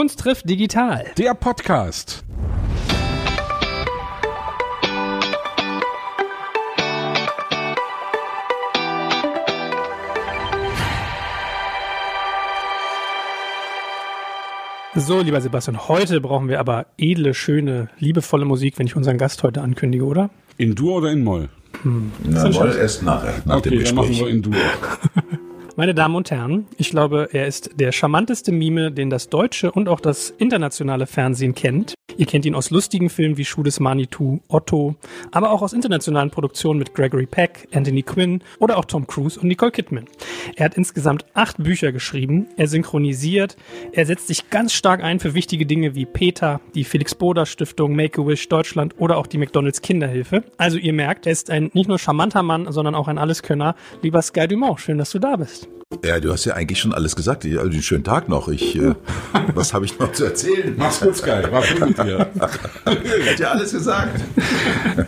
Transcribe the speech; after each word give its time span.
Kunst 0.00 0.20
trifft 0.20 0.48
digital. 0.48 1.04
Der 1.18 1.34
Podcast. 1.34 2.24
So, 14.94 15.20
lieber 15.20 15.42
Sebastian, 15.42 15.86
heute 15.86 16.22
brauchen 16.22 16.48
wir 16.48 16.60
aber 16.60 16.86
edle, 16.96 17.34
schöne, 17.34 17.90
liebevolle 17.98 18.46
Musik, 18.46 18.78
wenn 18.78 18.86
ich 18.86 18.96
unseren 18.96 19.18
Gast 19.18 19.42
heute 19.42 19.60
ankündige, 19.60 20.06
oder? 20.06 20.30
In 20.56 20.74
Dur 20.74 20.94
oder 20.94 21.10
in 21.10 21.22
Moll? 21.22 21.50
Hm. 21.82 22.10
Na, 22.24 22.48
Moll 22.48 22.74
erst 22.74 23.02
nachher, 23.02 23.42
nach 23.44 23.58
okay, 23.58 23.68
dem 23.68 23.80
Gespräch. 23.80 23.88
dann 23.88 23.94
machen 23.96 24.16
wir 24.16 24.28
in 24.28 24.40
Dur. 24.40 24.54
Meine 25.76 25.94
Damen 25.94 26.16
und 26.16 26.30
Herren, 26.30 26.66
ich 26.76 26.90
glaube, 26.90 27.28
er 27.32 27.46
ist 27.46 27.70
der 27.74 27.92
charmanteste 27.92 28.52
Mime, 28.52 28.90
den 28.90 29.08
das 29.08 29.28
deutsche 29.28 29.70
und 29.70 29.88
auch 29.88 30.00
das 30.00 30.30
internationale 30.30 31.06
Fernsehen 31.06 31.54
kennt. 31.54 31.94
Ihr 32.16 32.26
kennt 32.26 32.44
ihn 32.44 32.54
aus 32.54 32.70
lustigen 32.70 33.08
Filmen 33.08 33.38
wie 33.38 33.44
Schuh 33.44 33.62
des 33.62 33.80
Manitou, 33.80 34.40
Otto, 34.48 34.96
aber 35.30 35.50
auch 35.50 35.62
aus 35.62 35.72
internationalen 35.72 36.30
Produktionen 36.30 36.78
mit 36.78 36.92
Gregory 36.94 37.26
Peck, 37.26 37.68
Anthony 37.72 38.02
Quinn 38.02 38.42
oder 38.58 38.76
auch 38.76 38.84
Tom 38.84 39.06
Cruise 39.06 39.38
und 39.38 39.46
Nicole 39.46 39.70
Kidman. 39.70 40.06
Er 40.56 40.66
hat 40.66 40.74
insgesamt 40.74 41.24
acht 41.34 41.56
Bücher 41.62 41.92
geschrieben, 41.92 42.48
er 42.56 42.66
synchronisiert, 42.66 43.56
er 43.92 44.06
setzt 44.06 44.26
sich 44.26 44.50
ganz 44.50 44.72
stark 44.72 45.02
ein 45.02 45.20
für 45.20 45.34
wichtige 45.34 45.66
Dinge 45.66 45.94
wie 45.94 46.04
PETA, 46.04 46.60
die 46.74 46.84
Felix 46.84 47.14
Boda 47.14 47.46
Stiftung, 47.46 47.94
Make-A-Wish 47.94 48.48
Deutschland 48.48 48.96
oder 48.98 49.16
auch 49.16 49.26
die 49.26 49.38
McDonalds 49.38 49.80
Kinderhilfe. 49.80 50.42
Also 50.58 50.78
ihr 50.78 50.92
merkt, 50.92 51.26
er 51.26 51.32
ist 51.32 51.48
ein 51.48 51.70
nicht 51.74 51.88
nur 51.88 51.98
charmanter 51.98 52.42
Mann, 52.42 52.70
sondern 52.72 52.94
auch 52.94 53.08
ein 53.08 53.18
Alleskönner. 53.18 53.76
Lieber 54.02 54.20
Sky 54.20 54.48
Dumont, 54.48 54.80
schön, 54.80 54.98
dass 54.98 55.10
du 55.10 55.20
da 55.20 55.36
bist. 55.36 55.59
Ja, 56.04 56.20
du 56.20 56.30
hast 56.32 56.44
ja 56.44 56.54
eigentlich 56.54 56.78
schon 56.78 56.94
alles 56.94 57.16
gesagt. 57.16 57.44
Also 57.44 57.58
einen 57.58 57.82
schönen 57.82 58.04
Tag 58.04 58.28
noch. 58.28 58.46
Ich, 58.46 58.76
äh, 58.76 58.94
was 59.54 59.74
habe 59.74 59.84
ich 59.84 59.98
noch 59.98 60.12
zu 60.12 60.24
erzählen? 60.24 60.72
Mach's 60.78 61.00
gut, 61.00 61.16
Sky. 61.16 61.42
War 61.50 61.64
schön 61.64 61.80
mit 61.80 61.98
dir. 61.98 62.30
Hat 62.86 63.38
ja 63.40 63.50
alles 63.50 63.72
gesagt. 63.72 64.20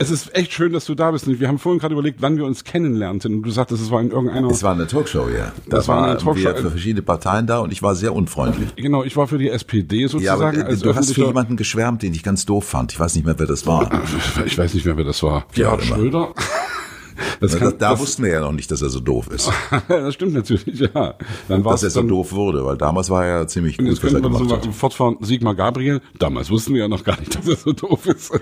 Es 0.00 0.10
ist 0.10 0.34
echt 0.34 0.52
schön, 0.52 0.72
dass 0.72 0.84
du 0.84 0.96
da 0.96 1.12
bist. 1.12 1.28
Wir 1.28 1.46
haben 1.46 1.60
vorhin 1.60 1.78
gerade 1.78 1.94
überlegt, 1.94 2.20
wann 2.20 2.36
wir 2.36 2.44
uns 2.44 2.64
kennenlernten. 2.64 3.32
Und 3.36 3.42
du 3.44 3.50
sagtest, 3.52 3.80
es 3.80 3.92
war 3.92 4.00
in 4.00 4.10
irgendeiner... 4.10 4.48
Es 4.50 4.64
war 4.64 4.72
eine 4.72 4.88
Talkshow, 4.88 5.28
ja. 5.28 5.52
Da 5.68 5.76
Das 5.76 5.86
war 5.86 6.02
eine 6.04 6.18
Talkshow. 6.18 6.34
wir 6.34 6.56
für 6.56 6.70
verschiedene 6.72 7.02
Parteien 7.02 7.46
da 7.46 7.58
und 7.60 7.72
ich 7.72 7.80
war 7.84 7.94
sehr 7.94 8.12
unfreundlich. 8.12 8.74
Genau, 8.74 9.04
ich 9.04 9.16
war 9.16 9.28
für 9.28 9.38
die 9.38 9.50
SPD 9.50 10.08
sozusagen. 10.08 10.56
Ja, 10.56 10.62
aber 10.62 10.68
äh, 10.68 10.72
als 10.72 10.80
du 10.80 10.96
hast 10.96 11.14
für 11.14 11.26
jemanden 11.26 11.56
geschwärmt, 11.56 12.02
den 12.02 12.12
ich 12.12 12.24
ganz 12.24 12.44
doof 12.44 12.64
fand. 12.64 12.90
Ich 12.92 12.98
weiß 12.98 13.14
nicht 13.14 13.24
mehr, 13.24 13.38
wer 13.38 13.46
das 13.46 13.66
war. 13.68 13.88
Ich 14.46 14.58
weiß 14.58 14.74
nicht 14.74 14.84
mehr, 14.84 14.96
wer 14.96 15.04
das 15.04 15.22
war. 15.22 15.46
Ja, 15.54 15.76
Gerhard 15.76 15.86
immer. 15.86 15.94
Schröder? 15.94 16.34
Das, 17.40 17.52
Da, 17.52 17.58
kann, 17.58 17.74
da 17.78 17.90
das, 17.90 18.00
wussten 18.00 18.22
wir 18.24 18.30
ja 18.32 18.40
noch 18.40 18.52
nicht, 18.52 18.70
dass 18.70 18.82
er 18.82 18.88
so 18.90 19.00
doof 19.00 19.28
ist. 19.34 19.50
das 19.88 20.14
stimmt 20.14 20.34
natürlich, 20.34 20.78
ja. 20.80 21.14
Dann 21.48 21.62
Dass 21.62 21.82
er 21.82 21.88
es 21.88 21.94
so 21.94 22.00
dann, 22.00 22.08
doof 22.08 22.32
wurde, 22.32 22.64
weil 22.64 22.76
damals 22.76 23.10
war 23.10 23.24
er 23.26 23.38
ja 23.40 23.46
ziemlich 23.46 23.78
gut, 23.78 23.86
jetzt 23.88 24.02
was 24.04 24.12
er 24.12 24.18
so 24.18 24.22
gemacht 24.22 24.44
mal 24.44 24.56
hat. 24.56 24.66
fortfahren. 24.74 25.16
Sigmar 25.20 25.54
Gabriel, 25.54 26.00
damals 26.18 26.50
wussten 26.50 26.74
wir 26.74 26.82
ja 26.82 26.88
noch 26.88 27.04
gar 27.04 27.18
nicht, 27.18 27.34
dass 27.36 27.46
er 27.48 27.56
so 27.56 27.72
doof 27.72 28.06
ist. 28.06 28.32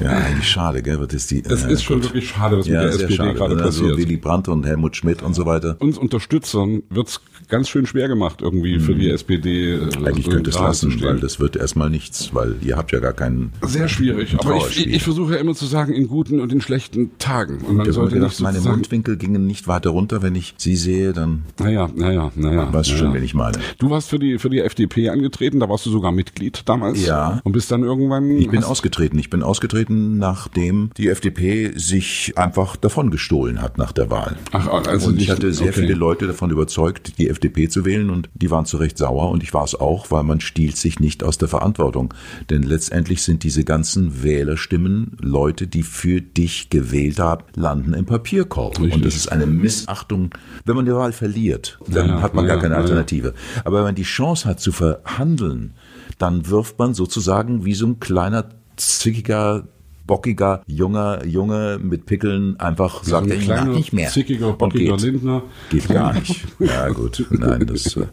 Ja, 0.00 0.10
eigentlich 0.10 0.48
schade, 0.48 0.82
gell? 0.82 1.00
Was 1.00 1.12
ist 1.14 1.30
die, 1.30 1.42
Es 1.44 1.64
äh, 1.64 1.72
ist 1.72 1.82
schon 1.82 1.96
gut. 2.00 2.04
wirklich 2.10 2.28
schade, 2.28 2.58
was 2.58 2.66
mit 2.66 2.74
ja, 2.74 2.82
der 2.82 2.92
sehr 2.92 3.00
SPD 3.02 3.16
schade. 3.16 3.34
gerade 3.34 3.62
Also 3.62 3.82
passiert. 3.84 3.96
Willy 3.98 4.16
Brandt 4.16 4.48
und 4.48 4.64
Helmut 4.66 4.96
Schmidt 4.96 5.22
und 5.22 5.34
so 5.34 5.46
weiter. 5.46 5.76
Uns 5.80 5.98
Unterstützern 5.98 6.82
wird's 6.90 7.20
ganz 7.48 7.68
schön 7.68 7.86
schwer 7.86 8.08
gemacht, 8.08 8.42
irgendwie 8.42 8.78
für 8.80 8.94
die 8.94 9.10
SPD. 9.10 9.74
äh, 9.74 9.76
Mhm. 9.96 10.04
Eigentlich 10.06 10.26
so 10.26 10.30
könnte 10.32 10.50
es 10.50 10.58
lassen, 10.58 10.90
stehen. 10.92 11.06
weil 11.08 11.20
das 11.20 11.38
wird 11.40 11.56
erstmal 11.56 11.90
nichts, 11.90 12.34
weil 12.34 12.56
ihr 12.60 12.76
habt 12.76 12.92
ja 12.92 12.98
gar 13.00 13.12
keinen. 13.12 13.52
Sehr 13.62 13.88
schwierig. 13.88 14.34
Aber 14.38 14.56
ich, 14.56 14.86
ich 14.86 15.02
versuche 15.02 15.34
ja 15.34 15.40
immer 15.40 15.54
zu 15.54 15.66
sagen, 15.66 15.92
in 15.92 16.08
guten 16.08 16.40
und 16.40 16.52
in 16.52 16.60
schlechten 16.60 17.16
Tagen. 17.18 17.58
Und 17.68 17.76
man 17.76 17.92
sollte 17.92 18.14
gedacht, 18.14 18.30
nicht 18.30 18.40
meine. 18.40 18.60
Mundwinkel 18.60 19.16
gingen 19.16 19.46
nicht 19.46 19.68
weiter 19.68 19.90
runter, 19.90 20.22
wenn 20.22 20.34
ich 20.34 20.54
sie 20.58 20.76
sehe, 20.76 21.12
dann 21.12 21.44
Naja, 21.58 21.88
naja, 21.94 22.30
naja. 22.34 22.72
weißt 22.72 22.88
du 22.90 22.92
naja. 22.94 23.04
schon, 23.04 23.14
wen 23.14 23.22
ich 23.22 23.34
meine. 23.34 23.58
Du 23.78 23.90
warst 23.90 24.08
für 24.08 24.18
die, 24.18 24.38
für 24.38 24.50
die 24.50 24.60
FDP 24.60 25.08
angetreten, 25.10 25.60
da 25.60 25.68
warst 25.68 25.86
du 25.86 25.90
sogar 25.90 26.12
Mitglied 26.12 26.62
damals. 26.66 27.04
Ja. 27.04 27.40
Und 27.44 27.52
bist 27.52 27.70
dann 27.70 27.82
irgendwann... 27.82 28.30
Ich 28.36 28.48
bin 28.48 28.64
ausgetreten. 28.64 29.18
Ich 29.18 29.30
bin 29.30 29.42
ausgetreten, 29.42 30.18
nachdem 30.18 30.90
die 30.96 31.08
FDP 31.08 31.72
sich 31.76 32.34
einfach 32.36 32.76
davon 32.76 33.10
gestohlen 33.10 33.62
hat 33.62 33.78
nach 33.78 33.92
der 33.92 34.10
Wahl. 34.10 34.36
Ach, 34.52 34.68
also 34.68 35.08
und 35.08 35.20
ich 35.20 35.30
hatte 35.30 35.52
sehr 35.52 35.68
okay. 35.68 35.80
viele 35.80 35.94
Leute 35.94 36.26
davon 36.26 36.50
überzeugt, 36.50 37.18
die 37.18 37.28
FDP 37.28 37.68
zu 37.68 37.84
wählen 37.84 38.10
und 38.10 38.28
die 38.34 38.50
waren 38.50 38.66
zu 38.66 38.76
Recht 38.76 38.98
sauer 38.98 39.30
und 39.30 39.42
ich 39.42 39.54
war 39.54 39.64
es 39.64 39.74
auch, 39.74 40.10
weil 40.10 40.22
man 40.22 40.40
stiehlt 40.40 40.76
sich 40.76 41.00
nicht 41.00 41.24
aus 41.24 41.38
der 41.38 41.48
Verantwortung. 41.48 42.12
Denn 42.50 42.62
letztendlich 42.62 43.22
sind 43.22 43.42
diese 43.42 43.64
ganzen 43.64 44.22
Wählerstimmen 44.22 45.16
Leute, 45.20 45.66
die 45.66 45.82
für 45.82 46.20
dich 46.20 46.70
gewählt 46.70 47.18
haben, 47.18 47.44
landen 47.56 47.94
im 47.94 48.04
Papierkorb. 48.04 48.78
Richtig. 48.78 48.94
Und 48.94 49.04
das 49.04 49.16
ist 49.16 49.32
eine 49.32 49.46
Missachtung. 49.46 50.30
Wenn 50.64 50.76
man 50.76 50.84
die 50.84 50.92
Wahl 50.94 51.12
verliert, 51.12 51.78
dann 51.88 52.08
Ja, 52.08 52.22
hat 52.22 52.34
man 52.34 52.46
ja, 52.46 52.54
gar 52.54 52.62
keine 52.62 52.74
ja, 52.74 52.80
ja. 52.80 52.84
Alternative. 52.84 53.34
Aber 53.64 53.78
wenn 53.78 53.84
man 53.84 53.94
die 53.96 54.04
Chance 54.04 54.48
hat 54.48 54.60
zu 54.60 54.70
verhandeln, 54.70 55.74
dann 56.18 56.48
wirft 56.48 56.78
man 56.78 56.94
sozusagen 56.94 57.64
wie 57.64 57.74
so 57.74 57.86
ein 57.86 57.98
kleiner, 57.98 58.44
zickiger, 58.76 59.66
bockiger, 60.06 60.62
junger 60.66 61.24
Junge 61.26 61.78
mit 61.82 62.06
Pickeln 62.06 62.58
einfach 62.60 63.02
sagt, 63.04 63.26
ein 63.26 63.32
er 63.32 63.38
kleiner, 63.38 63.64
mag 63.66 63.74
nicht 63.76 63.92
mehr. 63.92 64.08
zickiger, 64.08 64.48
Und 64.48 64.58
bockiger 64.58 64.96
geht. 64.96 65.02
Lindner. 65.02 65.42
Geht 65.70 65.88
gar 65.88 66.12
nicht. 66.14 66.44
Ja 66.58 66.88
gut, 66.88 67.24
nein, 67.30 67.66
das 67.66 67.96
äh, 67.96 68.06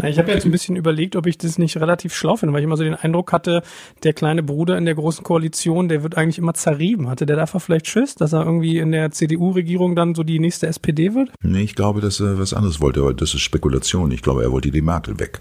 Ja, 0.00 0.08
ich 0.08 0.18
habe 0.18 0.30
jetzt 0.32 0.44
ein 0.44 0.50
bisschen 0.50 0.76
überlegt, 0.76 1.16
ob 1.16 1.26
ich 1.26 1.38
das 1.38 1.58
nicht 1.58 1.76
relativ 1.76 2.14
schlau 2.14 2.36
finde, 2.36 2.52
weil 2.52 2.60
ich 2.60 2.64
immer 2.64 2.76
so 2.76 2.82
den 2.84 2.94
Eindruck 2.94 3.32
hatte, 3.32 3.62
der 4.02 4.12
kleine 4.14 4.42
Bruder 4.42 4.78
in 4.78 4.84
der 4.84 4.94
großen 4.94 5.22
Koalition, 5.22 5.88
der 5.88 6.02
wird 6.02 6.16
eigentlich 6.16 6.38
immer 6.38 6.54
zerrieben. 6.54 7.08
Hatte 7.08 7.26
der 7.26 7.36
davor 7.36 7.60
vielleicht 7.60 7.86
Schiss, 7.88 8.14
dass 8.14 8.32
er 8.32 8.44
irgendwie 8.44 8.78
in 8.78 8.92
der 8.92 9.10
CDU-Regierung 9.10 9.94
dann 9.96 10.14
so 10.14 10.22
die 10.22 10.38
nächste 10.38 10.66
SPD 10.66 11.14
wird? 11.14 11.30
nee, 11.42 11.62
ich 11.62 11.74
glaube, 11.74 12.00
dass 12.00 12.20
er 12.20 12.38
was 12.38 12.54
anderes 12.54 12.80
wollte, 12.80 13.00
aber 13.00 13.14
das 13.14 13.34
ist 13.34 13.40
Spekulation. 13.42 14.10
Ich 14.12 14.22
glaube, 14.22 14.42
er 14.42 14.52
wollte 14.52 14.70
die 14.70 14.82
Merkel 14.82 15.18
weg. 15.18 15.40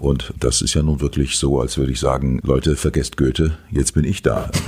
Und 0.00 0.32
das 0.40 0.62
ist 0.62 0.74
ja 0.74 0.82
nun 0.82 1.00
wirklich 1.00 1.36
so, 1.36 1.60
als 1.60 1.76
würde 1.78 1.92
ich 1.92 2.00
sagen, 2.00 2.40
Leute, 2.42 2.76
vergesst 2.76 3.16
Goethe, 3.16 3.58
jetzt 3.70 3.92
bin 3.94 4.04
ich 4.04 4.22
da. 4.22 4.50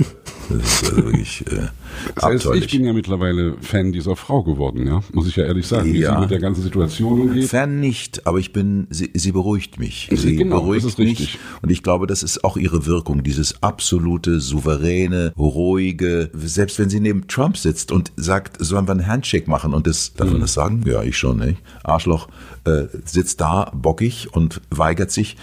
Das 0.65 0.81
ist 0.81 0.89
also 0.89 1.05
wirklich 1.05 1.41
äh, 1.47 1.49
Das 1.51 1.55
heißt, 1.55 1.69
ich 2.15 2.23
abenteuerlich. 2.23 2.71
bin 2.71 2.85
ja 2.85 2.93
mittlerweile 2.93 3.55
Fan 3.61 3.91
dieser 3.91 4.15
Frau 4.15 4.43
geworden, 4.43 4.85
ja. 4.87 5.01
Muss 5.13 5.27
ich 5.27 5.35
ja 5.35 5.45
ehrlich 5.45 5.65
sagen, 5.67 5.93
wie 5.93 5.99
Ja. 5.99 6.15
sie 6.15 6.21
mit 6.21 6.31
der 6.31 6.39
ganzen 6.39 6.63
Situation 6.63 7.21
umgeht. 7.21 7.45
Fan 7.49 7.79
nicht, 7.79 8.25
aber 8.27 8.39
ich 8.39 8.51
bin, 8.53 8.87
sie, 8.89 9.11
sie 9.13 9.31
beruhigt 9.31 9.79
mich. 9.79 10.09
Sie- 10.11 10.35
genau, 10.35 10.61
beruhigt 10.61 10.97
mich. 10.97 10.97
richtig. 11.19 11.39
Und 11.61 11.69
ich 11.71 11.83
glaube, 11.83 12.07
das 12.07 12.23
ist 12.23 12.43
auch 12.43 12.57
ihre 12.57 12.85
Wirkung, 12.85 13.23
dieses 13.23 13.61
absolute, 13.63 14.39
souveräne, 14.39 15.33
ruhige, 15.37 16.29
selbst 16.33 16.79
wenn 16.79 16.89
sie 16.89 16.99
neben 16.99 17.27
Trump 17.27 17.57
sitzt 17.57 17.91
und 17.91 18.11
sagt, 18.15 18.57
sollen 18.63 18.87
wir 18.87 18.91
einen 18.93 19.07
Handshake 19.07 19.49
machen 19.49 19.73
und 19.73 19.87
das, 19.87 20.13
darf 20.13 20.27
Mhm. 20.27 20.33
man 20.33 20.41
das 20.41 20.53
sagen? 20.53 20.83
Ja, 20.85 21.03
ich 21.03 21.17
schon, 21.17 21.37
nicht? 21.37 21.57
Arschloch, 21.83 22.27
äh, 22.65 22.85
sitzt 23.05 23.39
da 23.41 23.71
bockig 23.73 24.29
und 24.33 24.61
weigert 24.69 25.11
sich 25.11 25.37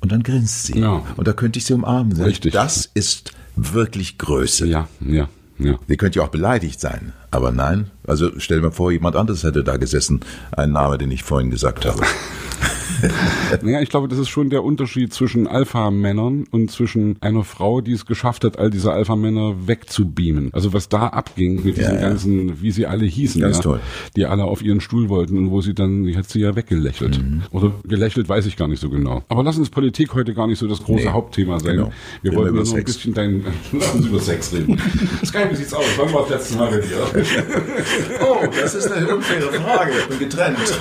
und 0.00 0.12
dann 0.12 0.22
grinst 0.22 0.64
sie. 0.64 0.78
Ja. 0.78 1.02
Und 1.16 1.28
da 1.28 1.32
könnte 1.32 1.58
ich 1.58 1.64
sie 1.66 1.74
umarmen. 1.74 2.12
Richtig. 2.20 2.52
Das 2.52 2.88
ist 2.94 3.32
wirklich 3.60 4.18
Größe. 4.18 4.66
Ja, 4.66 4.88
ja, 5.00 5.28
ja. 5.58 5.78
Sie 5.86 5.96
könnte 5.96 6.18
ja 6.18 6.24
auch 6.24 6.30
beleidigt 6.30 6.80
sein. 6.80 7.12
Aber 7.30 7.52
nein, 7.52 7.90
also 8.06 8.30
stell 8.38 8.58
dir 8.58 8.68
mal 8.68 8.72
vor, 8.72 8.90
jemand 8.90 9.16
anderes 9.16 9.44
hätte 9.44 9.62
da 9.62 9.76
gesessen. 9.76 10.20
Ein 10.52 10.72
Name, 10.72 10.98
den 10.98 11.10
ich 11.10 11.22
vorhin 11.22 11.50
gesagt 11.50 11.84
habe. 11.84 12.02
Naja, 13.62 13.80
ich 13.80 13.88
glaube, 13.88 14.08
das 14.08 14.18
ist 14.18 14.28
schon 14.28 14.50
der 14.50 14.64
Unterschied 14.64 15.12
zwischen 15.12 15.46
Alpha-Männern 15.46 16.44
und 16.50 16.70
zwischen 16.70 17.16
einer 17.20 17.44
Frau, 17.44 17.80
die 17.80 17.92
es 17.92 18.06
geschafft 18.06 18.44
hat, 18.44 18.58
all 18.58 18.70
diese 18.70 18.92
Alpha-Männer 18.92 19.66
wegzubeamen. 19.66 20.50
Also 20.52 20.72
was 20.72 20.88
da 20.88 21.08
abging 21.08 21.64
mit 21.64 21.76
diesen 21.76 21.94
ja. 21.94 22.00
ganzen, 22.00 22.62
wie 22.62 22.70
sie 22.70 22.86
alle 22.86 23.04
hießen, 23.04 23.40
Ganz 23.40 23.56
ja, 23.58 23.62
toll. 23.62 23.80
die 24.16 24.26
alle 24.26 24.44
auf 24.44 24.62
ihren 24.62 24.80
Stuhl 24.80 25.08
wollten 25.08 25.38
und 25.38 25.50
wo 25.50 25.60
sie 25.60 25.74
dann, 25.74 26.04
die 26.04 26.16
hat 26.16 26.28
sie 26.28 26.40
ja 26.40 26.54
weggelächelt. 26.56 27.18
Mhm. 27.18 27.42
Oder 27.50 27.72
gelächelt, 27.84 28.28
weiß 28.28 28.46
ich 28.46 28.56
gar 28.56 28.68
nicht 28.68 28.80
so 28.80 28.90
genau. 28.90 29.22
Aber 29.28 29.42
lass 29.42 29.58
uns 29.58 29.70
Politik 29.70 30.14
heute 30.14 30.34
gar 30.34 30.46
nicht 30.46 30.58
so 30.58 30.68
das 30.68 30.82
große 30.82 31.04
Nee, 31.04 31.10
Hauptthema 31.10 31.58
sein. 31.60 31.76
genau. 31.76 31.92
Wir 32.22 32.32
Reden 32.32 32.40
wollten 32.40 32.54
wir 32.54 32.62
nur 32.62 32.70
noch 32.70 32.76
ein 32.78 32.84
bisschen 32.84 33.14
dein, 33.14 33.44
lass 33.72 33.94
uns 33.94 34.06
über 34.06 34.20
Sex 34.20 34.52
reden. 34.52 34.78
Sky, 35.24 35.38
wie 35.50 35.56
sieht's 35.56 35.74
aus? 35.74 35.84
Wann 35.96 36.12
war 36.12 36.22
das 36.22 36.30
letzte 36.30 36.56
Mal 36.56 36.70
bei 36.70 36.78
dir? 36.78 37.00
Oh, 38.22 38.46
das 38.46 38.74
ist 38.74 38.90
eine 38.90 39.14
unfaire 39.14 39.52
Frage. 39.52 39.92
Ich 39.98 40.06
bin 40.06 40.18
getrennt. 40.18 40.58
ich 40.58 40.76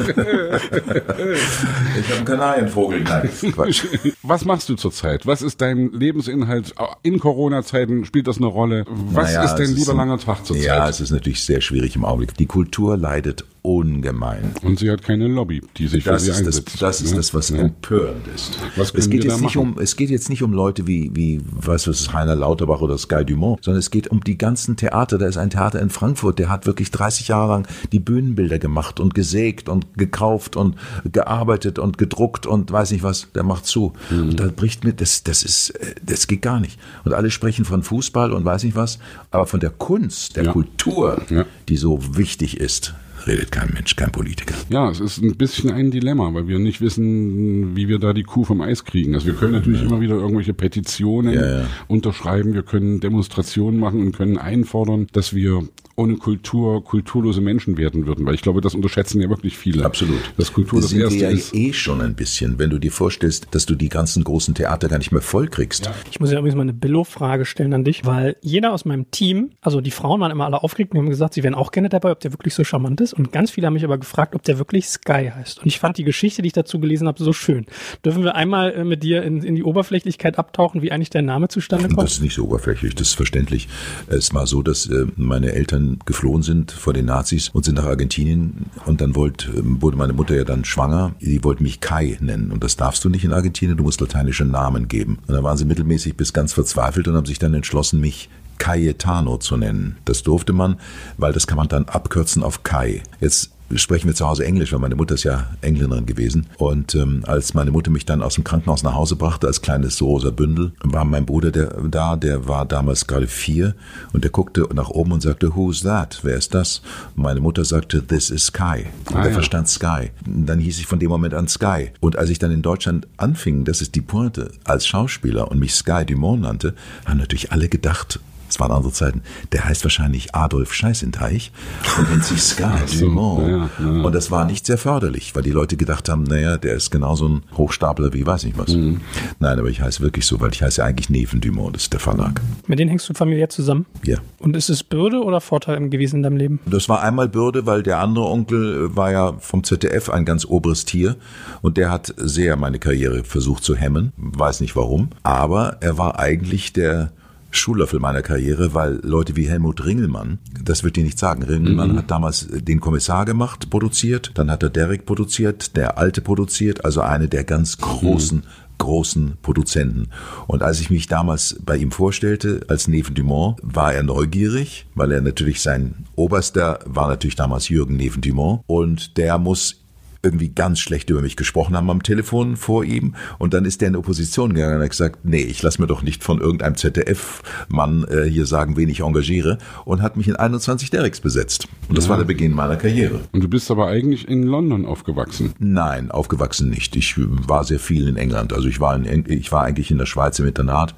habe 2.09 2.17
einen 2.17 2.25
Kanarienvogel. 2.25 3.01
Nein, 3.01 3.29
Quatsch. 3.53 3.83
Was 4.23 4.45
machst 4.45 4.69
du 4.69 4.75
zurzeit? 4.75 5.25
Was 5.25 5.41
ist 5.41 5.61
dein 5.61 5.91
Lebensinhalt? 5.91 6.73
In 7.03 7.19
Corona-Zeiten 7.19 8.05
spielt 8.05 8.27
das 8.27 8.37
eine 8.37 8.47
Rolle? 8.47 8.85
Was 8.87 9.33
Naja, 9.33 9.43
ist 9.43 9.55
dein 9.55 9.73
lieber 9.73 9.93
langer 9.93 10.17
Tag 10.17 10.45
zurzeit? 10.45 10.65
Ja, 10.65 10.89
es 10.89 10.99
ist 11.01 11.11
natürlich 11.11 11.43
sehr 11.43 11.61
schwierig 11.61 11.95
im 11.95 12.05
Augenblick. 12.05 12.35
Die 12.37 12.45
Kultur 12.45 12.97
leidet 12.97 13.45
ungemein. 13.61 14.51
Und 14.63 14.79
sie 14.79 14.89
hat 14.89 15.03
keine 15.03 15.27
Lobby, 15.27 15.61
die 15.77 15.87
sich 15.87 16.03
Das 16.03 16.23
für 16.23 16.25
sie 16.25 16.31
ist 16.31 16.47
das, 16.47 16.57
einsetzt. 16.57 16.81
das 16.81 17.01
ist 17.01 17.11
ne? 17.11 17.17
das, 17.17 17.33
was 17.33 17.49
Ja. 17.49 17.57
empörend 17.57 18.27
ist. 18.33 18.57
Was 18.75 18.91
es 18.93 19.09
geht 19.09 19.23
jetzt 19.23 19.41
nicht 19.41 19.55
machen? 19.55 19.73
um, 19.75 19.79
es 19.79 19.95
geht 19.95 20.09
jetzt 20.09 20.29
nicht 20.29 20.43
um 20.43 20.53
Leute 20.53 20.87
wie, 20.87 21.11
wie, 21.13 21.41
was 21.51 21.87
ist 21.87 22.13
Heiner 22.13 22.35
Lauterbach 22.35 22.81
oder 22.81 22.97
Sky 22.97 23.25
Dumont, 23.25 23.63
sondern 23.63 23.79
es 23.79 23.91
geht 23.91 24.07
um 24.09 24.21
die 24.23 24.37
ganzen 24.37 24.75
Theater. 24.77 25.17
Da 25.17 25.27
ist 25.27 25.37
ein 25.37 25.49
Theater 25.49 25.79
in 25.81 25.89
Frankfurt, 25.89 26.39
der 26.39 26.49
hat 26.49 26.65
wirklich 26.65 26.91
30 26.91 27.27
Jahre 27.27 27.51
lang 27.53 27.67
die 27.91 27.99
Bühnenbilder 27.99 28.59
gemacht 28.59 28.99
und 28.99 29.13
gesägt 29.13 29.69
und 29.69 29.97
gekauft 29.97 30.55
und 30.55 30.75
gearbeitet 31.11 31.79
und 31.79 31.97
gedruckt 31.97 32.45
und 32.45 32.71
weiß 32.71 32.91
nicht 32.91 33.03
was. 33.03 33.27
Der 33.35 33.43
macht 33.43 33.65
zu. 33.65 33.93
Mhm. 34.09 34.29
Und 34.29 34.39
da 34.39 34.47
bricht 34.47 34.83
mir, 34.83 34.93
das, 34.93 35.23
das 35.23 35.43
ist, 35.43 35.73
das 36.05 36.27
geht 36.27 36.41
gar 36.41 36.59
nicht. 36.59 36.79
Und 37.05 37.13
alle 37.13 37.31
sprechen 37.31 37.65
von 37.65 37.83
Fußball 37.83 38.31
und 38.33 38.45
weiß 38.45 38.63
nicht 38.63 38.75
was, 38.75 38.99
aber 39.31 39.45
von 39.47 39.59
der 39.59 39.69
Kunst, 39.71 40.35
der 40.35 40.45
Ja. 40.45 40.51
Kultur, 40.53 41.21
Ja. 41.29 41.45
die 41.67 41.77
so 41.77 41.99
wichtig 42.17 42.57
ist. 42.59 42.93
Redet 43.27 43.51
kein 43.51 43.71
Mensch, 43.73 43.95
kein 43.95 44.11
Politiker. 44.11 44.55
Ja, 44.69 44.89
es 44.89 44.99
ist 44.99 45.21
ein 45.21 45.35
bisschen 45.35 45.71
ein 45.71 45.91
Dilemma, 45.91 46.33
weil 46.33 46.47
wir 46.47 46.59
nicht 46.59 46.81
wissen, 46.81 47.75
wie 47.75 47.87
wir 47.87 47.99
da 47.99 48.13
die 48.13 48.23
Kuh 48.23 48.43
vom 48.43 48.61
Eis 48.61 48.85
kriegen. 48.85 49.15
Also 49.15 49.27
wir 49.27 49.33
können 49.33 49.53
natürlich 49.53 49.81
ja. 49.81 49.87
immer 49.87 50.01
wieder 50.01 50.15
irgendwelche 50.15 50.53
Petitionen 50.53 51.33
ja, 51.33 51.59
ja. 51.59 51.65
unterschreiben, 51.87 52.53
wir 52.53 52.63
können 52.63 52.99
Demonstrationen 52.99 53.79
machen 53.79 54.01
und 54.01 54.15
können 54.15 54.37
einfordern, 54.37 55.07
dass 55.11 55.33
wir 55.33 55.63
ohne 55.99 56.15
Kultur 56.15 56.81
kulturlose 56.83 57.41
Menschen 57.41 57.77
werden 57.77 58.07
würden, 58.07 58.25
weil 58.25 58.33
ich 58.33 58.41
glaube, 58.41 58.61
das 58.61 58.73
unterschätzen 58.73 59.21
ja 59.21 59.29
wirklich 59.29 59.57
viele. 59.57 59.85
Absolut. 59.85 60.19
Das 60.37 60.53
Kultur 60.53 60.79
das, 60.79 60.91
das 60.91 60.99
Erste 60.99 61.19
wir 61.19 61.29
ja 61.29 61.35
ist. 61.35 61.53
eh 61.53 61.73
schon 61.73 61.99
ein 62.01 62.15
bisschen, 62.15 62.57
wenn 62.57 62.69
du 62.69 62.79
dir 62.79 62.91
vorstellst, 62.91 63.47
dass 63.51 63.65
du 63.65 63.75
die 63.75 63.89
ganzen 63.89 64.23
großen 64.23 64.55
Theater 64.55 64.87
gar 64.87 64.97
nicht 64.97 65.11
mehr 65.11 65.21
voll 65.21 65.49
kriegst. 65.49 65.87
Ja. 65.87 65.93
Ich 66.09 66.21
muss 66.21 66.31
ja 66.31 66.39
übrigens 66.39 66.55
mal 66.55 66.61
eine 66.61 66.73
Billo-Frage 66.73 67.45
stellen 67.45 67.73
an 67.73 67.83
dich, 67.83 68.05
weil 68.05 68.37
jeder 68.41 68.71
aus 68.71 68.85
meinem 68.85 69.11
Team, 69.11 69.51
also 69.59 69.81
die 69.81 69.91
Frauen 69.91 70.21
waren 70.21 70.31
immer 70.31 70.45
alle 70.45 70.63
aufgeregt 70.63 70.93
und 70.93 70.99
haben 70.99 71.09
gesagt, 71.09 71.33
sie 71.33 71.43
wären 71.43 71.53
auch 71.53 71.71
gerne 71.71 71.89
dabei, 71.89 72.11
ob 72.11 72.21
der 72.21 72.31
wirklich 72.31 72.53
so 72.53 72.63
charmant 72.63 73.01
ist. 73.01 73.13
Und 73.13 73.33
ganz 73.33 73.51
viele 73.51 73.67
haben 73.67 73.73
mich 73.73 73.83
aber 73.83 73.97
gefragt, 73.97 74.35
ob 74.35 74.43
der 74.43 74.57
wirklich 74.57 74.87
Sky 74.87 75.31
heißt. 75.35 75.59
Und 75.59 75.65
ich 75.65 75.79
fand 75.79 75.97
die 75.97 76.05
Geschichte, 76.05 76.41
die 76.41 76.47
ich 76.47 76.53
dazu 76.53 76.79
gelesen 76.79 77.09
habe, 77.09 77.21
so 77.21 77.33
schön. 77.33 77.65
Dürfen 78.05 78.23
wir 78.23 78.35
einmal 78.35 78.71
äh, 78.71 78.83
mit 78.85 79.03
dir 79.03 79.23
in, 79.23 79.43
in 79.43 79.55
die 79.55 79.63
Oberflächlichkeit 79.63 80.39
abtauchen, 80.39 80.81
wie 80.81 80.93
eigentlich 80.93 81.09
der 81.09 81.23
Name 81.23 81.49
zustande 81.49 81.87
kommt? 81.89 81.99
Das 81.99 82.13
ist 82.13 82.21
nicht 82.21 82.35
so 82.35 82.45
oberflächlich, 82.45 82.95
das 82.95 83.09
ist 83.09 83.15
verständlich. 83.15 83.67
Es 84.07 84.33
war 84.33 84.47
so, 84.47 84.61
dass 84.61 84.87
äh, 84.87 85.05
meine 85.17 85.51
Eltern 85.51 85.88
geflohen 86.05 86.41
sind 86.41 86.71
vor 86.71 86.93
den 86.93 87.05
Nazis 87.05 87.49
und 87.49 87.65
sind 87.65 87.75
nach 87.75 87.85
Argentinien 87.85 88.65
und 88.85 89.01
dann 89.01 89.15
wollte, 89.15 89.51
ähm, 89.51 89.81
wurde 89.81 89.97
meine 89.97 90.13
Mutter 90.13 90.35
ja 90.35 90.43
dann 90.43 90.65
schwanger. 90.65 91.13
Die 91.21 91.43
wollte 91.43 91.63
mich 91.63 91.79
Kai 91.79 92.17
nennen 92.21 92.51
und 92.51 92.63
das 92.63 92.75
darfst 92.75 93.03
du 93.03 93.09
nicht 93.09 93.23
in 93.23 93.33
Argentinien, 93.33 93.77
du 93.77 93.83
musst 93.83 94.01
lateinische 94.01 94.45
Namen 94.45 94.87
geben. 94.87 95.19
Und 95.27 95.33
da 95.33 95.43
waren 95.43 95.57
sie 95.57 95.65
mittelmäßig 95.65 96.15
bis 96.15 96.33
ganz 96.33 96.53
verzweifelt 96.53 97.07
und 97.07 97.15
haben 97.15 97.25
sich 97.25 97.39
dann 97.39 97.53
entschlossen, 97.53 97.99
mich 97.99 98.29
Cayetano 98.57 99.37
zu 99.37 99.57
nennen. 99.57 99.97
Das 100.05 100.21
durfte 100.23 100.53
man, 100.53 100.77
weil 101.17 101.33
das 101.33 101.47
kann 101.47 101.57
man 101.57 101.67
dann 101.67 101.85
abkürzen 101.85 102.43
auf 102.43 102.63
Kai. 102.63 103.01
Jetzt 103.19 103.51
sprechen 103.75 104.07
wir 104.07 104.15
zu 104.15 104.27
Hause 104.27 104.45
Englisch, 104.45 104.71
weil 104.71 104.79
meine 104.79 104.95
Mutter 104.95 105.15
ist 105.15 105.23
ja 105.23 105.47
Engländerin 105.61 106.05
gewesen. 106.05 106.47
Und 106.57 106.95
ähm, 106.95 107.23
als 107.25 107.53
meine 107.53 107.71
Mutter 107.71 107.91
mich 107.91 108.05
dann 108.05 108.21
aus 108.21 108.35
dem 108.35 108.43
Krankenhaus 108.43 108.83
nach 108.83 108.95
Hause 108.95 109.15
brachte, 109.15 109.47
als 109.47 109.61
kleines 109.61 110.01
rosa 110.01 110.31
Bündel, 110.31 110.71
war 110.83 111.05
mein 111.05 111.25
Bruder 111.25 111.51
der, 111.51 111.67
da, 111.89 112.15
der 112.15 112.47
war 112.47 112.65
damals 112.65 113.07
gerade 113.07 113.27
vier 113.27 113.75
und 114.13 114.23
der 114.23 114.31
guckte 114.31 114.67
nach 114.73 114.89
oben 114.89 115.11
und 115.11 115.21
sagte, 115.21 115.55
Who's 115.55 115.81
that? 115.81 116.19
Wer 116.23 116.37
ist 116.37 116.53
das? 116.53 116.81
Und 117.15 117.23
meine 117.23 117.39
Mutter 117.39 117.65
sagte, 117.65 118.05
This 118.05 118.29
is 118.29 118.47
Sky. 118.47 118.85
Und 119.09 119.15
ah, 119.15 119.21
er 119.21 119.27
ja. 119.27 119.33
verstand 119.33 119.67
Sky. 119.67 120.11
Und 120.25 120.45
dann 120.45 120.59
hieß 120.59 120.79
ich 120.79 120.87
von 120.87 120.99
dem 120.99 121.09
Moment 121.09 121.33
an 121.33 121.47
Sky. 121.47 121.91
Und 121.99 122.17
als 122.17 122.29
ich 122.29 122.39
dann 122.39 122.51
in 122.51 122.61
Deutschland 122.61 123.07
anfing, 123.17 123.65
das 123.65 123.81
ist 123.81 123.95
die 123.95 124.01
Pointe, 124.01 124.51
als 124.63 124.87
Schauspieler 124.87 125.49
und 125.51 125.59
mich 125.59 125.73
Sky 125.75 126.05
Dumont 126.05 126.41
nannte, 126.41 126.73
haben 127.05 127.17
natürlich 127.17 127.51
alle 127.51 127.69
gedacht, 127.69 128.19
es 128.49 128.59
waren 128.59 128.71
andere 128.71 128.91
Zeiten, 128.91 129.21
der 129.51 129.65
heißt 129.65 129.83
wahrscheinlich 129.83 130.35
Adolf 130.35 130.73
Scheißenteich 130.73 131.51
und 131.97 132.09
nennt 132.09 132.23
sich 132.23 132.41
Scar 132.41 132.79
so, 132.87 133.05
Dumont. 133.05 133.47
Ja, 133.47 133.69
ja. 133.79 134.03
Und 134.03 134.13
das 134.13 134.31
war 134.31 134.45
nicht 134.45 134.65
sehr 134.65 134.77
förderlich, 134.77 135.35
weil 135.35 135.43
die 135.43 135.51
Leute 135.51 135.77
gedacht 135.77 136.09
haben, 136.09 136.23
naja, 136.23 136.57
der 136.57 136.75
ist 136.75 136.91
genauso 136.91 137.27
ein 137.27 137.43
Hochstapler 137.57 138.13
wie 138.13 138.25
weiß 138.25 138.45
nicht 138.45 138.57
was. 138.57 138.73
Mhm. 138.73 139.01
Nein, 139.39 139.59
aber 139.59 139.69
ich 139.69 139.81
heiße 139.81 140.01
wirklich 140.01 140.25
so, 140.25 140.39
weil 140.39 140.51
ich 140.51 140.61
heiße 140.61 140.83
eigentlich 140.83 141.09
Neven 141.09 141.41
Dumont, 141.41 141.75
das 141.75 141.83
ist 141.83 141.93
der 141.93 141.99
Verlag. 141.99 142.41
Mit 142.67 142.79
denen 142.79 142.89
hängst 142.89 143.07
du 143.09 143.13
familiär 143.13 143.49
zusammen? 143.49 143.85
Ja. 144.03 144.17
Und 144.39 144.55
ist 144.55 144.69
es 144.69 144.83
Bürde 144.83 145.21
oder 145.23 145.41
Vorteil 145.41 145.89
gewesen 145.89 146.17
in 146.17 146.23
deinem 146.23 146.37
Leben? 146.37 146.59
Das 146.65 146.89
war 146.89 147.01
einmal 147.01 147.29
Bürde, 147.29 147.65
weil 147.65 147.83
der 147.83 147.99
andere 147.99 148.25
Onkel 148.25 148.95
war 148.95 149.11
ja 149.11 149.33
vom 149.39 149.63
ZDF 149.63 150.09
ein 150.09 150.25
ganz 150.25 150.45
oberes 150.45 150.85
Tier 150.85 151.15
und 151.61 151.77
der 151.77 151.91
hat 151.91 152.13
sehr 152.17 152.55
meine 152.55 152.79
Karriere 152.79 153.23
versucht 153.23 153.63
zu 153.63 153.75
hemmen, 153.75 154.13
weiß 154.17 154.61
nicht 154.61 154.75
warum, 154.75 155.09
aber 155.23 155.77
er 155.81 155.97
war 155.97 156.19
eigentlich 156.19 156.73
der 156.73 157.11
Schullöffel 157.51 157.99
meiner 157.99 158.21
Karriere, 158.21 158.73
weil 158.73 158.99
Leute 159.03 159.35
wie 159.35 159.49
Helmut 159.49 159.85
Ringelmann, 159.85 160.39
das 160.63 160.83
wird 160.83 160.95
dir 160.95 161.03
nicht 161.03 161.19
sagen, 161.19 161.43
Ringelmann 161.43 161.93
mhm. 161.93 161.97
hat 161.97 162.11
damals 162.11 162.47
den 162.49 162.79
Kommissar 162.79 163.25
gemacht, 163.25 163.69
produziert, 163.69 164.31
dann 164.35 164.51
hat 164.51 164.63
er 164.63 164.69
Derek 164.69 165.05
produziert, 165.05 165.75
der 165.75 165.97
Alte 165.97 166.21
produziert, 166.21 166.85
also 166.85 167.01
eine 167.01 167.27
der 167.27 167.43
ganz 167.43 167.77
großen 167.77 168.39
mhm 168.39 168.43
großen 168.79 169.37
Produzenten. 169.43 170.07
Und 170.47 170.63
als 170.63 170.81
ich 170.81 170.89
mich 170.89 171.07
damals 171.07 171.57
bei 171.63 171.77
ihm 171.77 171.91
vorstellte 171.91 172.61
als 172.67 172.87
Neven 172.87 173.13
Dumont, 173.13 173.59
war 173.61 173.93
er 173.93 174.01
neugierig, 174.01 174.87
weil 174.95 175.11
er 175.11 175.21
natürlich 175.21 175.61
sein 175.61 176.05
Oberster 176.15 176.79
war 176.85 177.07
natürlich 177.07 177.35
damals 177.35 177.69
Jürgen 177.69 177.95
Neven 177.95 178.21
Dumont 178.21 178.63
und 178.65 179.17
der 179.17 179.37
muss 179.37 179.78
irgendwie 180.21 180.49
ganz 180.49 180.79
schlecht 180.79 181.09
über 181.09 181.21
mich 181.21 181.35
gesprochen 181.35 181.75
haben 181.75 181.89
am 181.89 182.03
Telefon 182.03 182.57
vor 182.57 182.83
ihm. 182.83 183.15
Und 183.37 183.53
dann 183.53 183.65
ist 183.65 183.81
der 183.81 183.89
in 183.89 183.95
Opposition 183.95 184.53
gegangen 184.53 184.75
und 184.75 184.83
hat 184.83 184.89
gesagt, 184.89 185.19
nee, 185.23 185.41
ich 185.41 185.61
lass 185.61 185.79
mir 185.79 185.87
doch 185.87 186.01
nicht 186.01 186.23
von 186.23 186.41
irgendeinem 186.41 186.75
ZDF-Mann 186.75 188.05
äh, 188.09 188.23
hier 188.25 188.45
sagen, 188.45 188.75
wen 188.75 188.89
ich 188.89 189.01
engagiere. 189.01 189.57
Und 189.85 190.01
hat 190.01 190.17
mich 190.17 190.27
in 190.27 190.35
21 190.35 190.89
Derricks 190.89 191.21
besetzt. 191.21 191.67
Und 191.87 191.97
das 191.97 192.05
ja. 192.05 192.11
war 192.11 192.17
der 192.17 192.25
Beginn 192.25 192.53
meiner 192.53 192.75
Karriere. 192.75 193.21
Und 193.31 193.43
du 193.43 193.47
bist 193.47 193.71
aber 193.71 193.87
eigentlich 193.87 194.27
in 194.27 194.43
London 194.43 194.85
aufgewachsen? 194.85 195.53
Nein, 195.59 196.11
aufgewachsen 196.11 196.69
nicht. 196.69 196.95
Ich 196.95 197.15
war 197.17 197.63
sehr 197.63 197.79
viel 197.79 198.07
in 198.07 198.17
England. 198.17 198.51
Also 198.53 198.67
ich 198.67 198.79
war, 198.79 198.95
in, 198.95 199.25
ich 199.27 199.51
war 199.51 199.63
eigentlich 199.63 199.89
in 199.89 199.97
der 199.97 200.05
Schweiz 200.05 200.37
im 200.39 200.47
Internat. 200.47 200.95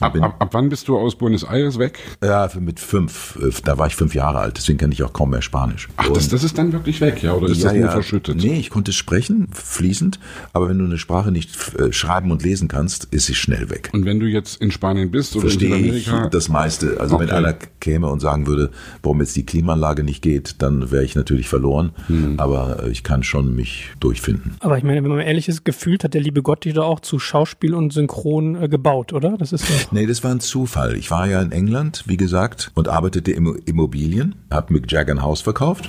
Ab, 0.00 0.16
ab, 0.20 0.36
ab 0.38 0.48
wann 0.52 0.68
bist 0.68 0.86
du 0.88 0.96
aus 0.96 1.16
Buenos 1.16 1.42
Aires 1.42 1.78
weg? 1.78 1.98
Ja, 2.22 2.48
mit 2.58 2.78
fünf. 2.78 3.38
Äh, 3.42 3.50
da 3.64 3.78
war 3.78 3.88
ich 3.88 3.96
fünf 3.96 4.14
Jahre 4.14 4.38
alt. 4.38 4.56
Deswegen 4.56 4.78
kenne 4.78 4.92
ich 4.92 5.02
auch 5.02 5.12
kaum 5.12 5.30
mehr 5.30 5.42
Spanisch. 5.42 5.88
Ach, 5.96 6.08
das, 6.08 6.28
das 6.28 6.44
ist 6.44 6.56
dann 6.56 6.72
wirklich 6.72 7.00
weg, 7.00 7.22
ja? 7.22 7.34
Oder 7.34 7.48
ist 7.48 7.58
ja, 7.58 7.70
das 7.70 7.74
nur 7.74 7.86
ja, 7.86 7.90
verschüttet? 7.90 8.36
Nee, 8.36 8.59
ich 8.60 8.70
konnte 8.70 8.92
sprechen, 8.92 9.48
fließend, 9.52 10.20
aber 10.52 10.68
wenn 10.68 10.78
du 10.78 10.84
eine 10.84 10.98
Sprache 10.98 11.32
nicht 11.32 11.50
äh, 11.78 11.92
schreiben 11.92 12.30
und 12.30 12.42
lesen 12.42 12.68
kannst, 12.68 13.04
ist 13.10 13.26
sie 13.26 13.34
schnell 13.34 13.70
weg. 13.70 13.90
Und 13.92 14.04
wenn 14.04 14.20
du 14.20 14.26
jetzt 14.26 14.60
in 14.60 14.70
Spanien 14.70 15.10
bist 15.10 15.34
oder 15.34 15.42
Verstehe 15.42 15.70
in 15.70 15.84
Südamerika? 15.84 16.24
ich 16.24 16.30
das 16.30 16.48
meiste. 16.48 17.00
Also 17.00 17.16
okay. 17.16 17.26
wenn 17.26 17.34
einer 17.34 17.54
käme 17.80 18.08
und 18.08 18.20
sagen 18.20 18.46
würde, 18.46 18.70
warum 19.02 19.20
jetzt 19.20 19.34
die 19.36 19.44
Klimaanlage 19.44 20.04
nicht 20.04 20.22
geht, 20.22 20.62
dann 20.62 20.90
wäre 20.90 21.04
ich 21.04 21.16
natürlich 21.16 21.48
verloren, 21.48 21.92
hm. 22.06 22.38
aber 22.38 22.84
äh, 22.84 22.90
ich 22.90 23.02
kann 23.02 23.22
schon 23.22 23.54
mich 23.54 23.90
durchfinden. 24.00 24.56
Aber 24.60 24.78
ich 24.78 24.84
meine, 24.84 25.02
wenn 25.02 25.10
man 25.10 25.20
ehrlich 25.20 25.48
ist, 25.48 25.64
gefühlt 25.64 26.04
hat 26.04 26.14
der 26.14 26.20
liebe 26.20 26.42
Gott 26.42 26.64
dich 26.64 26.74
da 26.74 26.82
auch 26.82 27.00
zu 27.00 27.18
Schauspiel 27.18 27.74
und 27.74 27.92
Synchron 27.92 28.62
äh, 28.62 28.68
gebaut, 28.68 29.12
oder? 29.12 29.36
Das 29.38 29.52
ist 29.52 29.68
ja 29.68 29.74
Nee, 29.90 30.06
das 30.06 30.22
war 30.22 30.30
ein 30.30 30.40
Zufall. 30.40 30.96
Ich 30.96 31.10
war 31.10 31.26
ja 31.26 31.40
in 31.40 31.52
England, 31.52 32.04
wie 32.06 32.16
gesagt, 32.16 32.70
und 32.74 32.88
arbeitete 32.88 33.32
im 33.32 33.58
Immobilien, 33.64 34.34
habe 34.50 34.72
Mick 34.74 34.90
Jagger 34.90 35.14
ein 35.14 35.22
Haus 35.22 35.40
verkauft. 35.40 35.88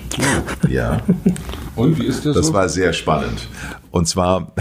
ja. 0.69 1.01
Und 1.75 1.99
wie 1.99 2.05
ist 2.05 2.25
das? 2.25 2.35
Das 2.35 2.47
so? 2.47 2.53
war 2.53 2.60
sehr 2.69 2.93
spannend. 2.93 3.47
Und 3.91 4.07
zwar, 4.07 4.53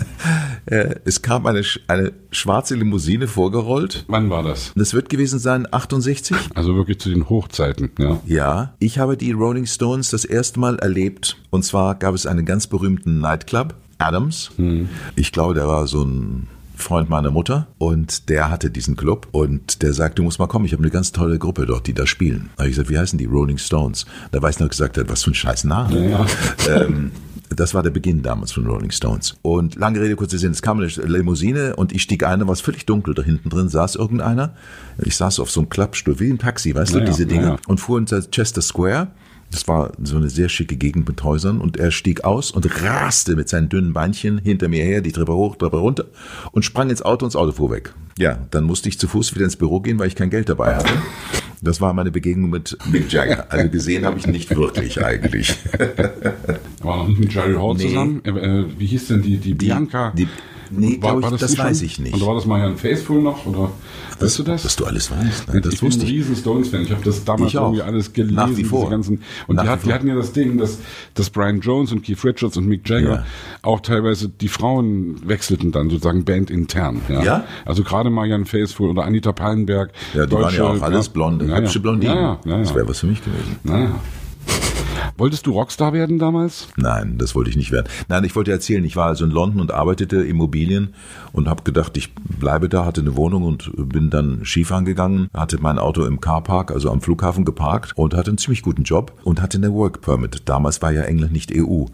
äh, 0.66 0.94
es 1.04 1.22
kam 1.22 1.46
eine, 1.46 1.62
eine 1.88 2.12
schwarze 2.30 2.74
Limousine 2.74 3.26
vorgerollt. 3.26 4.04
Wann 4.08 4.30
war 4.30 4.42
das? 4.42 4.72
Das 4.76 4.94
wird 4.94 5.08
gewesen 5.08 5.38
sein 5.38 5.66
68. 5.70 6.36
Also 6.54 6.76
wirklich 6.76 7.00
zu 7.00 7.08
den 7.08 7.28
Hochzeiten, 7.28 7.90
ja. 7.98 8.20
Ja, 8.26 8.74
ich 8.78 8.98
habe 8.98 9.16
die 9.16 9.32
Rolling 9.32 9.66
Stones 9.66 10.10
das 10.10 10.24
erste 10.24 10.60
Mal 10.60 10.78
erlebt. 10.78 11.36
Und 11.50 11.64
zwar 11.64 11.96
gab 11.96 12.14
es 12.14 12.26
einen 12.26 12.44
ganz 12.44 12.66
berühmten 12.66 13.20
Nightclub, 13.20 13.74
Adams. 13.98 14.50
Hm. 14.56 14.88
Ich 15.16 15.32
glaube, 15.32 15.54
der 15.54 15.66
war 15.66 15.86
so 15.86 16.04
ein 16.04 16.46
Freund 16.80 17.08
meiner 17.10 17.30
Mutter 17.30 17.68
und 17.78 18.28
der 18.28 18.50
hatte 18.50 18.70
diesen 18.70 18.96
Club 18.96 19.28
und 19.32 19.82
der 19.82 19.92
sagte, 19.92 20.16
du 20.16 20.22
musst 20.22 20.38
mal 20.38 20.46
kommen, 20.46 20.64
ich 20.64 20.72
habe 20.72 20.82
eine 20.82 20.90
ganz 20.90 21.12
tolle 21.12 21.38
Gruppe 21.38 21.66
dort, 21.66 21.86
die 21.86 21.94
da 21.94 22.06
spielen. 22.06 22.50
Da 22.56 22.62
habe 22.62 22.70
ich 22.70 22.76
gesagt, 22.76 22.90
wie 22.90 22.98
heißen 22.98 23.18
die? 23.18 23.26
Rolling 23.26 23.58
Stones. 23.58 24.06
Da 24.32 24.42
weiß 24.42 24.56
ich 24.56 24.60
noch 24.60 24.70
gesagt, 24.70 24.98
was 25.08 25.24
für 25.24 25.30
ein 25.30 25.34
scheiß 25.34 25.64
Name. 25.64 26.10
Ja. 26.10 26.26
ähm, 26.68 27.12
das 27.56 27.74
war 27.74 27.82
der 27.82 27.90
Beginn 27.90 28.22
damals 28.22 28.52
von 28.52 28.66
Rolling 28.66 28.90
Stones. 28.90 29.36
Und 29.42 29.74
lange 29.74 30.00
Rede, 30.00 30.16
kurzer 30.16 30.38
Sinn, 30.38 30.52
es 30.52 30.62
kam 30.62 30.78
eine 30.78 30.86
Limousine 30.86 31.76
und 31.76 31.92
ich 31.92 32.02
stieg 32.02 32.24
ein, 32.24 32.40
da 32.40 32.46
war 32.46 32.52
es 32.52 32.60
völlig 32.60 32.86
dunkel, 32.86 33.14
da 33.14 33.22
hinten 33.22 33.50
drin 33.50 33.68
saß 33.68 33.96
irgendeiner. 33.96 34.54
Ich 34.98 35.16
saß 35.16 35.40
auf 35.40 35.50
so 35.50 35.60
einem 35.60 35.68
Klappstuhl, 35.68 36.20
wie 36.20 36.30
ein 36.30 36.38
Taxi, 36.38 36.74
weißt 36.74 36.92
naja, 36.92 37.04
du, 37.04 37.10
diese 37.10 37.26
Dinge. 37.26 37.42
Naja. 37.42 37.56
Und 37.66 37.80
fuhr 37.80 37.96
unter 37.96 38.20
Chester 38.30 38.62
Square. 38.62 39.08
Das 39.50 39.66
war 39.66 39.92
so 40.02 40.16
eine 40.16 40.28
sehr 40.28 40.48
schicke 40.48 40.76
Gegend 40.76 41.08
mit 41.08 41.22
Häusern 41.24 41.60
und 41.60 41.76
er 41.76 41.90
stieg 41.90 42.24
aus 42.24 42.50
und 42.50 42.82
raste 42.82 43.34
mit 43.34 43.48
seinen 43.48 43.68
dünnen 43.68 43.92
Beinchen 43.92 44.38
hinter 44.38 44.68
mir 44.68 44.84
her, 44.84 45.00
die 45.00 45.12
Treppe 45.12 45.34
hoch, 45.34 45.56
Treppe 45.56 45.78
runter 45.78 46.06
und 46.52 46.64
sprang 46.64 46.90
ins 46.90 47.02
Auto 47.02 47.24
und 47.24 47.34
das 47.34 47.40
Auto 47.40 47.52
fuhr 47.52 47.70
weg. 47.70 47.94
Ja, 48.18 48.38
dann 48.50 48.64
musste 48.64 48.88
ich 48.88 48.98
zu 48.98 49.08
Fuß 49.08 49.34
wieder 49.34 49.44
ins 49.44 49.56
Büro 49.56 49.80
gehen, 49.80 49.98
weil 49.98 50.08
ich 50.08 50.14
kein 50.14 50.30
Geld 50.30 50.48
dabei 50.48 50.76
hatte. 50.76 50.92
Das 51.62 51.80
war 51.80 51.92
meine 51.92 52.10
Begegnung 52.10 52.50
mit 52.50 52.78
Mick 52.90 53.12
Jagger. 53.12 53.46
Also 53.50 53.68
gesehen 53.68 54.06
habe 54.06 54.18
ich 54.18 54.26
nicht 54.26 54.54
wirklich 54.56 55.04
eigentlich. 55.04 55.56
War 56.82 56.96
noch 56.98 57.08
nicht 57.08 57.20
mit 57.20 57.34
Jerry 57.34 57.54
Hall 57.54 57.74
nee. 57.74 57.88
zusammen? 57.88 58.22
Äh, 58.24 58.30
äh, 58.30 58.66
wie 58.78 58.86
hieß 58.86 59.08
denn 59.08 59.22
die, 59.22 59.36
die 59.36 59.54
Bianca? 59.54 60.12
Die, 60.16 60.24
die 60.24 60.30
Nee, 60.70 60.98
war, 61.00 61.20
war 61.20 61.30
das, 61.30 61.40
das 61.40 61.58
weiß 61.58 61.82
ich 61.82 61.98
nicht. 61.98 62.14
Oder 62.14 62.26
war 62.26 62.34
das 62.34 62.46
Marianne 62.46 62.76
Faithful 62.76 63.20
noch? 63.20 63.46
Oder 63.46 63.70
das, 64.10 64.22
weißt 64.22 64.38
du 64.38 64.42
das? 64.44 64.62
Dass 64.62 64.76
du 64.76 64.84
alles 64.84 65.10
weißt. 65.10 65.52
Ne? 65.52 65.60
Das 65.60 65.74
ich 65.74 65.80
bin 65.80 65.92
ein 65.92 66.00
riesen 66.00 66.36
Stones-Fan. 66.36 66.82
Ich 66.82 66.90
habe 66.90 67.02
das 67.04 67.24
damals 67.24 67.54
irgendwie 67.54 67.82
alles 67.82 68.12
gelesen. 68.12 68.36
Nach 68.36 68.56
wie 68.56 68.64
vor. 68.64 68.90
Ganzen, 68.90 69.22
und 69.46 69.60
die, 69.60 69.68
hat, 69.68 69.84
die, 69.84 69.92
hatten 69.92 70.06
ja 70.06 70.14
das 70.14 70.32
Ding, 70.32 70.58
dass, 70.58 70.78
dass 71.14 71.30
Brian 71.30 71.60
Jones 71.60 71.92
und 71.92 72.02
Keith 72.02 72.24
Richards 72.24 72.56
und 72.56 72.66
Mick 72.66 72.88
Jagger 72.88 73.10
ja. 73.10 73.24
auch 73.62 73.80
teilweise 73.80 74.28
die 74.28 74.48
Frauen 74.48 75.16
wechselten 75.26 75.72
dann 75.72 75.90
sozusagen 75.90 76.24
bandintern. 76.24 77.02
Ja? 77.08 77.22
ja? 77.22 77.44
Also 77.64 77.82
gerade 77.82 78.10
Marianne 78.10 78.46
Faithful 78.46 78.90
oder 78.90 79.04
Anita 79.04 79.32
Pallenberg. 79.32 79.90
Ja, 80.14 80.26
die 80.26 80.30
Deutsche, 80.30 80.44
waren 80.44 80.54
ja 80.54 80.64
auch 80.64 80.82
alles 80.82 81.08
blonde, 81.08 81.46
ja, 81.46 81.56
hübsche 81.56 81.80
Blondinen. 81.80 82.16
Ja, 82.16 82.38
ja, 82.44 82.50
ja, 82.52 82.58
Das 82.58 82.74
wäre 82.74 82.88
was 82.88 83.00
für 83.00 83.06
mich 83.06 83.22
gewesen. 83.24 83.56
Naja. 83.64 84.00
Wolltest 85.16 85.46
du 85.46 85.52
Rockstar 85.52 85.92
werden 85.92 86.18
damals? 86.18 86.68
Nein, 86.76 87.18
das 87.18 87.34
wollte 87.34 87.50
ich 87.50 87.56
nicht 87.56 87.72
werden. 87.72 87.88
Nein, 88.08 88.24
ich 88.24 88.34
wollte 88.36 88.50
erzählen, 88.50 88.84
ich 88.84 88.96
war 88.96 89.06
also 89.06 89.24
in 89.24 89.30
London 89.30 89.60
und 89.60 89.72
arbeitete 89.72 90.16
Immobilien 90.22 90.94
und 91.32 91.48
habe 91.48 91.62
gedacht, 91.62 91.96
ich 91.96 92.14
bleibe 92.14 92.68
da, 92.68 92.84
hatte 92.84 93.00
eine 93.00 93.16
Wohnung 93.16 93.42
und 93.42 93.70
bin 93.74 94.10
dann 94.10 94.44
Skifahren 94.44 94.84
gegangen, 94.84 95.28
hatte 95.34 95.58
mein 95.60 95.78
Auto 95.78 96.04
im 96.04 96.20
Carpark, 96.20 96.70
also 96.70 96.90
am 96.90 97.00
Flughafen 97.00 97.44
geparkt 97.44 97.92
und 97.96 98.14
hatte 98.14 98.30
einen 98.30 98.38
ziemlich 98.38 98.62
guten 98.62 98.84
Job 98.84 99.12
und 99.24 99.40
hatte 99.42 99.58
eine 99.58 99.72
Work 99.72 100.00
Permit. 100.00 100.42
Damals 100.46 100.82
war 100.82 100.92
ja 100.92 101.02
England 101.02 101.32
nicht 101.32 101.52
EU. 101.54 101.84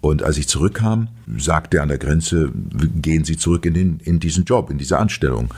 Und 0.00 0.24
als 0.24 0.36
ich 0.36 0.48
zurückkam, 0.48 1.08
sagte 1.38 1.76
er 1.76 1.84
an 1.84 1.88
der 1.88 1.98
Grenze, 1.98 2.50
gehen 2.96 3.24
Sie 3.24 3.36
zurück 3.36 3.64
in, 3.66 3.74
den, 3.74 4.00
in 4.00 4.18
diesen 4.18 4.44
Job, 4.44 4.68
in 4.70 4.78
diese 4.78 4.98
Anstellung. 4.98 5.54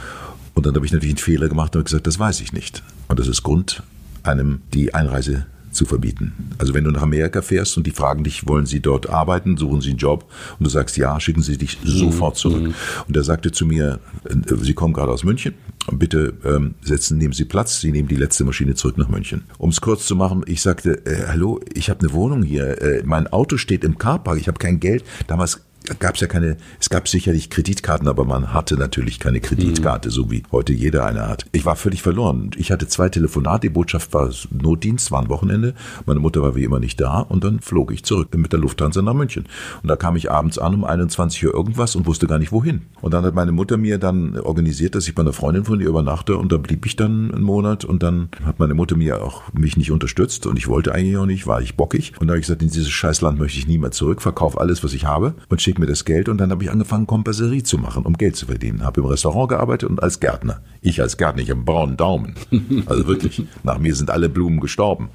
Und 0.53 0.67
dann 0.67 0.75
habe 0.75 0.85
ich 0.85 0.93
natürlich 0.93 1.15
einen 1.15 1.19
Fehler 1.19 1.49
gemacht 1.49 1.75
und 1.75 1.85
gesagt, 1.85 2.07
das 2.07 2.19
weiß 2.19 2.41
ich 2.41 2.53
nicht. 2.53 2.83
Und 3.09 3.19
das 3.19 3.27
ist 3.27 3.43
Grund, 3.43 3.83
einem 4.23 4.61
die 4.73 4.95
Einreise 4.95 5.47
zu 5.75 5.85
verbieten. 5.85 6.33
Also 6.59 6.75
wenn 6.75 6.85
du 6.85 6.91
nach 6.91 7.03
Amerika 7.03 7.43
fährst 7.43 7.77
und 7.77 7.87
die 7.87 7.91
fragen 7.91 8.25
dich, 8.25 8.47
wollen 8.47 8.67
sie 8.67 8.81
dort 8.81 9.09
arbeiten, 9.09 9.57
suchen 9.57 9.81
sie 9.81 9.91
einen 9.91 9.99
Job 9.99 10.31
und 10.59 10.65
du 10.65 10.71
sagst 10.71 10.97
ja, 10.97 11.19
schicken 11.21 11.43
sie 11.43 11.59
dich 11.59 11.79
sofort 11.85 12.37
zurück. 12.37 12.63
Mhm. 12.63 12.75
Und 13.09 13.17
er 13.17 13.25
sagte 13.25 13.53
zu 13.53 13.67
mir, 13.67 14.01
äh, 14.25 14.35
sie 14.63 14.75
kommen 14.75 14.95
gerade 14.95 15.13
aus 15.13 15.25
München, 15.25 15.55
bitte 15.93 16.35
ähm, 16.45 16.75
setzen, 16.83 17.19
nehmen 17.19 17.33
Sie 17.33 17.45
Platz, 17.45 17.81
Sie 17.81 17.93
nehmen 17.93 18.09
die 18.09 18.17
letzte 18.17 18.45
Maschine 18.45 18.75
zurück 18.75 18.99
nach 18.99 19.09
München. 19.09 19.45
Um 19.59 19.71
es 19.71 19.81
kurz 19.81 20.07
zu 20.07 20.17
machen, 20.17 20.43
ich 20.47 20.63
sagte, 20.63 21.05
äh, 21.07 21.27
hallo, 21.29 21.61
ich 21.75 21.91
habe 21.91 22.01
eine 22.01 22.13
Wohnung 22.13 22.43
hier, 22.43 22.81
äh, 22.81 23.03
mein 23.05 23.27
Auto 23.27 23.57
steht 23.57 23.85
im 23.85 23.99
Carpark, 23.99 24.39
ich 24.39 24.49
habe 24.49 24.59
kein 24.59 24.81
Geld. 24.81 25.05
Damals 25.27 25.61
gab 25.99 26.15
es 26.15 26.21
ja 26.21 26.27
keine, 26.27 26.57
es 26.81 26.89
gab 26.89 27.09
sicherlich 27.09 27.51
Kreditkarten, 27.51 28.09
aber 28.09 28.25
man 28.25 28.53
hatte 28.53 28.77
natürlich 28.77 29.21
keine 29.21 29.41
Kreditkarte, 29.41 30.09
mhm. 30.09 30.13
so 30.13 30.31
wie 30.31 30.43
heute 30.51 30.73
jeder 30.73 31.05
eine 31.05 31.29
hat. 31.29 31.47
Ich 31.53 31.65
war 31.65 31.77
völlig 31.77 32.03
verloren. 32.03 32.51
Ich 32.57 32.71
hatte 32.71 32.89
zwei 32.89 33.09
Telefonate, 33.09 33.69
die 33.69 33.71
Botschaft 33.71 34.13
war 34.15 34.31
Notdienst, 34.51 35.11
war 35.11 35.23
ein 35.23 35.29
Wochenende. 35.29 35.75
Meine 36.07 36.21
Mutter 36.21 36.43
war 36.43 36.55
wie 36.55 36.65
immer 36.65 36.81
nicht 36.81 37.01
da 37.01 37.21
und 37.21 37.45
dann 37.45 37.61
flog 37.61 37.93
ich 37.93 38.05
zurück 38.05 38.35
mit 38.37 38.53
der 38.53 38.61
Lufthansa 38.61 39.03
nach 39.03 39.15
München. 39.15 39.47
Und 39.83 39.89
da 39.89 39.97
kam 39.97 40.17
ich 40.17 40.31
abends 40.31 40.59
an 40.59 40.75
um 40.75 40.85
21 40.85 41.47
Uhr 41.47 41.55
irgendwas 41.55 41.97
und 41.97 42.07
wusste 42.07 42.27
gar 42.27 42.39
nicht 42.39 42.53
wohin. 42.53 42.83
Und 43.01 43.13
dann 43.13 43.25
hat 43.25 43.35
meine 43.35 43.53
Mutter 43.53 43.77
mir 43.77 43.99
dann 43.99 44.39
organisiert, 44.39 44.95
dass 44.95 45.07
ich 45.07 45.15
bei 45.15 45.23
einer 45.23 45.33
Freundin 45.33 45.65
von 45.65 45.81
ihr 45.81 45.89
übernachte 45.89 46.37
und 46.37 46.51
da 46.53 46.57
blieb 46.57 46.87
ich 46.87 46.97
dann 46.97 47.33
einen 47.33 47.43
Monat 47.43 47.85
und 47.85 48.03
dann 48.03 48.29
hat 48.45 48.59
meine 48.59 48.75
Mutter 48.75 48.97
mir 48.97 49.23
auch 49.23 49.53
mich 49.53 49.77
nicht 49.77 49.91
unterstützt 49.91 50.47
und 50.47 50.59
ich 50.59 50.69
wollte 50.69 50.93
eigentlich 50.95 51.17
auch 51.17 51.27
nicht, 51.27 51.47
war 51.47 51.61
ich 51.61 51.77
bockig. 51.77 52.13
Und 52.21 52.29
da 52.29 52.33
habe 52.33 52.41
ich 52.41 52.47
gesagt, 52.47 52.63
in 52.63 52.69
dieses 52.69 52.91
Scheißland 52.91 53.39
möchte 53.39 53.59
ich 53.59 53.67
nie 53.67 53.79
mehr 53.79 53.91
zurück, 53.91 54.23
verkaufe 54.23 54.61
alles, 54.61 54.83
was 54.83 54.93
ich 54.93 55.05
habe 55.05 55.35
und 55.49 55.61
schicke 55.61 55.74
mir 55.79 55.87
das 55.87 56.05
Geld 56.05 56.29
und 56.29 56.39
dann 56.39 56.51
habe 56.51 56.65
ich 56.65 56.71
angefangen, 56.71 57.07
Kompasserie 57.07 57.63
zu 57.63 57.79
machen, 57.79 58.05
um 58.05 58.15
Geld 58.15 58.37
zu 58.37 58.47
verdienen. 58.47 58.85
Habe 58.85 59.01
im 59.01 59.07
Restaurant 59.07 59.49
gearbeitet 59.49 59.89
und 59.89 60.03
als 60.03 60.21
Gärtner. 60.21 60.61
Ich 60.81 61.01
als 61.01 61.17
Gärtner, 61.17 61.43
ich 61.43 61.51
habe 61.51 61.59
einen 61.59 61.65
braunen 61.65 61.97
Daumen. 61.97 62.35
Also 62.87 63.07
wirklich, 63.07 63.43
nach 63.63 63.79
mir 63.79 63.95
sind 63.95 64.11
alle 64.11 64.29
Blumen 64.29 64.61
gestorben. 64.61 65.09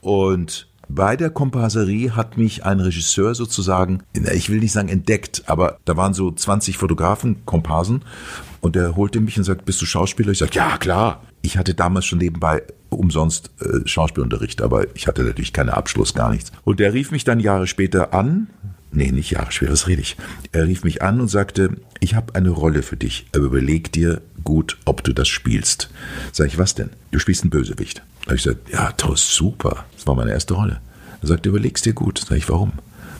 Und 0.00 0.68
bei 0.88 1.16
der 1.16 1.30
Komparserie 1.30 2.12
hat 2.12 2.36
mich 2.36 2.64
ein 2.64 2.80
Regisseur 2.80 3.34
sozusagen, 3.34 4.02
ich 4.12 4.50
will 4.50 4.60
nicht 4.60 4.72
sagen 4.72 4.88
entdeckt, 4.88 5.42
aber 5.46 5.78
da 5.84 5.96
waren 5.96 6.14
so 6.14 6.30
20 6.30 6.78
Fotografen, 6.78 7.44
Komparsen, 7.44 8.02
und 8.60 8.76
der 8.76 8.96
holte 8.96 9.20
mich 9.20 9.36
und 9.38 9.44
sagt, 9.44 9.64
bist 9.64 9.80
du 9.80 9.86
Schauspieler? 9.86 10.32
Ich 10.32 10.38
sage, 10.38 10.52
ja, 10.54 10.76
klar. 10.78 11.22
Ich 11.42 11.56
hatte 11.56 11.74
damals 11.74 12.06
schon 12.06 12.18
nebenbei 12.18 12.62
umsonst 12.88 13.50
äh, 13.60 13.86
Schauspielunterricht, 13.86 14.62
aber 14.62 14.86
ich 14.96 15.06
hatte 15.06 15.22
natürlich 15.22 15.52
keinen 15.52 15.68
Abschluss, 15.68 16.14
gar 16.14 16.32
nichts. 16.32 16.50
Und 16.64 16.80
der 16.80 16.92
rief 16.92 17.10
mich 17.10 17.24
dann 17.24 17.38
Jahre 17.40 17.66
später 17.66 18.14
an, 18.14 18.48
nee, 18.92 19.10
nicht 19.10 19.30
Jahre 19.30 19.52
später, 19.52 19.72
was 19.72 19.86
rede 19.86 20.02
ich? 20.02 20.16
Er 20.52 20.66
rief 20.66 20.84
mich 20.84 21.02
an 21.02 21.20
und 21.20 21.28
sagte, 21.28 21.76
ich 22.00 22.14
habe 22.14 22.34
eine 22.34 22.50
Rolle 22.50 22.82
für 22.82 22.96
dich, 22.96 23.26
aber 23.34 23.44
überleg 23.44 23.92
dir 23.92 24.22
gut, 24.44 24.78
ob 24.84 25.02
du 25.02 25.12
das 25.12 25.28
spielst. 25.28 25.90
Sag 26.32 26.48
ich, 26.48 26.58
was 26.58 26.74
denn? 26.74 26.90
Du 27.10 27.18
spielst 27.18 27.42
einen 27.42 27.50
Bösewicht. 27.50 28.02
Da 28.20 28.26
habe 28.26 28.36
ich 28.36 28.44
gesagt, 28.44 28.68
ja, 28.70 28.92
toll, 28.92 29.16
super. 29.16 29.84
Das 29.94 30.06
war 30.06 30.14
meine 30.14 30.32
erste 30.32 30.54
Rolle. 30.54 30.80
Er 31.22 31.28
sagte, 31.28 31.48
überleg's 31.48 31.82
dir 31.82 31.92
gut. 31.92 32.24
Sag 32.28 32.36
ich, 32.38 32.48
warum? 32.48 32.72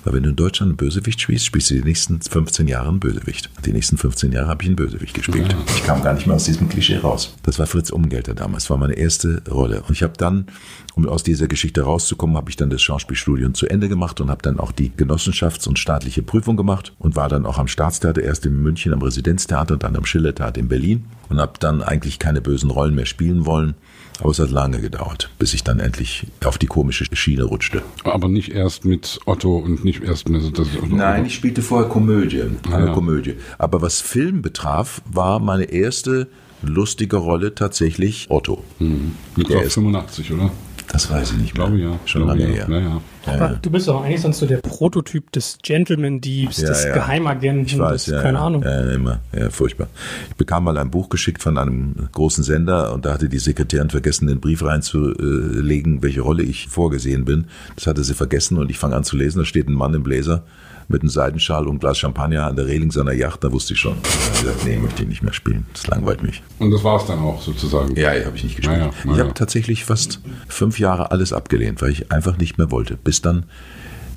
Weil 0.06 0.14
wenn 0.14 0.22
du 0.22 0.30
in 0.30 0.36
Deutschland 0.36 0.70
einen 0.70 0.76
Bösewicht 0.76 1.20
spielst, 1.20 1.46
spielst 1.46 1.68
du 1.68 1.74
die 1.74 1.82
nächsten 1.82 2.20
15 2.20 2.68
Jahre 2.68 2.90
einen 2.90 3.00
Bösewicht. 3.00 3.50
Die 3.64 3.72
nächsten 3.72 3.98
15 3.98 4.30
Jahre 4.30 4.46
habe 4.46 4.62
ich 4.62 4.68
einen 4.68 4.76
Bösewicht 4.76 5.14
gespielt. 5.14 5.50
Ja. 5.50 5.58
Ich 5.66 5.82
kam 5.82 6.00
gar 6.00 6.14
nicht 6.14 6.28
mehr 6.28 6.36
aus 6.36 6.44
diesem 6.44 6.68
Klischee 6.68 6.98
raus. 6.98 7.34
Das 7.42 7.58
war 7.58 7.66
Fritz 7.66 7.90
Umgelter 7.90 8.32
damals. 8.32 8.64
Das 8.64 8.70
war 8.70 8.76
meine 8.76 8.94
erste 8.94 9.42
Rolle. 9.50 9.82
Und 9.82 9.90
ich 9.90 10.04
habe 10.04 10.12
dann, 10.16 10.46
um 10.94 11.08
aus 11.08 11.24
dieser 11.24 11.48
Geschichte 11.48 11.82
rauszukommen, 11.82 12.36
habe 12.36 12.50
ich 12.50 12.56
dann 12.56 12.70
das 12.70 12.82
Schauspielstudium 12.82 13.54
zu 13.54 13.66
Ende 13.66 13.88
gemacht 13.88 14.20
und 14.20 14.30
habe 14.30 14.42
dann 14.42 14.60
auch 14.60 14.70
die 14.70 14.90
Genossenschafts- 14.90 15.66
und 15.66 15.80
staatliche 15.80 16.22
Prüfung 16.22 16.56
gemacht 16.56 16.92
und 17.00 17.16
war 17.16 17.28
dann 17.28 17.44
auch 17.44 17.58
am 17.58 17.66
Staatstheater, 17.66 18.22
erst 18.22 18.46
in 18.46 18.62
München 18.62 18.92
am 18.92 19.02
Residenztheater 19.02 19.74
und 19.74 19.82
dann 19.82 19.96
am 19.96 20.04
Schillertheater 20.04 20.60
in 20.60 20.68
Berlin 20.68 21.06
und 21.30 21.40
habe 21.40 21.54
dann 21.58 21.82
eigentlich 21.82 22.20
keine 22.20 22.40
bösen 22.40 22.70
Rollen 22.70 22.94
mehr 22.94 23.06
spielen 23.06 23.44
wollen 23.44 23.74
aber 24.20 24.30
es 24.30 24.38
hat 24.38 24.50
lange 24.50 24.80
gedauert, 24.80 25.30
bis 25.38 25.54
ich 25.54 25.64
dann 25.64 25.78
endlich 25.78 26.26
auf 26.44 26.58
die 26.58 26.66
komische 26.66 27.04
Schiene 27.12 27.44
rutschte. 27.44 27.82
Aber 28.04 28.28
nicht 28.28 28.50
erst 28.50 28.84
mit 28.84 29.18
Otto 29.26 29.56
und 29.58 29.84
nicht 29.84 30.02
erst 30.02 30.28
mit. 30.28 30.58
Das, 30.58 30.68
Nein, 30.88 31.26
ich 31.26 31.34
spielte 31.34 31.62
vorher 31.62 31.88
Komödie. 31.88 32.44
Eine 32.70 32.86
ja. 32.86 32.92
Komödie. 32.92 33.34
Aber 33.58 33.82
was 33.82 34.00
Film 34.00 34.42
betraf, 34.42 35.02
war 35.06 35.40
meine 35.40 35.64
erste 35.64 36.28
lustige 36.62 37.16
Rolle 37.16 37.54
tatsächlich 37.54 38.26
Otto. 38.30 38.64
Mhm. 38.78 39.12
Mit 39.36 39.48
85, 39.48 40.32
oder? 40.32 40.50
Das 40.88 41.10
weiß 41.10 41.32
ich 41.32 41.38
nicht 41.38 41.58
mehr. 41.58 41.66
Glaube 41.66 41.80
ja. 41.82 41.98
Schon 42.04 42.26
lange 42.26 42.44
her. 42.46 42.66
Ja, 42.68 42.78
ja. 42.78 43.00
Aber 43.26 43.58
du 43.60 43.70
bist 43.70 43.88
doch 43.88 44.04
eigentlich 44.04 44.20
sonst 44.20 44.38
so 44.38 44.46
der 44.46 44.58
Prototyp 44.58 45.32
des 45.32 45.58
Gentleman-Diebs, 45.62 46.58
Ja, 46.58 46.68
des 46.68 46.84
ja. 46.84 46.94
Geheimagenten, 46.94 47.66
Ich 47.66 47.78
weiß, 47.78 48.04
des, 48.04 48.14
ja, 48.14 48.22
keine 48.22 48.38
ja. 48.38 48.44
Ahnung. 48.44 48.62
Ja, 48.62 48.92
immer. 48.92 49.20
Ja, 49.36 49.50
furchtbar. 49.50 49.88
Ich 50.30 50.36
bekam 50.36 50.64
mal 50.64 50.78
ein 50.78 50.90
Buch 50.90 51.08
geschickt 51.08 51.42
von 51.42 51.58
einem 51.58 52.08
großen 52.12 52.44
Sender 52.44 52.92
und 52.94 53.04
da 53.04 53.12
hatte 53.14 53.28
die 53.28 53.38
Sekretärin 53.38 53.90
vergessen, 53.90 54.26
den 54.28 54.40
Brief 54.40 54.62
reinzulegen, 54.62 56.02
welche 56.02 56.20
Rolle 56.20 56.44
ich 56.44 56.68
vorgesehen 56.68 57.24
bin. 57.24 57.46
Das 57.74 57.86
hatte 57.86 58.04
sie 58.04 58.14
vergessen 58.14 58.58
und 58.58 58.70
ich 58.70 58.78
fange 58.78 58.96
an 58.96 59.04
zu 59.04 59.16
lesen. 59.16 59.38
Da 59.40 59.44
steht 59.44 59.68
ein 59.68 59.74
Mann 59.74 59.94
im 59.94 60.02
Bläser 60.02 60.44
mit 60.88 61.02
einem 61.02 61.08
Seidenschal 61.08 61.66
und 61.66 61.80
Glas 61.80 61.98
Champagner 61.98 62.44
an 62.46 62.56
der 62.56 62.66
Reling 62.66 62.90
seiner 62.90 63.12
Yacht. 63.12 63.42
Da 63.42 63.50
wusste 63.52 63.74
ich 63.74 63.80
schon. 63.80 63.96
Ich 64.34 64.40
gesagt, 64.42 64.64
nee, 64.64 64.76
möchte 64.76 65.02
ich 65.02 65.08
nicht 65.08 65.22
mehr 65.22 65.32
spielen. 65.32 65.66
Das 65.72 65.86
langweilt 65.86 66.22
mich. 66.22 66.42
Und 66.58 66.70
das 66.70 66.84
war 66.84 67.00
es 67.00 67.06
dann 67.06 67.18
auch 67.18 67.42
sozusagen. 67.42 67.96
Ja, 67.96 68.12
ja 68.14 68.26
habe 68.26 68.36
ich 68.36 68.44
nicht 68.44 68.56
gespielt. 68.56 68.78
Naja, 68.78 68.92
naja. 69.04 69.16
Ich 69.16 69.20
habe 69.24 69.34
tatsächlich 69.34 69.84
fast 69.84 70.20
fünf 70.48 70.78
Jahre 70.78 71.10
alles 71.10 71.32
abgelehnt, 71.32 71.82
weil 71.82 71.90
ich 71.90 72.12
einfach 72.12 72.38
nicht 72.38 72.58
mehr 72.58 72.70
wollte. 72.70 72.96
Bis 72.96 73.20
dann, 73.20 73.46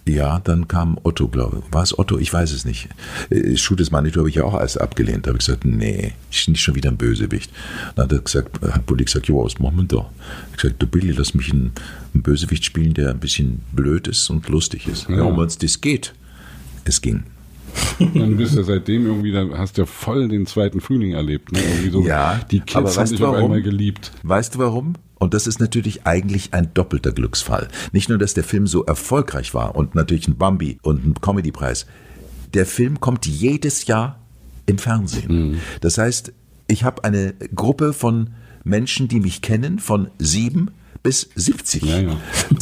ja, 0.08 0.40
dann 0.40 0.68
kam 0.68 0.98
Otto, 1.04 1.28
glaube 1.28 1.62
ich. 1.66 1.74
War 1.74 1.84
es 1.84 1.98
Otto? 1.98 2.18
Ich 2.18 2.32
weiß 2.34 2.52
es 2.52 2.66
nicht. 2.66 2.88
Äh, 3.30 3.56
Schuh 3.58 3.76
des 3.76 3.92
Manitou 3.92 4.20
habe 4.22 4.30
ich 4.30 4.36
ja 4.36 4.44
auch 4.44 4.54
alles 4.56 4.78
abgelehnt. 4.78 5.26
Da 5.26 5.30
habe 5.30 5.40
ich 5.40 5.46
gesagt, 5.46 5.66
nee, 5.66 6.14
ich 6.32 6.46
bin 6.46 6.54
nicht 6.54 6.62
schon 6.64 6.76
wieder 6.76 6.90
ein 6.90 6.98
Bösewicht. 6.98 7.52
Dann 7.96 8.06
hat 8.06 8.12
er 8.12 8.20
gesagt, 8.20 8.60
hat 8.62 8.86
Bulli 8.86 9.06
gesagt, 9.06 9.28
jo, 9.28 9.44
was 9.44 9.60
machen 9.60 9.78
wir 9.78 9.84
da? 9.86 9.98
Ich 9.98 10.58
habe 10.58 10.62
gesagt, 10.62 10.82
du 10.82 10.88
Billy, 10.88 11.12
lass 11.12 11.34
mich 11.34 11.52
einen, 11.52 11.72
einen 12.14 12.24
Bösewicht 12.24 12.66
spielen, 12.66 12.94
der 12.94 13.10
ein 13.12 13.20
bisschen 13.20 13.62
blöd 13.72 14.08
ist 14.08 14.30
und 14.30 14.48
lustig 14.50 14.88
ist. 14.88 15.08
Ja, 15.10 15.18
Ja. 15.18 15.24
um 15.24 15.38
uns 15.38 15.58
das 15.58 15.82
geht. 15.82 16.14
Es 16.86 17.02
ging. 17.02 17.24
Dann 18.00 18.36
bist 18.38 18.54
du 18.54 18.58
ja 18.60 18.64
seitdem 18.64 19.06
irgendwie, 19.06 19.32
dann 19.32 19.56
hast 19.58 19.78
du 19.78 19.82
ja 19.84 19.86
voll 19.86 20.28
den 20.28 20.46
zweiten 20.48 20.82
Frühling 20.82 21.14
erlebt. 21.14 21.52
Ne? 21.52 21.60
So, 21.92 22.06
Ja, 22.06 22.40
die 22.50 22.60
Kids 22.62 22.76
aber 22.76 22.90
haben 22.90 22.98
weißt 22.98 23.12
dich 23.12 23.20
du 23.20 23.26
auf 23.28 23.34
warum? 23.34 23.46
einmal 23.46 23.62
geliebt. 23.62 24.12
Weißt 24.24 24.56
du 24.56 24.60
warum? 24.60 24.94
Und 25.20 25.34
das 25.34 25.48
ist 25.48 25.60
natürlich 25.60 26.06
eigentlich 26.08 26.54
ein 26.54 26.74
doppelter 26.74 27.12
Glücksfall. 27.12 27.68
Nicht 27.92 28.10
nur, 28.10 28.18
dass 28.18 28.34
der 28.34 28.44
Film 28.44 28.68
so 28.68 28.86
erfolgreich 28.86 29.54
war 29.54 29.76
und 29.76 29.94
natürlich 29.94 30.28
ein 30.28 30.38
Bambi 30.38 30.80
und 30.82 31.06
ein 31.06 31.14
Comedypreis. 31.22 31.86
Der 32.54 32.66
Film 32.66 33.00
kommt 33.00 33.26
jedes 33.28 33.86
Jahr 33.86 34.20
im 34.66 34.78
Fernsehen. 34.78 35.60
Das 35.82 35.98
heißt, 35.98 36.34
ich 36.68 36.84
habe 36.84 37.04
eine 37.04 37.34
Gruppe 37.54 37.94
von 37.94 38.32
Menschen, 38.64 39.08
die 39.08 39.20
mich 39.20 39.42
kennen, 39.42 39.80
von 39.80 40.10
sieben 40.20 40.72
bis 41.02 41.30
70. 41.36 41.84
Ja, 41.84 42.00
ja. 42.00 42.18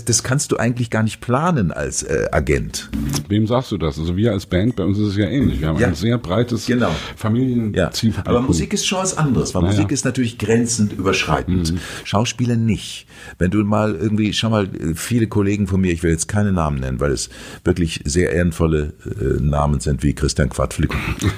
Das 0.06 0.24
kannst 0.24 0.52
du 0.52 0.58
eigentlich 0.58 0.90
gar 0.90 1.04
nicht 1.04 1.22
planen 1.22 1.72
als 1.72 2.04
äh, 2.04 2.28
Agent. 2.32 2.90
Wem 3.30 3.48
sagst 3.48 3.72
du 3.72 3.78
das? 3.78 3.98
Also 4.00 4.16
wir 4.16 4.32
als 4.32 4.46
Band, 4.46 4.76
bei 4.76 4.84
uns 4.84 4.98
ist 5.00 5.08
es 5.08 5.16
ja 5.18 5.26
ähnlich. 5.28 5.60
Wir 5.62 5.70
haben 5.70 5.80
Ja. 5.80 5.88
ein 5.88 5.96
sehr 5.96 6.18
breites 6.18 6.66
Genau. 6.68 6.90
Ja, 6.90 6.96
Familienzielpublikum. 7.16 8.36
aber 8.38 8.42
Musik 8.46 8.74
ist 8.74 8.86
schon 8.86 9.00
was 9.00 9.18
anderes, 9.18 9.56
weil 9.56 9.64
Naja. 9.64 9.74
Musik 9.76 9.92
ist 9.92 10.06
natürlich 10.06 10.38
grenzend 10.38 10.94
überschreitend. 10.94 11.74
Schauspieler 12.04 12.56
nicht. 12.56 13.08
Wenn 13.40 13.50
du 13.52 13.64
mal 13.64 13.96
irgendwie, 13.96 14.32
schau 14.34 14.50
mal, 14.50 14.70
viele 14.96 15.28
Kollegen 15.28 15.68
von 15.68 15.82
mir, 15.82 15.92
ich 15.92 16.04
will 16.04 16.12
jetzt 16.12 16.28
keine 16.28 16.52
Namen 16.52 16.80
nennen, 16.80 17.00
weil 17.00 17.12
es 17.12 17.30
wirklich 17.64 18.02
sehr 18.06 18.32
ehrenvolle 18.34 18.94
äh, 19.20 19.42
Namen 19.42 19.80
sind, 19.80 20.04
wie 20.04 20.14
Christian 20.14 20.50
Quadflick. 20.50 20.92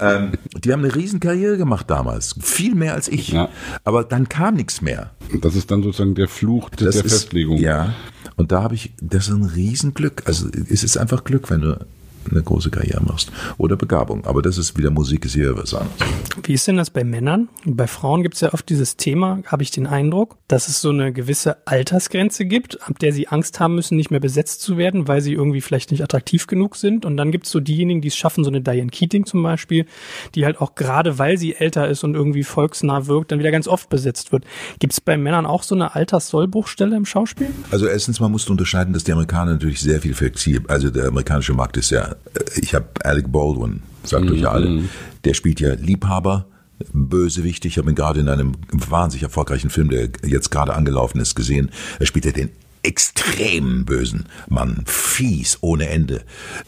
ähm, 0.00 0.32
die 0.64 0.72
haben 0.72 0.84
eine 0.84 0.94
Riesenkarriere 0.94 1.56
gemacht 1.58 1.90
damals. 1.90 2.34
Viel 2.40 2.74
mehr 2.74 2.94
als 2.94 3.08
ich. 3.08 3.28
Ja. 3.28 3.48
Aber 3.84 4.04
dann 4.04 4.28
kam 4.28 4.54
nichts 4.54 4.80
mehr. 4.82 5.10
Das 5.40 5.54
ist 5.54 5.65
dann 5.66 5.82
sozusagen 5.82 6.14
der 6.14 6.28
Fluch 6.28 6.70
des, 6.70 6.94
der 6.94 7.04
ist, 7.04 7.12
Festlegung. 7.12 7.58
Ja. 7.58 7.94
Und 8.36 8.52
da 8.52 8.62
habe 8.62 8.74
ich, 8.74 8.92
das 9.00 9.28
ist 9.28 9.34
ein 9.34 9.44
Riesenglück. 9.44 10.22
Also 10.26 10.48
es 10.48 10.84
ist 10.84 10.96
einfach 10.96 11.24
Glück, 11.24 11.50
wenn 11.50 11.60
du 11.62 11.86
eine 12.30 12.42
große 12.42 12.70
Karriere 12.70 13.02
machst. 13.02 13.32
Oder 13.58 13.76
Begabung. 13.76 14.24
Aber 14.24 14.42
das 14.42 14.58
ist 14.58 14.76
wieder 14.76 14.90
Musik, 14.90 15.24
ist 15.24 15.34
hier 15.34 15.56
was 15.56 15.74
anderes. 15.74 15.96
Wie 16.42 16.52
ist 16.52 16.66
denn 16.66 16.76
das 16.76 16.90
bei 16.90 17.04
Männern? 17.04 17.48
Bei 17.64 17.86
Frauen 17.86 18.22
gibt 18.22 18.34
es 18.34 18.40
ja 18.40 18.52
oft 18.52 18.68
dieses 18.68 18.96
Thema, 18.96 19.40
habe 19.46 19.62
ich 19.62 19.70
den 19.70 19.86
Eindruck, 19.86 20.36
dass 20.48 20.68
es 20.68 20.80
so 20.80 20.90
eine 20.90 21.12
gewisse 21.12 21.66
Altersgrenze 21.66 22.44
gibt, 22.44 22.82
ab 22.88 22.98
der 22.98 23.12
sie 23.12 23.28
Angst 23.28 23.60
haben 23.60 23.74
müssen, 23.74 23.96
nicht 23.96 24.10
mehr 24.10 24.20
besetzt 24.20 24.60
zu 24.60 24.76
werden, 24.76 25.08
weil 25.08 25.20
sie 25.20 25.32
irgendwie 25.32 25.60
vielleicht 25.60 25.90
nicht 25.90 26.02
attraktiv 26.02 26.46
genug 26.46 26.76
sind. 26.76 27.04
Und 27.04 27.16
dann 27.16 27.32
gibt 27.32 27.46
es 27.46 27.52
so 27.52 27.60
diejenigen, 27.60 28.00
die 28.00 28.08
es 28.08 28.16
schaffen, 28.16 28.44
so 28.44 28.50
eine 28.50 28.60
Diane 28.60 28.90
Keating 28.90 29.26
zum 29.26 29.42
Beispiel, 29.42 29.86
die 30.34 30.44
halt 30.44 30.60
auch 30.60 30.74
gerade, 30.74 31.18
weil 31.18 31.38
sie 31.38 31.54
älter 31.54 31.88
ist 31.88 32.04
und 32.04 32.14
irgendwie 32.14 32.44
volksnah 32.44 33.06
wirkt, 33.06 33.32
dann 33.32 33.38
wieder 33.38 33.50
ganz 33.50 33.68
oft 33.68 33.88
besetzt 33.88 34.32
wird. 34.32 34.44
Gibt 34.78 34.92
es 34.92 35.00
bei 35.00 35.16
Männern 35.16 35.46
auch 35.46 35.62
so 35.62 35.74
eine 35.74 35.94
Alterssollbruchstelle 35.94 36.96
im 36.96 37.06
Schauspiel? 37.06 37.48
Also 37.70 37.86
erstens 37.86 38.20
mal 38.20 38.28
musst 38.28 38.48
du 38.48 38.52
unterscheiden, 38.52 38.92
dass 38.92 39.04
die 39.04 39.12
Amerikaner 39.12 39.52
natürlich 39.52 39.80
sehr 39.80 40.00
viel 40.00 40.14
flexibel, 40.14 40.70
also 40.70 40.90
der 40.90 41.08
amerikanische 41.08 41.54
Markt 41.54 41.76
ist 41.76 41.90
ja, 41.90 42.15
ich 42.56 42.74
habe 42.74 42.86
Alec 43.02 43.30
Baldwin, 43.30 43.82
sagt 44.04 44.26
mhm. 44.26 44.32
euch 44.32 44.40
ja 44.40 44.50
alle, 44.50 44.84
der 45.24 45.34
spielt 45.34 45.60
ja 45.60 45.74
Liebhaber, 45.74 46.46
Bösewicht. 46.92 47.64
Ich 47.64 47.78
habe 47.78 47.90
ihn 47.90 47.94
gerade 47.94 48.20
in 48.20 48.28
einem 48.28 48.52
wahnsinnig 48.70 49.22
erfolgreichen 49.22 49.70
Film, 49.70 49.88
der 49.90 50.10
jetzt 50.24 50.50
gerade 50.50 50.74
angelaufen 50.74 51.20
ist, 51.20 51.34
gesehen. 51.34 51.70
Er 51.98 52.06
spielt 52.06 52.26
ja 52.26 52.32
den 52.32 52.50
extrem 52.82 53.84
bösen 53.84 54.26
Mann, 54.48 54.82
fies 54.86 55.58
ohne 55.60 55.88
Ende. 55.88 56.22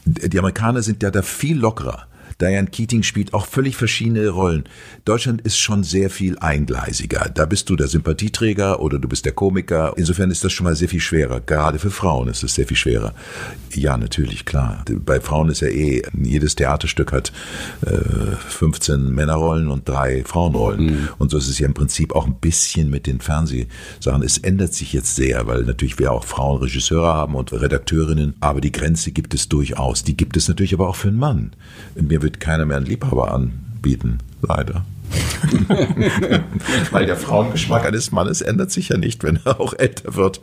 Die 0.05 0.38
Amerikaner 0.38 0.83
sind 0.83 1.02
ja 1.02 1.11
da 1.11 1.23
viel 1.23 1.59
lockerer. 1.59 2.07
Diane 2.40 2.68
Keating 2.68 3.02
spielt 3.02 3.35
auch 3.35 3.47
völlig 3.47 3.76
verschiedene 3.76 4.28
Rollen. 4.28 4.64
Deutschland 5.04 5.40
ist 5.40 5.59
schon 5.59 5.83
sehr 5.83 6.09
viel 6.09 6.38
eingleisiger. 6.38 7.28
Da 7.35 7.47
bist 7.47 7.68
du 7.68 7.75
der 7.75 7.88
Sympathieträger 7.88 8.80
oder 8.80 9.00
du 9.00 9.09
bist 9.09 9.25
der 9.25 9.33
Komiker. 9.33 9.95
Insofern 9.97 10.30
ist 10.30 10.45
das 10.45 10.52
schon 10.52 10.64
mal 10.64 10.76
sehr 10.76 10.88
viel 10.88 11.00
schwerer. 11.00 11.40
Gerade 11.40 11.80
für 11.80 11.90
Frauen 11.90 12.28
ist 12.28 12.45
es 12.45 12.54
sehr 12.54 12.66
viel 12.66 12.76
schwerer. 12.76 13.12
Ja, 13.75 13.97
natürlich, 13.97 14.45
klar. 14.45 14.85
Bei 15.04 15.21
Frauen 15.21 15.49
ist 15.49 15.62
ja 15.62 15.68
eh, 15.68 16.02
jedes 16.23 16.54
Theaterstück 16.54 17.12
hat 17.12 17.33
äh, 17.85 18.37
15 18.49 19.12
Männerrollen 19.12 19.66
und 19.66 19.88
drei 19.88 20.23
Frauenrollen. 20.25 20.85
Mhm. 20.85 21.09
Und 21.18 21.33
so 21.33 21.38
ist 21.38 21.49
es 21.49 21.59
ja 21.59 21.66
im 21.66 21.75
Prinzip 21.75 22.14
auch 22.14 22.26
ein 22.26 22.37
bisschen 22.37 22.88
mit 22.88 23.09
den 23.09 23.21
Fernsehsachen. 23.21 24.23
Es 24.23 24.38
ändert 24.38 24.75
sich 24.75 24.92
jetzt 24.92 25.16
sehr, 25.16 25.49
weil 25.49 25.64
natürlich 25.64 25.99
wir 25.99 26.12
auch 26.12 26.23
Frauenregisseure 26.25 27.12
haben 27.14 27.35
und 27.35 27.52
Redakteurinnen. 27.52 28.35
Aber 28.38 28.61
die 28.61 28.73
Grenze 28.73 29.11
gibt 29.11 29.35
es 29.35 29.49
durchaus. 29.49 30.04
Die 30.04 30.16
gibt 30.16 30.37
es 30.37 30.47
natürlich 30.47 30.73
aber 30.75 30.88
auch 30.88 30.97
für 30.97 31.09
einen 31.09 31.18
Mann. 31.18 31.52
Mir 31.97 32.23
wird 32.28 32.40
keiner 32.40 32.66
mehr 32.66 32.76
einen 32.76 32.85
Liebhaber 32.85 33.32
anbieten, 33.32 34.18
leider. 34.42 34.85
Weil 36.90 37.06
der 37.06 37.16
Frauengeschmack 37.16 37.87
eines 37.87 38.12
Mannes 38.12 38.42
ändert 38.42 38.70
sich 38.70 38.90
ja 38.90 38.99
nicht, 38.99 39.23
wenn 39.23 39.40
er 39.47 39.58
auch 39.58 39.73
älter 39.73 40.14
wird. 40.14 40.42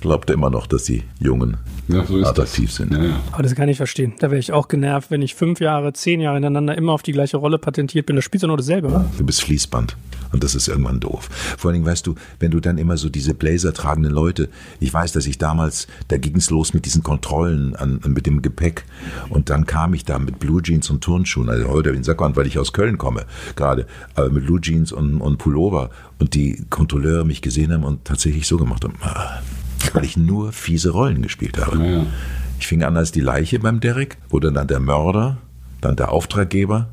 Glaubt 0.00 0.28
er 0.28 0.34
immer 0.34 0.50
noch, 0.50 0.66
dass 0.66 0.82
die 0.82 1.04
Jungen 1.20 1.58
ja, 1.92 2.04
so 2.04 2.22
attraktiv 2.24 2.68
das. 2.68 2.76
sind. 2.76 2.92
Ja, 2.92 3.02
ja. 3.02 3.20
Aber 3.32 3.42
das 3.42 3.54
kann 3.54 3.68
ich 3.68 3.76
verstehen. 3.76 4.14
Da 4.18 4.30
wäre 4.30 4.38
ich 4.38 4.52
auch 4.52 4.68
genervt, 4.68 5.10
wenn 5.10 5.22
ich 5.22 5.34
fünf 5.34 5.60
Jahre, 5.60 5.92
zehn 5.92 6.20
Jahre 6.20 6.36
hintereinander 6.36 6.76
immer 6.76 6.92
auf 6.92 7.02
die 7.02 7.12
gleiche 7.12 7.36
Rolle 7.36 7.58
patentiert 7.58 8.06
bin. 8.06 8.16
Da 8.16 8.22
spielst 8.22 8.42
du 8.42 8.46
nur 8.46 8.56
dasselbe, 8.56 8.88
oder? 8.88 9.04
Du 9.16 9.24
bist 9.24 9.42
Fließband. 9.42 9.96
Und 10.32 10.44
das 10.44 10.54
ist 10.54 10.68
irgendwann 10.68 11.00
doof. 11.00 11.28
Vor 11.58 11.70
allen 11.70 11.80
Dingen, 11.80 11.86
weißt 11.86 12.06
du, 12.06 12.14
wenn 12.38 12.50
du 12.50 12.60
dann 12.60 12.78
immer 12.78 12.96
so 12.96 13.08
diese 13.08 13.34
Blazer 13.34 13.72
tragenden 13.72 14.12
Leute, 14.12 14.48
ich 14.78 14.92
weiß, 14.92 15.12
dass 15.12 15.26
ich 15.26 15.38
damals, 15.38 15.88
da 16.08 16.18
ging 16.18 16.36
es 16.36 16.50
los 16.50 16.72
mit 16.72 16.84
diesen 16.86 17.02
Kontrollen 17.02 17.74
an, 17.76 18.00
mit 18.06 18.26
dem 18.26 18.42
Gepäck. 18.42 18.84
Und 19.28 19.50
dann 19.50 19.66
kam 19.66 19.94
ich 19.94 20.04
da 20.04 20.18
mit 20.18 20.38
Blue 20.38 20.62
Jeans 20.62 20.88
und 20.90 21.02
Turnschuhen, 21.02 21.48
also 21.48 21.68
heute 21.68 21.90
in 21.90 22.04
Sackmann, 22.04 22.36
weil 22.36 22.46
ich 22.46 22.58
aus 22.58 22.72
Köln 22.72 22.98
komme, 22.98 23.24
gerade, 23.56 23.86
aber 24.14 24.30
mit 24.30 24.46
Blue 24.46 24.60
Jeans 24.60 24.92
und, 24.92 25.20
und 25.20 25.38
Pullover. 25.38 25.90
Und 26.18 26.34
die 26.34 26.64
Kontrolleure 26.68 27.24
mich 27.24 27.40
gesehen 27.40 27.72
haben 27.72 27.82
und 27.82 28.04
tatsächlich 28.04 28.46
so 28.46 28.58
gemacht 28.58 28.84
haben, 28.84 28.94
ah, 29.00 29.40
weil 29.92 30.04
ich 30.04 30.16
nur 30.16 30.52
fiese 30.52 30.90
Rollen 30.90 31.22
gespielt 31.22 31.58
habe. 31.58 31.84
Ja. 31.84 32.06
Ich 32.58 32.66
fing 32.66 32.82
an 32.82 32.96
als 32.96 33.12
die 33.12 33.20
Leiche 33.20 33.58
beim 33.58 33.80
Derek, 33.80 34.18
wurde 34.28 34.52
dann 34.52 34.66
der 34.66 34.80
Mörder, 34.80 35.38
dann 35.80 35.96
der 35.96 36.12
Auftraggeber 36.12 36.88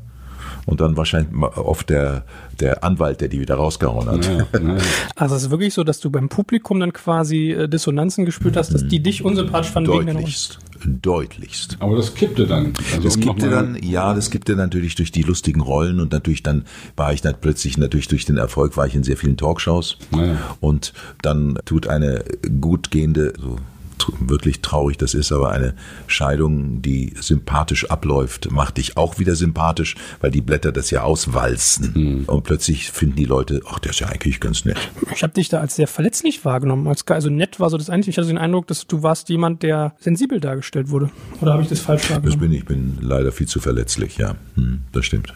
und 0.68 0.80
dann 0.80 0.96
wahrscheinlich 0.96 1.32
oft 1.42 1.88
der, 1.90 2.24
der 2.60 2.84
Anwalt, 2.84 3.20
der 3.20 3.28
die 3.28 3.40
wieder 3.40 3.54
rausgehauen 3.54 4.08
hat. 4.08 4.26
Ja, 4.26 4.46
ja. 4.60 4.76
Also 5.16 5.34
es 5.34 5.44
ist 5.44 5.50
wirklich 5.50 5.74
so, 5.74 5.84
dass 5.84 6.00
du 6.00 6.10
beim 6.10 6.28
Publikum 6.28 6.78
dann 6.80 6.92
quasi 6.92 7.52
äh, 7.52 7.68
Dissonanzen 7.68 8.24
gespürt 8.24 8.56
hast, 8.56 8.74
dass 8.74 8.86
die 8.86 9.00
dich 9.00 9.24
unsympathisch 9.24 9.70
fanden 9.70 9.90
Deutlichst. 9.90 10.58
Deutlichst. 10.84 11.76
Aber 11.80 11.96
das 11.96 12.14
kippte 12.14 12.46
dann. 12.46 12.72
Also 12.92 13.02
das 13.02 13.16
um 13.16 13.22
kippte 13.22 13.50
dann, 13.50 13.78
ja, 13.82 14.14
das 14.14 14.30
kippte 14.30 14.56
natürlich 14.56 14.94
durch 14.94 15.12
die 15.12 15.22
lustigen 15.22 15.60
Rollen 15.60 16.00
und 16.00 16.12
natürlich 16.12 16.42
dann 16.42 16.64
war 16.96 17.12
ich 17.12 17.20
dann 17.20 17.34
plötzlich 17.40 17.78
natürlich 17.78 18.08
durch 18.08 18.24
den 18.24 18.36
Erfolg 18.36 18.76
war 18.76 18.86
ich 18.86 18.94
in 18.94 19.02
sehr 19.02 19.16
vielen 19.16 19.36
Talkshows 19.36 19.98
ja. 20.14 20.36
und 20.60 20.92
dann 21.22 21.58
tut 21.64 21.86
eine 21.86 22.24
gut 22.60 22.90
gehende 22.90 23.32
so 23.38 23.56
wirklich 24.20 24.60
traurig 24.60 24.96
das 24.98 25.14
ist, 25.14 25.32
aber 25.32 25.50
eine 25.50 25.74
Scheidung, 26.06 26.82
die 26.82 27.14
sympathisch 27.20 27.90
abläuft, 27.90 28.50
macht 28.50 28.76
dich 28.76 28.96
auch 28.96 29.18
wieder 29.18 29.34
sympathisch, 29.34 29.96
weil 30.20 30.30
die 30.30 30.40
Blätter 30.40 30.72
das 30.72 30.90
ja 30.90 31.02
auswalzen. 31.02 31.92
Mhm. 31.94 32.24
Und 32.26 32.44
plötzlich 32.44 32.90
finden 32.90 33.16
die 33.16 33.24
Leute, 33.24 33.60
ach, 33.68 33.78
der 33.78 33.90
ist 33.90 34.00
ja 34.00 34.08
eigentlich 34.08 34.40
ganz 34.40 34.64
nett. 34.64 34.78
Ich 35.14 35.22
habe 35.22 35.32
dich 35.32 35.48
da 35.48 35.60
als 35.60 35.76
sehr 35.76 35.88
verletzlich 35.88 36.44
wahrgenommen. 36.44 36.86
Als, 36.86 37.06
also 37.08 37.30
nett 37.30 37.60
war 37.60 37.70
so 37.70 37.76
das 37.76 37.90
Einzige. 37.90 38.10
Ich 38.10 38.18
hatte 38.18 38.28
den 38.28 38.38
Eindruck, 38.38 38.66
dass 38.66 38.86
du 38.86 39.02
warst 39.02 39.28
jemand, 39.28 39.62
der 39.62 39.94
sensibel 39.98 40.40
dargestellt 40.40 40.90
wurde. 40.90 41.10
Oder 41.40 41.52
habe 41.52 41.62
ich 41.62 41.68
das 41.68 41.80
falsch 41.80 42.10
wahrgenommen? 42.10 42.32
Das 42.32 42.40
bin 42.40 42.52
ich. 42.52 42.58
Ich 42.58 42.64
bin 42.64 42.98
leider 43.00 43.30
viel 43.30 43.46
zu 43.46 43.60
verletzlich, 43.60 44.18
ja. 44.18 44.34
Hm, 44.56 44.80
das 44.92 45.06
stimmt. 45.06 45.32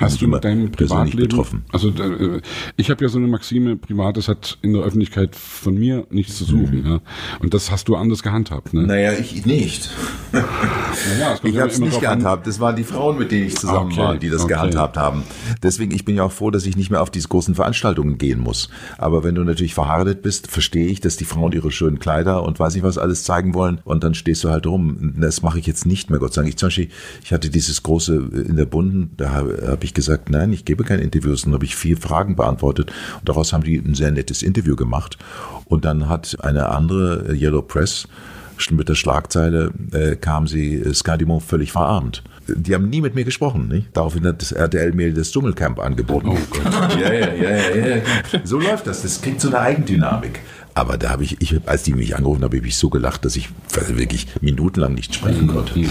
Ja. 0.00 0.06
Hast 0.06 0.20
du 0.20 0.28
mit 0.28 0.44
deinem 0.44 0.70
Privatleben 0.70 1.28
betroffen? 1.28 1.64
Also 1.72 1.88
äh, 1.88 2.40
ich 2.76 2.90
habe 2.90 3.04
ja 3.04 3.08
so 3.08 3.18
eine 3.18 3.28
Maxime, 3.28 3.76
Privates 3.76 4.28
hat 4.28 4.58
in 4.62 4.72
der 4.72 4.82
Öffentlichkeit 4.82 5.36
von 5.36 5.74
mir 5.74 6.06
nichts 6.10 6.36
zu 6.36 6.44
suchen. 6.44 6.82
Mhm. 6.82 6.86
Ja. 6.86 7.00
Und 7.40 7.54
das 7.54 7.70
hast 7.70 7.88
du 7.88 7.96
anders 7.96 8.22
gehandhabt. 8.22 8.74
Ne? 8.74 8.82
Naja, 8.82 9.12
ich 9.12 9.46
nicht. 9.46 9.90
naja, 10.32 11.38
ich 11.42 11.58
habe 11.58 11.70
es 11.70 11.78
nicht 11.78 12.00
gehandhabt. 12.00 12.46
Das 12.46 12.60
waren 12.60 12.76
die 12.76 12.84
Frauen, 12.84 13.18
mit 13.18 13.30
denen 13.30 13.46
ich 13.46 13.56
zusammen 13.56 13.92
okay, 13.92 14.00
war, 14.00 14.16
die 14.16 14.30
das 14.30 14.42
okay. 14.42 14.54
gehandhabt 14.54 14.96
haben. 14.96 15.22
Deswegen, 15.62 15.92
ich 15.92 16.04
bin 16.04 16.16
ja 16.16 16.24
auch 16.24 16.32
froh, 16.32 16.50
dass 16.50 16.66
ich 16.66 16.76
nicht 16.76 16.90
mehr 16.90 17.02
auf 17.02 17.10
diese 17.10 17.28
großen 17.28 17.54
Veranstaltungen 17.54 18.18
gehen 18.18 18.40
muss. 18.40 18.68
Aber 18.98 19.24
wenn 19.24 19.34
du 19.34 19.44
natürlich 19.44 19.74
verheiratet 19.74 20.22
bist, 20.22 20.48
verstehe 20.48 20.86
ich, 20.86 21.00
dass 21.00 21.16
die 21.16 21.24
Frauen 21.24 21.52
ihre 21.52 21.70
schönen 21.70 21.98
Kleider 21.98 22.42
und 22.42 22.58
weiß 22.58 22.74
ich 22.76 22.82
was 22.82 22.98
alles 22.98 23.24
zeigen 23.24 23.54
wollen. 23.54 23.80
Und 23.84 24.04
dann 24.04 24.14
stehst 24.14 24.44
du 24.44 24.50
halt 24.50 24.66
rum. 24.66 25.14
Das 25.18 25.42
mache 25.42 25.58
ich 25.58 25.66
jetzt 25.66 25.86
nicht 25.86 26.10
mehr, 26.10 26.18
Gott 26.18 26.34
sei 26.34 26.42
Dank. 26.42 26.50
Ich 26.50 26.56
zum 26.56 26.68
Beispiel, 26.68 26.88
ich 27.22 27.32
hatte 27.32 27.50
dieses 27.50 27.82
große 27.82 28.14
in 28.14 28.56
der 28.56 28.66
Bunden, 28.66 29.10
da 29.16 29.32
habe 29.32 29.83
habe 29.84 29.88
ich 29.88 29.94
gesagt, 29.94 30.30
nein, 30.30 30.50
ich 30.54 30.64
gebe 30.64 30.82
keine 30.82 31.02
Interviews. 31.02 31.42
Dann 31.42 31.52
habe 31.52 31.66
ich 31.66 31.76
vier 31.76 31.98
Fragen 31.98 32.36
beantwortet 32.36 32.90
und 33.20 33.28
daraus 33.28 33.52
haben 33.52 33.64
die 33.64 33.76
ein 33.76 33.94
sehr 33.94 34.10
nettes 34.10 34.42
Interview 34.42 34.76
gemacht. 34.76 35.18
Und 35.66 35.84
dann 35.84 36.08
hat 36.08 36.38
eine 36.40 36.70
andere 36.70 37.26
äh, 37.28 37.34
Yellow 37.34 37.60
Press 37.60 38.08
mit 38.70 38.88
der 38.88 38.94
Schlagzeile 38.94 39.72
äh, 39.92 40.16
kam 40.16 40.46
sie 40.46 40.76
äh, 40.76 40.94
Sky 40.94 41.18
Dumont 41.18 41.42
völlig 41.42 41.72
verarmt. 41.72 42.22
Die 42.48 42.74
haben 42.74 42.88
nie 42.88 43.02
mit 43.02 43.14
mir 43.14 43.24
gesprochen. 43.24 43.68
Nicht? 43.68 43.88
Daraufhin 43.92 44.26
hat 44.26 44.40
das 44.40 44.52
RTL 44.52 44.92
mir 44.92 45.12
das 45.12 45.32
Dschungelcamp 45.32 45.78
angeboten. 45.80 46.28
Oh 46.28 46.38
Gott. 46.50 46.98
ja, 46.98 47.12
ja, 47.12 47.34
ja, 47.34 47.50
ja, 47.50 47.96
ja. 47.96 48.02
So 48.44 48.58
läuft 48.58 48.86
das. 48.86 49.02
Das 49.02 49.20
kriegt 49.20 49.42
so 49.42 49.48
eine 49.48 49.60
Eigendynamik. 49.60 50.40
Aber 50.74 50.98
da 50.98 51.10
habe 51.10 51.24
ich, 51.24 51.40
ich, 51.40 51.56
als 51.66 51.84
die 51.84 51.94
mich 51.94 52.16
angerufen 52.16 52.42
haben, 52.42 52.56
habe 52.56 52.66
ich 52.66 52.76
so 52.76 52.90
gelacht, 52.90 53.24
dass 53.24 53.36
ich 53.36 53.48
wirklich 53.88 54.26
minutenlang 54.40 54.94
nicht 54.94 55.14
sprechen 55.14 55.46
konnte. 55.46 55.74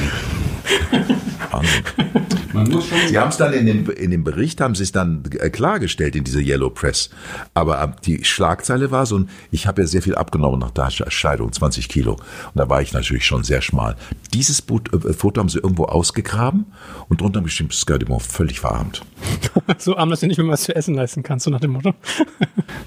Wahnsinn. 1.52 2.82
Sie 3.08 3.18
haben 3.18 3.30
es 3.30 3.38
dann 3.38 3.54
in 3.54 3.66
dem, 3.66 3.90
in 3.90 4.12
dem 4.12 4.24
Bericht, 4.24 4.62
haben 4.62 4.76
sie 4.76 4.84
es 4.84 4.92
dann 4.92 5.24
äh, 5.40 5.50
klargestellt 5.50 6.16
in 6.16 6.24
dieser 6.24 6.40
Yellow 6.40 6.70
Press. 6.70 7.10
Aber 7.54 7.82
äh, 7.82 7.88
die 8.06 8.24
Schlagzeile 8.24 8.92
war 8.92 9.06
so, 9.06 9.26
ich 9.52 9.68
habe 9.68 9.82
ja 9.82 9.88
sehr 9.88 10.02
viel 10.02 10.16
abgenommen 10.16 10.60
nach 10.60 10.72
der 10.72 10.90
Scheidung, 10.90 11.52
20 11.52 11.90
Kilo. 11.90 12.14
Und 12.14 12.22
da 12.56 12.70
war 12.70 12.82
ich 12.82 12.94
natürlich 12.94 13.26
schon 13.26 13.44
sehr 13.44 13.62
schmal. 13.62 13.96
Dieses 14.34 14.60
äh, 14.60 15.14
Foto 15.14 15.40
haben 15.40 15.50
sie 15.50 15.60
irgendwo 15.60 15.86
ausgegraben 15.86 16.66
und 17.10 17.22
drunter 17.22 17.40
haben 17.40 17.46
geschrieben, 17.46 17.72
Sky 17.72 18.00
Dumont 18.00 18.22
völlig 18.22 18.60
verarmt. 18.60 19.02
so 19.78 19.96
arm, 19.98 20.10
dass 20.10 20.20
du 20.20 20.28
nicht 20.28 20.38
mehr 20.38 20.48
was 20.48 20.64
zu 20.64 20.76
essen 20.76 20.96
leisten 20.96 21.24
kannst, 21.24 21.46
so 21.46 21.52
nach 21.52 21.62
dem 21.62 21.72
Motto. 21.72 21.94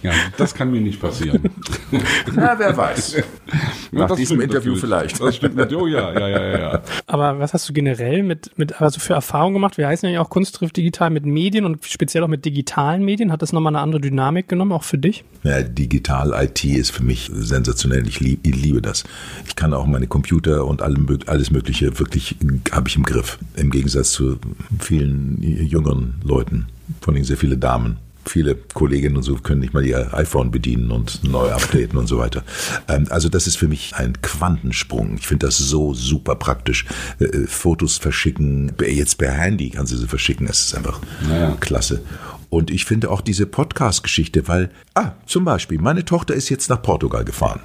ja, 0.03 0.13
das 0.37 0.55
kann 0.55 0.71
mir 0.71 0.81
nicht 0.81 1.01
passieren. 1.01 1.51
Na, 2.35 2.59
wer 2.59 2.77
weiß. 2.77 3.23
Nach 3.93 4.11
diesem 4.15 4.41
Interview 4.41 4.73
natürlich. 4.73 4.81
vielleicht. 4.81 5.21
Das 5.21 5.37
stimmt 5.37 5.57
natürlich. 5.57 5.83
Oh 5.83 5.87
ja, 5.87 6.13
ja, 6.13 6.29
ja, 6.29 6.59
ja. 6.59 6.83
Aber 7.07 7.39
was 7.39 7.55
hast 7.55 7.69
du 7.69 7.73
generell 7.73 8.23
mit, 8.23 8.51
mit 8.57 8.81
also 8.81 9.01
für 9.01 9.15
Erfahrungen 9.15 9.55
gemacht? 9.55 9.79
Wir 9.79 9.87
heißen 9.87 10.09
ja 10.11 10.21
auch 10.21 10.31
Kunst 10.31 10.57
trifft 10.57 10.77
digital 10.77 11.11
mit 11.11 11.25
Medien 11.25 11.65
und 11.65 11.85
speziell 11.85 12.25
auch 12.25 12.29
mit 12.29 12.45
digitalen 12.45 13.05
Medien. 13.05 13.31
Hat 13.31 13.43
das 13.43 13.53
nochmal 13.53 13.75
eine 13.75 13.83
andere 13.83 14.01
Dynamik 14.01 14.49
genommen, 14.49 14.73
auch 14.73 14.85
für 14.85 14.99
dich? 14.99 15.25
Ja, 15.45 15.63
digital 15.63 16.33
IT 16.45 16.65
ist 16.65 16.91
für 16.91 17.05
mich 17.05 17.31
sensationell. 17.33 18.07
Ich, 18.09 18.21
lieb, 18.21 18.41
ich 18.43 18.57
liebe 18.57 18.83
das. 18.83 19.05
Ich 19.47 19.57
kann 19.57 19.73
auch 19.73 19.87
meine 19.87 20.07
Computer 20.07 20.65
und 20.65 20.83
alles 20.83 21.51
Mögliche 21.51 21.99
wirklich, 21.99 22.37
habe 22.73 22.89
ich 22.89 22.97
im 22.97 23.05
Griff. 23.05 23.39
Im 23.57 23.71
Gegensatz 23.71 24.11
zu 24.11 24.39
vielen 24.81 25.41
jüngeren 25.43 26.21
Leuten, 26.25 26.67
vor 27.01 27.15
allem 27.15 27.25
sehr 27.25 27.37
viele 27.37 27.57
Damen 27.57 27.99
viele 28.29 28.55
Kolleginnen 28.55 29.17
und 29.17 29.23
so 29.23 29.37
können 29.37 29.61
nicht 29.61 29.75
mal 29.75 29.85
ihr 29.85 30.13
iPhone 30.15 30.51
bedienen 30.51 30.91
und 30.91 31.25
neu 31.25 31.51
updaten 31.51 31.99
und 31.99 32.07
so 32.07 32.19
weiter. 32.19 32.45
Ähm, 32.89 33.07
also 33.11 33.29
das 33.29 33.47
ist 33.47 33.57
für 33.57 33.69
mich 33.69 33.95
ein 33.95 34.21
Quantensprung. 34.23 35.17
Ich 35.19 35.27
finde 35.27 35.47
das 35.47 35.59
so 35.59 35.95
super 35.95 36.35
praktisch. 36.37 36.87
Äh, 37.21 37.25
äh, 37.25 37.47
Fotos 37.47 37.99
verschicken, 37.99 38.73
jetzt 38.87 39.19
per 39.19 39.33
Handy 39.33 39.71
kann 39.71 39.87
sie 39.87 39.97
sie 39.97 40.09
verschicken. 40.09 40.47
Es 40.49 40.61
ist 40.61 40.75
einfach 40.75 41.01
naja. 41.27 41.57
klasse. 41.61 42.03
Und 42.49 42.71
ich 42.71 42.85
finde 42.85 43.11
auch 43.11 43.21
diese 43.21 43.47
Podcast-Geschichte, 43.47 44.47
weil, 44.49 44.71
ah, 44.95 45.13
zum 45.27 45.45
Beispiel, 45.45 45.79
meine 45.81 46.05
Tochter 46.05 46.35
ist 46.35 46.49
jetzt 46.49 46.71
nach 46.71 46.81
Portugal 46.81 47.25
gefahren. 47.25 47.61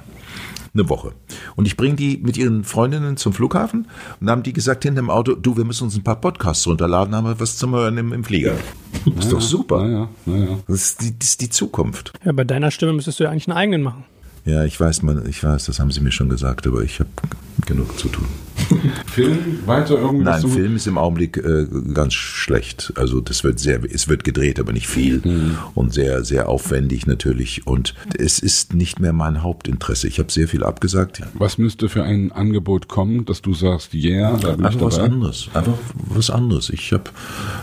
Eine 0.74 0.88
Woche. 0.88 1.12
Und 1.56 1.66
ich 1.66 1.76
bringe 1.76 1.96
die 1.96 2.18
mit 2.18 2.36
ihren 2.36 2.64
Freundinnen 2.64 3.16
zum 3.16 3.32
Flughafen 3.32 3.88
und 4.20 4.30
haben 4.30 4.42
die 4.42 4.52
gesagt 4.52 4.84
hinter 4.84 5.02
dem 5.02 5.10
Auto, 5.10 5.34
du, 5.34 5.56
wir 5.56 5.64
müssen 5.64 5.84
uns 5.84 5.96
ein 5.96 6.02
paar 6.02 6.20
Podcasts 6.20 6.66
runterladen, 6.66 7.14
haben 7.14 7.26
wir 7.26 7.38
was 7.38 7.56
zum 7.56 7.74
Hören 7.74 7.98
im, 7.98 8.12
im 8.12 8.24
Flieger. 8.24 8.54
Das 9.04 9.26
ist 9.26 9.32
doch 9.32 9.40
super. 9.40 9.86
Ja, 9.88 10.08
ja, 10.26 10.36
ja. 10.36 10.58
Das, 10.66 10.76
ist 10.76 11.02
die, 11.02 11.18
das 11.18 11.30
ist 11.30 11.40
die 11.40 11.50
Zukunft. 11.50 12.12
Ja, 12.24 12.32
bei 12.32 12.44
deiner 12.44 12.70
Stimme 12.70 12.92
müsstest 12.92 13.20
du 13.20 13.24
ja 13.24 13.30
eigentlich 13.30 13.48
einen 13.48 13.56
eigenen 13.56 13.82
machen. 13.82 14.04
Ja, 14.44 14.64
ich 14.64 14.78
weiß, 14.78 15.02
man, 15.02 15.28
ich 15.28 15.42
weiß, 15.42 15.66
das 15.66 15.78
haben 15.78 15.90
sie 15.92 16.00
mir 16.00 16.10
schon 16.10 16.28
gesagt, 16.28 16.66
aber 16.66 16.82
ich 16.82 16.98
habe 16.98 17.10
genug 17.66 17.96
zu 17.98 18.08
tun. 18.08 18.26
Film 19.06 19.60
weiter 19.66 19.98
irgendwie? 19.98 20.24
Nein, 20.24 20.48
Film 20.48 20.76
ist 20.76 20.86
im 20.86 20.98
Augenblick 20.98 21.36
äh, 21.36 21.66
ganz 21.94 22.14
schlecht. 22.14 22.92
Also 22.96 23.20
das 23.20 23.44
wird 23.44 23.60
sehr, 23.60 23.80
es 23.84 24.08
wird 24.08 24.24
gedreht, 24.24 24.58
aber 24.58 24.72
nicht 24.72 24.88
viel 24.88 25.20
mhm. 25.24 25.58
und 25.74 25.92
sehr, 25.92 26.24
sehr 26.24 26.48
aufwendig 26.48 27.06
natürlich. 27.06 27.66
Und 27.66 27.94
es 28.18 28.38
ist 28.40 28.74
nicht 28.74 28.98
mehr 28.98 29.12
mein 29.12 29.42
Hauptinteresse. 29.42 30.08
Ich 30.08 30.18
habe 30.18 30.30
sehr 30.32 30.48
viel 30.48 30.64
abgesagt. 30.64 31.22
Was 31.34 31.58
müsste 31.58 31.88
für 31.88 32.02
ein 32.02 32.32
Angebot 32.32 32.88
kommen, 32.88 33.24
dass 33.24 33.42
du 33.42 33.54
sagst, 33.54 33.94
yeah, 33.94 34.36
da 34.36 34.52
bin 34.52 34.66
einfach 34.66 34.80
ich 34.80 34.86
was 34.86 34.98
anderes, 34.98 35.48
einfach 35.54 35.78
was 35.94 36.30
anderes. 36.30 36.70
Ich 36.70 36.92
habe 36.92 37.04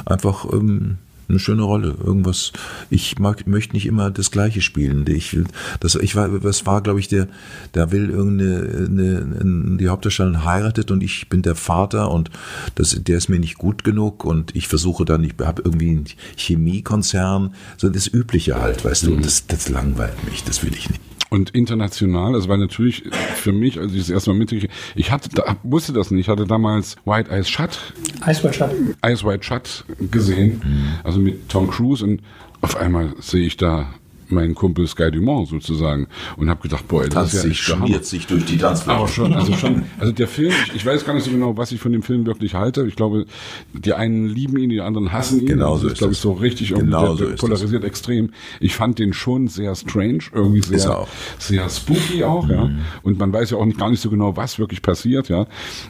einfach 0.06 0.46
ähm, 0.52 0.98
eine 1.30 1.40
schöne 1.40 1.64
Rolle. 1.64 1.96
Irgendwas. 2.04 2.52
Ich 2.90 3.20
mag, 3.20 3.48
möchte 3.48 3.74
nicht 3.74 3.86
immer 3.86 4.12
das 4.12 4.32
Gleiche 4.32 4.62
spielen. 4.62 5.06
Ich 5.08 5.36
will, 5.36 5.46
das, 5.80 5.96
ich 5.96 6.16
war, 6.16 6.28
das 6.28 6.66
war, 6.66 6.82
glaube 6.82 7.00
ich, 7.00 7.08
der, 7.08 7.28
da 7.72 7.92
will 7.92 8.10
irgendeine, 8.10 8.88
eine, 8.90 9.78
die 9.78 9.88
Hauptdarstellerin 9.88 10.44
heiratet 10.46 10.92
und 10.92 11.04
ich 11.04 11.30
bin 11.30 11.42
der 11.42 11.56
Vater 11.56 12.12
und 12.12 12.30
das, 12.76 12.98
der 13.02 13.18
ist 13.18 13.30
mir 13.30 13.40
nicht 13.40 13.58
gut 13.58 13.84
genug 13.84 14.26
und 14.26 14.56
ich 14.56 14.68
versuche 14.68 15.06
dann, 15.06 15.24
ich 15.24 15.34
habe 15.40 15.62
irgendwie 15.64 15.90
einen 15.90 16.06
Chemiekonzern, 16.36 17.54
so 17.78 17.90
das 17.90 18.08
Übliche 18.08 18.60
halt, 18.60 18.84
weißt 18.84 19.08
du, 19.08 19.14
und 19.14 19.26
das, 19.26 19.48
das 19.48 19.70
langweilt 19.70 20.24
mich, 20.26 20.44
das 20.44 20.64
will 20.64 20.74
ich 20.74 20.90
nicht. 20.90 21.02
Und 21.30 21.52
international, 21.52 22.34
das 22.34 22.48
war 22.48 22.58
natürlich 22.58 23.04
für 23.36 23.52
mich, 23.52 23.80
als 23.80 23.94
ich 23.94 24.00
das 24.00 24.10
erste 24.10 24.32
Mal 24.32 24.38
mitgekriegt 24.40 24.74
ich 24.96 25.12
hatte, 25.12 25.30
da, 25.30 25.58
wusste 25.64 25.94
das 25.94 26.10
nicht, 26.10 26.22
ich 26.22 26.30
hatte 26.30 26.46
damals 26.46 26.96
White 27.06 27.30
Eyes 27.30 27.48
Shut. 27.50 27.94
Ice 28.28 28.44
White 28.44 28.54
Shut. 28.54 28.72
Ice 29.06 29.26
White 29.26 29.44
Shut 29.44 29.86
gesehen, 30.10 30.62
mhm. 30.64 30.88
also 31.04 31.20
mit 31.20 31.48
Tom 31.48 31.70
Cruise 31.70 32.04
und 32.04 32.22
auf 32.62 32.76
einmal 32.76 33.14
sehe 33.20 33.46
ich 33.46 33.58
da 33.58 33.94
mein 34.32 34.56
Kumpel 34.56 34.88
Sky 34.88 35.12
Dumont 35.12 35.48
sozusagen 35.50 36.08
und 36.38 36.50
habe 36.50 36.62
gedacht, 36.62 36.88
boah, 36.88 37.08
das 37.08 37.34
ist 37.34 37.44
ja 37.44 37.50
sich, 37.50 37.60
schmiert 37.60 38.06
sich 38.06 38.28
durch 38.28 38.46
die 38.46 38.58
Tanzfläche. 38.58 38.98
Aber 38.98 39.08
schon, 39.08 39.34
also 39.34 39.54
schon, 39.54 39.84
also 40.00 40.12
der 40.12 40.28
Film, 40.28 40.54
ich, 40.68 40.76
ich, 40.76 40.86
weiß 40.86 41.06
gar 41.06 41.14
nicht 41.14 41.26
so 41.26 41.32
genau, 41.32 41.58
was 41.58 41.72
ich 41.72 41.80
von 41.80 41.92
dem 41.92 42.04
Film 42.04 42.26
wirklich 42.26 42.54
halte. 42.54 42.86
Ich 42.88 42.96
glaube, 42.96 43.26
die 43.74 43.94
einen 43.94 44.28
lieben 44.28 44.58
ihn, 44.58 44.70
die 44.70 44.82
anderen 44.82 45.12
hassen 45.12 45.42
ihn. 45.42 45.48
Genau 45.48 45.78
so 45.78 45.88
ist, 45.88 45.98
glaube 45.98 46.14
ich, 46.14 46.20
so 46.20 46.34
richtig 46.34 46.74
genau 46.74 47.16
so 47.16 47.26
polarisiert 47.36 47.84
das. 47.84 47.90
extrem. 47.90 48.32
Ich 48.60 48.76
fand 48.76 49.00
den 49.00 49.14
schon 49.14 49.48
sehr 49.48 49.76
strange, 49.76 50.24
irgendwie 50.34 50.62
sehr, 50.62 51.08
sehr 51.38 51.70
spooky 51.70 52.24
auch, 52.24 52.46
mhm. 52.46 52.52
ja. 52.52 52.70
Und 53.04 53.20
man 53.20 53.34
weiß 53.34 53.52
ja 53.52 53.58
auch 53.58 53.66
nicht, 53.66 53.80
gar 53.80 53.90
nicht 53.90 54.02
so 54.02 54.10
genau, 54.10 54.36
was 54.36 54.60
wirklich 54.60 54.82
passiert, 54.82 55.30
ja. 55.30 55.48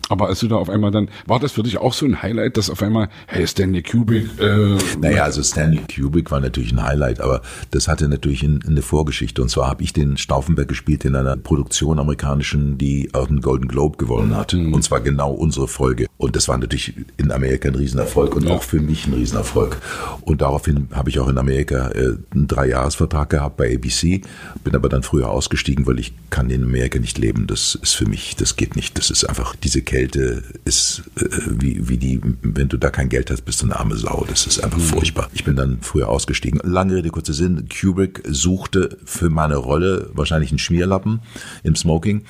Aber 0.10 0.28
als 0.28 0.40
du 0.40 0.48
da 0.48 0.56
auf 0.56 0.70
einmal 0.70 0.92
dann, 0.92 1.10
war 1.26 1.40
das 1.40 1.54
für 1.54 1.64
dich 1.64 1.78
auch 1.78 1.94
so 1.94 2.06
ein 2.06 2.22
Highlight, 2.22 2.58
dass 2.58 2.70
auf 2.70 2.82
einmal, 2.82 3.10
hey, 3.28 3.46
Stanley 3.48 3.84
Kubrick, 3.84 4.28
äh, 4.40 4.78
Naja, 5.00 5.24
also 5.24 5.44
Stanley 5.44 5.82
Kubrick 5.94 6.32
war 6.32 6.40
natürlich 6.40 6.72
ein 6.72 6.84
Highlight, 6.84 7.22
aber 7.22 7.42
das 7.72 7.88
hatte 7.88 8.08
natürlich 8.08 8.29
natürlich 8.30 8.44
in, 8.44 8.62
in 8.62 8.70
eine 8.70 8.82
Vorgeschichte. 8.82 9.42
Und 9.42 9.50
zwar 9.50 9.68
habe 9.68 9.84
ich 9.84 9.94
den 9.94 10.18
Stauffenberg 10.18 10.68
gespielt 10.68 11.06
in 11.06 11.16
einer 11.16 11.36
Produktion 11.36 12.00
amerikanischen, 12.00 12.78
die 12.78 13.10
auch 13.14 13.28
einen 13.28 13.42
Golden 13.42 13.68
Globe 13.68 13.98
gewonnen 13.98 14.36
hat. 14.36 14.54
Mhm. 14.54 14.74
Und 14.74 14.84
zwar 14.84 15.02
genau 15.02 15.32
unsere 15.32 15.68
Folge. 15.68 16.08
Und 16.18 16.36
das 16.36 16.48
war 16.48 16.58
natürlich 16.58 16.94
in 17.18 17.32
Amerika 17.32 17.70
ein 17.70 17.76
Riesenerfolg 17.76 18.36
und 18.36 18.46
ja. 18.46 18.54
auch 18.54 18.64
für 18.64 18.80
mich 18.80 19.08
ein 19.08 19.14
Riesenerfolg. 19.14 19.78
Und 20.22 20.42
daraufhin 20.42 20.90
habe 20.92 21.10
ich 21.10 21.20
auch 21.20 21.28
in 21.28 21.38
Amerika 21.38 21.90
äh, 21.92 22.18
einen 22.32 22.48
Dreijahresvertrag 22.48 23.30
gehabt 23.30 23.58
bei 23.58 23.74
ABC, 23.74 24.22
bin 24.64 24.76
aber 24.76 24.90
dann 24.90 25.04
früher 25.04 25.30
ausgestiegen, 25.30 25.88
weil 25.88 26.00
ich 26.00 26.14
kann 26.30 26.50
in 26.50 26.64
Amerika 26.64 27.00
nicht 27.00 27.18
leben. 27.18 27.48
Das 27.48 27.76
ist 27.82 27.94
für 27.94 28.06
mich, 28.06 28.36
das 28.36 28.56
geht 28.56 28.76
nicht. 28.76 28.98
Das 28.98 29.10
ist 29.10 29.24
einfach, 29.24 29.56
diese 29.56 29.82
Kälte 29.82 30.44
ist 30.66 31.04
äh, 31.18 31.26
wie, 31.50 31.88
wie 31.88 31.98
die, 31.98 32.22
wenn 32.42 32.68
du 32.68 32.78
da 32.78 32.90
kein 32.90 33.10
Geld 33.10 33.32
hast, 33.32 33.44
bist 33.44 33.62
du 33.62 33.66
eine 33.66 33.80
arme 33.80 33.96
Sau. 33.96 34.26
Das 34.30 34.46
ist 34.46 34.64
einfach 34.64 34.78
mhm. 34.78 34.84
furchtbar. 34.84 35.30
Ich 35.34 35.46
bin 35.46 35.56
dann 35.56 35.80
früher 35.82 36.10
ausgestiegen. 36.10 36.60
Lange 36.64 36.96
Rede, 36.96 37.10
kurzer 37.10 37.34
Sinn. 37.34 37.68
Kubrick 37.70 38.19
suchte 38.28 38.98
für 39.06 39.30
meine 39.30 39.56
Rolle 39.56 40.10
wahrscheinlich 40.14 40.52
einen 40.52 40.60
Schmierlappen 40.60 41.22
im 41.64 41.76
Smoking 41.76 42.24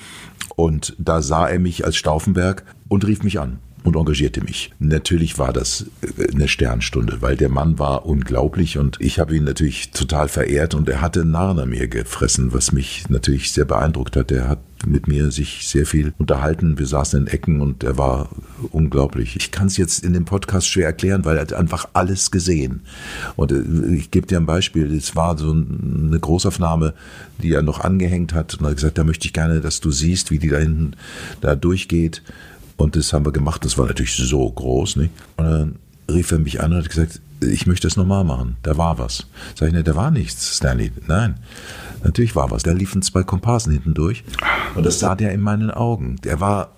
und 0.56 0.94
da 0.98 1.22
sah 1.22 1.48
er 1.48 1.58
mich 1.58 1.84
als 1.84 1.96
Stauffenberg 1.96 2.64
und 2.88 3.06
rief 3.06 3.22
mich 3.22 3.40
an 3.40 3.58
und 3.84 3.96
engagierte 3.96 4.42
mich. 4.42 4.70
Natürlich 4.78 5.38
war 5.38 5.52
das 5.52 5.86
äh, 6.02 6.32
eine 6.32 6.48
Sternstunde, 6.48 7.22
weil 7.22 7.36
der 7.36 7.48
Mann 7.48 7.78
war 7.78 8.06
unglaublich 8.06 8.78
und 8.78 8.96
ich 9.00 9.18
habe 9.18 9.36
ihn 9.36 9.44
natürlich 9.44 9.90
total 9.90 10.28
verehrt 10.28 10.74
und 10.74 10.88
er 10.88 11.00
hatte 11.00 11.24
Narren 11.24 11.58
an 11.58 11.70
mir 11.70 11.88
gefressen, 11.88 12.52
was 12.52 12.72
mich 12.72 13.08
natürlich 13.08 13.52
sehr 13.52 13.64
beeindruckt 13.64 14.16
hat. 14.16 14.30
Er 14.32 14.48
hat 14.48 14.58
mit 14.86 15.08
mir 15.08 15.30
sich 15.30 15.68
sehr 15.68 15.86
viel 15.86 16.12
unterhalten. 16.18 16.78
Wir 16.78 16.86
saßen 16.86 17.20
in 17.20 17.26
Ecken 17.26 17.60
und 17.60 17.84
er 17.84 17.98
war 17.98 18.30
unglaublich. 18.70 19.36
Ich 19.36 19.50
kann 19.50 19.66
es 19.66 19.76
jetzt 19.76 20.04
in 20.04 20.12
dem 20.12 20.24
Podcast 20.24 20.68
schwer 20.68 20.86
erklären, 20.86 21.24
weil 21.24 21.36
er 21.36 21.42
hat 21.42 21.52
einfach 21.52 21.88
alles 21.92 22.30
gesehen. 22.30 22.80
Und 23.36 23.52
äh, 23.52 23.94
ich 23.94 24.10
gebe 24.10 24.26
dir 24.26 24.38
ein 24.38 24.46
Beispiel. 24.46 24.92
Es 24.94 25.16
war 25.16 25.36
so 25.36 25.52
eine 25.52 26.18
Großaufnahme, 26.18 26.94
die 27.42 27.52
er 27.52 27.62
noch 27.62 27.80
angehängt 27.80 28.34
hat 28.34 28.54
und 28.54 28.64
er 28.64 28.70
hat 28.70 28.76
gesagt, 28.76 28.98
da 28.98 29.04
möchte 29.04 29.26
ich 29.26 29.32
gerne, 29.32 29.60
dass 29.60 29.80
du 29.80 29.90
siehst, 29.90 30.30
wie 30.30 30.38
die 30.38 30.48
da 30.48 30.58
hinten 30.58 30.92
da 31.40 31.54
durchgeht. 31.54 32.22
Und 32.76 32.96
das 32.96 33.12
haben 33.12 33.26
wir 33.26 33.32
gemacht. 33.32 33.64
Das 33.64 33.76
war 33.76 33.86
natürlich 33.86 34.14
so 34.14 34.50
groß. 34.50 34.96
Nicht? 34.96 35.12
Und 35.36 35.44
dann 35.44 35.76
rief 36.10 36.32
er 36.32 36.38
mich 36.38 36.60
an 36.62 36.72
und 36.72 36.78
hat 36.78 36.88
gesagt, 36.88 37.20
ich 37.42 37.66
möchte 37.66 37.86
das 37.86 37.96
nochmal 37.96 38.24
machen. 38.24 38.56
Da 38.62 38.76
war 38.76 38.98
was. 38.98 39.26
Sag 39.54 39.68
ich, 39.68 39.74
ne, 39.74 39.82
da 39.82 39.96
war 39.96 40.10
nichts, 40.10 40.56
Stanley. 40.56 40.92
Nein, 41.06 41.36
natürlich 42.02 42.36
war 42.36 42.50
was. 42.50 42.62
Da 42.62 42.72
liefen 42.72 43.02
zwei 43.02 43.22
Komparsen 43.22 43.72
hinten 43.72 43.94
durch. 43.94 44.24
Und 44.74 44.84
das 44.84 44.98
sah 44.98 45.14
der 45.14 45.32
in 45.32 45.40
meinen 45.40 45.70
Augen. 45.70 46.16
Der 46.24 46.40
war, 46.40 46.76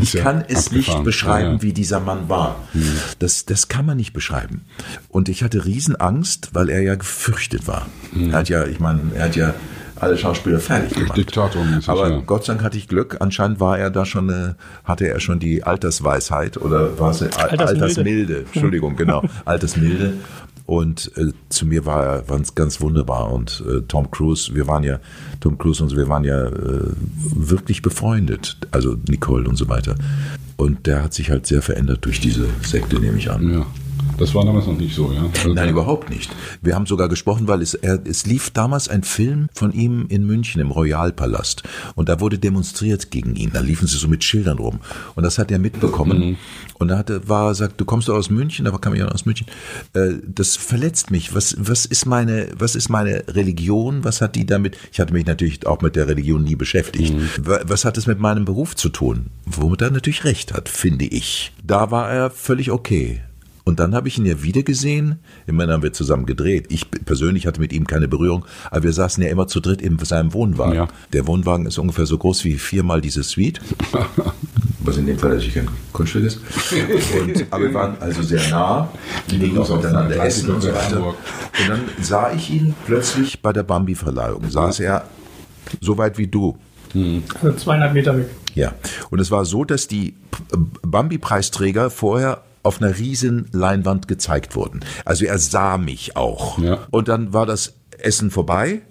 ich 0.00 0.14
ja 0.14 0.22
kann 0.22 0.44
es 0.46 0.72
nicht 0.72 1.02
beschreiben, 1.04 1.48
ja, 1.48 1.54
ja. 1.54 1.62
wie 1.62 1.72
dieser 1.72 2.00
Mann 2.00 2.28
war. 2.28 2.56
Mhm. 2.74 2.96
Das, 3.18 3.46
das 3.46 3.68
kann 3.68 3.86
man 3.86 3.96
nicht 3.96 4.12
beschreiben. 4.12 4.62
Und 5.08 5.28
ich 5.28 5.42
hatte 5.42 5.64
Riesenangst, 5.64 6.50
weil 6.52 6.68
er 6.68 6.82
ja 6.82 6.94
gefürchtet 6.94 7.66
war. 7.66 7.86
Mhm. 8.12 8.30
Er 8.30 8.38
hat 8.38 8.48
ja, 8.48 8.64
ich 8.66 8.80
meine, 8.80 9.00
er 9.14 9.24
hat 9.24 9.36
ja 9.36 9.54
alle 10.00 10.16
Schauspieler 10.16 10.58
fertig 10.58 10.94
gemacht. 10.98 11.16
Diktator 11.16 11.62
Aber 11.86 12.10
ja. 12.10 12.22
Gott 12.24 12.44
sei 12.44 12.54
Dank 12.54 12.64
hatte 12.64 12.78
ich 12.78 12.88
Glück. 12.88 13.18
Anscheinend 13.20 13.60
war 13.60 13.78
er 13.78 13.90
da 13.90 14.04
schon, 14.04 14.30
eine, 14.30 14.56
hatte 14.84 15.08
er 15.08 15.20
schon 15.20 15.38
die 15.38 15.62
Altersweisheit 15.62 16.56
oder 16.56 16.98
war 16.98 17.10
es 17.10 17.22
Altersmilde. 17.22 17.60
Altersmilde. 17.60 18.36
Entschuldigung, 18.52 18.96
genau. 18.96 19.22
Altersmilde. 19.44 20.14
Und 20.66 21.10
äh, 21.16 21.32
zu 21.48 21.66
mir 21.66 21.84
war 21.84 22.04
er 22.04 22.22
ganz, 22.22 22.54
ganz 22.54 22.80
wunderbar. 22.80 23.32
Und 23.32 23.64
äh, 23.68 23.80
Tom 23.88 24.10
Cruise, 24.10 24.54
wir 24.54 24.68
waren 24.68 24.84
ja, 24.84 25.00
Tom 25.40 25.58
Cruise 25.58 25.82
und 25.82 25.88
so, 25.88 25.96
wir 25.96 26.08
waren 26.08 26.24
ja 26.24 26.46
äh, 26.46 26.92
wirklich 27.34 27.82
befreundet. 27.82 28.56
Also 28.70 28.96
Nicole 29.08 29.48
und 29.48 29.56
so 29.56 29.68
weiter. 29.68 29.96
Und 30.56 30.86
der 30.86 31.02
hat 31.02 31.14
sich 31.14 31.30
halt 31.30 31.46
sehr 31.46 31.62
verändert 31.62 32.04
durch 32.04 32.20
diese 32.20 32.46
Sekte, 32.62 33.00
nehme 33.00 33.18
ich 33.18 33.30
an. 33.30 33.52
Ja. 33.52 33.66
Das 34.20 34.34
war 34.34 34.44
damals 34.44 34.66
noch 34.66 34.78
nicht 34.78 34.94
so, 34.94 35.10
ja? 35.12 35.30
Also 35.34 35.54
Nein, 35.54 35.70
überhaupt 35.70 36.10
nicht. 36.10 36.30
Wir 36.60 36.74
haben 36.74 36.84
sogar 36.84 37.08
gesprochen, 37.08 37.48
weil 37.48 37.62
es, 37.62 37.72
er, 37.72 37.98
es 38.04 38.26
lief 38.26 38.50
damals 38.50 38.88
ein 38.88 39.02
Film 39.02 39.48
von 39.54 39.72
ihm 39.72 40.06
in 40.10 40.26
München 40.26 40.60
im 40.60 40.70
Royalpalast. 40.70 41.62
Und 41.94 42.10
da 42.10 42.20
wurde 42.20 42.38
demonstriert 42.38 43.10
gegen 43.10 43.34
ihn. 43.34 43.50
Da 43.54 43.60
liefen 43.60 43.88
sie 43.88 43.96
so 43.96 44.08
mit 44.08 44.22
Schildern 44.22 44.58
rum. 44.58 44.80
Und 45.14 45.22
das 45.22 45.38
hat 45.38 45.50
er 45.50 45.58
mitbekommen. 45.58 46.18
Mhm. 46.18 46.36
Und 46.78 46.88
da 46.88 46.98
hatte, 46.98 47.28
war, 47.28 47.54
sagt, 47.54 47.80
du 47.80 47.86
kommst 47.86 48.08
doch 48.08 48.14
aus 48.14 48.28
München, 48.28 48.66
da 48.66 48.72
kam 48.72 48.92
ich 48.92 49.00
ja 49.00 49.08
aus 49.08 49.24
München. 49.24 49.46
Äh, 49.94 50.16
das 50.26 50.56
verletzt 50.56 51.10
mich. 51.10 51.34
Was, 51.34 51.56
was 51.58 51.86
ist 51.86 52.04
meine, 52.04 52.48
was 52.58 52.76
ist 52.76 52.90
meine 52.90 53.24
Religion? 53.28 54.04
Was 54.04 54.20
hat 54.20 54.36
die 54.36 54.44
damit? 54.44 54.76
Ich 54.92 55.00
hatte 55.00 55.14
mich 55.14 55.24
natürlich 55.24 55.66
auch 55.66 55.80
mit 55.80 55.96
der 55.96 56.08
Religion 56.08 56.44
nie 56.44 56.56
beschäftigt. 56.56 57.14
Mhm. 57.14 57.30
Was 57.64 57.86
hat 57.86 57.96
es 57.96 58.06
mit 58.06 58.20
meinem 58.20 58.44
Beruf 58.44 58.76
zu 58.76 58.90
tun? 58.90 59.26
Womit 59.46 59.80
er 59.80 59.90
natürlich 59.90 60.24
recht 60.24 60.52
hat, 60.52 60.68
finde 60.68 61.06
ich. 61.06 61.52
Da 61.64 61.90
war 61.90 62.10
er 62.10 62.30
völlig 62.30 62.70
okay. 62.70 63.22
Und 63.70 63.78
dann 63.78 63.94
habe 63.94 64.08
ich 64.08 64.18
ihn 64.18 64.26
ja 64.26 64.42
wieder 64.42 64.64
gesehen. 64.64 65.20
Immerhin 65.46 65.72
haben 65.72 65.84
wir 65.84 65.92
zusammen 65.92 66.26
gedreht. 66.26 66.66
Ich 66.70 66.90
persönlich 66.90 67.46
hatte 67.46 67.60
mit 67.60 67.72
ihm 67.72 67.86
keine 67.86 68.08
Berührung, 68.08 68.44
aber 68.68 68.82
wir 68.82 68.92
saßen 68.92 69.22
ja 69.22 69.30
immer 69.30 69.46
zu 69.46 69.60
dritt 69.60 69.80
in 69.80 69.96
seinem 70.00 70.32
Wohnwagen. 70.32 70.74
Ja. 70.74 70.88
Der 71.12 71.28
Wohnwagen 71.28 71.66
ist 71.66 71.78
ungefähr 71.78 72.04
so 72.04 72.18
groß 72.18 72.44
wie 72.44 72.58
viermal 72.58 73.00
diese 73.00 73.22
Suite. 73.22 73.60
Was 74.80 74.96
in 74.96 75.06
dem 75.06 75.16
Fall 75.20 75.30
natürlich 75.30 75.54
kein 75.54 75.68
Kunststück 75.92 76.24
ist. 76.24 76.40
Und, 77.22 77.46
aber 77.52 77.62
wir 77.66 77.74
waren 77.74 77.96
also 78.00 78.22
sehr 78.22 78.42
nah, 78.50 78.90
die 79.30 79.36
liegen 79.36 79.56
auch 79.58 79.76
miteinander 79.76 80.16
essen 80.24 80.50
und 80.50 80.62
so 80.62 80.74
weiter. 80.74 81.06
Und 81.06 81.14
dann 81.68 81.82
sah 82.00 82.32
ich 82.32 82.50
ihn 82.50 82.74
plötzlich 82.86 83.40
bei 83.40 83.52
der 83.52 83.62
Bambi-Verleihung. 83.62 84.50
Saß 84.50 84.80
er 84.80 85.04
so 85.80 85.96
weit 85.96 86.18
wie 86.18 86.26
du. 86.26 86.58
Also 87.40 87.56
zweieinhalb 87.56 87.94
Meter 87.94 88.18
weg. 88.18 88.30
Ja, 88.56 88.74
und 89.10 89.20
es 89.20 89.30
war 89.30 89.44
so, 89.44 89.62
dass 89.62 89.86
die 89.86 90.16
Bambi-Preisträger 90.82 91.88
vorher 91.90 92.42
auf 92.62 92.80
einer 92.80 92.98
riesen 92.98 93.48
Leinwand 93.52 94.08
gezeigt 94.08 94.54
wurden. 94.54 94.80
Also 95.04 95.24
er 95.24 95.38
sah 95.38 95.78
mich 95.78 96.16
auch. 96.16 96.58
Ja. 96.58 96.86
Und 96.90 97.08
dann 97.08 97.32
war 97.32 97.46
das 97.46 97.74
Essen 97.98 98.30
vorbei 98.30 98.82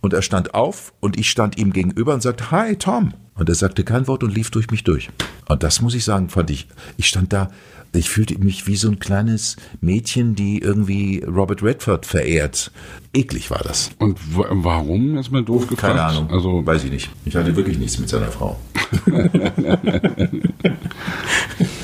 und 0.00 0.12
er 0.12 0.22
stand 0.22 0.54
auf 0.54 0.92
und 1.00 1.18
ich 1.18 1.30
stand 1.30 1.58
ihm 1.58 1.72
gegenüber 1.72 2.14
und 2.14 2.22
sagte, 2.22 2.50
Hi 2.50 2.76
Tom. 2.76 3.14
Und 3.34 3.48
er 3.48 3.54
sagte 3.54 3.84
kein 3.84 4.08
Wort 4.08 4.24
und 4.24 4.34
lief 4.34 4.50
durch 4.50 4.70
mich 4.70 4.82
durch. 4.82 5.10
Und 5.48 5.62
das 5.62 5.80
muss 5.80 5.94
ich 5.94 6.04
sagen, 6.04 6.28
fand 6.28 6.50
ich, 6.50 6.66
ich 6.96 7.06
stand 7.06 7.32
da, 7.32 7.50
ich 7.92 8.10
fühlte 8.10 8.36
mich 8.38 8.66
wie 8.66 8.74
so 8.74 8.88
ein 8.88 8.98
kleines 8.98 9.56
Mädchen, 9.80 10.34
die 10.34 10.58
irgendwie 10.58 11.22
Robert 11.24 11.62
Redford 11.62 12.04
verehrt. 12.04 12.72
Eklig 13.14 13.50
war 13.50 13.62
das. 13.62 13.90
Und 13.98 14.18
warum, 14.34 15.16
ist 15.16 15.30
mal 15.30 15.44
doof 15.44 15.68
gefragt? 15.68 15.94
Keine 15.94 16.02
Ahnung, 16.02 16.30
also 16.30 16.66
weiß 16.66 16.84
ich 16.84 16.90
nicht. 16.90 17.10
Ich 17.24 17.36
hatte 17.36 17.54
wirklich 17.56 17.78
nichts 17.78 17.98
mit 17.98 18.08
seiner 18.08 18.30
Frau. 18.30 18.58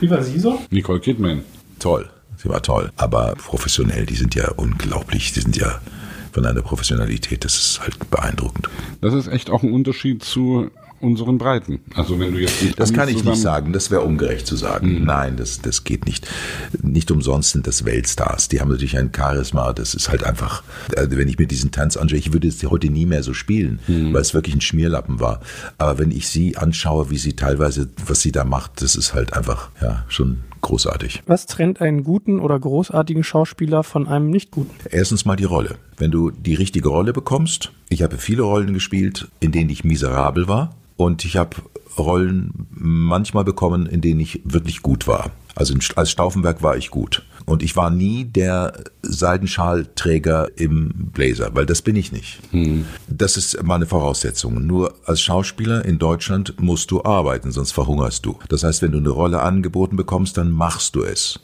wie 0.00 0.10
war 0.10 0.22
sie 0.22 0.38
so? 0.38 0.60
Nicole 0.70 1.00
Kidman. 1.00 1.42
Toll, 1.78 2.08
sie 2.36 2.48
war 2.48 2.62
toll. 2.62 2.90
Aber 2.96 3.34
professionell, 3.36 4.06
die 4.06 4.16
sind 4.16 4.34
ja 4.34 4.50
unglaublich, 4.56 5.32
die 5.32 5.40
sind 5.40 5.56
ja 5.56 5.80
von 6.32 6.44
einer 6.44 6.62
Professionalität, 6.62 7.44
das 7.44 7.54
ist 7.54 7.80
halt 7.80 8.10
beeindruckend. 8.10 8.68
Das 9.00 9.14
ist 9.14 9.28
echt 9.28 9.50
auch 9.50 9.62
ein 9.62 9.72
Unterschied 9.72 10.24
zu 10.24 10.70
unseren 11.00 11.38
Breiten. 11.38 11.80
Also 11.94 12.18
wenn 12.18 12.32
du 12.32 12.40
jetzt 12.40 12.78
das 12.78 12.92
kann 12.92 13.08
ich 13.08 13.24
nicht 13.24 13.36
sagen, 13.36 13.72
das 13.72 13.90
wäre 13.90 14.02
ungerecht 14.02 14.46
zu 14.46 14.56
sagen. 14.56 15.00
Mhm. 15.00 15.04
Nein, 15.04 15.36
das 15.36 15.60
das 15.60 15.84
geht 15.84 16.06
nicht. 16.06 16.28
Nicht 16.82 17.10
umsonst 17.10 17.52
sind 17.52 17.66
das 17.66 17.84
Weltstars. 17.84 18.48
Die 18.48 18.60
haben 18.60 18.68
natürlich 18.68 18.96
ein 18.96 19.10
Charisma. 19.14 19.72
Das 19.72 19.94
ist 19.94 20.08
halt 20.08 20.24
einfach. 20.24 20.62
Also 20.96 21.16
wenn 21.16 21.28
ich 21.28 21.38
mir 21.38 21.46
diesen 21.46 21.70
Tanz 21.70 21.96
anschaue, 21.96 22.18
ich 22.18 22.32
würde 22.32 22.48
es 22.48 22.62
heute 22.64 22.88
nie 22.88 23.06
mehr 23.06 23.22
so 23.22 23.34
spielen, 23.34 23.80
mhm. 23.86 24.12
weil 24.12 24.22
es 24.22 24.34
wirklich 24.34 24.54
ein 24.54 24.60
Schmierlappen 24.60 25.20
war. 25.20 25.40
Aber 25.78 25.98
wenn 25.98 26.10
ich 26.10 26.28
sie 26.28 26.56
anschaue, 26.56 27.10
wie 27.10 27.18
sie 27.18 27.34
teilweise, 27.34 27.88
was 28.06 28.22
sie 28.22 28.32
da 28.32 28.44
macht, 28.44 28.82
das 28.82 28.96
ist 28.96 29.14
halt 29.14 29.34
einfach 29.34 29.70
ja 29.80 30.04
schon 30.08 30.38
großartig. 30.64 31.22
Was 31.26 31.46
trennt 31.46 31.80
einen 31.80 32.04
guten 32.04 32.40
oder 32.40 32.58
großartigen 32.58 33.22
Schauspieler 33.22 33.84
von 33.84 34.08
einem 34.08 34.30
nicht 34.30 34.50
guten? 34.50 34.74
Erstens 34.90 35.24
mal 35.24 35.36
die 35.36 35.44
Rolle. 35.44 35.76
Wenn 35.98 36.10
du 36.10 36.30
die 36.30 36.54
richtige 36.54 36.88
Rolle 36.88 37.12
bekommst, 37.12 37.70
ich 37.94 38.02
habe 38.02 38.18
viele 38.18 38.42
Rollen 38.42 38.74
gespielt, 38.74 39.28
in 39.40 39.52
denen 39.52 39.70
ich 39.70 39.84
miserabel 39.84 40.48
war 40.48 40.74
und 40.96 41.24
ich 41.24 41.36
habe 41.36 41.56
Rollen 41.96 42.66
manchmal 42.70 43.44
bekommen, 43.44 43.86
in 43.86 44.00
denen 44.00 44.20
ich 44.20 44.40
wirklich 44.44 44.82
gut 44.82 45.06
war. 45.06 45.30
Also 45.54 45.74
als 45.94 46.10
Stauffenberg 46.10 46.62
war 46.62 46.76
ich 46.76 46.90
gut. 46.90 47.24
Und 47.46 47.62
ich 47.62 47.76
war 47.76 47.90
nie 47.90 48.24
der 48.24 48.72
Seidenschalträger 49.02 50.48
im 50.56 51.10
Blazer, 51.12 51.50
weil 51.54 51.66
das 51.66 51.82
bin 51.82 51.96
ich 51.96 52.10
nicht. 52.10 52.38
Hm. 52.52 52.86
Das 53.08 53.36
ist 53.36 53.62
meine 53.62 53.86
Voraussetzung. 53.86 54.66
Nur 54.66 54.94
als 55.04 55.20
Schauspieler 55.20 55.84
in 55.84 55.98
Deutschland 55.98 56.60
musst 56.60 56.90
du 56.90 57.04
arbeiten, 57.04 57.52
sonst 57.52 57.72
verhungerst 57.72 58.24
du. 58.24 58.38
Das 58.48 58.64
heißt, 58.64 58.82
wenn 58.82 58.92
du 58.92 58.98
eine 58.98 59.10
Rolle 59.10 59.40
angeboten 59.40 59.96
bekommst, 59.96 60.38
dann 60.38 60.50
machst 60.50 60.96
du 60.96 61.02
es. 61.02 61.40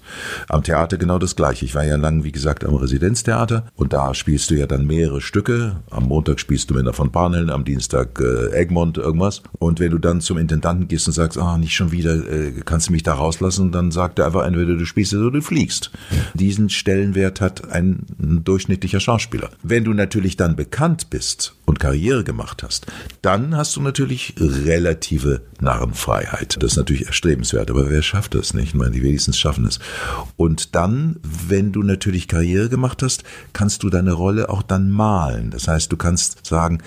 Am 0.48 0.62
Theater 0.62 0.96
genau 0.96 1.18
das 1.18 1.36
Gleiche. 1.36 1.64
Ich 1.64 1.74
war 1.74 1.84
ja 1.84 1.96
lang, 1.96 2.24
wie 2.24 2.32
gesagt, 2.32 2.64
am 2.64 2.74
Residenztheater 2.74 3.66
und 3.76 3.92
da 3.92 4.14
spielst 4.14 4.50
du 4.50 4.54
ja 4.54 4.66
dann 4.66 4.86
mehrere 4.86 5.20
Stücke. 5.20 5.76
Am 5.90 6.04
Montag 6.04 6.40
spielst 6.40 6.70
du 6.70 6.74
Männer 6.74 6.92
von 6.92 7.10
Barneln, 7.10 7.50
am 7.50 7.64
Dienstag 7.64 8.20
äh, 8.20 8.52
Egmont 8.54 8.96
irgendwas. 8.96 9.42
Und 9.58 9.80
wenn 9.80 9.90
du 9.90 9.98
dann 9.98 10.20
zum 10.20 10.38
Intendanten 10.38 10.88
gehst 10.88 11.06
und 11.06 11.12
sagst, 11.12 11.38
ah, 11.38 11.54
oh, 11.54 11.58
nicht 11.58 11.74
schon 11.74 11.92
wieder, 11.92 12.14
äh, 12.14 12.52
kannst 12.64 12.88
du 12.88 12.92
mich 12.92 13.02
da 13.02 13.14
rauslassen, 13.14 13.72
dann 13.72 13.90
sagt 13.90 14.18
er 14.18 14.26
einfach 14.26 14.44
entweder 14.44 14.76
du 14.76 14.84
spielst 14.84 15.12
oder 15.14 15.30
du 15.30 15.42
fliegst. 15.42 15.89
Diesen 16.34 16.70
Stellenwert 16.70 17.40
hat 17.40 17.70
ein 17.70 18.06
durchschnittlicher 18.18 19.00
Schauspieler. 19.00 19.50
Wenn 19.62 19.84
du 19.84 19.92
natürlich 19.92 20.36
dann 20.36 20.56
bekannt 20.56 21.10
bist 21.10 21.54
und 21.70 21.78
Karriere 21.78 22.24
gemacht 22.24 22.64
hast, 22.64 22.86
dann 23.22 23.56
hast 23.56 23.76
du 23.76 23.80
natürlich 23.80 24.34
relative 24.38 25.42
Narrenfreiheit. 25.60 26.56
Das 26.60 26.72
ist 26.72 26.76
natürlich 26.76 27.06
erstrebenswert, 27.06 27.70
aber 27.70 27.88
wer 27.88 28.02
schafft 28.02 28.34
das 28.34 28.54
nicht? 28.54 28.70
Ich 28.70 28.74
meine, 28.74 28.90
die 28.90 29.02
wenigstens 29.04 29.38
schaffen 29.38 29.64
es. 29.66 29.78
Und 30.36 30.74
dann, 30.74 31.20
wenn 31.22 31.70
du 31.70 31.84
natürlich 31.84 32.26
Karriere 32.26 32.68
gemacht 32.68 33.04
hast, 33.04 33.22
kannst 33.52 33.84
du 33.84 33.88
deine 33.88 34.12
Rolle 34.12 34.48
auch 34.48 34.62
dann 34.62 34.90
malen. 34.90 35.50
Das 35.50 35.68
heißt, 35.68 35.92
du 35.92 35.96
kannst 35.96 36.44
sagen, 36.44 36.82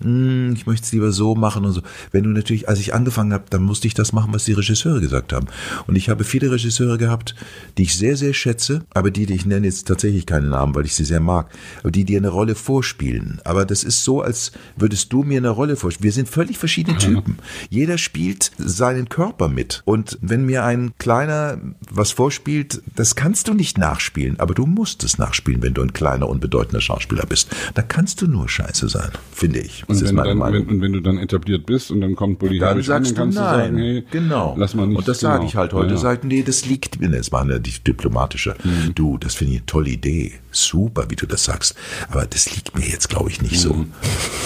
hm, 0.00 0.52
ich 0.54 0.66
möchte 0.66 0.84
es 0.84 0.92
lieber 0.92 1.10
so 1.10 1.34
machen 1.34 1.64
und 1.64 1.72
so. 1.72 1.82
Wenn 2.12 2.22
du 2.22 2.30
natürlich, 2.30 2.68
als 2.68 2.78
ich 2.78 2.94
angefangen 2.94 3.32
habe, 3.32 3.44
dann 3.50 3.62
musste 3.62 3.88
ich 3.88 3.94
das 3.94 4.12
machen, 4.12 4.32
was 4.32 4.44
die 4.44 4.52
Regisseure 4.52 5.00
gesagt 5.00 5.32
haben. 5.32 5.48
Und 5.88 5.96
ich 5.96 6.10
habe 6.10 6.22
viele 6.22 6.52
Regisseure 6.52 6.96
gehabt, 6.96 7.34
die 7.76 7.82
ich 7.82 7.96
sehr, 7.96 8.16
sehr 8.16 8.34
schätze, 8.34 8.82
aber 8.94 9.10
die, 9.10 9.32
ich 9.34 9.46
nenne 9.46 9.66
jetzt 9.66 9.88
tatsächlich 9.88 10.26
keinen 10.26 10.50
Namen, 10.50 10.76
weil 10.76 10.84
ich 10.84 10.94
sie 10.94 11.04
sehr 11.04 11.20
mag, 11.20 11.50
aber 11.80 11.90
die 11.90 12.04
dir 12.04 12.18
eine 12.18 12.28
Rolle 12.28 12.54
vorspielen. 12.54 13.40
Aber 13.42 13.66
das 13.66 13.82
ist 13.82 14.04
so, 14.04 14.22
als 14.28 14.52
würdest 14.76 15.10
du 15.12 15.22
mir 15.22 15.38
eine 15.38 15.48
Rolle 15.48 15.76
vorspielen. 15.76 16.04
Wir 16.04 16.12
sind 16.12 16.28
völlig 16.28 16.58
verschiedene 16.58 16.98
Typen. 16.98 17.38
Jeder 17.70 17.96
spielt 17.96 18.50
seinen 18.58 19.08
Körper 19.08 19.48
mit. 19.48 19.82
Und 19.86 20.18
wenn 20.20 20.44
mir 20.44 20.64
ein 20.64 20.92
kleiner 20.98 21.58
was 21.90 22.10
vorspielt, 22.12 22.82
das 22.94 23.14
kannst 23.14 23.48
du 23.48 23.54
nicht 23.54 23.78
nachspielen, 23.78 24.38
aber 24.38 24.52
du 24.54 24.66
musst 24.66 25.02
es 25.02 25.16
nachspielen, 25.16 25.62
wenn 25.62 25.72
du 25.72 25.82
ein 25.82 25.94
kleiner, 25.94 26.28
unbedeutender 26.28 26.82
Schauspieler 26.82 27.24
bist. 27.24 27.48
Da 27.74 27.80
kannst 27.80 28.20
du 28.20 28.26
nur 28.26 28.48
scheiße 28.48 28.88
sein, 28.88 29.10
finde 29.32 29.60
ich. 29.60 29.84
Das 29.88 30.02
und 30.02 30.08
wenn, 30.08 30.16
dann, 30.16 30.52
wenn, 30.52 30.66
und 30.66 30.80
wenn 30.82 30.92
du 30.92 31.00
dann 31.00 31.16
etabliert 31.16 31.64
bist 31.64 31.90
und 31.90 32.02
dann 32.02 32.14
kommt 32.14 32.38
Bulli 32.38 32.58
dann 32.58 32.82
sagst 32.82 33.18
an, 33.18 33.30
dann 33.30 33.30
du 33.30 33.40
nein. 33.40 33.52
Du 33.52 33.62
sagen, 33.62 33.78
hey, 33.78 34.04
genau. 34.10 34.54
lass 34.58 34.74
mal 34.74 34.86
nicht. 34.86 34.98
Und 34.98 35.08
das 35.08 35.20
genau. 35.20 35.32
sage 35.32 35.46
ich 35.46 35.56
halt 35.56 35.72
heute. 35.72 35.90
Ja. 35.92 35.96
Sagen, 35.96 36.28
nee, 36.28 36.42
das 36.42 36.66
liegt 36.66 37.00
mir. 37.00 37.08
Das 37.08 37.32
war 37.32 37.40
eine 37.40 37.60
diplomatische. 37.60 38.54
Mhm. 38.62 38.94
Du, 38.94 39.16
das 39.16 39.34
finde 39.34 39.54
ich 39.54 39.60
eine 39.60 39.66
tolle 39.66 39.90
Idee. 39.90 40.34
Super, 40.50 41.06
wie 41.08 41.16
du 41.16 41.26
das 41.26 41.44
sagst. 41.44 41.74
Aber 42.10 42.26
das 42.26 42.54
liegt 42.54 42.76
mir 42.76 42.86
jetzt, 42.86 43.08
glaube 43.08 43.30
ich, 43.30 43.40
nicht 43.40 43.52
mhm. 43.52 43.56
so. 43.56 43.86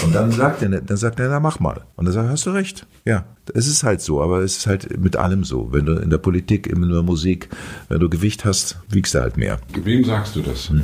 Und 0.03 0.13
dann 0.13 0.31
sagt 0.31 0.61
er, 0.61 0.69
dann 0.69 0.97
sagt 0.97 1.19
er, 1.19 1.29
na 1.29 1.39
mach 1.39 1.59
mal. 1.59 1.81
Und 1.95 2.05
dann 2.05 2.13
sagt 2.13 2.27
er, 2.27 2.31
hast 2.31 2.45
du 2.45 2.51
recht. 2.51 2.85
Ja, 3.05 3.25
es 3.53 3.67
ist 3.67 3.83
halt 3.83 4.01
so, 4.01 4.21
aber 4.21 4.39
es 4.39 4.57
ist 4.57 4.67
halt 4.67 4.97
mit 5.01 5.17
allem 5.17 5.43
so. 5.43 5.69
Wenn 5.71 5.85
du 5.85 5.93
in 5.93 6.09
der 6.09 6.17
Politik, 6.17 6.67
in 6.67 6.87
der 6.89 7.03
Musik, 7.03 7.49
wenn 7.89 7.99
du 7.99 8.09
Gewicht 8.09 8.45
hast, 8.45 8.77
wiegst 8.89 9.15
du 9.15 9.19
halt 9.19 9.35
mehr. 9.35 9.59
Wem 9.83 10.05
sagst 10.05 10.35
du 10.35 10.41
das? 10.41 10.69
Mhm. 10.69 10.83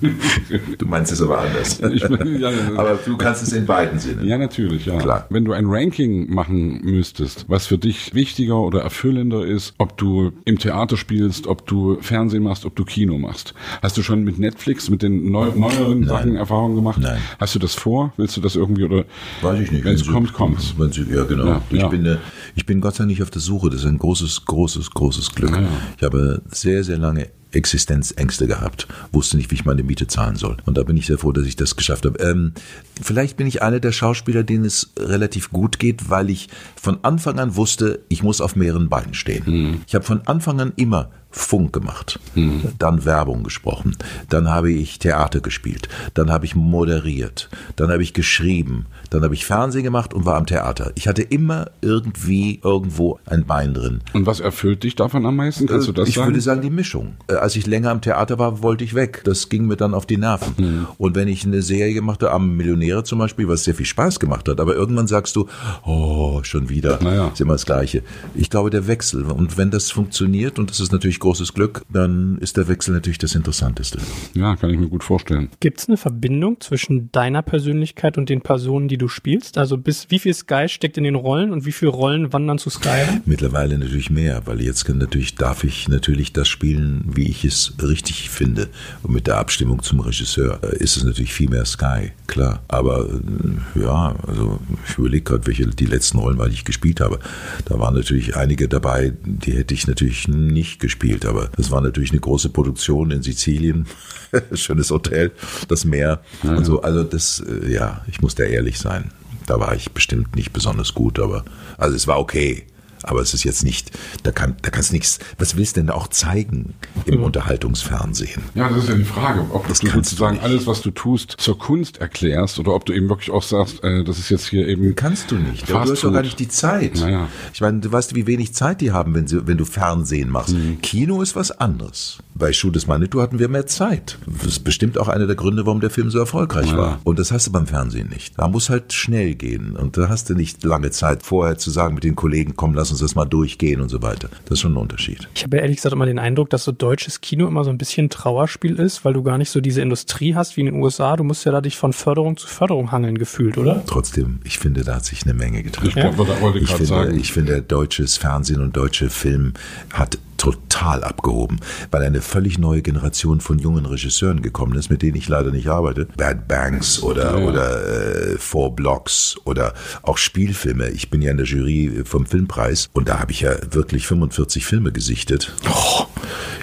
du 0.78 0.86
meinst 0.86 1.12
es 1.12 1.20
aber 1.20 1.38
anders. 1.40 1.80
Ich, 1.92 2.00
ja, 2.00 2.50
aber 2.76 2.98
du 3.04 3.16
kannst 3.18 3.42
es 3.42 3.52
in 3.52 3.66
beiden 3.66 3.98
Sinnen. 3.98 4.26
Ja, 4.26 4.38
natürlich, 4.38 4.86
ja. 4.86 4.96
Klar. 4.98 5.26
Wenn 5.28 5.44
du 5.44 5.52
ein 5.52 5.66
Ranking 5.66 6.32
machen 6.32 6.80
müsstest, 6.82 7.44
was 7.48 7.66
für 7.66 7.76
dich 7.76 8.14
wichtiger 8.14 8.56
oder 8.56 8.80
erfüllender 8.80 9.44
ist, 9.44 9.74
ob 9.76 9.98
du 9.98 10.32
im 10.46 10.58
Theater 10.58 10.96
spielst, 10.96 11.46
ob 11.46 11.66
du 11.66 11.98
Fernsehen 12.00 12.44
machst, 12.44 12.64
ob 12.64 12.76
du 12.76 12.84
Kino 12.84 13.18
machst. 13.18 13.52
Hast 13.82 13.98
du 13.98 14.02
schon 14.02 14.24
mit 14.24 14.38
Netflix, 14.38 14.88
mit 14.88 15.02
den 15.02 15.30
neu, 15.30 15.50
neueren 15.54 16.00
Nein. 16.00 16.08
Sachen 16.08 16.36
Erfahrungen 16.36 16.76
gemacht? 16.76 16.98
Nein. 17.00 17.20
Hast 17.38 17.54
du 17.54 17.58
das 17.58 17.71
vor? 17.78 18.12
Willst 18.16 18.36
du 18.36 18.40
das 18.40 18.56
irgendwie 18.56 18.84
oder? 18.84 19.04
Weiß 19.40 19.60
ich 19.60 19.70
nicht. 19.70 19.84
Wenn 19.84 19.94
es 19.94 20.06
kommt, 20.06 20.32
kommt. 20.32 20.74
Ja, 21.10 21.24
genau. 21.24 21.46
Ja, 21.46 21.62
ich, 21.70 21.80
ja. 21.80 21.88
Bin, 21.88 22.06
äh, 22.06 22.18
ich 22.54 22.66
bin 22.66 22.80
Gott 22.80 22.94
sei 22.94 22.98
Dank 22.98 23.10
nicht 23.10 23.22
auf 23.22 23.30
der 23.30 23.40
Suche. 23.40 23.70
Das 23.70 23.80
ist 23.80 23.86
ein 23.86 23.98
großes, 23.98 24.44
großes, 24.44 24.90
großes 24.90 25.34
Glück. 25.34 25.50
Ja, 25.52 25.68
ich 25.96 26.02
habe 26.02 26.42
sehr, 26.50 26.84
sehr 26.84 26.98
lange 26.98 27.28
Existenzängste 27.52 28.46
gehabt, 28.46 28.88
wusste 29.12 29.36
nicht, 29.36 29.50
wie 29.50 29.54
ich 29.56 29.64
meine 29.64 29.82
Miete 29.82 30.06
zahlen 30.06 30.36
soll. 30.36 30.56
Und 30.64 30.78
da 30.78 30.82
bin 30.82 30.96
ich 30.96 31.06
sehr 31.06 31.18
froh, 31.18 31.32
dass 31.32 31.46
ich 31.46 31.56
das 31.56 31.76
geschafft 31.76 32.06
habe. 32.06 32.18
Ähm, 32.18 32.52
vielleicht 33.00 33.36
bin 33.36 33.46
ich 33.46 33.62
einer 33.62 33.80
der 33.80 33.92
Schauspieler, 33.92 34.42
denen 34.42 34.64
es 34.64 34.92
relativ 34.98 35.50
gut 35.50 35.78
geht, 35.78 36.10
weil 36.10 36.30
ich 36.30 36.48
von 36.76 36.98
Anfang 37.02 37.38
an 37.38 37.56
wusste, 37.56 38.00
ich 38.08 38.22
muss 38.22 38.40
auf 38.40 38.56
mehreren 38.56 38.88
Beinen 38.88 39.14
stehen. 39.14 39.44
Mhm. 39.46 39.80
Ich 39.86 39.94
habe 39.94 40.04
von 40.04 40.26
Anfang 40.26 40.60
an 40.60 40.72
immer 40.76 41.10
Funk 41.32 41.72
gemacht, 41.72 42.20
mhm. 42.34 42.72
dann 42.78 43.04
Werbung 43.04 43.42
gesprochen, 43.42 43.96
dann 44.28 44.48
habe 44.48 44.70
ich 44.70 44.98
Theater 44.98 45.40
gespielt, 45.40 45.88
dann 46.14 46.30
habe 46.30 46.44
ich 46.44 46.54
moderiert, 46.54 47.48
dann 47.76 47.90
habe 47.90 48.02
ich 48.02 48.12
geschrieben, 48.12 48.86
dann 49.10 49.22
habe 49.22 49.34
ich 49.34 49.44
Fernsehen 49.44 49.82
gemacht 49.82 50.14
und 50.14 50.24
war 50.24 50.36
am 50.36 50.46
Theater. 50.46 50.92
Ich 50.94 51.08
hatte 51.08 51.22
immer 51.22 51.70
irgendwie 51.80 52.60
irgendwo 52.62 53.18
ein 53.26 53.46
Bein 53.46 53.74
drin. 53.74 54.00
Und 54.12 54.26
was 54.26 54.40
erfüllt 54.40 54.84
dich 54.84 54.94
davon 54.94 55.26
am 55.26 55.36
meisten? 55.36 55.66
Kannst 55.66 55.88
du 55.88 55.92
das 55.92 56.08
ich 56.08 56.14
sagen? 56.14 56.28
Ich 56.28 56.34
würde 56.34 56.40
sagen 56.40 56.62
die 56.62 56.70
Mischung. 56.70 57.14
Äh, 57.28 57.34
als 57.34 57.56
ich 57.56 57.66
länger 57.66 57.90
am 57.90 58.00
Theater 58.00 58.38
war, 58.38 58.62
wollte 58.62 58.84
ich 58.84 58.94
weg. 58.94 59.22
Das 59.24 59.48
ging 59.48 59.66
mir 59.66 59.76
dann 59.76 59.94
auf 59.94 60.06
die 60.06 60.16
Nerven. 60.16 60.54
Mhm. 60.58 60.86
Und 60.98 61.14
wenn 61.14 61.28
ich 61.28 61.44
eine 61.44 61.62
Serie 61.62 61.94
gemacht 61.94 62.22
habe, 62.22 62.32
am 62.32 62.56
Millionäre 62.56 63.04
zum 63.04 63.18
Beispiel, 63.18 63.48
was 63.48 63.64
sehr 63.64 63.74
viel 63.74 63.86
Spaß 63.86 64.20
gemacht 64.20 64.48
hat, 64.48 64.60
aber 64.60 64.74
irgendwann 64.74 65.06
sagst 65.06 65.36
du, 65.36 65.48
oh, 65.84 66.40
schon 66.42 66.68
wieder, 66.68 66.98
naja. 67.02 67.28
ist 67.28 67.40
immer 67.40 67.54
das 67.54 67.66
Gleiche. 67.66 68.02
Ich 68.34 68.50
glaube, 68.50 68.70
der 68.70 68.86
Wechsel. 68.86 69.24
Und 69.24 69.56
wenn 69.56 69.70
das 69.70 69.90
funktioniert, 69.90 70.58
und 70.58 70.70
das 70.70 70.80
ist 70.80 70.92
natürlich 70.92 71.20
großes 71.22 71.54
Glück, 71.54 71.82
dann 71.88 72.36
ist 72.38 72.56
der 72.56 72.68
Wechsel 72.68 72.92
natürlich 72.92 73.18
das 73.18 73.34
Interessanteste. 73.34 73.98
Ja, 74.34 74.56
kann 74.56 74.70
ich 74.70 74.78
mir 74.78 74.88
gut 74.88 75.04
vorstellen. 75.04 75.48
Gibt 75.60 75.80
es 75.80 75.88
eine 75.88 75.96
Verbindung 75.96 76.60
zwischen 76.60 77.10
deiner 77.12 77.42
Persönlichkeit 77.42 78.18
und 78.18 78.28
den 78.28 78.42
Personen, 78.42 78.88
die 78.88 78.98
du 78.98 79.08
spielst? 79.08 79.56
Also 79.56 79.78
bis 79.78 80.10
wie 80.10 80.18
viel 80.18 80.34
Sky 80.34 80.68
steckt 80.68 80.98
in 80.98 81.04
den 81.04 81.14
Rollen 81.14 81.52
und 81.52 81.64
wie 81.64 81.72
viele 81.72 81.92
Rollen 81.92 82.32
wandern 82.32 82.58
zu 82.58 82.70
Sky? 82.70 83.20
Mittlerweile 83.24 83.78
natürlich 83.78 84.10
mehr, 84.10 84.42
weil 84.46 84.60
jetzt 84.60 84.84
kann 84.84 84.98
natürlich 84.98 85.36
darf 85.36 85.64
ich 85.64 85.88
natürlich 85.88 86.32
das 86.32 86.48
spielen, 86.48 87.04
wie 87.06 87.28
ich 87.28 87.44
es 87.44 87.72
richtig 87.80 88.28
finde. 88.28 88.68
Und 89.02 89.14
mit 89.14 89.28
der 89.28 89.38
Abstimmung 89.38 89.82
zum 89.82 90.00
Regisseur 90.00 90.58
äh, 90.62 90.76
ist 90.76 90.96
es 90.96 91.04
natürlich 91.04 91.32
viel 91.32 91.48
mehr 91.48 91.64
Sky, 91.64 92.10
klar. 92.26 92.62
Aber 92.66 93.08
äh, 93.08 93.80
ja, 93.80 94.16
also 94.26 94.58
ich 94.88 94.98
überlege 94.98 95.22
gerade, 95.22 95.46
welche 95.46 95.66
die 95.68 95.86
letzten 95.86 96.18
Rollen 96.18 96.38
weil 96.38 96.50
ich 96.50 96.64
gespielt 96.64 97.00
habe. 97.00 97.20
Da 97.64 97.78
waren 97.78 97.94
natürlich 97.94 98.36
einige 98.36 98.68
dabei, 98.68 99.12
die 99.24 99.52
hätte 99.52 99.74
ich 99.74 99.86
natürlich 99.86 100.26
nicht 100.26 100.80
gespielt, 100.80 101.11
aber 101.26 101.48
das 101.56 101.70
war 101.70 101.80
natürlich 101.80 102.10
eine 102.10 102.20
große 102.20 102.48
Produktion 102.50 103.10
in 103.10 103.22
Sizilien. 103.22 103.86
Schönes 104.54 104.90
Hotel, 104.90 105.32
das 105.68 105.84
Meer 105.84 106.22
ja, 106.42 106.56
und 106.56 106.64
so. 106.64 106.82
Also 106.82 107.04
das, 107.04 107.40
äh, 107.40 107.70
ja, 107.70 108.04
ich 108.08 108.20
muss 108.22 108.34
da 108.34 108.44
ehrlich 108.44 108.78
sein. 108.78 109.12
Da 109.46 109.58
war 109.60 109.74
ich 109.74 109.92
bestimmt 109.92 110.36
nicht 110.36 110.52
besonders 110.52 110.94
gut, 110.94 111.18
aber 111.18 111.44
also 111.76 111.96
es 111.96 112.06
war 112.06 112.18
okay. 112.18 112.64
Aber 113.04 113.20
es 113.20 113.34
ist 113.34 113.44
jetzt 113.44 113.64
nicht, 113.64 113.90
da 114.22 114.32
kann, 114.32 114.56
da 114.62 114.70
kannst 114.70 114.92
nichts, 114.92 115.18
was 115.38 115.56
willst 115.56 115.76
du 115.76 115.80
denn 115.80 115.90
auch 115.90 116.08
zeigen 116.08 116.74
im 117.06 117.18
mhm. 117.18 117.24
Unterhaltungsfernsehen? 117.24 118.42
Ja, 118.54 118.68
das 118.68 118.84
ist 118.84 118.88
ja 118.88 118.94
die 118.96 119.04
Frage, 119.04 119.44
ob 119.50 119.68
das 119.68 119.80
du 119.80 119.88
sozusagen 119.88 120.36
du 120.36 120.42
alles, 120.42 120.66
was 120.66 120.82
du 120.82 120.90
tust, 120.90 121.34
zur 121.38 121.58
Kunst 121.58 121.98
erklärst 121.98 122.58
oder 122.58 122.74
ob 122.74 122.84
du 122.86 122.92
eben 122.92 123.08
wirklich 123.08 123.30
auch 123.30 123.42
sagst, 123.42 123.82
äh, 123.82 124.04
das 124.04 124.18
ist 124.18 124.30
jetzt 124.30 124.48
hier 124.48 124.66
eben. 124.66 124.94
Kannst 124.94 125.30
du 125.30 125.36
nicht. 125.36 125.68
Du 125.68 125.78
hast 125.78 126.02
doch 126.02 126.12
gar 126.12 126.22
nicht 126.22 126.38
die 126.38 126.48
Zeit. 126.48 126.96
Naja. 126.96 127.28
Ich 127.52 127.60
meine, 127.60 127.80
du 127.80 127.90
weißt, 127.90 128.14
wie 128.14 128.26
wenig 128.26 128.54
Zeit 128.54 128.80
die 128.80 128.92
haben, 128.92 129.14
wenn, 129.14 129.26
sie, 129.26 129.46
wenn 129.46 129.58
du 129.58 129.64
Fernsehen 129.64 130.30
machst. 130.30 130.54
Mhm. 130.54 130.80
Kino 130.80 131.22
ist 131.22 131.36
was 131.36 131.50
anderes. 131.50 132.18
Bei 132.34 132.52
Schuh 132.52 132.70
des 132.70 132.86
Manitou 132.86 133.20
hatten 133.20 133.38
wir 133.38 133.48
mehr 133.48 133.66
Zeit. 133.66 134.18
Das 134.26 134.46
ist 134.46 134.64
bestimmt 134.64 134.98
auch 134.98 135.08
einer 135.08 135.26
der 135.26 135.36
Gründe, 135.36 135.66
warum 135.66 135.80
der 135.80 135.90
Film 135.90 136.10
so 136.10 136.18
erfolgreich 136.18 136.70
ja. 136.70 136.76
war. 136.76 137.00
Und 137.04 137.18
das 137.18 137.30
hast 137.32 137.46
du 137.46 137.52
beim 137.52 137.66
Fernsehen 137.66 138.08
nicht. 138.08 138.38
Da 138.38 138.48
muss 138.48 138.70
halt 138.70 138.92
schnell 138.92 139.34
gehen. 139.34 139.76
Und 139.76 139.96
da 139.96 140.08
hast 140.08 140.30
du 140.30 140.34
nicht 140.34 140.62
lange 140.64 140.90
Zeit 140.90 141.22
vorher 141.22 141.58
zu 141.58 141.70
sagen 141.70 141.94
mit 141.94 142.04
den 142.04 142.16
Kollegen, 142.16 142.54
komm, 142.56 142.74
lass 142.74 142.91
uns 142.92 143.00
das 143.00 143.14
mal 143.14 143.24
durchgehen 143.24 143.80
und 143.80 143.88
so 143.88 144.02
weiter. 144.02 144.28
Das 144.44 144.52
ist 144.52 144.60
schon 144.60 144.74
ein 144.74 144.76
Unterschied. 144.76 145.28
Ich 145.34 145.42
habe 145.42 145.56
ja 145.56 145.62
ehrlich 145.62 145.76
gesagt 145.76 145.92
immer 145.92 146.06
den 146.06 146.18
Eindruck, 146.18 146.50
dass 146.50 146.64
so 146.64 146.72
deutsches 146.72 147.20
Kino 147.20 147.46
immer 147.46 147.64
so 147.64 147.70
ein 147.70 147.78
bisschen 147.78 148.10
Trauerspiel 148.10 148.78
ist, 148.78 149.04
weil 149.04 149.12
du 149.12 149.22
gar 149.22 149.38
nicht 149.38 149.50
so 149.50 149.60
diese 149.60 149.80
Industrie 149.80 150.34
hast 150.34 150.56
wie 150.56 150.60
in 150.60 150.66
den 150.66 150.82
USA. 150.82 151.16
Du 151.16 151.24
musst 151.24 151.44
ja 151.44 151.52
da 151.52 151.60
dich 151.60 151.76
von 151.76 151.92
Förderung 151.92 152.36
zu 152.36 152.46
Förderung 152.46 152.92
hangeln 152.92 153.18
gefühlt, 153.18 153.58
oder? 153.58 153.82
Trotzdem, 153.86 154.40
ich 154.44 154.58
finde, 154.58 154.84
da 154.84 154.96
hat 154.96 155.04
sich 155.04 155.24
eine 155.24 155.34
Menge 155.34 155.62
getan. 155.62 155.88
Ich, 155.88 155.94
ja? 155.94 156.10
ich, 156.54 156.70
finde, 156.70 157.12
ich 157.16 157.32
finde, 157.32 157.62
deutsches 157.62 158.16
Fernsehen 158.16 158.60
und 158.60 158.76
deutsche 158.76 159.10
Film 159.10 159.54
hat 159.92 160.18
total 160.42 161.04
abgehoben, 161.04 161.60
weil 161.92 162.02
eine 162.02 162.20
völlig 162.20 162.58
neue 162.58 162.82
Generation 162.82 163.40
von 163.40 163.60
jungen 163.60 163.86
Regisseuren 163.86 164.42
gekommen 164.42 164.76
ist, 164.76 164.90
mit 164.90 165.02
denen 165.02 165.16
ich 165.16 165.28
leider 165.28 165.52
nicht 165.52 165.68
arbeite. 165.68 166.08
Bad 166.16 166.48
Banks 166.48 167.00
oder, 167.00 167.38
ja. 167.38 167.46
oder 167.46 168.32
äh, 168.32 168.38
Four 168.38 168.74
Blocks 168.74 169.36
oder 169.44 169.72
auch 170.02 170.18
Spielfilme. 170.18 170.90
Ich 170.90 171.10
bin 171.10 171.22
ja 171.22 171.30
in 171.30 171.36
der 171.36 171.46
Jury 171.46 172.02
vom 172.04 172.26
Filmpreis 172.26 172.88
und 172.92 173.08
da 173.08 173.20
habe 173.20 173.30
ich 173.30 173.42
ja 173.42 173.52
wirklich 173.70 174.08
45 174.08 174.66
Filme 174.66 174.90
gesichtet. 174.90 175.54
Oh. 175.70 176.06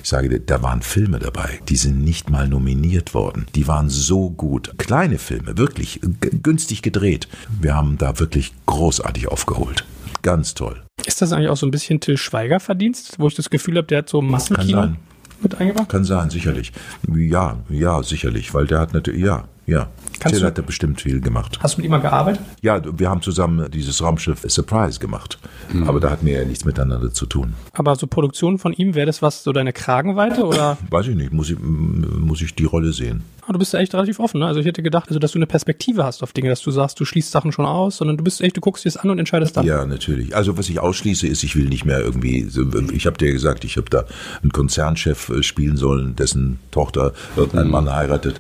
Ich 0.03 0.09
sage 0.09 0.27
dir, 0.27 0.39
da 0.39 0.61
waren 0.61 0.81
Filme 0.81 1.19
dabei, 1.19 1.61
die 1.69 1.77
sind 1.77 2.03
nicht 2.03 2.29
mal 2.29 2.49
nominiert 2.49 3.13
worden. 3.13 3.45
Die 3.55 3.67
waren 3.67 3.89
so 3.89 4.29
gut. 4.29 4.73
Kleine 4.77 5.19
Filme, 5.19 5.57
wirklich 5.57 6.01
günstig 6.43 6.81
gedreht. 6.81 7.29
Wir 7.61 7.75
haben 7.75 7.97
da 7.97 8.19
wirklich 8.19 8.51
großartig 8.65 9.29
aufgeholt. 9.29 9.85
Ganz 10.21 10.53
toll. 10.53 10.81
Ist 11.05 11.21
das 11.21 11.31
eigentlich 11.31 11.49
auch 11.49 11.57
so 11.57 11.65
ein 11.65 11.71
bisschen 11.71 11.99
Till 11.99 12.17
Schweiger 12.17 12.59
Verdienst, 12.59 13.15
wo 13.19 13.27
ich 13.27 13.35
das 13.35 13.49
Gefühl 13.49 13.77
habe, 13.77 13.87
der 13.87 13.99
hat 13.99 14.09
so 14.09 14.21
Massenkino 14.21 14.93
mit 15.41 15.55
eingebracht? 15.55 15.89
Kann 15.89 16.03
sein, 16.03 16.29
sicherlich. 16.29 16.71
Ja, 17.15 17.57
ja, 17.69 18.03
sicherlich, 18.03 18.53
weil 18.53 18.67
der 18.67 18.79
hat 18.79 18.93
natürlich, 18.93 19.21
ja, 19.21 19.45
ja. 19.65 19.89
Kannst 20.19 20.37
Till 20.37 20.45
hat 20.45 20.57
da 20.57 20.61
bestimmt 20.61 21.01
viel 21.01 21.21
gemacht. 21.21 21.59
Hast 21.61 21.75
du 21.75 21.81
mit 21.81 21.85
ihm 21.85 21.91
mal 21.91 22.01
gearbeitet? 22.01 22.41
Ja, 22.61 22.81
wir 22.97 23.09
haben 23.09 23.21
zusammen 23.21 23.69
dieses 23.71 24.01
Raumschiff 24.01 24.45
Surprise 24.47 24.99
gemacht. 24.99 25.39
Mhm. 25.71 25.87
Aber 25.87 25.99
da 25.99 26.09
hatten 26.09 26.25
wir 26.25 26.39
ja 26.39 26.45
nichts 26.45 26.65
miteinander 26.65 27.11
zu 27.11 27.25
tun. 27.25 27.53
Aber 27.73 27.95
so 27.95 28.07
Produktionen 28.07 28.57
von 28.57 28.73
ihm, 28.73 28.95
wäre 28.95 29.05
das 29.05 29.21
was, 29.21 29.43
so 29.43 29.51
deine 29.51 29.73
Kragenweite 29.73 30.45
oder? 30.45 30.77
Weiß 30.89 31.07
ich 31.07 31.15
nicht, 31.15 31.31
muss 31.31 31.49
ich, 31.49 31.59
muss 31.59 32.41
ich 32.41 32.55
die 32.55 32.65
Rolle 32.65 32.93
sehen. 32.93 33.23
Ah, 33.49 33.51
du 33.51 33.57
bist 33.57 33.73
ja 33.73 33.79
echt 33.79 33.95
relativ 33.95 34.19
offen. 34.19 34.41
Ne? 34.41 34.45
Also 34.45 34.59
ich 34.59 34.65
hätte 34.67 34.83
gedacht, 34.83 35.07
also, 35.07 35.17
dass 35.17 35.31
du 35.31 35.39
eine 35.39 35.47
Perspektive 35.47 36.03
hast 36.03 36.21
auf 36.21 36.33
Dinge, 36.33 36.49
dass 36.49 36.61
du 36.61 36.69
sagst, 36.69 36.99
du 36.99 37.05
schließt 37.05 37.31
Sachen 37.31 37.51
schon 37.51 37.65
aus, 37.65 37.97
sondern 37.97 38.15
du 38.15 38.23
bist 38.23 38.41
echt, 38.41 38.55
du 38.55 38.61
guckst 38.61 38.85
dir 38.85 38.89
es 38.89 38.97
an 38.97 39.09
und 39.09 39.17
entscheidest 39.17 39.57
dann. 39.57 39.65
Ja, 39.65 39.87
natürlich. 39.87 40.35
Also 40.35 40.55
was 40.59 40.69
ich 40.69 40.79
ausschließe, 40.79 41.25
ist, 41.25 41.43
ich 41.43 41.55
will 41.55 41.65
nicht 41.65 41.83
mehr 41.83 41.99
irgendwie, 41.99 42.47
ich 42.93 43.07
habe 43.07 43.17
dir 43.17 43.31
gesagt, 43.31 43.63
ich 43.63 43.77
habe 43.77 43.89
da 43.89 44.05
einen 44.43 44.51
Konzernchef 44.51 45.29
äh, 45.29 45.41
spielen 45.41 45.77
sollen, 45.77 46.15
dessen 46.15 46.59
Tochter 46.69 47.13
irgendein 47.35 47.65
mhm. 47.65 47.71
Mann 47.71 47.91
heiratet. 47.91 48.39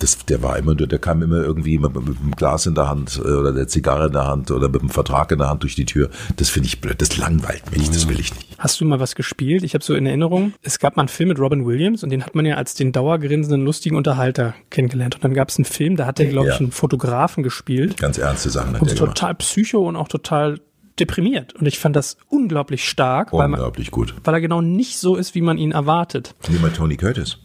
Das, 0.00 0.18
der 0.26 0.42
war 0.42 0.58
immer, 0.58 0.74
der 0.74 0.98
kam 1.10 1.22
immer 1.22 1.42
irgendwie 1.42 1.78
mit, 1.78 1.92
mit 1.94 2.18
einem 2.18 2.36
Glas 2.36 2.66
in 2.66 2.76
der 2.76 2.88
Hand 2.88 3.20
äh, 3.22 3.28
oder 3.28 3.52
der 3.52 3.66
Zigarre 3.66 4.06
in 4.06 4.12
der 4.12 4.28
Hand 4.28 4.52
oder 4.52 4.68
mit 4.68 4.80
einem 4.80 4.90
Vertrag 4.90 5.32
in 5.32 5.38
der 5.38 5.48
Hand 5.48 5.64
durch 5.64 5.74
die 5.74 5.84
Tür. 5.84 6.08
Das 6.36 6.50
finde 6.50 6.68
ich 6.68 6.80
blöd, 6.80 7.00
das 7.02 7.16
langweilt 7.16 7.72
mich, 7.72 7.90
das 7.90 8.08
will 8.08 8.20
ich 8.20 8.32
nicht. 8.32 8.46
Hast 8.58 8.80
du 8.80 8.84
mal 8.84 9.00
was 9.00 9.16
gespielt? 9.16 9.64
Ich 9.64 9.74
habe 9.74 9.82
so 9.82 9.94
in 9.94 10.06
Erinnerung, 10.06 10.52
es 10.62 10.78
gab 10.78 10.96
mal 10.96 11.02
einen 11.02 11.08
Film 11.08 11.30
mit 11.30 11.40
Robin 11.40 11.66
Williams 11.66 12.04
und 12.04 12.10
den 12.10 12.24
hat 12.24 12.36
man 12.36 12.46
ja 12.46 12.54
als 12.54 12.74
den 12.74 12.92
dauergrinsenden, 12.92 13.64
lustigen 13.64 13.96
Unterhalter 13.96 14.54
kennengelernt. 14.70 15.16
Und 15.16 15.24
dann 15.24 15.34
gab 15.34 15.48
es 15.48 15.58
einen 15.58 15.64
Film, 15.64 15.96
da 15.96 16.06
hat 16.06 16.20
er, 16.20 16.26
glaube 16.26 16.46
ja. 16.46 16.54
ich, 16.54 16.60
einen 16.60 16.70
Fotografen 16.70 17.42
gespielt. 17.42 17.96
Ganz 17.96 18.16
ernste 18.18 18.50
Sachen. 18.50 18.76
Und 18.76 18.96
total 18.96 19.34
psycho 19.34 19.88
und 19.88 19.96
auch 19.96 20.08
total 20.08 20.60
deprimiert. 21.00 21.54
Und 21.54 21.66
ich 21.66 21.80
fand 21.80 21.96
das 21.96 22.18
unglaublich 22.28 22.88
stark. 22.88 23.32
Unglaublich 23.32 23.90
weil 23.90 23.98
man, 23.98 24.08
gut. 24.08 24.14
Weil 24.22 24.34
er 24.34 24.40
genau 24.40 24.60
nicht 24.60 24.98
so 24.98 25.16
ist, 25.16 25.34
wie 25.34 25.40
man 25.40 25.58
ihn 25.58 25.72
erwartet. 25.72 26.36
Wie 26.48 26.58
bei 26.58 26.68
Tony 26.68 26.96
Curtis. 26.96 27.38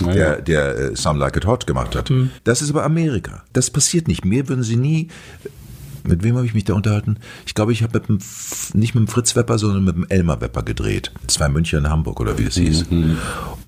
Ja, 0.00 0.12
der, 0.12 0.42
der 0.42 0.78
äh, 0.78 0.96
Some 0.96 1.18
Like 1.18 1.36
It 1.36 1.46
Hot 1.46 1.66
gemacht 1.66 1.96
hat. 1.96 2.10
Mhm. 2.10 2.30
Das 2.44 2.62
ist 2.62 2.70
aber 2.70 2.84
Amerika. 2.84 3.44
Das 3.52 3.70
passiert 3.70 4.08
nicht. 4.08 4.24
Mir 4.24 4.48
würden 4.48 4.62
sie 4.62 4.76
nie 4.76 5.08
mit 6.06 6.22
wem 6.22 6.36
habe 6.36 6.46
ich 6.46 6.54
mich 6.54 6.64
da 6.64 6.74
unterhalten? 6.74 7.18
Ich 7.46 7.54
glaube, 7.54 7.72
ich 7.72 7.82
habe 7.82 8.00
nicht 8.74 8.94
mit 8.94 8.94
dem 8.94 9.08
Fritz 9.08 9.34
Wepper, 9.36 9.58
sondern 9.58 9.84
mit 9.84 9.96
dem 9.96 10.06
Elmar 10.08 10.40
Wepper 10.40 10.62
gedreht. 10.62 11.12
Zwei 11.26 11.48
München 11.48 11.80
in 11.80 11.90
Hamburg 11.90 12.20
oder 12.20 12.38
wie 12.38 12.44
es 12.44 12.54
hieß. 12.54 12.90
Mhm. 12.90 13.18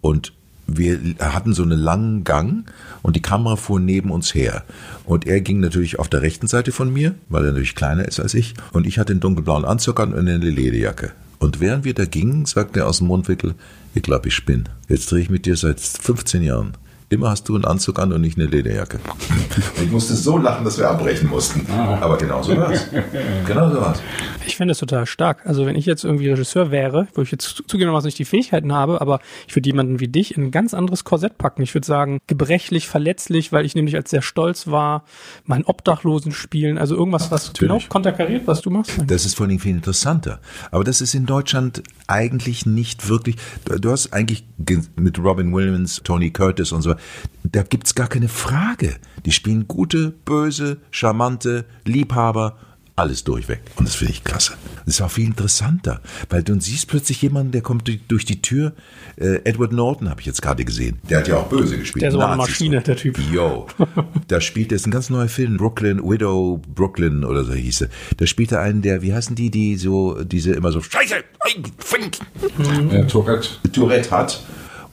Und 0.01 0.33
wir 0.67 1.01
hatten 1.19 1.55
so 1.55 1.63
einen 1.63 1.79
langen 1.79 2.25
Gang 2.25 2.71
und 3.03 3.17
die 3.17 3.23
Kamera 3.23 3.57
fuhr 3.57 3.81
neben 3.81 4.11
uns 4.11 4.35
her. 4.35 4.65
Und 5.05 5.27
er 5.27 5.41
ging 5.41 5.61
natürlich 5.61 5.99
auf 5.99 6.09
der 6.09 6.23
rechten 6.23 6.47
Seite 6.47 6.73
von 6.73 6.93
mir, 6.93 7.15
weil 7.29 7.45
er 7.45 7.53
natürlich 7.53 7.75
kleiner 7.75 8.07
ist 8.07 8.21
als 8.21 8.35
ich. 8.35 8.55
Und 8.73 8.87
ich 8.87 8.99
hatte 8.99 9.13
einen 9.13 9.21
dunkelblauen 9.21 9.65
Anzug 9.65 9.99
an 9.99 10.13
und 10.13 10.29
eine 10.29 10.37
Lederjacke. 10.37 11.13
Und 11.39 11.61
während 11.61 11.85
wir 11.85 11.95
da 11.95 12.05
gingen, 12.05 12.47
sagte 12.47 12.81
er 12.81 12.89
aus 12.89 12.99
dem 12.99 13.07
Mundwinkel, 13.07 13.55
ich 13.95 14.03
glaube, 14.03 14.29
ich 14.29 14.35
spinne. 14.35 14.65
Jetzt 14.89 15.11
drehe 15.11 15.23
ich 15.23 15.31
mit 15.31 15.47
dir 15.47 15.57
seit 15.57 15.81
15 15.81 16.43
Jahren. 16.43 16.77
Immer 17.11 17.31
hast 17.31 17.49
du 17.49 17.55
einen 17.55 17.65
Anzug 17.65 17.99
an 18.01 18.13
und 18.13 18.21
nicht 18.21 18.37
eine 18.39 18.49
Lederjacke. 18.49 19.01
ich 19.83 19.91
musste 19.91 20.15
so 20.15 20.37
lachen, 20.37 20.63
dass 20.65 20.77
wir 20.77 20.91
abbrechen 20.91 21.31
mussten. 21.31 21.67
Ah. 21.71 21.99
Aber 22.03 22.19
genau 22.19 22.43
so 22.43 22.55
war's. 22.55 22.87
Genau 23.47 23.71
so 23.71 23.81
war's. 23.81 24.03
Ich 24.47 24.57
finde 24.57 24.73
es 24.73 24.79
total 24.79 25.07
stark. 25.07 25.47
Also 25.47 25.65
wenn 25.65 25.75
ich 25.75 25.87
jetzt 25.87 26.05
irgendwie 26.05 26.29
Regisseur 26.29 26.71
wäre, 26.71 27.09
wo 27.15 27.23
ich 27.23 27.31
jetzt 27.31 27.63
zugegebenermaßen 27.67 28.09
nicht 28.09 28.19
die 28.19 28.27
Fähigkeiten 28.27 28.75
habe, 28.75 29.01
aber 29.01 29.21
ich 29.47 29.57
würde 29.57 29.71
jemanden 29.71 30.01
wie 30.01 30.09
dich 30.09 30.37
in 30.37 30.45
ein 30.45 30.51
ganz 30.51 30.75
anderes 30.75 31.05
Korsett 31.05 31.39
packen. 31.39 31.63
Ich 31.63 31.75
würde 31.75 31.87
sagen, 31.87 32.19
gebrechlich, 32.27 32.89
verletzlich, 32.89 33.53
weil 33.53 33.65
ich 33.65 33.75
nämlich 33.75 33.97
als 33.97 34.11
sehr 34.11 34.23
stolz 34.23 34.67
war, 34.67 35.05
meinen 35.47 35.65
Obdachlosen 35.65 36.33
spielen, 36.33 36.77
also 36.77 36.95
irgendwas, 36.95 37.31
was 37.31 37.49
Natürlich. 37.49 37.85
genau 37.85 37.89
konterkariert, 37.89 38.47
was 38.47 38.61
du 38.61 38.69
machst. 38.69 38.93
Das 39.07 39.25
ist 39.25 39.35
vor 39.35 39.47
allem 39.47 39.59
viel 39.59 39.75
interessanter. 39.75 40.41
Aber 40.71 40.85
das 40.85 41.01
ist 41.01 41.15
in 41.15 41.25
Deutschland 41.25 41.83
eigentlich 42.07 42.67
nicht 42.67 43.09
wirklich, 43.09 43.37
du 43.65 43.91
hast 43.91 44.13
eigentlich 44.13 44.45
mit 44.97 45.19
Robin 45.19 45.55
Williams, 45.55 46.03
Tony 46.05 46.31
Curtis 46.31 46.73
und 46.73 46.83
so 46.83 46.98
da 47.45 47.63
gibt's 47.63 47.95
gar 47.95 48.09
keine 48.09 48.29
Frage. 48.29 48.97
Die 49.25 49.33
spielen 49.33 49.69
gute, 49.69 50.11
böse, 50.25 50.79
charmante, 50.91 51.65
Liebhaber, 51.85 52.59
alles 52.99 53.23
durchweg. 53.23 53.61
Und 53.77 53.87
das 53.87 53.95
finde 53.95 54.13
ich 54.13 54.25
klasse. 54.25 54.55
Das 54.85 54.97
ist 54.97 55.01
auch 55.01 55.11
viel 55.11 55.27
interessanter, 55.27 56.01
weil 56.31 56.43
du 56.43 56.61
siehst 56.61 56.89
plötzlich 56.89 57.23
jemanden, 57.23 57.53
der 57.53 57.63
kommt 57.63 57.89
durch 58.09 58.25
die 58.25 58.43
Tür. 58.43 58.73
Äh, 59.17 59.41
Edward 59.45 59.73
Norton 59.73 60.11
habe 60.11 60.21
ich 60.21 60.27
jetzt 60.27 60.43
gerade 60.43 60.65
gesehen. 60.65 60.99
Der 61.09 61.19
hat 61.19 61.29
ja 61.29 61.37
auch 61.37 61.49
böse 61.49 61.79
gespielt. 61.79 62.03
Der 62.03 62.09
ist 62.09 62.15
so 62.15 62.21
eine 62.21 62.37
Maschine, 62.37 62.81
der 62.81 62.97
Typ. 62.97 63.19
Yo. 63.33 63.69
da 64.29 64.41
spielt, 64.41 64.73
das 64.73 64.81
ist 64.81 64.87
ein 64.89 64.91
ganz 64.91 65.11
neuer 65.11 65.29
Film, 65.29 65.59
Brooklyn, 65.59 66.03
Widow 66.03 66.61
Brooklyn 66.75 67.25
oder 67.25 67.45
so 67.45 67.53
hieß 67.53 67.83
er. 67.83 67.89
Da 68.17 68.27
spielt 68.27 68.53
er 68.53 68.61
einen, 68.61 68.83
der, 68.83 69.01
wie 69.03 69.15
heißen 69.15 69.37
die, 69.37 69.51
die 69.51 69.77
so, 69.77 70.23
diese 70.25 70.53
immer 70.53 70.73
so, 70.73 70.81
Scheiße, 70.81 71.17
Fink. 71.79 72.19
Mhm. 72.59 72.91
Ja, 72.91 73.05
Tourette. 73.05 73.49
Tourette 73.73 74.11
hat 74.11 74.43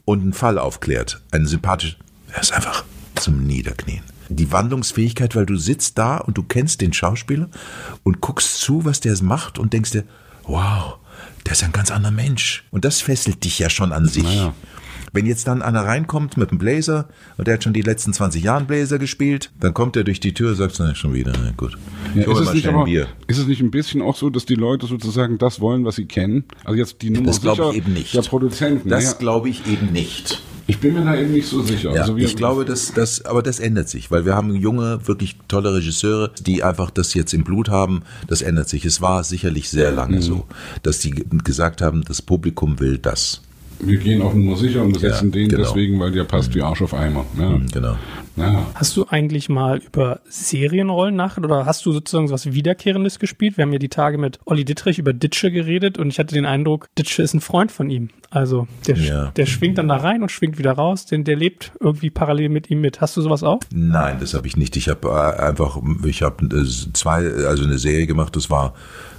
und 0.06 0.22
einen 0.22 0.34
Fall 0.34 0.58
aufklärt. 0.58 1.22
Einen 1.32 1.48
sympathischen, 1.48 2.00
er 2.32 2.42
ist 2.42 2.54
einfach 2.54 2.86
zum 3.16 3.46
Niederknien. 3.46 4.04
Die 4.30 4.52
Wandlungsfähigkeit, 4.52 5.36
weil 5.36 5.46
du 5.46 5.56
sitzt 5.56 5.98
da 5.98 6.18
und 6.18 6.38
du 6.38 6.44
kennst 6.44 6.82
den 6.82 6.94
Schauspieler 6.94 7.50
und 8.04 8.22
guckst 8.22 8.60
zu, 8.60 8.86
was 8.86 9.00
der 9.00 9.22
macht 9.22 9.60
und 9.60 9.74
denkst 9.74 9.92
dir, 9.92 10.04
wow, 10.44 10.98
der 11.46 11.54
ist 11.54 11.64
ein 11.64 11.72
ganz 11.72 11.92
anderer 11.92 12.12
Mensch. 12.12 12.64
Und 12.72 12.86
das 12.86 13.02
fesselt 13.02 13.44
dich 13.44 13.60
ja 13.60 13.70
schon 13.70 13.92
an 13.92 14.08
sich. 14.08 14.24
Naja. 14.24 14.54
Wenn 15.16 15.26
jetzt 15.26 15.48
dann 15.48 15.62
einer 15.62 15.86
reinkommt 15.86 16.36
mit 16.36 16.50
einem 16.50 16.60
Blazer 16.60 17.08
und 17.38 17.48
der 17.48 17.54
hat 17.54 17.64
schon 17.64 17.72
die 17.72 17.82
letzten 17.82 18.12
20 18.12 18.44
Jahre 18.44 18.66
Blazer 18.66 19.00
gespielt, 19.00 19.50
dann 19.62 19.74
kommt 19.74 19.96
er 19.96 20.04
durch 20.04 20.20
die 20.20 20.34
Tür 20.34 20.50
und 20.50 20.56
sagt, 20.58 20.76
na, 20.80 20.94
schon 20.94 21.14
wieder, 21.14 21.32
na 21.42 21.52
gut. 21.56 21.78
Ja, 22.14 22.30
ist, 22.30 22.40
es 22.40 22.54
nicht 22.54 22.68
aber, 22.68 22.86
ist 22.88 23.38
es 23.38 23.48
nicht 23.48 23.62
ein 23.62 23.72
bisschen 23.72 24.02
auch 24.02 24.18
so, 24.18 24.30
dass 24.30 24.46
die 24.46 24.56
Leute 24.56 24.88
sozusagen 24.88 25.38
das 25.38 25.62
wollen, 25.62 25.86
was 25.86 25.96
sie 25.96 26.06
kennen? 26.06 26.44
Also 26.66 26.78
jetzt 26.78 27.02
die 27.02 27.12
Nummer 27.12 27.28
das 27.28 27.40
glaube 27.40 27.70
ich 27.72 27.78
eben 27.78 27.94
nicht. 27.94 28.14
der 28.14 28.24
Produzenten. 28.24 28.90
Das 28.90 29.06
ja. 29.06 29.14
glaube 29.14 29.48
ich 29.48 29.66
eben 29.68 29.94
nicht. 29.94 30.42
Ich 30.68 30.80
bin 30.80 30.96
mir 30.96 31.06
da 31.06 31.16
eben 31.16 31.32
nicht 31.32 31.48
so 31.48 31.62
sicher. 31.62 31.94
Ja, 31.94 32.02
also 32.02 32.18
ich 32.18 32.36
glaube, 32.36 32.66
dass 32.66 32.92
das, 32.92 33.24
aber 33.24 33.42
das 33.42 33.60
ändert 33.60 33.88
sich, 33.88 34.12
weil 34.12 34.26
wir 34.26 34.36
haben 34.36 34.54
junge, 34.54 35.08
wirklich 35.08 35.38
tolle 35.48 35.74
Regisseure, 35.76 36.32
die 36.42 36.62
einfach 36.62 36.90
das 36.90 37.14
jetzt 37.14 37.34
im 37.34 37.46
Blut 37.46 37.70
haben. 37.70 38.02
Das 38.28 38.42
ändert 38.42 38.68
sich. 38.68 38.84
Es 38.84 39.00
war 39.00 39.24
sicherlich 39.24 39.70
sehr 39.70 39.92
lange 39.92 40.18
mhm. 40.18 40.22
so, 40.22 40.46
dass 40.84 41.00
die 41.00 41.12
gesagt 41.44 41.82
haben, 41.82 42.04
das 42.04 42.22
Publikum 42.22 42.82
will 42.82 42.98
das 42.98 43.42
wir 43.80 43.98
gehen 43.98 44.22
auf 44.22 44.34
Nummer 44.34 44.56
sicher 44.58 44.82
und 44.82 44.94
besetzen 44.94 45.32
ja, 45.32 45.40
den 45.40 45.50
genau. 45.50 45.64
deswegen, 45.64 46.00
weil 46.00 46.12
der 46.12 46.24
passt 46.24 46.54
wie 46.56 46.62
Arsch 46.62 46.82
auf 46.82 46.94
Eimer. 46.94 47.26
Ja. 47.38 47.50
Mhm, 47.50 47.68
genau. 47.72 47.96
Ja. 48.38 48.66
Hast 48.74 48.98
du 48.98 49.06
eigentlich 49.08 49.48
mal 49.48 49.78
über 49.78 50.20
Serienrollen 50.28 51.16
nachgedacht 51.16 51.52
oder 51.52 51.66
hast 51.66 51.86
du 51.86 51.92
sozusagen 51.94 52.30
was 52.30 52.52
Wiederkehrendes 52.52 53.20
gespielt? 53.20 53.58
Wir 53.58 53.64
haben 53.64 53.72
ja 53.72 53.80
die 53.80 53.90
Tage 53.90 54.18
mit 54.18 54.40
Olli 54.46 54.66
Dittrich 54.66 55.00
über 55.00 55.14
Ditsche 55.14 55.52
geredet 55.52 55.98
und 55.98 56.10
ich 56.10 56.20
hatte 56.20 56.36
den 56.36 56.46
Eindruck, 56.46 56.90
Ditsche 56.98 57.24
ist 57.24 57.34
ein 57.34 57.40
Freund 57.40 57.72
von 57.72 57.90
ihm. 57.90 58.10
Also 58.30 58.68
der, 58.88 58.98
ja. 58.98 59.32
der 59.38 59.46
schwingt 59.46 59.78
dann 59.78 59.88
da 59.88 59.98
rein 59.98 60.22
und 60.22 60.32
schwingt 60.32 60.58
wieder 60.58 60.74
raus, 60.74 61.06
denn 61.06 61.24
der 61.24 61.38
lebt 61.38 61.72
irgendwie 61.80 62.10
parallel 62.10 62.50
mit 62.50 62.70
ihm 62.70 62.82
mit. 62.82 63.00
Hast 63.00 63.16
du 63.16 63.22
sowas 63.22 63.44
auch? 63.44 63.62
Nein, 63.74 64.18
das 64.20 64.34
habe 64.34 64.48
ich 64.48 64.58
nicht. 64.58 64.76
Ich 64.76 64.90
habe 64.90 65.08
äh, 65.08 65.42
einfach, 65.42 65.80
ich 66.06 66.22
habe 66.22 66.46
äh, 66.46 66.66
zwei, 66.94 67.26
also 67.48 67.64
eine 67.64 67.78
Serie 67.78 68.08
gemacht, 68.08 68.36
das 68.36 68.50
war 68.50 68.74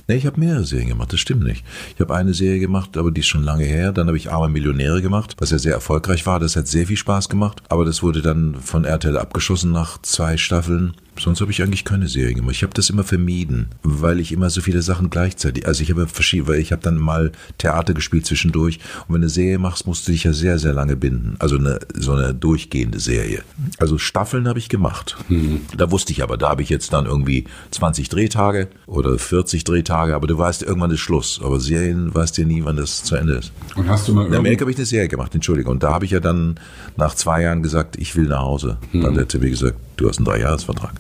Nee, 0.09 0.17
ich 0.17 0.27
habe 0.27 0.39
mehrere 0.39 0.65
Serien 0.65 0.89
gemacht, 0.89 1.13
das 1.13 1.19
stimmt 1.19 1.43
nicht. 1.43 1.65
Ich 1.95 2.01
habe 2.01 2.15
eine 2.15 2.33
Serie 2.33 2.61
gemacht, 2.61 2.97
aber 2.97 3.11
die 3.11 3.23
ist 3.23 3.27
schon 3.27 3.43
lange 3.43 3.65
her. 3.65 3.91
Dann 3.91 4.07
habe 4.07 4.17
ich 4.17 4.31
Arme 4.31 4.49
Millionäre 4.49 5.03
gemacht, 5.03 5.35
was 5.39 5.51
ja 5.51 5.59
sehr 5.59 5.73
erfolgreich 5.73 6.25
war. 6.27 6.39
Das 6.39 6.55
hat 6.55 6.69
sehr 6.69 6.87
viel 6.87 6.97
Spaß 6.97 7.29
gemacht. 7.29 7.61
Aber 7.69 7.85
das 7.85 8.05
wurde 8.05 8.23
dann 8.23 8.55
von 8.55 8.85
RTL 8.85 9.17
abgeschossen 9.17 9.73
nach 9.73 10.01
zwei 10.03 10.37
Staffeln. 10.37 10.95
Sonst 11.19 11.41
habe 11.41 11.51
ich 11.51 11.63
eigentlich 11.63 11.85
keine 11.85 12.09
Serie 12.09 12.35
gemacht. 12.35 12.55
Ich 12.55 12.63
habe 12.63 12.75
das 12.75 12.91
immer 12.91 13.05
vermieden, 13.05 13.69
weil 13.83 14.21
ich 14.21 14.33
immer 14.33 14.51
so 14.51 14.61
viele 14.61 14.83
Sachen 14.83 15.11
gleichzeitig. 15.11 15.67
Also 15.67 15.83
ich 15.83 15.91
habe 15.91 16.07
verschiedene, 16.07 16.49
weil 16.49 16.61
ich 16.61 16.73
habe 16.73 16.83
dann 16.83 16.99
mal 16.99 17.33
Theater 17.59 17.95
gespielt 17.95 18.27
zwischendurch. 18.27 18.79
Und 19.09 19.15
wenn 19.15 19.21
du 19.23 19.27
eine 19.27 19.29
Serie 19.29 19.59
machst, 19.59 19.87
musst 19.87 20.07
du 20.07 20.13
dich 20.13 20.25
ja 20.25 20.33
sehr, 20.33 20.59
sehr 20.59 20.73
lange 20.73 20.97
binden. 20.97 21.37
Also 21.39 21.57
eine 21.57 21.79
so 21.95 22.13
eine 22.13 22.35
durchgehende 22.35 23.01
Serie. 23.01 23.43
Also 23.79 23.99
Staffeln 23.99 24.49
habe 24.49 24.59
ich 24.59 24.69
gemacht. 24.69 25.17
Mhm. 25.29 25.63
Da 25.77 25.91
wusste 25.91 26.13
ich 26.13 26.23
aber, 26.23 26.37
da 26.37 26.51
habe 26.51 26.63
ich 26.63 26.69
jetzt 26.69 26.93
dann 26.93 27.07
irgendwie 27.07 27.45
20 27.71 28.09
Drehtage 28.09 28.69
oder 28.87 29.19
40 29.19 29.65
Drehtage, 29.65 30.15
aber 30.15 30.27
du 30.27 30.37
weißt, 30.37 30.63
irgendwann 30.63 30.91
ist 30.91 31.01
Schluss. 31.01 31.41
Aber 31.43 31.61
Serien 31.61 32.15
weißt 32.15 32.37
du 32.37 32.43
ja 32.43 32.49
nie, 32.49 32.65
wann 32.65 32.77
das 32.77 33.03
zu 33.03 33.17
Ende 33.17 33.35
ist. 33.35 33.53
Und 33.75 33.89
hast 33.89 34.09
du 34.09 34.15
mal 34.15 34.27
In 34.27 34.35
Amerika 34.35 34.63
habe 34.63 34.71
ich 34.71 34.77
eine 34.77 34.87
Serie 34.87 35.09
gemacht, 35.09 35.35
Entschuldigung. 35.35 35.73
Und 35.73 35.83
da 35.83 35.93
habe 35.93 36.05
ich 36.05 36.11
ja 36.11 36.21
dann 36.21 36.59
nach 36.97 37.15
zwei 37.15 37.43
Jahren 37.43 37.63
gesagt, 37.63 37.97
ich 37.97 38.15
will 38.17 38.27
nach 38.27 38.43
Hause. 38.43 38.79
Mhm. 38.93 39.01
Dann 39.03 39.11
hat 39.13 39.19
der 39.19 39.29
TV 39.29 39.51
gesagt, 39.51 39.79
du 39.97 40.09
hast 40.09 40.19
einen 40.19 40.27
Dreijahresvertrag. 40.27 40.93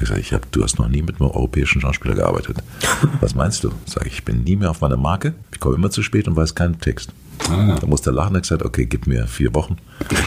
Ich 0.00 0.08
sage, 0.08 0.20
ich 0.20 0.32
hab, 0.32 0.50
du 0.52 0.62
hast 0.62 0.78
noch 0.78 0.88
nie 0.88 1.02
mit 1.02 1.20
einem 1.20 1.30
europäischen 1.30 1.80
Schauspieler 1.80 2.14
gearbeitet. 2.14 2.58
Was 3.20 3.34
meinst 3.34 3.64
du? 3.64 3.70
Sage 3.86 4.08
ich, 4.08 4.14
ich 4.14 4.24
bin 4.24 4.44
nie 4.44 4.56
mehr 4.56 4.70
auf 4.70 4.80
meiner 4.80 4.96
Marke, 4.96 5.34
ich 5.52 5.60
komme 5.60 5.76
immer 5.76 5.90
zu 5.90 6.02
spät 6.02 6.28
und 6.28 6.36
weiß 6.36 6.54
keinen 6.54 6.78
Text. 6.80 7.12
Ah. 7.50 7.76
Da 7.80 7.86
musste 7.86 8.10
er 8.10 8.14
lachen 8.14 8.34
und 8.34 8.42
gesagt, 8.42 8.62
okay, 8.62 8.86
gib 8.86 9.06
mir 9.06 9.26
vier 9.26 9.54
Wochen. 9.54 9.76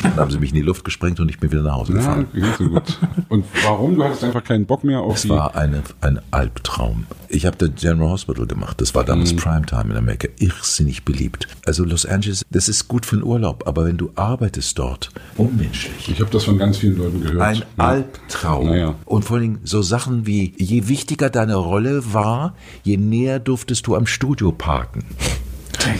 Dann 0.03 0.16
haben 0.16 0.32
sie 0.32 0.39
mich 0.39 0.49
in 0.49 0.55
die 0.55 0.62
Luft 0.62 0.86
gesprengt 0.86 1.20
und 1.20 1.30
ich 1.30 1.39
bin 1.39 1.51
wieder 1.51 1.64
nach 1.64 1.76
Hause 1.76 1.93
gefahren. 1.93 2.28
Ja, 2.34 2.55
so 2.58 2.70
gut. 2.70 2.99
Und 3.30 3.45
warum? 3.64 3.95
Du 3.95 4.03
hattest 4.03 4.24
einfach 4.24 4.43
keinen 4.43 4.66
Bock 4.66 4.84
mehr 4.84 5.01
auf 5.01 5.16
Es 5.16 5.30
war 5.30 5.55
eine, 5.55 5.84
ein 6.01 6.20
Albtraum. 6.32 7.05
Ich 7.30 7.45
habe 7.45 7.58
den 7.58 7.76
General 7.76 8.10
Hospital 8.12 8.45
gemacht. 8.45 8.80
Das 8.82 8.95
war 8.95 9.03
damals 9.03 9.34
mhm. 9.34 9.38
Primetime 9.38 9.91
in 9.91 9.97
Amerika. 9.97 10.28
Irrsinnig 10.39 11.03
beliebt. 11.03 11.47
Also 11.66 11.84
Los 11.84 12.05
Angeles, 12.05 12.45
das 12.51 12.70
ist 12.70 12.88
gut 12.88 13.05
für 13.05 13.18
den 13.18 13.24
Urlaub, 13.24 13.68
aber 13.68 13.86
wenn 13.86 13.97
du 13.97 14.12
arbeitest 14.16 14.78
dort, 14.80 15.10
unmenschlich. 15.38 16.10
Ich 16.10 16.20
habe 16.20 16.32
das 16.32 16.43
von 16.45 16.58
ganz 16.58 16.78
vielen 16.78 16.97
Leuten 16.97 17.22
gehört. 17.22 17.41
Ein 17.41 17.55
ja. 17.58 17.64
Albtraum. 17.78 18.68
Naja. 18.68 18.95
Und 19.05 19.26
vor 19.26 19.38
allem 19.38 19.60
so 19.64 19.82
Sachen 19.82 20.26
wie, 20.26 20.53
je 20.58 20.88
wichtiger 20.88 21.30
deine 21.30 21.55
Rolle 21.55 22.14
war, 22.14 22.55
je 22.84 22.97
näher 22.97 23.39
durftest 23.39 23.88
du 23.88 23.95
am 23.95 24.08
Studio 24.08 24.51
parken. 24.51 25.03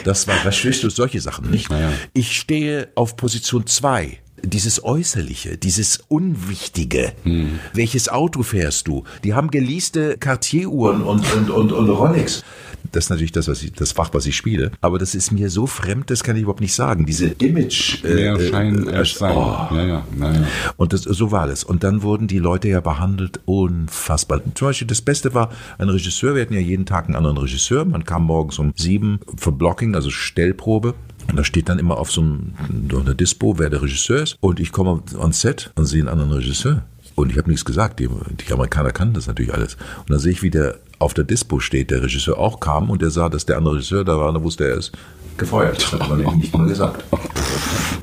Das 0.04 0.28
war, 0.28 0.36
verstehst 0.36 0.84
du, 0.84 0.90
solche 0.90 1.22
Sachen 1.22 1.50
nicht. 1.52 1.70
Ja. 1.72 1.92
Ich 2.14 2.38
stehe 2.38 2.90
auf 2.96 3.16
Position 3.16 3.66
2 3.66 4.20
dieses 4.44 4.84
Äußerliche, 4.84 5.58
dieses 5.58 6.00
Unwichtige. 6.08 7.14
Hm. 7.24 7.60
Welches 7.74 8.10
Auto 8.10 8.44
fährst 8.44 8.88
du? 8.88 9.04
Die 9.24 9.34
haben 9.34 9.50
geleaste 9.50 10.18
Cartier-Uhren 10.18 11.02
und, 11.02 11.34
und, 11.34 11.50
und, 11.50 11.72
und 11.72 11.90
Rolex. 11.90 12.44
Das 12.92 13.06
ist 13.06 13.10
natürlich 13.10 13.32
das, 13.32 13.48
was 13.48 13.64
ich, 13.64 13.74
das 13.74 13.92
Fach, 13.92 14.10
was 14.14 14.26
ich 14.26 14.36
spiele. 14.36 14.72
Aber 14.82 15.00
das 15.00 15.16
ist 15.16 15.32
mir 15.32 15.50
so 15.50 15.68
fremd, 15.68 16.10
das 16.10 16.24
kann 16.24 16.36
ich 16.36 16.44
überhaupt 16.44 16.62
nicht 16.62 16.74
sagen. 16.74 17.06
Diese 17.06 17.28
Image. 17.28 18.04
Mehr 18.04 18.34
äh, 18.36 18.50
Schein 18.50 18.88
äh, 18.88 19.06
sein. 19.06 19.36
Oh. 19.36 19.76
Ja, 19.76 19.86
ja, 19.86 20.06
ja. 20.20 20.48
Und 20.78 20.94
das, 20.94 21.04
so 21.04 21.32
war 21.32 21.48
das. 21.48 21.64
Und 21.64 21.84
dann 21.84 22.02
wurden 22.02 22.28
die 22.28 22.40
Leute 22.40 22.68
ja 22.70 22.82
behandelt 22.82 23.40
unfassbar. 23.46 24.42
Zum 24.54 24.68
Beispiel 24.68 24.88
das 24.88 25.02
Beste 25.02 25.34
war 25.34 25.52
ein 25.78 25.90
Regisseur. 25.90 26.36
Wir 26.36 26.42
hatten 26.42 26.54
ja 26.54 26.60
jeden 26.60 26.86
Tag 26.86 27.06
einen 27.06 27.16
anderen 27.16 27.38
Regisseur. 27.38 27.86
Man 27.86 28.04
kam 28.04 28.24
morgens 28.24 28.60
um 28.60 28.74
sieben 28.76 29.20
für 29.38 29.52
Blocking, 29.52 29.96
also 29.96 30.10
Stellprobe. 30.10 30.94
Und 31.30 31.38
da 31.38 31.44
steht 31.44 31.68
dann 31.70 31.80
immer 31.80 31.98
auf 31.98 32.12
so 32.12 32.22
einer 32.22 33.14
Dispo, 33.14 33.60
wer 33.60 33.70
der 33.70 33.82
Regisseur 33.82 34.24
ist. 34.24 34.38
Und 34.40 34.60
ich 34.60 34.72
komme 34.72 35.04
ans 35.20 35.42
Set 35.42 35.72
und 35.76 35.86
sehe 35.86 36.02
einen 36.02 36.10
anderen 36.10 36.32
Regisseur. 36.32 36.84
Und 37.16 37.32
ich 37.32 37.38
habe 37.38 37.50
nichts 37.50 37.66
gesagt. 37.66 38.00
Die, 38.00 38.08
die 38.08 38.54
Amerikaner 38.54 38.92
kannten 38.92 39.16
das 39.16 39.28
natürlich 39.28 39.54
alles. 39.54 39.76
Und 40.00 40.12
dann 40.12 40.20
sehe 40.20 40.32
ich, 40.32 40.44
wie 40.44 40.52
der 40.52 40.78
auf 41.00 41.14
der 41.14 41.24
Dispo 41.24 41.60
steht, 41.60 41.92
der 41.92 42.02
Regisseur 42.04 42.38
auch 42.38 42.60
kam 42.60 42.90
und 42.90 43.02
der 43.02 43.10
sah, 43.10 43.30
dass 43.30 43.46
der 43.46 43.58
andere 43.58 43.76
Regisseur 43.76 44.04
da 44.04 44.18
war 44.18 44.30
und 44.30 44.44
wusste 44.44 44.68
er 44.68 44.76
ist 44.76 44.92
gefeuert. 45.38 45.78
Das 45.78 45.94
hat 45.94 46.10
man 46.10 46.20
nämlich 46.20 46.36
nicht 46.38 46.58
mal 46.58 46.68
gesagt. 46.68 47.04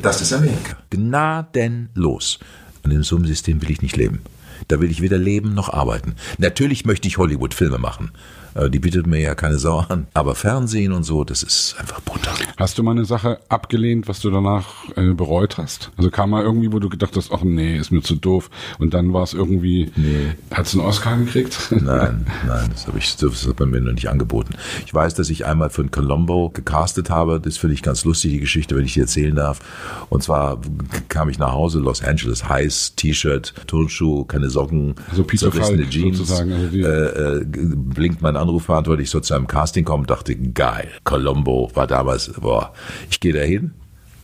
Das 0.02 0.20
ist 0.20 0.32
Amerika. 0.32 0.76
Gnadenlos. 0.90 2.38
Und 2.84 2.92
in 2.92 3.02
so 3.02 3.18
will 3.62 3.70
ich 3.70 3.82
nicht 3.82 3.96
leben. 3.96 4.20
Da 4.68 4.80
will 4.80 4.90
ich 4.90 5.00
weder 5.00 5.18
leben 5.18 5.54
noch 5.54 5.72
arbeiten. 5.72 6.14
Natürlich 6.38 6.84
möchte 6.84 7.08
ich 7.08 7.18
Hollywood-Filme 7.18 7.78
machen. 7.78 8.12
Äh, 8.54 8.70
die 8.70 8.78
bietet 8.78 9.06
mir 9.06 9.20
ja 9.20 9.34
keine 9.34 9.58
Sau 9.58 9.78
an. 9.88 10.06
Aber 10.14 10.34
Fernsehen 10.34 10.92
und 10.92 11.04
so, 11.04 11.24
das 11.24 11.42
ist 11.42 11.76
einfach 11.78 12.00
brutal. 12.02 12.34
Hast 12.56 12.78
du 12.78 12.82
mal 12.82 12.92
eine 12.92 13.04
Sache 13.04 13.38
abgelehnt, 13.48 14.08
was 14.08 14.20
du 14.20 14.30
danach 14.30 14.88
äh, 14.96 15.12
bereut 15.12 15.58
hast? 15.58 15.90
Also 15.96 16.10
kam 16.10 16.30
mal 16.30 16.42
irgendwie, 16.42 16.72
wo 16.72 16.78
du 16.78 16.88
gedacht 16.88 17.16
hast, 17.16 17.32
ach 17.32 17.42
nee, 17.42 17.76
ist 17.76 17.90
mir 17.90 18.02
zu 18.02 18.14
doof. 18.14 18.50
Und 18.78 18.94
dann 18.94 19.12
war 19.12 19.22
es 19.22 19.34
irgendwie, 19.34 19.90
nee. 19.96 20.34
hat 20.50 20.66
es 20.66 20.74
einen 20.74 20.84
Oscar 20.84 21.16
gekriegt? 21.16 21.58
Nein, 21.70 22.26
nein, 22.46 22.70
das 22.72 22.86
habe 22.86 22.98
ich, 22.98 23.16
das 23.16 23.46
hat 23.46 23.60
man 23.60 23.70
mir 23.70 23.80
noch 23.80 23.92
nicht 23.92 24.08
angeboten. 24.08 24.54
Ich 24.86 24.94
weiß, 24.94 25.14
dass 25.14 25.28
ich 25.28 25.44
einmal 25.44 25.70
für 25.70 25.82
ein 25.82 25.90
Colombo 25.90 26.50
gecastet 26.50 27.10
habe. 27.10 27.40
Das 27.40 27.56
finde 27.56 27.74
ich 27.74 27.82
ganz 27.82 28.04
lustig, 28.04 28.32
die 28.32 28.40
Geschichte, 28.40 28.76
wenn 28.76 28.84
ich 28.84 28.94
die 28.94 29.00
erzählen 29.00 29.34
darf. 29.34 29.60
Und 30.08 30.22
zwar 30.22 30.60
kam 31.08 31.28
ich 31.28 31.38
nach 31.38 31.52
Hause, 31.52 31.80
Los 31.80 32.02
Angeles, 32.02 32.48
heiß, 32.48 32.94
T-Shirt, 32.96 33.54
Turnschuh, 33.66 34.24
keine 34.24 34.50
Socken, 34.50 34.94
also 35.10 35.24
Peter 35.24 35.52
Falk, 35.52 35.90
Jeans, 35.90 36.18
sozusagen. 36.18 36.52
Also 36.52 36.76
äh, 36.76 37.40
äh, 37.40 37.44
blinkt 37.44 38.22
mein 38.22 38.36
Anrufbeantworter, 38.44 39.02
ich 39.02 39.10
so 39.10 39.20
zu 39.20 39.34
einem 39.34 39.46
Casting 39.46 39.84
komme, 39.84 40.06
dachte, 40.06 40.36
geil, 40.36 40.90
Colombo 41.04 41.70
war 41.74 41.86
damals, 41.86 42.32
boah, 42.40 42.72
ich 43.10 43.20
gehe 43.20 43.32
da 43.32 43.40
hin, 43.40 43.72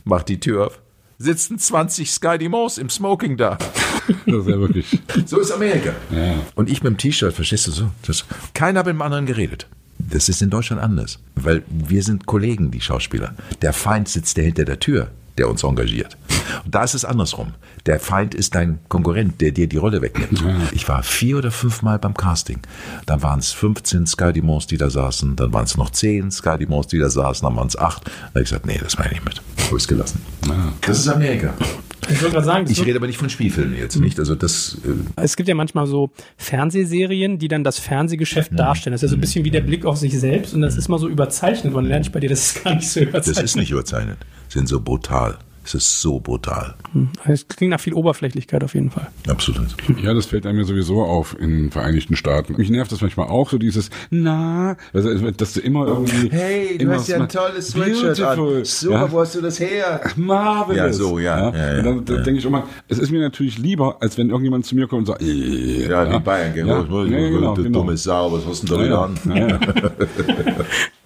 mach 0.03 0.23
die 0.23 0.39
Tür 0.39 0.67
auf, 0.67 0.81
sitzen 1.17 1.57
20 1.59 2.11
Sky 2.11 2.37
Dimos 2.37 2.77
im 2.77 2.89
Smoking 2.89 3.37
da. 3.37 3.57
Das 4.25 4.35
ist 4.35 4.47
ja 4.47 4.59
wirklich. 4.59 4.99
So 5.25 5.39
ist 5.39 5.51
Amerika. 5.51 5.93
Ja. 6.09 6.35
Und 6.55 6.69
ich 6.69 6.83
mit 6.83 6.93
dem 6.93 6.97
T-Shirt, 6.97 7.33
verstehst 7.33 7.67
du 7.67 7.71
so? 7.71 7.91
Das, 8.05 8.25
keiner 8.53 8.79
hat 8.79 8.87
mit 8.87 8.95
dem 8.95 9.01
anderen 9.01 9.25
geredet. 9.25 9.67
Das 9.99 10.29
ist 10.29 10.41
in 10.41 10.49
Deutschland 10.49 10.81
anders, 10.81 11.19
weil 11.35 11.63
wir 11.69 12.01
sind 12.03 12.25
Kollegen, 12.25 12.71
die 12.71 12.81
Schauspieler. 12.81 13.35
Der 13.61 13.73
Feind 13.73 14.09
sitzt 14.09 14.37
der 14.37 14.45
hinter 14.45 14.65
der 14.65 14.79
Tür 14.79 15.11
der 15.37 15.49
uns 15.49 15.63
engagiert. 15.63 16.17
Und 16.65 16.75
da 16.75 16.83
ist 16.83 16.93
es 16.93 17.05
andersrum. 17.05 17.53
Der 17.85 17.99
Feind 17.99 18.35
ist 18.35 18.55
dein 18.55 18.79
Konkurrent, 18.89 19.41
der 19.41 19.51
dir 19.51 19.67
die 19.67 19.77
Rolle 19.77 20.01
wegnimmt. 20.01 20.43
Ich 20.73 20.87
war 20.87 21.03
vier 21.03 21.37
oder 21.37 21.51
fünf 21.51 21.81
Mal 21.81 21.99
beim 21.99 22.13
Casting. 22.13 22.59
Dann 23.05 23.23
waren 23.23 23.39
es 23.39 23.51
15 23.51 24.05
Sky 24.05 24.33
die 24.33 24.77
da 24.77 24.89
saßen. 24.89 25.35
Dann 25.35 25.53
waren 25.53 25.65
es 25.65 25.77
noch 25.77 25.89
10 25.89 26.31
Sky 26.31 26.57
die 26.57 26.99
da 26.99 27.09
saßen. 27.09 27.45
Dann 27.45 27.55
waren 27.55 27.67
es 27.67 27.77
acht. 27.77 28.05
Dann 28.05 28.13
habe 28.29 28.41
ich 28.41 28.49
gesagt, 28.49 28.65
nee, 28.65 28.79
das 28.81 28.97
meine 28.97 29.13
ich 29.13 29.23
mit. 29.23 29.37
Habe 29.37 29.77
ich 29.77 29.83
es 29.83 29.87
gelassen. 29.87 30.21
Das 30.81 30.99
ist 30.99 31.07
Amerika. 31.07 31.53
Ich 32.09 32.21
wollte 32.21 32.33
gerade 32.33 32.45
sagen, 32.45 32.65
ich 32.67 32.83
rede 32.83 32.97
aber 32.97 33.07
nicht 33.07 33.17
von 33.17 33.29
Spielfilmen 33.29 33.77
jetzt, 33.77 33.99
nicht? 33.99 34.17
Also 34.17 34.33
das. 34.35 34.77
Äh 34.83 35.21
es 35.21 35.35
gibt 35.35 35.47
ja 35.47 35.55
manchmal 35.55 35.85
so 35.85 36.09
Fernsehserien, 36.35 37.37
die 37.37 37.47
dann 37.47 37.63
das 37.63 37.77
Fernsehgeschäft 37.79 38.51
ja. 38.51 38.57
darstellen. 38.57 38.93
Das 38.93 39.03
ist 39.03 39.09
ja 39.09 39.09
so 39.09 39.17
ein 39.17 39.21
bisschen 39.21 39.45
wie 39.45 39.51
der 39.51 39.61
Blick 39.61 39.85
auf 39.85 39.97
sich 39.97 40.17
selbst 40.19 40.53
und 40.53 40.61
das 40.61 40.77
ist 40.77 40.87
mal 40.87 40.97
so 40.97 41.07
überzeichnet. 41.07 41.73
Und 41.73 41.83
dann 41.83 41.85
lerne 41.85 42.05
ich 42.05 42.11
bei 42.11 42.19
dir, 42.19 42.29
das 42.29 42.41
ist 42.47 42.63
gar 42.63 42.75
nicht 42.75 42.89
so 42.89 43.01
überzeichnet. 43.01 43.37
Das 43.37 43.43
ist 43.43 43.55
nicht 43.55 43.71
überzeichnet. 43.71 44.17
Sind 44.51 44.67
so 44.67 44.81
brutal. 44.81 45.37
Es 45.63 45.75
ist 45.75 46.01
so 46.01 46.19
brutal. 46.19 46.73
Hm. 46.91 47.09
Es 47.23 47.47
klingt 47.47 47.69
nach 47.69 47.79
viel 47.79 47.93
Oberflächlichkeit 47.93 48.65
auf 48.65 48.73
jeden 48.73 48.91
Fall. 48.91 49.07
Absolut. 49.29 49.67
Ja, 50.03 50.13
das 50.13 50.25
fällt 50.25 50.45
einem 50.45 50.57
ja 50.57 50.65
sowieso 50.65 51.03
auf 51.03 51.39
in 51.39 51.51
den 51.51 51.71
Vereinigten 51.71 52.17
Staaten. 52.17 52.57
Mich 52.57 52.69
nervt 52.69 52.91
das 52.91 52.99
manchmal 52.99 53.27
auch, 53.27 53.49
so 53.49 53.57
dieses, 53.57 53.89
na, 54.09 54.75
also, 54.91 55.31
dass 55.31 55.53
du 55.53 55.61
immer 55.61 55.87
irgendwie. 55.87 56.29
Hey, 56.31 56.77
du 56.77 56.89
hast 56.91 57.07
ja 57.07 57.21
ein 57.21 57.29
tolles 57.29 57.69
Sweatshirt 57.69 58.19
an. 58.19 58.65
Super, 58.65 58.93
ja? 58.93 59.11
wo 59.11 59.21
hast 59.21 59.35
du 59.35 59.41
das 59.41 59.57
her? 59.61 60.01
Marvelous. 60.17 60.77
Ja, 60.77 60.91
so, 60.91 61.19
ja. 61.19 61.37
ja. 61.37 61.55
ja, 61.55 61.75
ja 61.77 61.81
dann, 61.81 62.03
dann 62.03 62.23
denke 62.25 62.39
ich 62.39 62.45
immer, 62.45 62.67
es 62.89 62.99
ist 62.99 63.11
mir 63.11 63.21
natürlich 63.21 63.57
lieber, 63.57 64.01
als 64.01 64.17
wenn 64.17 64.29
irgendjemand 64.29 64.65
zu 64.65 64.75
mir 64.75 64.87
kommt 64.87 65.07
und 65.07 65.13
sagt, 65.13 65.21
äh, 65.21 65.87
ja, 65.87 66.05
die 66.05 66.19
Bayern, 66.19 66.53
ja, 66.55 66.65
ja, 66.65 66.81
genau, 66.81 67.53
du 67.53 67.63
genau. 67.63 67.79
dumme 67.79 67.95
Sau, 67.95 68.33
was 68.33 68.45
hast 68.45 68.63
du 68.63 68.77
denn 68.77 68.89
da 68.89 69.15
wieder 69.15 69.51
an? 69.53 69.59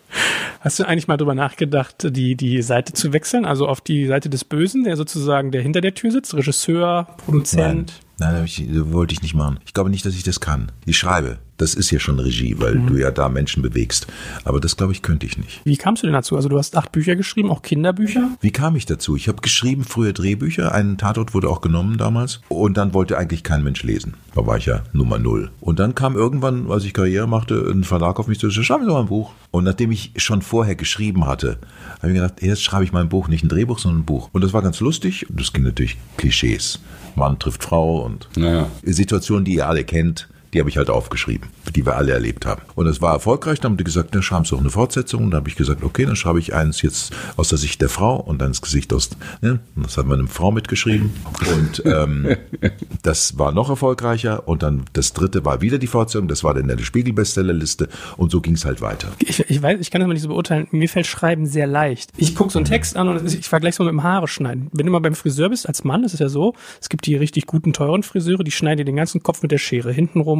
Hast 0.66 0.80
du 0.80 0.84
eigentlich 0.84 1.08
mal 1.08 1.18
drüber 1.18 1.36
nachgedacht, 1.36 2.08
die, 2.10 2.34
die 2.34 2.60
Seite 2.64 2.92
zu 2.92 3.14
wechseln, 3.14 3.46
also 3.46 3.68
auf 3.68 3.82
die 3.82 4.08
Seite 4.08 4.32
des 4.32 4.44
Bösen, 4.44 4.84
der 4.84 4.98
sozusagen, 4.98 5.52
der 5.52 5.62
hinter 5.62 5.80
der 5.80 5.94
Tür 5.94 6.10
sitzt, 6.10 6.34
Regisseur, 6.34 7.08
Produzent? 7.24 8.02
Nein, 8.18 8.34
Nein 8.34 8.46
ich, 8.46 8.66
wollte 8.92 9.14
ich 9.14 9.22
nicht 9.22 9.36
machen. 9.36 9.60
Ich 9.68 9.76
glaube 9.76 9.92
nicht, 9.92 10.04
dass 10.08 10.16
ich 10.16 10.24
das 10.24 10.40
kann. 10.40 10.72
Ich 10.88 10.98
schreibe. 10.98 11.38
Das 11.58 11.74
ist 11.74 11.90
ja 11.92 12.00
schon 12.00 12.20
Regie, 12.20 12.56
weil 12.60 12.76
mhm. 12.76 12.88
du 12.88 12.98
ja 12.98 13.12
da 13.12 13.30
Menschen 13.30 13.62
bewegst. 13.62 14.08
Aber 14.44 14.60
das, 14.60 14.76
glaube 14.76 14.92
ich, 14.92 15.02
könnte 15.02 15.26
ich 15.26 15.38
nicht. 15.38 15.62
Wie 15.64 15.78
kamst 15.78 16.04
du 16.04 16.08
denn 16.08 16.14
dazu? 16.14 16.36
Also 16.36 16.50
du 16.50 16.58
hast 16.58 16.76
acht 16.76 16.92
Bücher 16.92 17.16
geschrieben, 17.16 17.50
auch 17.50 17.62
Kinderbücher? 17.62 18.30
Wie 18.42 18.52
kam 18.52 18.76
ich 18.76 18.86
dazu? 18.86 19.16
Ich 19.16 19.28
habe 19.28 19.42
geschrieben 19.42 19.84
früher 19.84 20.12
Drehbücher. 20.12 20.74
Ein 20.74 20.98
Tatort 20.98 21.34
wurde 21.34 21.50
auch 21.50 21.62
genommen 21.62 21.98
damals. 21.98 22.42
Und 22.50 22.76
dann 22.76 22.94
wollte 22.94 23.18
eigentlich 23.18 23.44
kein 23.44 23.64
Mensch 23.64 23.84
lesen. 23.84 24.16
Da 24.34 24.46
war 24.46 24.58
ich 24.58 24.66
ja 24.66 24.84
Nummer 24.92 25.18
null. 25.18 25.52
Und 25.62 25.80
dann 25.80 25.96
kam 25.96 26.16
irgendwann, 26.16 26.70
als 26.70 26.84
ich 26.84 26.94
Karriere 26.94 27.28
machte, 27.28 27.56
ein 27.72 27.86
Verlag 27.86 28.20
auf 28.20 28.28
mich 28.28 28.40
zu, 28.40 28.52
schreib 28.52 28.82
mir 28.82 28.88
doch 28.88 29.00
ein 29.00 29.08
Buch. 29.08 29.32
Und 29.52 29.64
nachdem 29.64 29.92
ich 29.92 30.12
schon 30.18 30.42
vorher 30.42 30.76
geschrieben 30.76 31.26
hatte, 31.26 31.58
habe 32.00 32.10
ich 32.10 32.16
gedacht, 32.16 32.42
jetzt 32.42 32.64
schreibe 32.64 32.84
ich 32.84 32.92
mein 32.92 33.08
Buch, 33.08 33.30
nicht 33.30 33.46
ein 33.46 33.50
Drehbuch, 33.50 33.80
sondern 33.80 34.02
ein 34.02 34.06
Buch. 34.06 34.30
Und 34.34 34.44
das 34.44 34.52
war 34.52 34.62
ganz 34.62 34.82
lustig. 34.82 35.26
Das 35.30 35.54
ging 35.54 35.64
natürlich 35.64 35.98
Klischees. 36.18 36.82
Mann 37.16 37.40
trifft 37.40 37.64
Frau 37.64 38.04
und 38.04 38.28
naja. 38.36 38.68
Situationen, 38.84 39.46
die 39.46 39.56
ihr 39.56 39.70
alle 39.70 39.86
kennt 39.86 40.28
Die 40.56 40.62
habe 40.62 40.70
ich 40.70 40.78
halt 40.78 40.90
aufgeschrieben, 40.90 41.50
die 41.76 41.86
wir 41.86 41.98
alle 41.98 42.14
erlebt 42.14 42.46
haben. 42.46 42.62
Und 42.76 42.88
es 42.88 43.02
war 43.02 43.12
erfolgreich. 43.12 43.60
Dann 43.60 43.74
haben 43.74 43.78
die 43.78 43.84
gesagt, 43.84 44.16
dann 44.16 44.24
schreiben 44.24 44.46
Sie 44.46 44.52
doch 44.52 44.62
eine 44.62 44.70
Fortsetzung. 44.70 45.26
Und 45.26 45.32
dann 45.32 45.40
habe 45.40 45.50
ich 45.50 45.58
gesagt, 45.58 45.84
okay, 45.84 46.06
dann 46.06 46.16
schreibe 46.16 46.40
ich 46.40 46.54
eins 46.54 46.82
jetzt 46.82 47.14
aus 47.36 47.50
der 47.50 47.58
Sicht 47.58 47.82
der 47.82 47.90
Frau 47.90 48.16
und 48.16 48.40
dann 48.40 48.52
das 48.52 48.62
Gesicht 48.62 48.94
aus. 48.94 49.10
Ne? 49.42 49.60
Und 49.76 49.86
das 49.86 49.98
hat 49.98 50.06
meine 50.06 50.28
Frau 50.28 50.52
mitgeschrieben. 50.52 51.12
Und 51.54 51.84
ähm, 51.86 52.38
das 53.04 53.38
war 53.38 53.52
noch 53.52 53.70
erfolgreicher. 53.70 54.48
Und 54.48 54.64
dann 54.64 54.86
das 54.94 55.12
dritte 55.12 55.44
war 55.44 55.60
wieder 55.60 55.78
die 55.78 55.88
Fortsetzung. 55.88 56.30
Das 56.30 56.46
war 56.46 56.54
dann 56.54 56.70
in 56.70 56.78
der 56.78 56.82
Spiegel-Bestsellerliste. 56.82 57.90
Und 58.16 58.32
so 58.32 58.40
ging 58.40 58.54
es 58.54 58.64
halt 58.64 58.80
weiter. 58.80 59.10
Ich, 59.20 59.42
ich 59.50 59.62
weiß, 59.62 59.82
ich 59.82 59.92
kann 59.92 60.00
das 60.00 60.08
mal 60.08 60.14
nicht 60.14 60.24
so 60.24 60.30
beurteilen. 60.30 60.68
Mir 60.72 60.88
fällt 60.88 61.06
Schreiben 61.06 61.48
sehr 61.48 61.68
leicht. 61.68 62.12
Ich 62.16 62.34
gucke 62.34 62.54
so 62.54 62.60
einen 62.60 62.66
Text 62.66 62.96
an 62.96 63.10
und 63.10 63.26
ich 63.26 63.46
vergleiche 63.50 63.74
es 63.74 63.80
mal 63.80 63.86
mit 63.88 63.96
dem 63.96 64.04
Haare 64.04 64.30
schneiden. 64.30 64.70
Wenn 64.72 64.86
du 64.86 64.94
mal 64.94 65.00
beim 65.00 65.16
Friseur 65.16 65.50
bist 65.50 65.68
als 65.68 65.84
Mann, 65.84 66.06
ist 66.06 66.14
es 66.14 66.22
ja 66.22 66.30
so, 66.30 66.54
es 66.80 66.88
gibt 66.88 67.06
die 67.08 67.18
richtig 67.18 67.46
guten, 67.46 67.74
teuren 67.74 68.04
Friseure, 68.04 68.46
die 68.46 68.52
schneiden 68.52 68.78
dir 68.78 68.86
den 68.86 68.96
ganzen 68.96 69.22
Kopf 69.22 69.42
mit 69.42 69.52
der 69.52 69.58
Schere. 69.58 69.92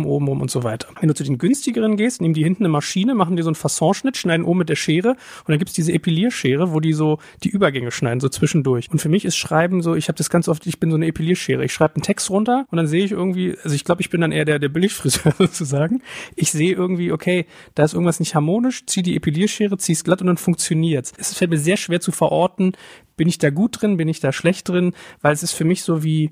Hintenrum, 0.06 0.24
obenrum 0.24 0.42
und 0.42 0.52
so 0.52 0.64
weiter. 0.64 0.88
Wenn 1.00 1.08
du 1.08 1.16
zu 1.16 1.24
den 1.24 1.38
günstigeren 1.38 1.98
gehst, 1.98 2.22
nehmen 2.22 2.34
die 2.34 2.44
hinten 2.44 2.64
eine 2.64 2.72
Maschine, 2.72 3.16
machen 3.16 3.36
dir 3.36 3.44
so 3.44 3.50
einen 3.50 3.56
Fassonschnitt, 3.56 4.18
schneiden 4.18 4.46
oben 4.46 4.60
mit 4.60 4.70
der 4.70 4.76
Schere 4.76 5.10
und 5.10 5.50
dann 5.50 5.60
gibt's 5.60 5.74
diese 5.74 5.92
Epilierschere, 5.92 6.72
wo 6.74 6.80
die 6.80 6.94
so 6.94 7.20
die 7.44 7.50
Übergänge 7.50 7.92
schneiden, 7.92 8.20
so 8.20 8.30
zwischendurch. 8.30 8.90
Und 8.92 9.00
für 9.00 9.10
mich 9.10 9.26
ist 9.26 9.36
Schreiben 9.36 9.82
so, 9.82 9.96
ich 9.96 10.08
habe 10.08 10.18
das 10.18 10.30
ganz 10.30 10.48
oft, 10.48 10.66
ich 10.68 10.80
bin 10.80 10.90
so 10.90 10.96
eine 10.96 11.08
Epilierschere. 11.08 11.66
Ich 11.66 11.74
schreibe 11.74 11.96
einen 11.96 12.04
Text 12.04 12.30
runter 12.30 12.66
und 12.72 12.78
dann 12.78 12.88
sehe 12.88 13.04
ich 13.04 13.12
irgendwie, 13.12 13.58
also 13.64 13.76
ich 13.76 13.84
glaube, 13.84 14.02
ich 14.02 14.10
bin 14.10 14.22
dann 14.22 14.32
eher 14.32 14.46
der, 14.46 14.60
der 14.60 14.70
Billigfriseur 14.70 15.34
sozusagen. 15.38 16.02
Ich 16.36 16.52
sehe 16.52 16.74
irgendwie, 16.74 17.12
okay, 17.12 17.46
da 17.74 17.84
ist 17.84 17.94
irgendwas 17.94 18.20
nicht 18.20 18.36
harmonisch, 18.36 18.86
zieh 18.86 19.02
die 19.02 19.16
Epilierschere, 19.16 19.78
zieh's 19.78 20.04
glatt 20.04 20.22
und 20.22 20.28
dann 20.28 20.38
funktioniert's. 20.38 21.14
Es 21.18 21.34
fällt 21.34 21.52
mir 21.52 21.58
sehr 21.58 21.78
schwer 21.78 22.00
zu 22.00 22.12
verorten, 22.12 22.74
bin 23.18 23.28
ich 23.28 23.38
da 23.38 23.50
gut 23.50 23.82
drin, 23.82 23.98
bin 23.98 24.10
ich 24.10 24.20
da 24.20 24.32
schlecht 24.34 24.68
drin, 24.68 24.94
weil 25.22 25.34
es 25.34 25.44
ist 25.44 25.54
für 25.54 25.64
mich 25.64 25.84
so 25.84 26.04
wie, 26.04 26.32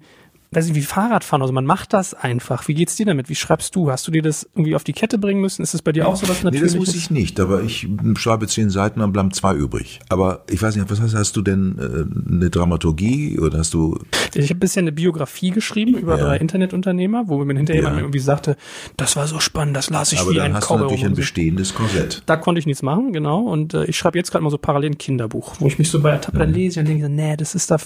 weiß 0.56 0.68
ich, 0.68 0.76
wie 0.76 0.82
Fahrradfahren. 0.82 1.42
Also 1.42 1.54
man 1.54 1.66
macht 1.66 1.94
das 1.94 2.14
einfach. 2.14 2.68
Wie 2.68 2.74
geht's 2.74 2.96
dir 2.96 3.06
damit? 3.06 3.30
Wie 3.30 3.36
schreibst 3.36 3.76
du? 3.76 3.92
Hast 3.92 4.08
du 4.08 4.12
dir 4.12 4.22
das 4.22 4.50
irgendwie 4.54 4.76
auf 4.76 4.84
die 4.84 4.94
Kette 4.94 5.18
bringen 5.18 5.42
müssen? 5.42 5.62
Ist 5.62 5.74
es 5.74 5.82
bei 5.82 5.92
dir 5.92 6.08
auch 6.08 6.16
so 6.16 6.28
was 6.28 6.44
Natürliches? 6.44 6.74
Nee, 6.74 6.80
das 6.80 6.88
muss 6.88 6.96
ich 6.96 7.10
nicht, 7.10 7.40
aber 7.40 7.62
ich 7.64 7.88
schreibe 8.16 8.48
zehn 8.48 8.70
Seiten, 8.70 9.00
dann 9.00 9.12
bleiben 9.12 9.32
zwei 9.32 9.54
übrig. 9.54 10.00
Aber 10.10 10.44
ich 10.50 10.62
weiß 10.62 10.76
nicht, 10.76 10.90
was 10.90 11.02
hast, 11.02 11.16
hast 11.16 11.36
du 11.36 11.42
denn 11.42 11.78
äh, 11.80 12.32
eine 12.34 12.50
Dramaturgie 12.50 13.40
oder 13.40 13.60
hast 13.60 13.74
du? 13.74 14.00
Ich 14.34 14.50
habe 14.50 14.60
bisher 14.60 14.82
eine 14.82 14.92
Biografie 14.92 15.52
geschrieben 15.52 15.96
über 15.98 16.18
ja. 16.18 16.26
drei 16.26 16.38
Internetunternehmer, 16.38 17.28
wo 17.28 17.44
mir 17.44 17.56
hinterher 17.56 17.84
ja. 17.84 17.98
irgendwie 17.98 18.20
sagte, 18.20 18.58
das 18.98 19.16
war 19.16 19.28
so 19.28 19.40
spannend, 19.40 19.76
das 19.76 19.90
las 19.90 20.12
ich 20.12 20.20
aber 20.20 20.32
wie 20.32 20.42
ein 20.42 20.52
Aber 20.52 20.60
dann 20.60 20.62
hast 20.62 20.70
du 20.70 20.78
natürlich 20.78 21.06
ein 21.06 21.14
bestehendes 21.14 21.74
Korsett. 21.74 22.24
Da 22.26 22.38
konnte 22.38 22.60
ich 22.60 22.66
nichts 22.66 22.82
machen, 22.82 23.14
genau. 23.14 23.42
Und 23.42 23.74
äh, 23.74 23.86
ich 23.86 23.98
schreibe 23.98 24.18
jetzt 24.18 24.32
gerade 24.32 24.44
mal 24.44 24.50
so 24.50 24.58
parallel 24.58 24.92
ein 24.92 24.98
Kinderbuch, 24.98 25.56
wo 25.60 25.68
ich 25.68 25.78
mich 25.78 25.90
so 25.90 26.02
bei 26.02 26.18
der 26.18 26.48
mhm. 26.48 26.54
lese 26.54 26.80
und 26.80 26.88
denke, 26.88 27.10
nee, 27.10 27.36
das 27.38 27.56
ist 27.56 27.72
da, 27.72 27.78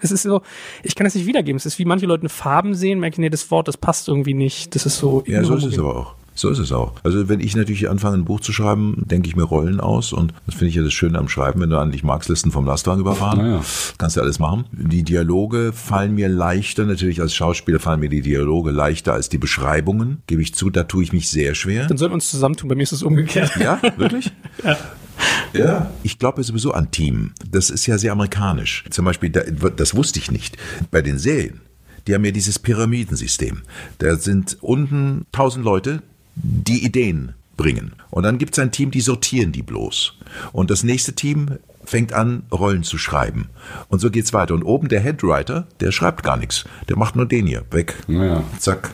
es 0.00 0.10
ist 0.10 0.22
so, 0.22 0.42
ich 0.82 0.94
kann 0.94 1.04
das 1.04 1.14
nicht 1.14 1.26
wiedergeben. 1.26 1.56
Es 1.56 1.66
ist 1.66 1.73
wie 1.78 1.84
manche 1.84 2.06
Leute 2.06 2.22
eine 2.22 2.28
Farbe 2.28 2.64
Farben 2.64 2.74
sehen, 2.74 3.00
merke 3.00 3.14
ich, 3.14 3.18
nee, 3.18 3.30
das 3.30 3.50
Wort, 3.50 3.68
das 3.68 3.76
passt 3.76 4.08
irgendwie 4.08 4.34
nicht. 4.34 4.74
Das 4.74 4.86
ist 4.86 4.98
so. 4.98 5.22
Ja, 5.26 5.42
so 5.44 5.56
ist 5.56 5.64
es 5.64 5.78
aber 5.78 5.96
auch. 5.96 6.14
So 6.34 6.48
ist 6.48 6.58
es 6.58 6.72
auch. 6.72 6.94
Also 7.04 7.28
wenn 7.28 7.40
ich 7.40 7.54
natürlich 7.54 7.88
anfange, 7.88 8.16
ein 8.16 8.24
Buch 8.24 8.40
zu 8.40 8.52
schreiben, 8.52 9.04
denke 9.06 9.28
ich 9.28 9.36
mir 9.36 9.44
Rollen 9.44 9.80
aus 9.80 10.12
und 10.12 10.34
das 10.46 10.56
finde 10.56 10.70
ich 10.70 10.74
ja 10.74 10.82
das 10.82 10.92
Schöne 10.92 11.18
am 11.18 11.28
Schreiben, 11.28 11.60
wenn 11.60 11.70
du 11.70 11.78
eigentlich 11.78 12.02
Markslisten 12.02 12.50
vom 12.50 12.66
Lastwagen 12.66 13.00
überfahren, 13.00 13.38
naja. 13.38 13.64
kannst 13.98 14.16
du 14.16 14.20
alles 14.20 14.40
machen. 14.40 14.64
Die 14.72 15.04
Dialoge 15.04 15.72
fallen 15.72 16.14
mir 16.14 16.28
leichter, 16.28 16.86
natürlich 16.86 17.20
als 17.20 17.34
Schauspieler 17.34 17.78
fallen 17.78 18.00
mir 18.00 18.08
die 18.08 18.22
Dialoge 18.22 18.72
leichter 18.72 19.12
als 19.12 19.28
die 19.28 19.38
Beschreibungen, 19.38 20.22
gebe 20.26 20.42
ich 20.42 20.54
zu, 20.54 20.70
da 20.70 20.84
tue 20.84 21.04
ich 21.04 21.12
mich 21.12 21.30
sehr 21.30 21.54
schwer. 21.54 21.86
Dann 21.86 21.98
sollten 21.98 22.12
wir 22.12 22.16
uns 22.16 22.30
zusammentun, 22.30 22.68
bei 22.68 22.74
mir 22.74 22.82
ist 22.82 22.92
es 22.92 23.04
umgekehrt. 23.04 23.52
Ja, 23.56 23.80
wirklich? 23.96 24.32
ja. 24.64 24.76
Ja. 25.52 25.90
Ich 26.02 26.18
glaube 26.18 26.42
sowieso 26.42 26.72
an 26.72 26.90
Team. 26.90 27.32
Das 27.48 27.70
ist 27.70 27.86
ja 27.86 27.96
sehr 27.96 28.10
amerikanisch. 28.10 28.84
Zum 28.90 29.04
Beispiel, 29.04 29.30
das 29.30 29.94
wusste 29.94 30.18
ich 30.18 30.32
nicht. 30.32 30.56
Bei 30.90 31.00
den 31.00 31.18
Serien 31.18 31.60
die 32.06 32.14
haben 32.14 32.24
ja 32.24 32.30
dieses 32.30 32.58
Pyramidensystem. 32.58 33.62
Da 33.98 34.16
sind 34.16 34.58
unten 34.60 35.26
tausend 35.32 35.64
Leute, 35.64 36.02
die 36.34 36.84
Ideen 36.84 37.34
bringen. 37.56 37.92
Und 38.10 38.24
dann 38.24 38.38
gibt 38.38 38.54
es 38.54 38.58
ein 38.58 38.72
Team, 38.72 38.90
die 38.90 39.00
sortieren 39.00 39.52
die 39.52 39.62
bloß. 39.62 40.14
Und 40.52 40.70
das 40.70 40.82
nächste 40.82 41.14
Team 41.14 41.58
fängt 41.84 42.12
an, 42.12 42.44
Rollen 42.50 42.82
zu 42.82 42.98
schreiben. 42.98 43.48
Und 43.88 44.00
so 44.00 44.10
geht's 44.10 44.32
weiter. 44.32 44.54
Und 44.54 44.62
oben 44.62 44.88
der 44.88 45.00
Headwriter, 45.00 45.66
der 45.80 45.92
schreibt 45.92 46.22
gar 46.22 46.36
nichts. 46.36 46.64
Der 46.88 46.96
macht 46.96 47.16
nur 47.16 47.26
den 47.26 47.46
hier. 47.46 47.64
Weg. 47.70 47.94
Naja. 48.08 48.42
Zack. 48.58 48.90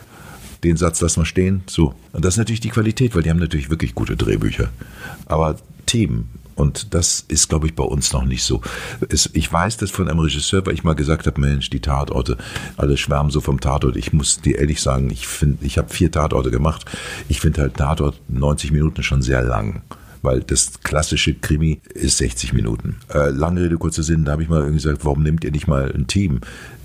Den 0.63 0.77
Satz 0.77 1.01
lassen 1.01 1.21
wir 1.21 1.25
stehen. 1.25 1.63
So. 1.67 1.95
Und 2.11 2.23
das 2.23 2.35
ist 2.35 2.37
natürlich 2.37 2.59
die 2.59 2.69
Qualität, 2.69 3.15
weil 3.15 3.23
die 3.23 3.29
haben 3.29 3.39
natürlich 3.39 3.69
wirklich 3.69 3.95
gute 3.95 4.15
Drehbücher. 4.15 4.69
Aber 5.25 5.55
Team, 5.85 6.29
und 6.55 6.93
das 6.93 7.25
ist, 7.27 7.49
glaube 7.49 7.67
ich, 7.67 7.75
bei 7.75 7.83
uns 7.83 8.13
noch 8.13 8.25
nicht 8.25 8.43
so. 8.43 8.61
Es, 9.09 9.29
ich 9.33 9.51
weiß 9.51 9.77
das 9.77 9.91
von 9.91 10.07
einem 10.07 10.19
Regisseur, 10.19 10.65
weil 10.65 10.73
ich 10.73 10.83
mal 10.83 10.95
gesagt 10.95 11.27
habe, 11.27 11.39
Mensch, 11.39 11.69
die 11.69 11.79
Tatorte, 11.79 12.37
alle 12.77 12.97
schwärmen 12.97 13.31
so 13.31 13.41
vom 13.41 13.59
Tatort. 13.59 13.95
Ich 13.95 14.13
muss 14.13 14.41
dir 14.41 14.59
ehrlich 14.59 14.81
sagen, 14.81 15.09
ich 15.09 15.27
ich 15.61 15.77
habe 15.77 15.89
vier 15.89 16.11
Tatorte 16.11 16.51
gemacht. 16.51 16.85
Ich 17.29 17.41
finde 17.41 17.61
halt 17.61 17.75
Tatort 17.75 18.19
90 18.29 18.71
Minuten 18.71 19.03
schon 19.03 19.21
sehr 19.21 19.43
lang 19.43 19.81
weil 20.23 20.41
das 20.41 20.81
klassische 20.83 21.33
Krimi 21.33 21.81
ist 21.93 22.19
60 22.19 22.53
Minuten. 22.53 22.97
Äh, 23.11 23.29
lange 23.31 23.61
Rede, 23.61 23.77
kurzer 23.77 24.03
Sinn, 24.03 24.25
da 24.25 24.33
habe 24.33 24.43
ich 24.43 24.49
mal 24.49 24.59
irgendwie 24.59 24.75
gesagt, 24.75 25.03
warum 25.03 25.23
nehmt 25.23 25.43
ihr 25.43 25.51
nicht 25.51 25.67
mal 25.67 25.91
ein 25.91 26.07
Team? 26.07 26.41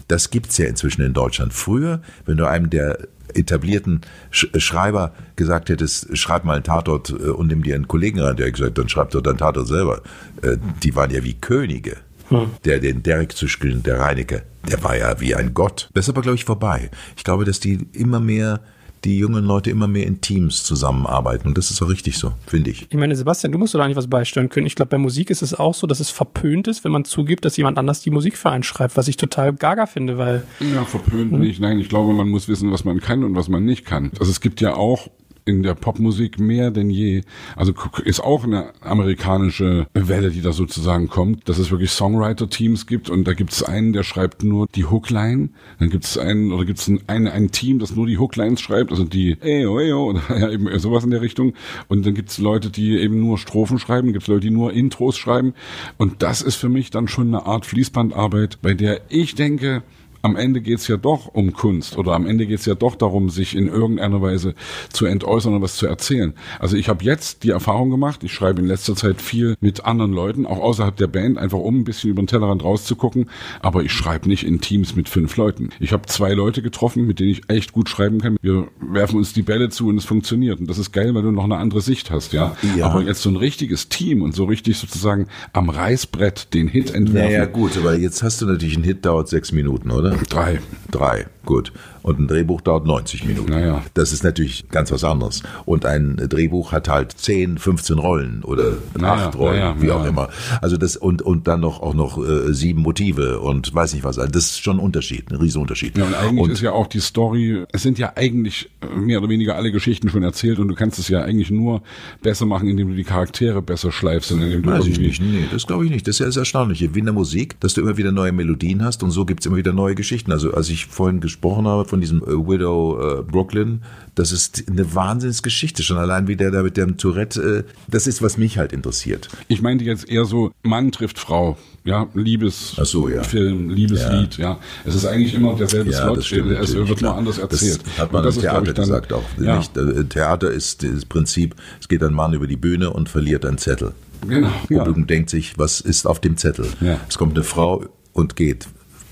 Das 0.09 0.31
gibt's 0.31 0.57
ja 0.57 0.67
inzwischen 0.67 1.03
in 1.03 1.13
Deutschland. 1.13 1.53
Früher, 1.53 2.01
wenn 2.25 2.37
du 2.37 2.49
einem 2.49 2.71
der 2.71 3.09
etablierten 3.37 4.01
Sch 4.31 4.49
äh, 4.53 4.61
Schreiber 4.61 5.13
gesagt 5.37 5.69
hättest, 5.69 6.17
schreib 6.17 6.45
mal 6.45 6.55
einen 6.55 6.65
Tatort 6.65 7.11
äh, 7.11 7.31
und 7.31 7.49
nimm 7.49 7.63
dir 7.63 7.75
einen 7.75 7.89
Kollegen 7.89 8.21
rein, 8.21 8.37
der 8.37 8.47
hat 8.47 8.55
gesagt, 8.55 8.79
dann 8.79 8.89
schreib 8.89 9.11
doch 9.11 9.21
deinen 9.21 9.39
Tatort 9.39 9.69
selber. 9.69 10.03
Äh, 10.43 10.57
die 10.83 10.95
waren 10.95 11.11
ja 11.11 11.23
wie 11.23 11.35
Könige. 11.35 11.97
Hm. 12.29 12.51
Der 12.65 12.81
den 12.81 13.05
Derek 13.05 13.37
zu 13.37 13.47
spielen, 13.47 13.85
der 13.85 14.01
Reinecke, 14.01 14.43
der 14.69 14.83
war 14.83 14.97
ja 14.97 15.21
wie 15.21 15.37
ein 15.37 15.55
Gott. 15.55 15.89
Das 15.95 16.07
ist 16.07 16.09
aber, 16.09 16.23
glaube 16.23 16.35
ich, 16.35 16.45
vorbei. 16.45 16.91
Ich 17.17 17.23
glaube, 17.23 17.45
dass 17.45 17.61
die 17.61 17.87
immer 17.93 18.19
mehr 18.19 18.61
die 19.05 19.19
jungen 19.19 19.45
Leute 19.45 19.71
immer 19.71 19.87
mehr 19.87 20.07
in 20.07 20.21
Teams 20.21 20.65
zusammenarbeiten. 20.65 21.49
Und 21.49 21.59
das 21.59 21.71
ist 21.71 21.83
auch 21.83 21.89
richtig 21.89 22.19
so, 22.19 22.33
finde 22.47 22.71
ich. 22.71 22.87
Ich 22.91 22.97
meine, 22.97 23.15
Sebastian, 23.15 23.53
du 23.53 23.59
musst 23.59 23.75
doch 23.75 23.81
eigentlich 23.81 23.97
was 23.97 24.09
beisteuern 24.09 24.49
können. 24.49 24.67
Ich 24.67 24.75
glaube, 24.75 24.91
bei 24.91 24.99
Musik 24.99 25.31
ist 25.31 25.43
es 25.43 25.55
auch 25.55 25.75
so, 25.75 25.87
dass 25.87 26.01
es 26.01 26.11
verpönt 26.11 26.69
ist, 26.69 26.85
wenn 26.85 26.93
man 26.93 27.05
zugibt, 27.05 27.45
dass 27.45 27.57
jemand 27.57 27.79
anders 27.79 28.01
die 28.01 28.11
Musik 28.11 28.37
für 28.37 28.51
einen 28.51 28.63
schreibt, 28.63 28.97
was 28.97 29.09
ich 29.09 29.17
total 29.17 29.53
gaga 29.53 29.87
finde, 29.87 30.19
weil. 30.19 30.43
Ja, 30.61 30.85
verpönt 30.85 31.33
hm. 31.33 31.41
nicht. 31.41 31.61
Nein, 31.61 31.79
ich 31.79 31.89
glaube, 31.89 32.13
man 32.13 32.29
muss 32.29 32.49
wissen, 32.49 32.71
was 32.73 32.85
man 32.85 33.01
kann 33.01 33.25
und 33.25 33.37
was 33.37 33.49
man 33.49 33.65
nicht 33.65 33.85
kann. 33.85 34.11
Also 34.19 34.31
es 34.31 34.41
gibt 34.41 34.61
ja 34.61 34.75
auch 34.75 35.09
in 35.47 35.63
der 35.63 35.75
Popmusik 35.75 36.39
mehr 36.41 36.71
denn 36.73 36.91
je. 36.91 37.23
Also 37.55 37.73
ist 38.05 38.21
auch 38.21 38.45
eine 38.45 38.73
amerikanische 38.81 39.87
Welle, 39.95 40.31
die 40.31 40.43
da 40.43 40.53
sozusagen 40.53 41.09
kommt, 41.09 41.49
dass 41.49 41.59
es 41.59 41.71
wirklich 41.71 41.91
Songwriter-Teams 41.93 42.87
gibt. 42.87 43.09
Und 43.09 43.27
da 43.27 43.33
gibt 43.33 43.53
es 43.53 43.63
einen, 43.63 43.93
der 43.93 44.03
schreibt 44.03 44.43
nur 44.43 44.67
die 44.75 44.85
Hookline, 44.85 45.51
dann 45.79 45.89
gibt 45.89 46.05
es 46.05 46.19
einen 46.19 46.53
oder 46.53 46.65
gibt 46.65 46.81
es 46.81 46.89
ein, 46.89 47.01
ein, 47.07 47.29
ein 47.29 47.53
Team, 47.53 47.79
das 47.79 47.95
nur 47.95 48.07
die 48.07 48.19
Hooklines 48.19 48.61
schreibt, 48.61 48.91
also 48.91 49.05
die 49.05 49.37
Eyo, 49.41 49.79
Eyo 49.79 50.11
oder 50.11 50.23
ja, 50.39 50.51
eben 50.51 50.77
sowas 50.81 51.05
in 51.05 51.11
der 51.11 51.23
Richtung. 51.23 51.55
Und 51.87 52.05
dann 52.05 52.15
gibt 52.15 52.31
es 52.31 52.39
Leute, 52.39 52.71
die 52.71 52.99
eben 52.99 53.21
nur 53.21 53.39
Strophen 53.39 53.79
schreiben, 53.79 54.13
gibt 54.13 54.25
es 54.25 54.29
Leute, 54.29 54.41
die 54.41 54.51
nur 54.51 54.73
Intros 54.73 55.17
schreiben. 55.17 55.55
Und 55.97 56.23
das 56.23 56.43
ist 56.43 56.57
für 56.57 56.69
mich 56.69 56.91
dann 56.91 57.07
schon 57.07 57.29
eine 57.29 57.47
Art 57.47 57.67
Fließbandarbeit, 57.67 58.59
bei 58.63 58.75
der 58.75 59.01
ich 59.09 59.37
denke, 59.37 59.85
am 60.27 60.35
Ende 60.35 60.61
geht 60.61 60.79
es 60.79 60.89
ja 60.89 60.97
doch 60.97 61.29
um 61.29 61.53
Kunst 61.53 61.97
oder 61.97 62.13
am 62.13 62.27
Ende 62.27 62.47
geht 62.47 62.59
es 62.59 62.67
ja 62.67 62.75
doch 62.75 62.97
darum, 62.97 63.31
sich 63.31 63.55
in 63.55 63.69
irgendeiner 63.69 64.21
Weise 64.21 64.55
zu 64.93 65.07
entäußern 65.07 65.55
und 65.55 65.63
was 65.63 65.77
zu 65.77 65.87
erzählen. 65.87 66.35
Also 66.59 66.77
ich 66.77 66.89
habe 66.89 67.05
jetzt 67.05 67.45
die 67.45 67.51
Erfahrung 67.51 67.91
gemacht, 67.91 68.25
ich 68.25 68.33
schreibe 68.33 68.61
in 68.61 68.67
letzter 68.67 68.97
Zeit 68.97 69.23
viel 69.23 69.55
mit 69.61 69.85
anderen 69.85 70.13
Leuten, 70.13 70.45
auch 70.45 70.59
außerhalb 70.59 70.97
der 70.97 71.07
Band, 71.07 71.39
einfach 71.39 71.59
um 71.59 71.79
ein 71.79 71.85
bisschen 71.85 72.11
über 72.11 72.23
den 72.23 72.27
Tellerrand 72.27 72.65
rauszugucken, 72.65 73.31
aber 73.61 73.85
ich 73.85 73.93
schreibe 73.93 74.29
nicht 74.29 74.45
in 74.45 74.61
Teams 74.61 74.97
mit 74.97 75.09
fünf 75.09 75.37
Leuten. 75.37 75.71
Ich 75.79 75.93
habe 75.93 76.07
zwei 76.07 76.33
Leute 76.33 76.61
getroffen, 76.61 77.07
mit 77.07 77.21
denen 77.21 77.31
ich 77.31 77.43
echt 77.49 77.73
gut 77.73 77.89
schreiben 77.89 78.21
kann. 78.21 78.37
Wir 78.43 78.67
werfen 78.81 79.19
uns 79.19 79.33
die 79.33 79.43
Bälle 79.43 79.69
zu 79.69 79.87
und 79.89 79.97
es 79.97 80.05
funktioniert. 80.05 80.59
Und 80.59 80.69
das 80.69 80.79
ist 80.79 80.91
geil, 80.91 81.15
weil 81.15 81.23
du 81.23 81.31
noch 81.31 81.45
eine 81.45 81.59
andere 81.59 81.83
Sicht 81.83 82.11
hast, 82.11 82.33
ja. 82.33 82.57
ja. 82.77 82.87
Aber 82.87 83.03
jetzt 83.03 83.23
so 83.23 83.31
ein 83.31 83.37
richtiges 83.37 83.89
Team 83.89 84.23
und 84.23 84.35
so 84.35 84.45
richtig 84.45 84.77
sozusagen 84.77 85.29
am 85.53 85.71
Reißbrett 85.71 86.53
den 86.53 86.67
Hit 86.67 86.93
entwerfen. 86.93 87.33
Naja 87.33 87.45
gut, 87.45 87.77
aber 87.77 87.97
jetzt 87.97 88.25
hast 88.25 88.43
du 88.43 88.47
natürlich 88.47 88.75
einen 88.75 88.85
Hit, 88.85 89.07
dauert 89.07 89.29
sechs 89.29 89.53
Minuten, 89.53 89.91
oder? 89.91 90.16
Drei. 90.29 90.61
Drei, 90.91 91.27
gut. 91.45 91.73
Und 92.07 92.21
ein 92.21 92.29
Drehbuch 92.29 92.61
dauert 92.61 92.87
90 92.87 93.25
Minuten. 93.25 93.51
Naja. 93.51 93.83
Das 93.95 94.13
ist 94.13 94.23
natürlich 94.23 94.69
ganz 94.71 94.93
was 94.93 95.03
anderes. 95.03 95.43
Und 95.65 95.85
ein 95.87 96.17
Drehbuch 96.17 96.71
hat 96.71 96.89
halt 96.89 97.11
10, 97.11 97.59
15 97.59 97.99
Rollen 97.99 98.45
oder 98.45 98.75
naja, 98.97 99.27
8 99.27 99.37
Rollen, 99.37 99.59
naja, 99.59 99.77
wie 99.81 99.91
auch 99.91 100.05
immer. 100.07 100.29
Also 100.63 100.77
das 100.77 100.97
und 100.97 101.21
und 101.21 101.49
dann 101.49 101.59
noch 101.59 101.81
auch 101.83 101.95
noch 101.95 102.25
äh, 102.25 102.55
sieben 102.55 102.83
Motive 102.83 103.41
und 103.41 103.75
weiß 103.75 103.95
nicht 103.95 104.05
was. 104.05 104.21
Also 104.21 104.31
das 104.31 104.45
ist 104.45 104.63
schon 104.63 104.77
ein 104.77 104.85
Unterschied, 104.85 105.33
ein 105.33 105.37
Riesenunterschied. 105.37 105.99
Ja, 105.99 106.05
und 106.05 106.15
eigentlich 106.15 106.45
und, 106.45 106.51
ist 106.53 106.61
ja 106.61 106.71
auch 106.71 106.87
die 106.87 107.01
Story, 107.01 107.65
es 107.73 107.83
sind 107.83 107.99
ja 107.99 108.13
eigentlich 108.15 108.71
mehr 108.95 109.19
oder 109.19 109.29
weniger 109.29 109.57
alle 109.57 109.73
Geschichten 109.73 110.09
schon 110.09 110.23
erzählt 110.23 110.61
und 110.61 110.69
du 110.69 110.77
kannst 110.77 111.01
es 111.01 111.09
ja 111.09 111.23
eigentlich 111.23 111.51
nur 111.51 111.83
besser 112.23 112.47
machen, 112.47 112.69
indem 112.69 112.91
du 112.91 112.95
die 112.95 113.03
Charaktere 113.03 113.63
besser 113.63 113.91
schleifst. 113.91 114.31
Indem 114.31 114.63
du 114.63 114.71
weiß 114.71 114.87
ich 114.87 115.01
nicht. 115.01 115.21
Nee, 115.21 115.47
das 115.51 115.67
glaube 115.67 115.85
ich 115.85 115.91
nicht. 115.91 116.07
Das 116.07 116.15
ist 116.15 116.21
ja 116.21 116.27
das 116.27 116.37
Erstaunliche. 116.37 116.95
Wie 116.95 117.01
in 117.01 117.07
der 117.07 117.15
Musik, 117.15 117.59
dass 117.59 117.75
du 117.75 117.81
immer 117.81 117.97
wieder 117.97 118.13
neue 118.13 118.31
Melodien 118.31 118.85
hast 118.85 119.03
und 119.03 119.11
so 119.11 119.25
gibt's 119.25 119.45
immer 119.45 119.57
wieder 119.57 119.73
neue 119.73 119.97
Geschichten. 119.97 120.31
Also 120.31 120.55
als 120.55 120.69
ich 120.69 120.87
vorhin 120.87 121.19
gesprochen 121.19 121.67
habe, 121.67 121.85
von 121.97 122.01
diesem 122.03 122.23
äh, 122.23 122.27
Widow 122.27 123.21
äh, 123.21 123.23
Brooklyn, 123.23 123.83
das 124.15 124.31
ist 124.31 124.65
eine 124.69 124.95
Wahnsinnsgeschichte. 124.95 125.83
Schon 125.83 125.97
allein 125.97 126.29
wie 126.29 126.37
der 126.37 126.51
da 126.51 126.63
mit 126.63 126.77
dem 126.77 126.99
Tourette, 126.99 127.65
äh, 127.67 127.73
das 127.89 128.07
ist, 128.07 128.21
was 128.23 128.37
mich 128.37 128.59
halt 128.59 128.73
interessiert. 128.73 129.29
Ich 129.49 129.63
meinte 129.63 129.85
jetzt 129.85 130.09
eher 130.09 130.27
so, 130.27 130.53
Mann 130.63 130.93
trifft 130.93 131.19
Frau. 131.19 131.57
Ja, 131.85 132.09
Liebesfilm, 132.15 132.85
so, 132.85 133.09
ja. 133.09 133.23
Liebeslied, 133.33 134.39
ja. 134.39 134.51
ja. 134.51 134.59
Es 134.85 134.97
ist 134.97 135.07
eigentlich 135.07 135.35
immer 135.35 135.55
derselbe 135.55 135.91
ja, 135.91 136.03
Slot, 136.03 136.25
stimmt, 136.25 136.51
es 136.51 136.75
wird 136.75 137.01
nur 137.01 137.15
anders 137.15 137.39
erzählt. 137.39 137.81
Das 137.87 137.99
hat 137.99 138.13
man 138.13 138.25
das 138.25 138.37
im 138.37 138.43
Theater 138.43 138.73
dann, 138.73 138.85
gesagt 138.85 139.13
auch. 139.13 139.23
Ja. 139.41 139.59
Nicht, 139.59 139.77
äh, 139.77 140.05
Theater 140.05 140.51
ist 140.51 140.83
das 140.83 141.05
Prinzip, 141.05 141.55
es 141.81 141.89
geht 141.89 142.03
ein 142.03 142.13
Mann 142.13 142.35
über 142.35 142.49
die 142.49 142.57
Bühne 142.57 142.91
und 142.91 143.09
verliert 143.09 143.47
einen 143.47 143.59
Zettel. 143.59 143.93
Genau. 144.29 144.51
Publikum 144.67 145.07
denkt 145.07 145.31
sich, 145.31 145.57
was 145.59 145.81
ist 145.81 146.07
auf 146.07 146.21
dem 146.21 146.37
Zettel? 146.37 146.67
Es 147.09 147.17
kommt 147.17 147.37
eine 147.37 147.45
Frau 147.45 147.85
und 148.13 148.35
geht. 148.35 148.67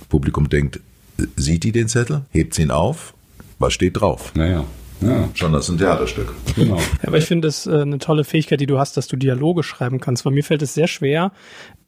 Publikum 0.09 0.49
denkt, 0.49 0.81
sieht 1.37 1.65
die 1.65 1.73
den 1.73 1.89
Zettel? 1.89 2.23
Hebt 2.31 2.55
sie 2.55 2.63
ihn 2.63 2.71
auf? 2.71 3.15
Was 3.59 3.73
steht 3.73 4.01
drauf? 4.01 4.33
Naja. 4.35 4.65
Ja. 5.01 5.29
Schon 5.35 5.53
das 5.53 5.65
ist 5.65 5.71
ein 5.71 5.79
Theaterstück. 5.79 6.33
Genau. 6.57 6.77
Ja, 6.77 7.09
aber 7.09 7.19
ich 7.19 7.27
finde 7.27 7.49
es 7.49 7.67
äh, 7.67 7.81
eine 7.81 7.99
tolle 7.99 8.25
Fähigkeit, 8.25 8.61
die 8.61 8.67
du 8.67 8.79
hast, 8.79 8.97
dass 8.97 9.07
du 9.07 9.17
Dialoge 9.17 9.63
schreiben 9.63 10.01
kannst. 10.01 10.25
Weil 10.25 10.33
mir 10.33 10.45
fällt 10.45 10.63
es 10.63 10.75
sehr 10.75 10.87
schwer. 10.87 11.33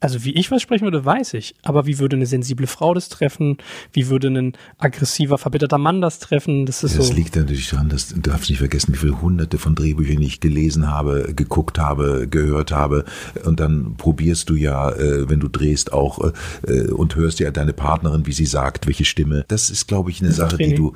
Also 0.01 0.24
wie 0.24 0.32
ich 0.32 0.51
was 0.51 0.62
sprechen 0.62 0.84
würde, 0.84 1.05
weiß 1.05 1.34
ich. 1.34 1.55
Aber 1.62 1.86
wie 1.86 1.99
würde 1.99 2.16
eine 2.16 2.26
sensible 2.26 2.66
Frau 2.66 2.94
das 2.94 3.09
treffen? 3.09 3.59
Wie 3.92 4.09
würde 4.09 4.28
ein 4.28 4.53
aggressiver, 4.78 5.38
verbitterter 5.38 5.78
Mann 5.78 6.01
das 6.01 6.18
treffen? 6.18 6.66
Das 6.66 6.84
ist 6.84 6.92
ja, 6.92 6.99
das 6.99 7.09
so. 7.09 7.14
liegt 7.14 7.36
natürlich 7.36 7.70
daran, 7.70 7.88
dass 7.88 8.09
du 8.09 8.20
darfst 8.20 8.51
nicht 8.51 8.59
vergessen, 8.59 8.94
wie 8.94 8.99
viele 8.99 9.20
hunderte 9.20 9.59
von 9.59 9.74
Drehbüchern 9.74 10.20
ich 10.20 10.40
gelesen 10.40 10.90
habe, 10.90 11.32
geguckt 11.34 11.78
habe, 11.78 12.28
gehört 12.28 12.72
habe. 12.72 13.05
Und 13.44 13.61
dann 13.61 13.97
probierst 13.97 14.51
du 14.51 14.55
ja, 14.55 14.90
äh, 14.90 15.28
wenn 15.28 15.40
du 15.40 15.49
drehst, 15.49 15.92
auch 15.92 16.32
äh, 16.66 16.88
und 16.88 17.16
hörst 17.16 17.40
ja 17.40 17.51
deine 17.51 17.72
Partnerin, 17.72 18.26
wie 18.26 18.32
sie 18.32 18.47
sagt, 18.47 18.86
welche 18.86 19.05
Stimme. 19.05 19.44
Das 19.49 19.70
ist, 19.70 19.88
glaube 19.88 20.11
ich, 20.11 20.20
eine 20.20 20.32
Sache, 20.32 20.57
Training. 20.57 20.70
die 20.70 20.76
du 20.76 20.94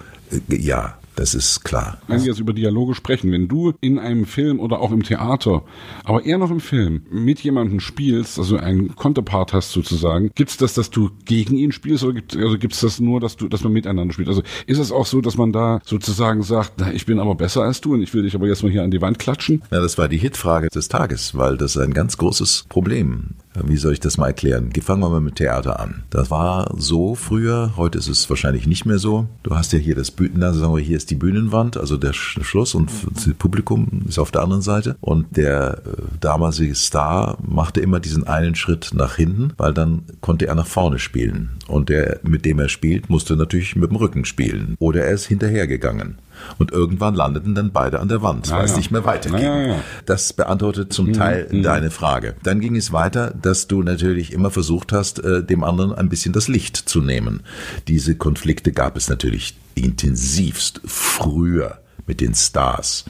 äh, 0.51 0.57
ja 0.57 1.00
das 1.17 1.35
ist 1.35 1.65
klar. 1.65 1.99
Wenn 2.07 2.21
wir 2.21 2.29
jetzt 2.29 2.41
über 2.41 2.53
Dialoge 2.53 2.95
sprechen, 2.95 3.33
wenn 3.33 3.49
du 3.49 3.75
in 3.81 3.99
einem 3.99 4.25
Film 4.25 4.61
oder 4.61 4.81
auch 4.81 4.93
im 4.93 5.03
Theater, 5.03 5.63
aber 6.05 6.25
eher 6.25 6.39
noch 6.39 6.51
im 6.51 6.61
Film, 6.61 7.03
mit 7.11 7.41
jemandem 7.41 7.81
spielst, 7.81 8.39
also 8.39 8.57
einen 8.57 8.95
Konterpart 8.97 9.53
hast 9.53 9.73
sozusagen, 9.73 10.31
gibt's 10.35 10.57
das, 10.57 10.75
dass 10.75 10.91
du 10.91 11.11
gegen 11.25 11.57
ihn 11.57 11.73
spielst 11.73 12.05
oder 12.05 12.15
gibt 12.15 12.37
also 12.37 12.59
gibt's 12.59 12.81
das 12.81 13.01
nur, 13.01 13.21
dass 13.21 13.37
du, 13.37 13.49
dass 13.49 13.63
man 13.65 13.73
miteinander 13.73 14.13
spielt? 14.15 14.29
Also 14.29 14.43
ist 14.67 14.79
es 14.79 14.93
auch 14.93 15.07
so, 15.07 15.21
dass 15.21 15.37
man 15.37 15.53
da 15.53 15.81
sozusagen 15.85 16.43
sagt, 16.43 16.75
na, 16.79 16.93
ich 16.93 17.07
bin 17.07 17.19
aber 17.19 17.35
besser 17.35 17.63
als 17.63 17.81
du 17.81 17.95
und 17.95 18.03
ich 18.03 18.15
will 18.15 18.23
dich 18.23 18.35
aber 18.35 18.47
jetzt 18.47 18.63
mal 18.63 18.73
hier 18.73 18.83
an 18.83 18.91
die 18.91 19.01
Wand 19.01 19.19
klatschen? 19.19 19.63
Ja, 19.71 19.81
das 19.81 19.99
war 19.99 20.09
die 20.09 20.19
Hitfrage 20.19 20.69
des 20.69 20.89
Tages, 20.89 21.37
weil 21.37 21.57
das 21.57 21.77
ein 21.77 21.93
ganz 21.93 22.17
großes 22.17 22.67
Problem 22.69 23.35
wie 23.55 23.77
soll 23.77 23.93
ich 23.93 24.01
das 24.01 24.17
mal 24.17 24.29
erklären? 24.29 24.71
Fangen 24.81 25.03
wir 25.03 25.11
mal 25.11 25.21
mit 25.21 25.37
Theater 25.37 25.81
an. 25.81 26.05
Das 26.11 26.31
war 26.31 26.73
so 26.77 27.15
früher, 27.15 27.75
heute 27.77 27.99
ist 27.99 28.09
es 28.09 28.29
wahrscheinlich 28.31 28.67
nicht 28.67 28.87
mehr 28.87 28.99
so. 28.99 29.27
Du 29.43 29.55
hast 29.57 29.73
ja 29.73 29.79
hier 29.79 29.95
das 29.95 30.11
Bühnen, 30.11 30.43
also 30.43 30.61
sagen 30.61 30.75
wir, 30.75 30.83
hier 30.83 30.97
ist 30.97 31.11
die 31.11 31.17
Bühnenwand, 31.17 31.77
also 31.77 31.97
der 31.97 32.13
Schluss 32.13 32.75
und 32.75 32.91
das 33.15 33.29
Publikum 33.35 34.03
ist 34.09 34.19
auf 34.19 34.31
der 34.31 34.43
anderen 34.43 34.63
Seite. 34.63 34.97
Und 35.01 35.37
der 35.37 35.83
äh, 35.85 36.03
damalige 36.21 36.75
Star 36.75 37.39
machte 37.43 37.81
immer 37.81 38.01
diesen 38.01 38.27
einen 38.27 38.55
Schritt 38.55 38.91
nach 38.95 39.17
hinten, 39.17 39.53
weil 39.57 39.75
dann 39.75 40.03
konnte 40.21 40.47
er 40.47 40.55
nach 40.55 40.67
vorne 40.67 40.99
spielen. 40.99 41.51
Und 41.67 41.89
der, 41.89 42.21
mit 42.23 42.45
dem 42.45 42.59
er 42.59 42.69
spielt, 42.69 43.11
musste 43.11 43.37
natürlich 43.37 43.77
mit 43.77 43.91
dem 43.91 43.97
Rücken 43.97 44.25
spielen. 44.25 44.77
Oder 44.79 45.05
er 45.05 45.13
ist 45.13 45.27
hinterhergegangen. 45.27 46.19
Und 46.59 46.73
irgendwann 46.73 47.15
landeten 47.15 47.55
dann 47.55 47.73
beide 47.73 48.01
an 48.01 48.09
der 48.09 48.23
Wand, 48.23 48.51
weil 48.51 48.65
es 48.65 48.77
nicht 48.77 48.91
mehr 48.91 49.05
weiterging. 49.05 49.41
Ja, 49.41 49.61
ja. 49.61 49.77
Das 50.07 50.33
beantwortet 50.33 50.93
zum 50.93 51.09
mhm, 51.09 51.13
Teil 51.15 51.49
mhm. 51.51 51.63
deine 51.63 51.91
Frage. 51.91 52.35
Dann 52.43 52.61
ging 52.61 52.77
es 52.77 52.93
weiter, 52.93 53.33
dass 53.41 53.69
du 53.69 53.83
natürlich 53.83 54.33
immer 54.33 54.51
versucht 54.51 54.93
hast, 54.93 55.23
äh, 55.25 55.43
dem 55.43 55.65
anderen 55.65 55.93
ein 55.93 56.09
bisschen 56.09 56.33
das 56.33 56.49
Licht 56.49 56.77
zu 56.77 57.01
nehmen. 57.01 57.43
Diese 57.89 58.15
Konflikte 58.15 58.73
gab 58.73 58.97
es 58.97 59.09
natürlich 59.09 59.57
intensivst 59.75 60.81
früher 60.85 61.79
mit 62.07 62.21
den 62.21 62.35
Stars, 62.35 63.05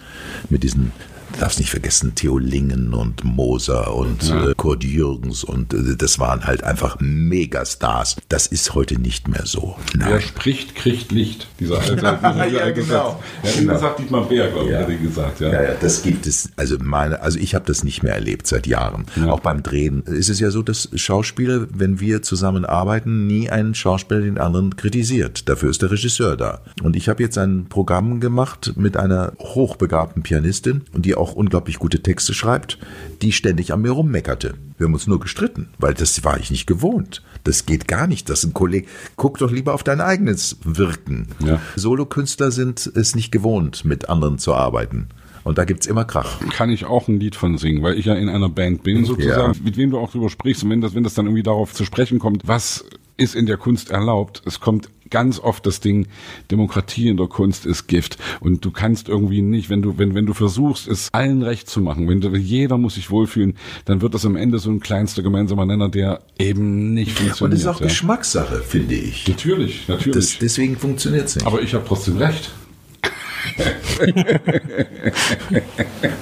mit 0.49 0.62
diesen 0.62 0.93
darfst 1.41 1.59
nicht 1.59 1.70
vergessen, 1.70 2.14
Theo 2.14 2.38
Lingen 2.38 2.93
und 2.93 3.24
Moser 3.24 3.95
und 3.95 4.28
ja. 4.28 4.51
äh, 4.51 4.55
Kurt 4.57 4.84
Jürgens 4.84 5.43
und 5.45 5.72
äh, 5.72 5.97
das 5.97 6.18
waren 6.18 6.45
halt 6.45 6.62
einfach 6.62 6.99
Megastars. 7.01 8.16
Das 8.28 8.47
ist 8.47 8.74
heute 8.74 9.01
nicht 9.01 9.28
mehr 9.28 9.47
so. 9.47 9.76
Nein. 9.97 10.09
Wer 10.11 10.20
spricht, 10.20 10.74
kriegt 10.74 11.12
Licht. 11.12 11.47
Dieser 11.59 11.78
alte, 11.80 11.95
dieser 11.95 12.47
ja, 12.47 12.70
genau. 12.70 13.20
Ja, 13.43 13.51
genau. 13.59 13.72
Das 13.72 13.82
hat 13.82 13.99
Dietmar 13.99 14.24
Bär, 14.24 14.49
glaube 14.49 14.68
ich, 14.68 14.72
ja. 14.72 14.84
gesagt. 14.84 15.41
Ja. 15.41 15.53
ja, 15.53 15.62
ja, 15.62 15.74
das 15.80 16.03
gibt 16.03 16.26
es. 16.26 16.51
Also 16.57 16.76
meine, 16.80 17.20
also 17.22 17.38
ich 17.38 17.55
habe 17.55 17.64
das 17.64 17.84
nicht 17.84 18.03
mehr 18.03 18.14
erlebt 18.14 18.47
seit 18.47 18.66
Jahren. 18.66 19.07
Ja. 19.16 19.30
Auch 19.30 19.41
beim 19.41 19.62
Drehen 19.62 20.03
ist 20.03 20.28
es 20.28 20.41
ja 20.41 20.51
so, 20.51 20.62
dass 20.62 20.91
Schauspieler, 20.95 21.66
wenn 21.72 22.01
wir 22.01 22.22
zusammen 22.22 22.64
arbeiten, 22.64 23.26
nie 23.26 23.49
einen 23.49 23.74
Schauspieler 23.74 24.20
den 24.20 24.38
anderen 24.38 24.76
kritisiert. 24.76 25.49
Dafür 25.49 25.70
ist 25.70 25.80
der 25.82 25.91
Regisseur 25.91 26.36
da. 26.36 26.61
Und 26.82 26.97
ich 26.97 27.09
habe 27.09 27.22
jetzt 27.22 27.38
ein 27.38 27.66
Programm 27.68 28.20
gemacht 28.20 28.74
mit 28.76 28.97
einer 28.97 29.32
hochbegabten 29.38 30.22
Pianistin 30.22 30.82
und 30.93 31.07
die 31.07 31.14
auch 31.14 31.30
unglaublich 31.35 31.78
gute 31.78 32.03
Texte 32.03 32.35
schreibt, 32.35 32.78
die 33.22 33.33
ständig 33.33 33.72
an 33.72 33.83
mir 33.83 33.91
rummeckerte. 33.91 34.55
Wir 34.78 34.87
haben 34.87 34.95
uns 34.95 35.07
nur 35.07 35.20
gestritten, 35.20 35.68
weil 35.78 35.95
das 35.95 36.24
war 36.24 36.39
ich 36.39 36.51
nicht 36.51 36.66
gewohnt. 36.66 37.22
Das 37.45 37.66
geht 37.66 37.89
gar 37.89 38.07
nicht, 38.07 38.28
dass 38.28 38.45
ein 38.45 38.55
Kollege, 38.55 38.89
guck 39.16 39.39
doch 39.39 39.51
lieber 39.51 39.74
auf 39.74 39.83
dein 39.83 40.01
eigenes 40.01 40.59
Wirken. 40.64 41.28
Ja. 41.45 41.61
Solokünstler 41.76 42.51
sind 42.51 42.91
es 42.95 43.14
nicht 43.14 43.31
gewohnt, 43.31 43.85
mit 43.85 44.09
anderen 44.09 44.39
zu 44.39 44.55
arbeiten. 44.55 45.09
Und 45.43 45.59
da 45.59 45.64
gibt's 45.64 45.87
immer 45.87 46.05
Krach. 46.05 46.41
Kann 46.51 46.70
ich 46.70 46.85
auch 46.85 47.09
ein 47.09 47.18
Lied 47.18 47.35
von 47.35 47.57
singen, 47.59 47.83
weil 47.83 47.99
ich 47.99 48.07
ja 48.07 48.14
in 48.14 48.28
einer 48.28 48.49
Band 48.49 48.83
bin 48.83 49.05
sozusagen, 49.05 49.55
ja. 49.55 49.61
mit 49.64 49.76
wem 49.76 49.91
du 49.91 49.99
auch 49.99 50.11
drüber 50.11 50.28
sprichst. 50.28 50.62
Und 50.64 50.70
wenn 50.70 50.81
das, 50.81 50.95
wenn 50.95 51.05
das 51.05 51.14
dann 51.14 51.26
irgendwie 51.26 51.43
darauf 51.43 51.72
zu 51.72 51.85
sprechen 51.85 52.18
kommt, 52.18 52.47
was 52.47 52.85
ist 53.16 53.35
in 53.35 53.47
der 53.47 53.57
Kunst 53.57 53.91
erlaubt? 53.91 54.43
Es 54.47 54.61
kommt 54.61 54.91
ganz 55.11 55.38
oft 55.38 55.66
das 55.66 55.80
Ding, 55.80 56.06
Demokratie 56.50 57.08
in 57.08 57.16
der 57.16 57.26
Kunst 57.26 57.66
ist 57.66 57.86
Gift. 57.86 58.18
Und 58.40 58.64
du 58.64 58.70
kannst 58.70 59.08
irgendwie 59.08 59.42
nicht, 59.42 59.70
wenn 59.70 59.82
du, 59.82 59.98
wenn, 59.98 60.14
wenn 60.14 60.26
du 60.26 60.34
versuchst, 60.34 60.88
es 60.88 61.08
allen 61.12 61.42
recht 61.42 61.68
zu 61.68 61.80
machen, 61.80 62.08
wenn 62.08 62.20
du, 62.20 62.28
jeder 62.36 62.78
muss 62.78 62.94
sich 62.94 63.11
wohlfühlen, 63.11 63.56
dann 63.84 64.00
wird 64.00 64.14
das 64.14 64.24
am 64.24 64.36
Ende 64.36 64.58
so 64.58 64.70
ein 64.70 64.80
kleinster 64.80 65.22
gemeinsamer 65.22 65.66
Nenner, 65.66 65.88
der 65.88 66.22
eben 66.38 66.94
nicht 66.94 67.12
funktioniert. 67.12 67.40
Und 67.42 67.50
das 67.52 67.61
ist 67.61 67.66
auch 67.66 67.80
ja. 67.80 67.86
Geschmackssache, 67.86 68.62
finde 68.62 68.94
ich. 68.94 69.28
Natürlich, 69.28 69.88
natürlich. 69.88 70.14
Das, 70.14 70.38
deswegen 70.38 70.76
funktioniert 70.76 71.26
es 71.26 71.36
nicht. 71.36 71.46
Aber 71.46 71.62
ich 71.62 71.74
habe 71.74 71.84
trotzdem 71.86 72.16
recht. 72.16 72.50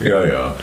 Ja, 0.02 0.26
ja. 0.26 0.56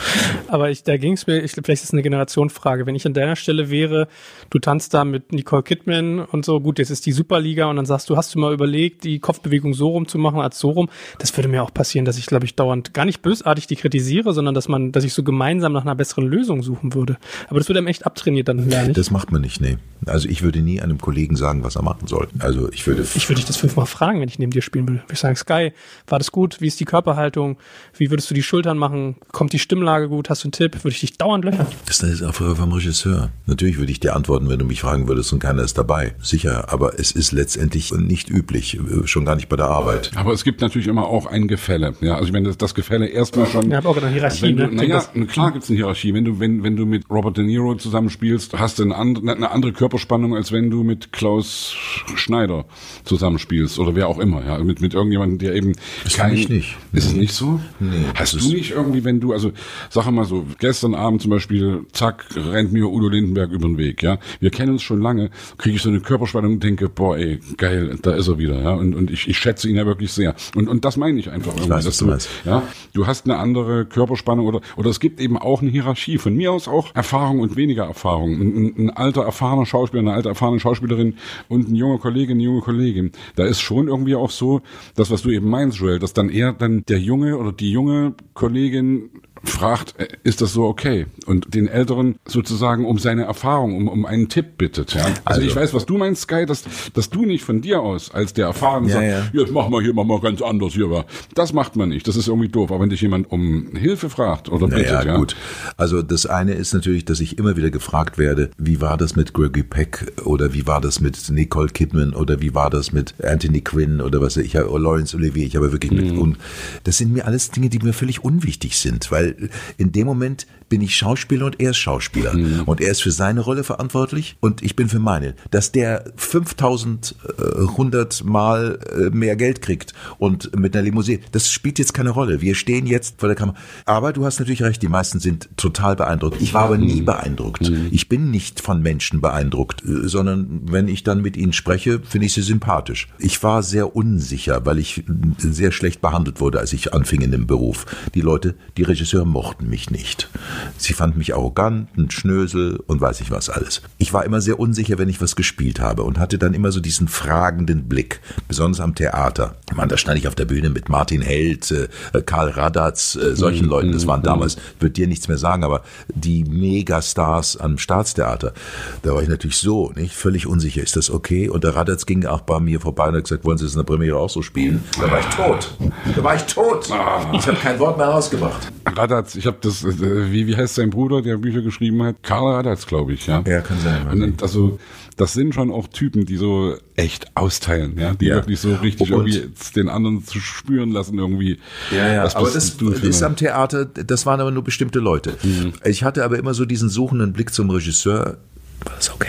Aber 0.47 0.69
ich, 0.69 0.83
da 0.83 0.97
ging 0.97 1.13
es 1.13 1.27
mir, 1.27 1.39
ich, 1.39 1.51
vielleicht 1.51 1.83
ist 1.83 1.89
es 1.89 1.93
eine 1.93 2.01
Generationfrage. 2.01 2.85
Wenn 2.85 2.95
ich 2.95 3.05
an 3.05 3.13
deiner 3.13 3.35
Stelle 3.35 3.69
wäre, 3.69 4.07
du 4.49 4.59
tanzt 4.59 4.93
da 4.93 5.05
mit 5.05 5.31
Nicole 5.31 5.63
Kidman 5.63 6.19
und 6.19 6.45
so, 6.45 6.59
gut, 6.59 6.79
jetzt 6.79 6.89
ist 6.89 7.05
die 7.05 7.11
Superliga 7.11 7.65
und 7.65 7.75
dann 7.77 7.85
sagst 7.85 8.09
du, 8.09 8.17
hast 8.17 8.35
du 8.35 8.39
mal 8.39 8.53
überlegt, 8.53 9.03
die 9.03 9.19
Kopfbewegung 9.19 9.73
so 9.73 9.89
rum 9.89 10.07
zu 10.07 10.17
machen 10.17 10.39
als 10.39 10.59
so 10.59 10.71
rum? 10.71 10.89
Das 11.19 11.35
würde 11.35 11.49
mir 11.49 11.63
auch 11.63 11.73
passieren, 11.73 12.05
dass 12.05 12.17
ich, 12.17 12.25
glaube 12.25 12.45
ich, 12.45 12.55
dauernd 12.55 12.93
gar 12.93 13.05
nicht 13.05 13.21
bösartig 13.21 13.67
die 13.67 13.75
kritisiere, 13.75 14.33
sondern 14.33 14.53
dass 14.53 14.67
man, 14.67 14.91
dass 14.91 15.03
ich 15.03 15.13
so 15.13 15.23
gemeinsam 15.23 15.73
nach 15.73 15.83
einer 15.83 15.95
besseren 15.95 16.27
Lösung 16.27 16.63
suchen 16.63 16.93
würde. 16.93 17.17
Aber 17.47 17.59
das 17.59 17.69
würde 17.69 17.79
einem 17.79 17.87
echt 17.87 18.05
abtrainiert 18.05 18.47
dann 18.47 18.69
lernen. 18.69 18.93
Das 18.93 19.11
macht 19.11 19.31
man 19.31 19.41
nicht, 19.41 19.61
nee. 19.61 19.77
Also 20.05 20.29
ich 20.29 20.43
würde 20.43 20.61
nie 20.61 20.81
einem 20.81 20.99
Kollegen 20.99 21.35
sagen, 21.35 21.63
was 21.63 21.75
er 21.75 21.81
machen 21.81 22.07
soll. 22.07 22.27
Also 22.39 22.71
ich 22.71 22.85
würde. 22.85 23.05
Ich 23.15 23.29
würde 23.29 23.35
dich 23.37 23.45
das 23.45 23.57
fünfmal 23.57 23.85
fragen, 23.85 24.21
wenn 24.21 24.29
ich 24.29 24.39
neben 24.39 24.51
dir 24.51 24.61
spielen 24.61 24.87
würde. 24.87 25.03
Ich 25.11 25.19
sage, 25.19 25.35
Sky, 25.35 25.73
war 26.07 26.19
das 26.19 26.31
gut? 26.31 26.44
Wie 26.59 26.67
ist 26.67 26.79
die 26.79 26.85
Körperhaltung? 26.85 27.57
Wie 27.97 28.09
würdest 28.09 28.29
du 28.29 28.33
die 28.33 28.43
Schultern 28.43 28.77
machen? 28.77 29.15
Kommt 29.31 29.53
die 29.53 29.59
Stimmlage 29.59 30.09
gut? 30.09 30.29
Hast 30.29 30.43
du 30.43 30.47
einen 30.47 30.51
Tipp? 30.51 30.83
Würde 30.83 30.93
ich 30.93 30.99
dich 30.99 31.17
dauernd 31.17 31.43
löchern? 31.45 31.67
Das 31.85 32.01
ist 32.01 32.21
eine 32.21 32.33
Frage 32.33 32.55
vom 32.55 32.71
Regisseur. 32.71 33.29
Natürlich 33.45 33.77
würde 33.77 33.91
ich 33.91 33.99
dir 33.99 34.15
antworten, 34.15 34.49
wenn 34.49 34.59
du 34.59 34.65
mich 34.65 34.81
fragen 34.81 35.07
würdest 35.07 35.33
und 35.33 35.39
keiner 35.39 35.63
ist 35.63 35.77
dabei. 35.77 36.15
Sicher, 36.21 36.71
aber 36.71 36.99
es 36.99 37.11
ist 37.11 37.31
letztendlich 37.31 37.91
nicht 37.91 38.29
üblich, 38.29 38.79
schon 39.05 39.25
gar 39.25 39.35
nicht 39.35 39.49
bei 39.49 39.55
der 39.55 39.67
Arbeit. 39.67 40.11
Aber 40.15 40.33
es 40.33 40.43
gibt 40.43 40.61
natürlich 40.61 40.87
immer 40.87 41.07
auch 41.07 41.25
ein 41.25 41.47
Gefälle. 41.47 41.95
Ja, 42.01 42.15
also 42.15 42.27
ich 42.27 42.33
meine, 42.33 42.47
das, 42.47 42.57
das 42.57 42.75
Gefälle 42.75 43.07
erstmal 43.07 43.47
schon. 43.47 43.71
Ja, 43.71 43.79
aber 43.79 43.89
auch 43.89 43.97
eine 43.97 44.09
Hierarchie. 44.09 44.53
Du, 44.53 44.67
ne? 44.67 44.71
Naja, 44.71 45.03
klar 45.27 45.51
gibt 45.51 45.63
es 45.63 45.69
eine 45.69 45.77
Hierarchie. 45.77 46.13
Wenn 46.13 46.25
du, 46.25 46.39
wenn, 46.39 46.63
wenn 46.63 46.75
du 46.75 46.85
mit 46.85 47.09
Robert 47.09 47.37
De 47.37 47.43
Niro 47.43 47.75
zusammenspielst, 47.75 48.57
hast 48.57 48.79
du 48.79 48.83
eine 48.83 48.95
andere, 48.95 49.31
eine 49.31 49.51
andere 49.51 49.73
Körperspannung, 49.73 50.35
als 50.35 50.51
wenn 50.51 50.69
du 50.69 50.83
mit 50.83 51.11
Klaus 51.11 51.75
Schneider 52.15 52.65
zusammenspielst 53.03 53.79
oder 53.79 53.95
wer 53.95 54.07
auch 54.07 54.19
immer. 54.19 54.45
Ja, 54.45 54.57
mit, 54.59 54.81
mit 54.81 54.93
irgendjemandem, 54.93 55.39
der 55.39 55.55
eben. 55.55 55.73
Kann 56.15 56.34
ich 56.39 56.49
nicht. 56.49 56.77
Ist 56.93 57.05
es 57.07 57.13
nicht 57.13 57.33
so? 57.33 57.59
Nee. 57.79 58.05
Hast 58.15 58.33
du 58.33 58.49
nicht 58.49 58.71
irgendwie, 58.71 59.03
wenn 59.03 59.19
du, 59.19 59.33
also 59.33 59.51
sag 59.89 60.09
mal 60.11 60.25
so, 60.25 60.45
gestern 60.59 60.95
Abend 60.95 61.21
zum 61.21 61.31
Beispiel, 61.31 61.85
zack, 61.91 62.25
rennt 62.35 62.71
mir 62.71 62.89
Udo 62.89 63.07
Lindenberg 63.09 63.51
über 63.51 63.67
den 63.67 63.77
Weg, 63.77 64.03
ja. 64.03 64.19
Wir 64.39 64.49
kennen 64.49 64.73
uns 64.73 64.83
schon 64.83 65.01
lange, 65.01 65.29
kriege 65.57 65.75
ich 65.75 65.81
so 65.81 65.89
eine 65.89 65.99
Körperspannung 65.99 66.53
und 66.53 66.63
denke, 66.63 66.89
boah, 66.89 67.17
ey, 67.17 67.39
geil, 67.57 67.97
da 68.01 68.13
ist 68.13 68.27
er 68.27 68.37
wieder, 68.37 68.61
ja. 68.61 68.71
Und, 68.71 68.95
und 68.95 69.11
ich, 69.11 69.27
ich 69.27 69.37
schätze 69.37 69.69
ihn 69.69 69.75
ja 69.75 69.85
wirklich 69.85 70.11
sehr. 70.11 70.35
Und, 70.55 70.67
und 70.67 70.85
das 70.85 70.97
meine 70.97 71.19
ich 71.19 71.29
einfach 71.29 71.53
ich 71.53 71.61
irgendwie. 71.61 71.71
Weiß, 71.71 71.85
dass 71.85 71.97
du, 71.97 72.07
weißt. 72.07 72.29
ja, 72.45 72.63
du 72.93 73.07
hast 73.07 73.25
eine 73.25 73.37
andere 73.37 73.85
Körperspannung 73.85 74.45
oder, 74.45 74.61
oder 74.77 74.89
es 74.89 74.99
gibt 74.99 75.19
eben 75.19 75.37
auch 75.37 75.61
eine 75.61 75.71
Hierarchie. 75.71 76.17
Von 76.17 76.35
mir 76.35 76.51
aus 76.51 76.67
auch 76.67 76.93
Erfahrung 76.95 77.39
und 77.39 77.55
weniger 77.55 77.85
Erfahrung. 77.85 78.33
Ein, 78.33 78.55
ein, 78.55 78.73
ein 78.77 78.89
alter, 78.89 79.23
erfahrener 79.23 79.65
Schauspieler, 79.65 80.01
eine 80.01 80.13
alte, 80.13 80.29
erfahrene 80.29 80.59
Schauspielerin 80.59 81.15
und 81.47 81.69
ein 81.69 81.75
junger 81.75 81.99
Kollege, 81.99 82.33
eine 82.33 82.43
junge 82.43 82.61
Kollegin. 82.61 83.11
Da 83.35 83.45
ist 83.45 83.61
schon 83.61 83.87
irgendwie 83.87 84.15
auch 84.15 84.31
so, 84.31 84.61
das, 84.95 85.11
was 85.11 85.21
du 85.21 85.29
eben 85.29 85.49
meinst, 85.49 85.77
Joel, 85.77 85.99
dass 85.99 86.13
dann 86.13 86.24
eher 86.29 86.53
dann 86.53 86.83
der 86.85 86.99
Junge 86.99 87.37
oder 87.37 87.51
die 87.51 87.71
junge 87.71 88.13
Kollegin 88.33 89.09
fragt, 89.49 89.99
äh, 89.99 90.07
ist 90.23 90.41
das 90.41 90.53
so 90.53 90.65
okay? 90.65 91.07
Und 91.25 91.53
den 91.53 91.67
Älteren 91.67 92.15
sozusagen 92.25 92.85
um 92.85 92.99
seine 92.99 93.23
Erfahrung, 93.23 93.75
um, 93.75 93.87
um 93.87 94.05
einen 94.05 94.29
Tipp 94.29 94.57
bittet. 94.57 94.93
Ja? 94.93 95.05
Also, 95.05 95.21
also 95.25 95.41
ich 95.41 95.55
weiß, 95.55 95.73
was 95.73 95.85
du 95.85 95.97
meinst, 95.97 96.23
Sky, 96.23 96.45
dass, 96.45 96.63
dass 96.93 97.09
du 97.09 97.25
nicht 97.25 97.43
von 97.43 97.61
dir 97.61 97.81
aus 97.81 98.13
als 98.13 98.33
der 98.33 98.47
Erfahrene 98.47 98.87
ja, 98.87 98.93
sagst, 98.93 99.33
ja. 99.33 99.41
jetzt 99.41 99.51
mach 99.51 99.69
mal 99.69 99.81
hier, 99.81 99.93
mach 99.93 100.05
mal 100.05 100.19
ganz 100.19 100.41
anders 100.41 100.73
hier. 100.73 101.05
Das 101.33 101.53
macht 101.53 101.75
man 101.75 101.89
nicht. 101.89 102.07
Das 102.07 102.15
ist 102.15 102.27
irgendwie 102.27 102.49
doof. 102.49 102.71
Aber 102.71 102.81
wenn 102.81 102.89
dich 102.89 103.01
jemand 103.01 103.31
um 103.31 103.75
Hilfe 103.75 104.09
fragt 104.09 104.49
oder 104.49 104.67
bittet, 104.67 104.91
ja, 104.91 105.03
ja. 105.03 105.17
gut. 105.17 105.35
Also 105.77 106.01
das 106.01 106.25
eine 106.25 106.53
ist 106.53 106.73
natürlich, 106.73 107.05
dass 107.05 107.19
ich 107.19 107.37
immer 107.37 107.57
wieder 107.57 107.69
gefragt 107.69 108.17
werde, 108.17 108.51
wie 108.57 108.81
war 108.81 108.97
das 108.97 109.15
mit 109.15 109.33
Gregory 109.33 109.63
Peck 109.63 110.13
oder 110.25 110.53
wie 110.53 110.67
war 110.67 110.81
das 110.81 110.99
mit 110.99 111.29
Nicole 111.29 111.69
Kidman 111.69 112.13
oder 112.13 112.41
wie 112.41 112.53
war 112.53 112.69
das 112.69 112.91
mit 112.91 113.15
Anthony 113.23 113.61
Quinn 113.61 114.01
oder 114.01 114.21
was 114.21 114.37
ich 114.37 114.55
habe, 114.55 114.77
Lawrence 114.79 115.15
Olivier. 115.15 115.45
Ich 115.45 115.55
habe 115.55 115.71
wirklich 115.71 115.91
mhm. 115.91 115.97
mit, 115.97 116.17
und 116.17 116.37
das 116.83 116.97
sind 116.97 117.13
mir 117.13 117.25
alles 117.25 117.51
Dinge, 117.51 117.69
die 117.69 117.79
mir 117.79 117.93
völlig 117.93 118.23
unwichtig 118.23 118.77
sind, 118.77 119.11
weil 119.11 119.34
in 119.77 119.91
dem 119.91 120.07
Moment 120.07 120.47
bin 120.69 120.81
ich 120.81 120.95
Schauspieler 120.95 121.45
und 121.45 121.59
er 121.59 121.71
ist 121.71 121.77
Schauspieler. 121.77 122.33
Mhm. 122.33 122.63
Und 122.65 122.81
er 122.81 122.91
ist 122.91 123.03
für 123.03 123.11
seine 123.11 123.41
Rolle 123.41 123.63
verantwortlich 123.63 124.37
und 124.39 124.63
ich 124.63 124.75
bin 124.75 124.89
für 124.89 124.99
meine. 124.99 125.35
Dass 125.51 125.71
der 125.71 126.11
5100 126.15 128.23
Mal 128.23 128.79
äh, 128.95 129.09
mehr 129.15 129.35
Geld 129.35 129.61
kriegt 129.61 129.93
und 130.17 130.57
mit 130.57 130.75
einer 130.75 130.83
Limousine, 130.83 131.19
das 131.31 131.51
spielt 131.51 131.79
jetzt 131.79 131.93
keine 131.93 132.09
Rolle. 132.09 132.41
Wir 132.41 132.55
stehen 132.55 132.87
jetzt 132.87 133.19
vor 133.19 133.29
der 133.29 133.35
Kamera. 133.35 133.57
Aber 133.85 134.13
du 134.13 134.25
hast 134.25 134.39
natürlich 134.39 134.63
recht, 134.63 134.81
die 134.81 134.87
meisten 134.87 135.19
sind 135.19 135.49
total 135.57 135.95
beeindruckt. 135.95 136.41
Ich 136.41 136.53
war 136.53 136.63
aber 136.63 136.77
nie 136.77 137.01
mhm. 137.01 137.05
beeindruckt. 137.05 137.69
Mhm. 137.69 137.89
Ich 137.91 138.09
bin 138.09 138.31
nicht 138.31 138.61
von 138.61 138.81
Menschen 138.81 139.21
beeindruckt, 139.21 139.83
äh, 139.83 140.07
sondern 140.07 140.61
wenn 140.63 140.87
ich 140.87 141.03
dann 141.03 141.21
mit 141.21 141.37
ihnen 141.37 141.53
spreche, 141.53 142.01
finde 142.01 142.25
ich 142.25 142.33
sie 142.33 142.41
sympathisch. 142.41 143.07
Ich 143.19 143.43
war 143.43 143.63
sehr 143.63 143.95
unsicher, 143.95 144.65
weil 144.65 144.79
ich 144.79 145.03
sehr 145.37 145.71
schlecht 145.71 146.01
behandelt 146.01 146.39
wurde, 146.39 146.59
als 146.59 146.73
ich 146.73 146.93
anfing 146.93 147.21
in 147.21 147.31
dem 147.31 147.47
Beruf. 147.47 147.85
Die 148.13 148.21
Leute, 148.21 148.55
die 148.77 148.83
Regisseure 148.83 149.25
mochten 149.25 149.69
mich 149.69 149.91
nicht. 149.91 150.29
Sie 150.77 150.93
fand 150.93 151.17
mich 151.17 151.33
arrogant, 151.33 151.89
ein 151.97 152.11
Schnösel 152.11 152.79
und 152.87 153.01
weiß 153.01 153.21
ich 153.21 153.31
was 153.31 153.49
alles. 153.49 153.81
Ich 153.97 154.13
war 154.13 154.25
immer 154.25 154.41
sehr 154.41 154.59
unsicher, 154.59 154.97
wenn 154.97 155.09
ich 155.09 155.21
was 155.21 155.35
gespielt 155.35 155.79
habe 155.79 156.03
und 156.03 156.19
hatte 156.19 156.37
dann 156.37 156.53
immer 156.53 156.71
so 156.71 156.79
diesen 156.79 157.07
fragenden 157.07 157.87
Blick, 157.87 158.21
besonders 158.47 158.79
am 158.79 158.95
Theater. 158.95 159.55
Man, 159.75 159.89
da 159.89 159.97
stand 159.97 160.17
ich 160.17 160.27
auf 160.27 160.35
der 160.35 160.45
Bühne 160.45 160.69
mit 160.69 160.89
Martin 160.89 161.21
Held, 161.21 161.71
äh, 161.71 161.87
Karl 162.25 162.49
Radatz, 162.49 163.15
äh, 163.15 163.35
solchen 163.35 163.65
mhm. 163.65 163.71
Leuten. 163.71 163.91
Das 163.91 164.07
waren 164.07 164.21
mhm. 164.21 164.25
damals, 164.25 164.57
wird 164.79 164.97
dir 164.97 165.07
nichts 165.07 165.27
mehr 165.27 165.37
sagen, 165.37 165.63
aber 165.63 165.81
die 166.13 166.43
Megastars 166.43 167.57
am 167.57 167.77
Staatstheater. 167.77 168.53
Da 169.01 169.13
war 169.13 169.21
ich 169.21 169.29
natürlich 169.29 169.57
so, 169.57 169.91
nicht 169.95 170.15
völlig 170.15 170.47
unsicher. 170.47 170.81
Ist 170.81 170.95
das 170.95 171.09
okay? 171.09 171.49
Und 171.49 171.63
der 171.63 171.75
Radatz 171.75 172.05
ging 172.05 172.25
auch 172.25 172.41
bei 172.41 172.59
mir 172.59 172.79
vorbei 172.79 173.07
und 173.07 173.15
hat 173.15 173.23
gesagt, 173.23 173.45
wollen 173.45 173.57
Sie 173.57 173.65
das 173.65 173.73
in 173.73 173.79
der 173.79 173.85
Premiere 173.85 174.17
auch 174.17 174.29
so 174.29 174.41
spielen? 174.41 174.83
Da 174.99 175.09
war 175.09 175.19
ich 175.19 175.25
tot. 175.27 175.75
Da 176.15 176.23
war 176.23 176.35
ich 176.35 176.43
tot. 176.43 176.91
Ah. 176.91 177.31
Ich 177.33 177.47
habe 177.47 177.57
kein 177.57 177.79
Wort 177.79 177.97
mehr 177.97 178.07
rausgebracht. 178.07 178.71
Radatz, 178.85 179.35
ich 179.35 179.45
habe 179.47 179.57
das, 179.61 179.83
äh, 179.83 180.31
wie, 180.31 180.44
wie 180.47 180.55
heißt 180.55 180.75
sein 180.75 180.89
Bruder, 180.89 181.21
der 181.21 181.37
Bücher 181.37 181.61
geschrieben 181.61 182.01
hat? 182.03 182.23
Karl 182.23 182.53
Radatz, 182.53 182.85
glaube 182.85 183.13
ich, 183.13 183.27
ja. 183.27 183.43
Ja, 183.45 183.61
kann 183.61 183.79
sein. 183.79 184.07
Und, 184.07 184.41
also, 184.41 184.79
das 185.17 185.33
sind 185.33 185.53
schon 185.53 185.71
auch 185.71 185.87
Typen, 185.87 186.25
die 186.25 186.37
so 186.37 186.75
echt 186.95 187.35
austeilen, 187.35 187.97
ja, 187.97 188.13
die 188.13 188.27
ja. 188.27 188.35
wirklich 188.35 188.59
so 188.59 188.73
richtig 188.75 189.11
und, 189.11 189.27
irgendwie 189.27 189.49
den 189.75 189.89
anderen 189.89 190.25
zu 190.25 190.39
spüren 190.39 190.91
lassen 190.91 191.17
irgendwie. 191.17 191.59
Ja, 191.91 192.11
ja, 192.11 192.35
aber 192.35 192.49
das 192.49 192.75
ist 192.75 193.23
am 193.23 193.35
Theater, 193.35 193.85
das 193.85 194.25
waren 194.25 194.41
aber 194.41 194.51
nur 194.51 194.63
bestimmte 194.63 194.99
Leute. 194.99 195.33
Mhm. 195.43 195.73
Ich 195.85 196.03
hatte 196.03 196.23
aber 196.23 196.37
immer 196.37 196.53
so 196.53 196.65
diesen 196.65 196.89
suchenden 196.89 197.33
Blick 197.33 197.53
zum 197.53 197.69
Regisseur, 197.69 198.37
war 198.83 198.95
das 198.95 199.13
okay? 199.13 199.27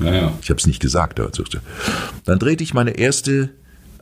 Ja, 0.00 0.14
ja. 0.14 0.32
Ich 0.42 0.50
habe 0.50 0.58
es 0.58 0.66
nicht 0.66 0.80
gesagt, 0.80 1.18
aber 1.18 1.30
dann 2.24 2.38
drehte 2.38 2.62
ich 2.62 2.74
meine 2.74 2.92
erste 2.92 3.50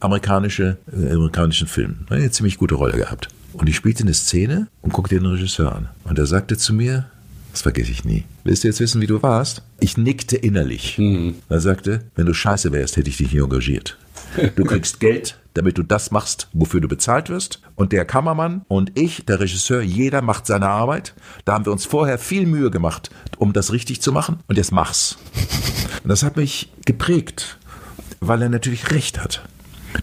amerikanische, 0.00 0.76
äh, 0.92 1.12
amerikanischen 1.12 1.68
Film. 1.68 2.00
Eine 2.10 2.30
ziemlich 2.30 2.58
gute 2.58 2.74
Rolle 2.74 2.96
gehabt. 2.98 3.28
Und 3.54 3.68
ich 3.68 3.76
spielte 3.76 4.02
eine 4.02 4.14
Szene 4.14 4.68
und 4.82 4.92
guckte 4.92 5.14
den 5.14 5.26
Regisseur 5.26 5.74
an. 5.74 5.88
Und 6.04 6.18
er 6.18 6.26
sagte 6.26 6.56
zu 6.56 6.74
mir, 6.74 7.06
das 7.52 7.62
vergesse 7.62 7.92
ich 7.92 8.04
nie. 8.04 8.24
Willst 8.42 8.64
du 8.64 8.68
jetzt 8.68 8.80
wissen, 8.80 9.00
wie 9.00 9.06
du 9.06 9.22
warst? 9.22 9.62
Ich 9.78 9.96
nickte 9.96 10.36
innerlich. 10.36 10.98
Mhm. 10.98 11.36
Er 11.48 11.60
sagte, 11.60 12.02
wenn 12.16 12.26
du 12.26 12.34
scheiße 12.34 12.72
wärst, 12.72 12.96
hätte 12.96 13.08
ich 13.08 13.16
dich 13.16 13.32
nie 13.32 13.38
engagiert. 13.38 13.96
Du 14.56 14.64
kriegst 14.66 14.98
Geld, 14.98 15.38
damit 15.54 15.78
du 15.78 15.84
das 15.84 16.10
machst, 16.10 16.48
wofür 16.52 16.80
du 16.80 16.88
bezahlt 16.88 17.28
wirst. 17.30 17.60
Und 17.76 17.92
der 17.92 18.04
Kameramann 18.04 18.62
und 18.66 18.98
ich, 18.98 19.24
der 19.24 19.38
Regisseur, 19.38 19.82
jeder 19.82 20.20
macht 20.20 20.46
seine 20.46 20.68
Arbeit. 20.68 21.14
Da 21.44 21.54
haben 21.54 21.64
wir 21.64 21.72
uns 21.72 21.86
vorher 21.86 22.18
viel 22.18 22.46
Mühe 22.46 22.72
gemacht, 22.72 23.10
um 23.38 23.52
das 23.52 23.72
richtig 23.72 24.02
zu 24.02 24.10
machen. 24.10 24.40
Und 24.48 24.56
jetzt 24.56 24.72
mach's. 24.72 25.16
Und 26.02 26.10
das 26.10 26.22
hat 26.22 26.36
mich 26.36 26.70
geprägt, 26.84 27.56
weil 28.20 28.42
er 28.42 28.50
natürlich 28.50 28.90
recht 28.90 29.22
hat. 29.22 29.42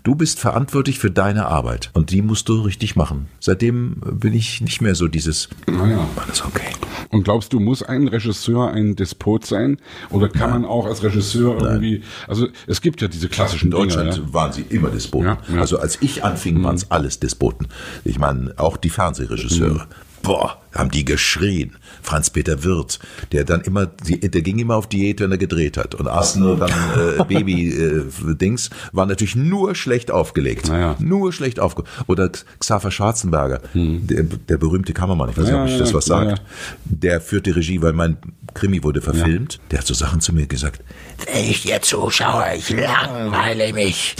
Du 0.04 0.16
bist 0.16 0.40
verantwortlich 0.40 1.00
für 1.00 1.12
deine 1.12 1.46
Arbeit 1.46 1.90
und 1.94 2.12
die 2.12 2.22
musst 2.22 2.50
du 2.50 2.62
richtig 2.62 2.96
machen. 2.96 3.28
Seitdem 3.40 3.98
bin 4.00 4.34
ich 4.34 4.62
nicht 4.62 4.82
mehr 4.82 4.96
so 4.96 5.08
dieses, 5.08 5.50
naja. 5.68 6.08
alles 6.16 6.44
okay. 6.44 6.72
Und 7.10 7.24
glaubst 7.24 7.52
du, 7.52 7.60
muss 7.60 7.84
ein 7.84 8.08
Regisseur 8.08 8.72
ein 8.72 8.96
Despot 8.96 9.46
sein? 9.46 9.78
Oder 10.10 10.30
kann 10.30 10.50
Nein. 10.52 10.62
man 10.62 10.66
auch 10.70 10.86
als 10.86 11.04
Regisseur 11.04 11.62
irgendwie, 11.62 12.00
Nein. 12.00 12.04
also 12.28 12.48
es 12.68 12.82
gibt 12.82 13.02
ja 13.02 13.10
diese 13.10 13.28
klassischen 13.28 13.66
In 13.66 13.72
Deutschland 13.72 14.16
Dinge, 14.16 14.28
ja? 14.28 14.34
waren 14.34 14.54
sie 14.54 14.66
immer 14.70 14.90
Despoten. 14.90 15.28
Ja, 15.28 15.38
ja. 15.54 15.60
Also 15.60 15.78
als 15.78 16.02
ich 16.02 16.24
anfing, 16.24 16.60
mhm. 16.60 16.64
waren 16.64 16.76
es 16.76 16.90
alles 16.90 17.20
Despoten. 17.20 17.68
Ich 18.06 18.18
meine, 18.18 18.54
auch 18.58 18.78
die 18.78 18.90
Fernsehregisseure. 18.90 19.86
Mhm 19.86 20.11
boah, 20.22 20.58
haben 20.74 20.92
die 20.92 21.06
geschrien. 21.06 21.78
Franz-Peter 22.02 22.64
Wirth, 22.64 23.00
der 23.32 23.44
dann 23.44 23.62
immer, 23.62 23.86
der 23.86 24.42
ging 24.42 24.60
immer 24.60 24.76
auf 24.76 24.88
Diät, 24.88 25.20
wenn 25.20 25.32
er 25.32 25.38
gedreht 25.38 25.78
hat. 25.78 25.96
Und 25.96 26.08
aß 26.08 26.36
nur 26.36 26.58
dann 26.58 26.72
äh, 26.72 27.24
Baby-Dings, 27.28 28.68
äh, 28.68 28.72
war 28.92 29.06
natürlich 29.06 29.36
nur 29.36 29.76
schlecht 29.76 30.12
aufgelegt. 30.12 30.70
Naja. 30.70 30.96
Nur 31.00 31.34
schlecht 31.34 31.60
aufgelegt. 31.60 31.92
Oder 32.08 32.30
Xaver 32.60 32.92
Schwarzenberger, 32.92 33.62
hm. 33.74 34.08
der, 34.08 34.24
der 34.24 34.58
berühmte 34.58 34.94
Kameramann, 34.94 35.30
ich 35.30 35.38
weiß 35.38 35.46
nicht, 35.46 35.56
ob 35.56 35.68
ich 35.68 35.78
das 35.78 35.94
was 35.94 36.06
sagt. 36.06 36.40
Ja. 36.40 36.46
Der 36.86 37.22
führte 37.22 37.56
Regie, 37.56 37.82
weil 37.82 37.94
mein 37.94 38.18
Krimi 38.54 38.84
wurde 38.84 39.02
verfilmt. 39.02 39.54
Ja. 39.54 39.60
Der 39.72 39.80
hat 39.80 39.88
so 39.88 39.94
Sachen 39.94 40.22
zu 40.22 40.34
mir 40.34 40.48
gesagt. 40.48 40.82
Wenn 41.32 41.44
ich 41.46 41.64
dir 41.64 41.82
zuschaue, 41.82 42.46
ich 42.58 42.70
langweile 42.70 43.74
mich. 43.74 44.16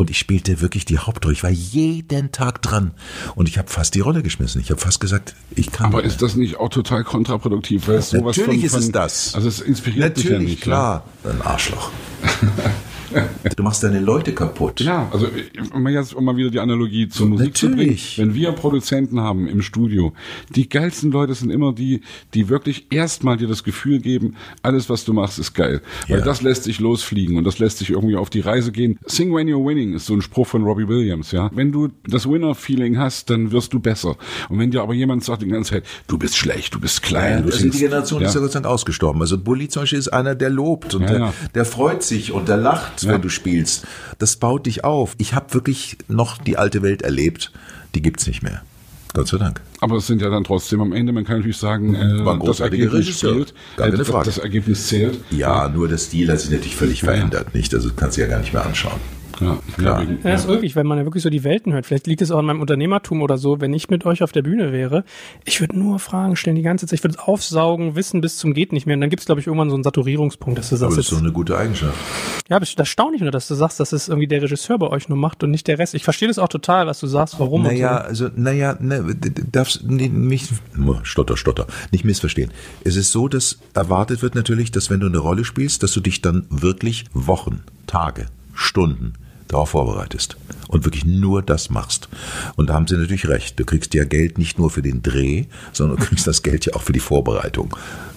Und 0.00 0.08
ich 0.08 0.18
spielte 0.18 0.62
wirklich 0.62 0.86
die 0.86 0.98
Hauptrolle. 0.98 1.34
Ich 1.34 1.42
war 1.42 1.50
jeden 1.50 2.32
Tag 2.32 2.62
dran. 2.62 2.92
Und 3.34 3.50
ich 3.50 3.58
habe 3.58 3.68
fast 3.68 3.94
die 3.94 4.00
Rolle 4.00 4.22
geschmissen. 4.22 4.58
Ich 4.60 4.70
habe 4.70 4.80
fast 4.80 4.98
gesagt, 4.98 5.34
ich 5.54 5.70
kann. 5.72 5.86
Aber 5.86 6.02
ist 6.02 6.22
das 6.22 6.36
nicht 6.36 6.56
auch 6.56 6.70
total 6.70 7.04
kontraproduktiv? 7.04 7.86
Weil 7.86 7.96
es 7.96 8.12
Natürlich 8.14 8.70
von, 8.70 8.80
ist 8.80 8.86
es 8.86 8.92
das. 8.92 9.34
Also 9.34 9.48
es 9.48 9.60
inspiriert 9.60 10.16
Natürlich, 10.16 10.26
dich 10.26 10.32
ja 10.32 10.38
nicht. 10.38 10.62
klar. 10.62 11.04
Ein 11.22 11.42
Arschloch. 11.42 11.90
Du 13.56 13.62
machst 13.62 13.82
deine 13.82 14.00
Leute 14.00 14.32
kaputt. 14.32 14.80
Ja, 14.80 15.08
also 15.12 15.26
um 15.74 15.86
jetzt 15.88 16.18
mal 16.18 16.36
wieder 16.36 16.50
die 16.50 16.60
Analogie 16.60 17.08
zur 17.08 17.26
Musik 17.26 17.48
Natürlich. 17.48 18.14
zu 18.14 18.16
bringen. 18.16 18.30
Wenn 18.30 18.34
wir 18.34 18.52
Produzenten 18.52 19.20
haben 19.20 19.46
im 19.48 19.62
Studio, 19.62 20.12
die 20.54 20.68
geilsten 20.68 21.10
Leute 21.10 21.34
sind 21.34 21.50
immer 21.50 21.72
die, 21.72 22.02
die 22.34 22.48
wirklich 22.48 22.86
erstmal 22.90 23.36
dir 23.36 23.48
das 23.48 23.64
Gefühl 23.64 24.00
geben, 24.00 24.36
alles 24.62 24.88
was 24.88 25.04
du 25.04 25.12
machst 25.12 25.38
ist 25.38 25.54
geil. 25.54 25.80
Ja. 26.06 26.16
Weil 26.16 26.22
das 26.22 26.42
lässt 26.42 26.64
sich 26.64 26.80
losfliegen 26.80 27.36
und 27.36 27.44
das 27.44 27.58
lässt 27.58 27.78
sich 27.78 27.90
irgendwie 27.90 28.16
auf 28.16 28.30
die 28.30 28.40
Reise 28.40 28.72
gehen. 28.72 28.98
Sing 29.06 29.34
when 29.34 29.48
you're 29.48 29.66
winning 29.66 29.94
ist 29.94 30.06
so 30.06 30.14
ein 30.14 30.22
Spruch 30.22 30.46
von 30.46 30.62
Robbie 30.62 30.88
Williams, 30.88 31.32
ja. 31.32 31.50
Wenn 31.52 31.72
du 31.72 31.88
das 32.06 32.28
Winner-Feeling 32.28 32.98
hast, 32.98 33.30
dann 33.30 33.52
wirst 33.52 33.72
du 33.72 33.80
besser. 33.80 34.16
Und 34.48 34.58
wenn 34.58 34.70
dir 34.70 34.82
aber 34.82 34.94
jemand 34.94 35.24
sagt 35.24 35.42
die 35.42 35.48
ganze 35.48 35.72
Zeit, 35.72 35.84
du 36.06 36.18
bist 36.18 36.36
schlecht, 36.36 36.74
du 36.74 36.80
bist 36.80 37.02
klein, 37.02 37.32
ja, 37.32 37.40
du 37.40 37.46
also 37.46 37.68
die 37.68 37.78
Generation 37.78 38.22
ja. 38.22 38.28
ist 38.28 38.34
ja 38.34 38.40
Gott 38.40 38.52
sei 38.52 38.60
Dank 38.60 38.72
ausgestorben. 38.72 39.20
Also 39.20 39.38
Bulli 39.38 39.68
zum 39.68 39.82
Beispiel 39.82 39.98
ist 39.98 40.08
einer, 40.08 40.34
der 40.34 40.50
lobt 40.50 40.94
und 40.94 41.08
der, 41.08 41.32
der 41.54 41.64
freut 41.64 42.02
sich 42.02 42.32
und 42.32 42.48
der 42.48 42.56
lacht 42.56 42.99
ja. 43.02 43.12
wenn 43.12 43.22
du 43.22 43.28
spielst. 43.28 43.86
Das 44.18 44.36
baut 44.36 44.66
dich 44.66 44.84
auf. 44.84 45.14
Ich 45.18 45.34
habe 45.34 45.54
wirklich 45.54 45.98
noch 46.08 46.38
die 46.38 46.56
alte 46.56 46.82
Welt 46.82 47.02
erlebt. 47.02 47.52
Die 47.94 48.02
gibt's 48.02 48.26
nicht 48.26 48.42
mehr. 48.42 48.62
Gott 49.12 49.28
sei 49.28 49.38
Dank. 49.38 49.60
Aber 49.80 49.96
es 49.96 50.06
sind 50.06 50.22
ja 50.22 50.30
dann 50.30 50.44
trotzdem 50.44 50.80
am 50.80 50.92
Ende, 50.92 51.12
man 51.12 51.24
kann 51.24 51.38
natürlich 51.38 51.56
sagen, 51.56 51.94
äh, 51.94 52.46
das 52.46 52.60
Ergebnis 52.60 53.18
zählt. 53.18 53.54
Äh, 53.76 53.90
das, 53.90 54.08
das, 54.08 54.38
Ergebnis 54.38 54.86
zählt. 54.86 55.18
Ja, 55.30 55.68
nur 55.68 55.88
der 55.88 55.98
Stil 55.98 56.30
hat 56.30 56.40
sich 56.40 56.50
natürlich 56.50 56.76
völlig 56.76 57.00
verändert, 57.00 57.54
nicht? 57.54 57.74
Also 57.74 57.90
kannst 57.94 58.16
du 58.16 58.20
ja 58.20 58.28
gar 58.28 58.40
nicht 58.40 58.52
mehr 58.52 58.64
anschauen. 58.64 59.00
Ja, 59.40 59.58
klar. 59.76 60.02
Ja, 60.02 60.16
das 60.22 60.42
ist 60.42 60.48
wirklich, 60.48 60.76
wenn 60.76 60.86
man 60.86 60.98
ja 60.98 61.04
wirklich 61.04 61.22
so 61.22 61.30
die 61.30 61.44
Welten 61.44 61.72
hört. 61.72 61.86
Vielleicht 61.86 62.06
liegt 62.06 62.22
es 62.22 62.30
auch 62.30 62.38
an 62.38 62.46
meinem 62.46 62.60
Unternehmertum 62.60 63.22
oder 63.22 63.38
so. 63.38 63.60
Wenn 63.60 63.72
ich 63.72 63.88
mit 63.88 64.04
euch 64.06 64.22
auf 64.22 64.32
der 64.32 64.42
Bühne 64.42 64.72
wäre, 64.72 65.04
ich 65.44 65.60
würde 65.60 65.78
nur 65.78 65.98
Fragen 65.98 66.36
stellen 66.36 66.56
die 66.56 66.62
ganze 66.62 66.86
Zeit. 66.86 66.98
Ich 66.98 67.04
würde 67.04 67.16
es 67.18 67.22
aufsaugen, 67.22 67.96
wissen 67.96 68.20
bis 68.20 68.36
zum 68.36 68.54
geht 68.54 68.72
nicht 68.72 68.86
mehr. 68.86 68.94
Und 68.94 69.00
dann 69.00 69.10
gibt 69.10 69.20
es, 69.20 69.26
glaube 69.26 69.40
ich, 69.40 69.46
irgendwann 69.46 69.70
so 69.70 69.76
einen 69.76 69.84
Saturierungspunkt, 69.84 70.58
dass 70.58 70.68
du 70.68 70.76
sagst. 70.76 70.92
Aber 70.92 70.96
das 70.96 71.06
ist 71.06 71.10
so 71.10 71.22
eine 71.22 71.32
gute 71.32 71.56
Eigenschaft. 71.56 71.96
Ja, 72.48 72.56
aber 72.56 72.64
das 72.64 72.74
erstaunlich 72.74 73.22
nur, 73.22 73.30
dass 73.30 73.46
du 73.46 73.54
sagst, 73.54 73.78
dass 73.78 73.92
es 73.92 74.08
irgendwie 74.08 74.26
der 74.26 74.42
Regisseur 74.42 74.78
bei 74.78 74.88
euch 74.88 75.08
nur 75.08 75.16
macht 75.16 75.44
und 75.44 75.50
nicht 75.50 75.68
der 75.68 75.78
Rest. 75.78 75.94
Ich 75.94 76.02
verstehe 76.02 76.28
das 76.28 76.38
auch 76.38 76.48
total, 76.48 76.86
was 76.86 76.98
du 76.98 77.06
sagst, 77.06 77.38
warum. 77.38 77.62
Naja, 77.62 77.98
so. 78.12 78.26
also, 78.26 78.30
naja, 78.34 78.76
ne, 78.80 79.16
darfst 79.52 79.84
mich, 79.84 80.48
stotter, 81.04 81.36
stotter, 81.36 81.66
nicht 81.92 82.04
missverstehen. 82.04 82.50
Es 82.84 82.96
ist 82.96 83.12
so, 83.12 83.28
dass 83.28 83.58
erwartet 83.74 84.22
wird 84.22 84.34
natürlich, 84.34 84.72
dass 84.72 84.90
wenn 84.90 85.00
du 85.00 85.06
eine 85.06 85.18
Rolle 85.18 85.44
spielst, 85.44 85.82
dass 85.82 85.92
du 85.92 86.00
dich 86.00 86.22
dann 86.22 86.46
wirklich 86.50 87.04
Wochen, 87.12 87.62
Tage, 87.86 88.26
Stunden 88.52 89.14
darauf 89.52 89.70
vorbereitest 89.70 90.36
und 90.68 90.84
wirklich 90.84 91.04
nur 91.04 91.42
das 91.42 91.70
machst. 91.70 92.08
Und 92.56 92.70
da 92.70 92.74
haben 92.74 92.86
sie 92.86 92.96
natürlich 92.96 93.28
recht. 93.28 93.58
Du 93.58 93.64
kriegst 93.64 93.94
ja 93.94 94.04
Geld 94.04 94.38
nicht 94.38 94.58
nur 94.58 94.70
für 94.70 94.82
den 94.82 95.02
Dreh, 95.02 95.44
sondern 95.72 95.98
du 95.98 96.04
kriegst 96.04 96.26
das 96.26 96.42
Geld 96.42 96.66
ja 96.66 96.74
auch 96.74 96.82
für 96.82 96.92
die 96.92 97.00
Vorbereitung. 97.00 97.76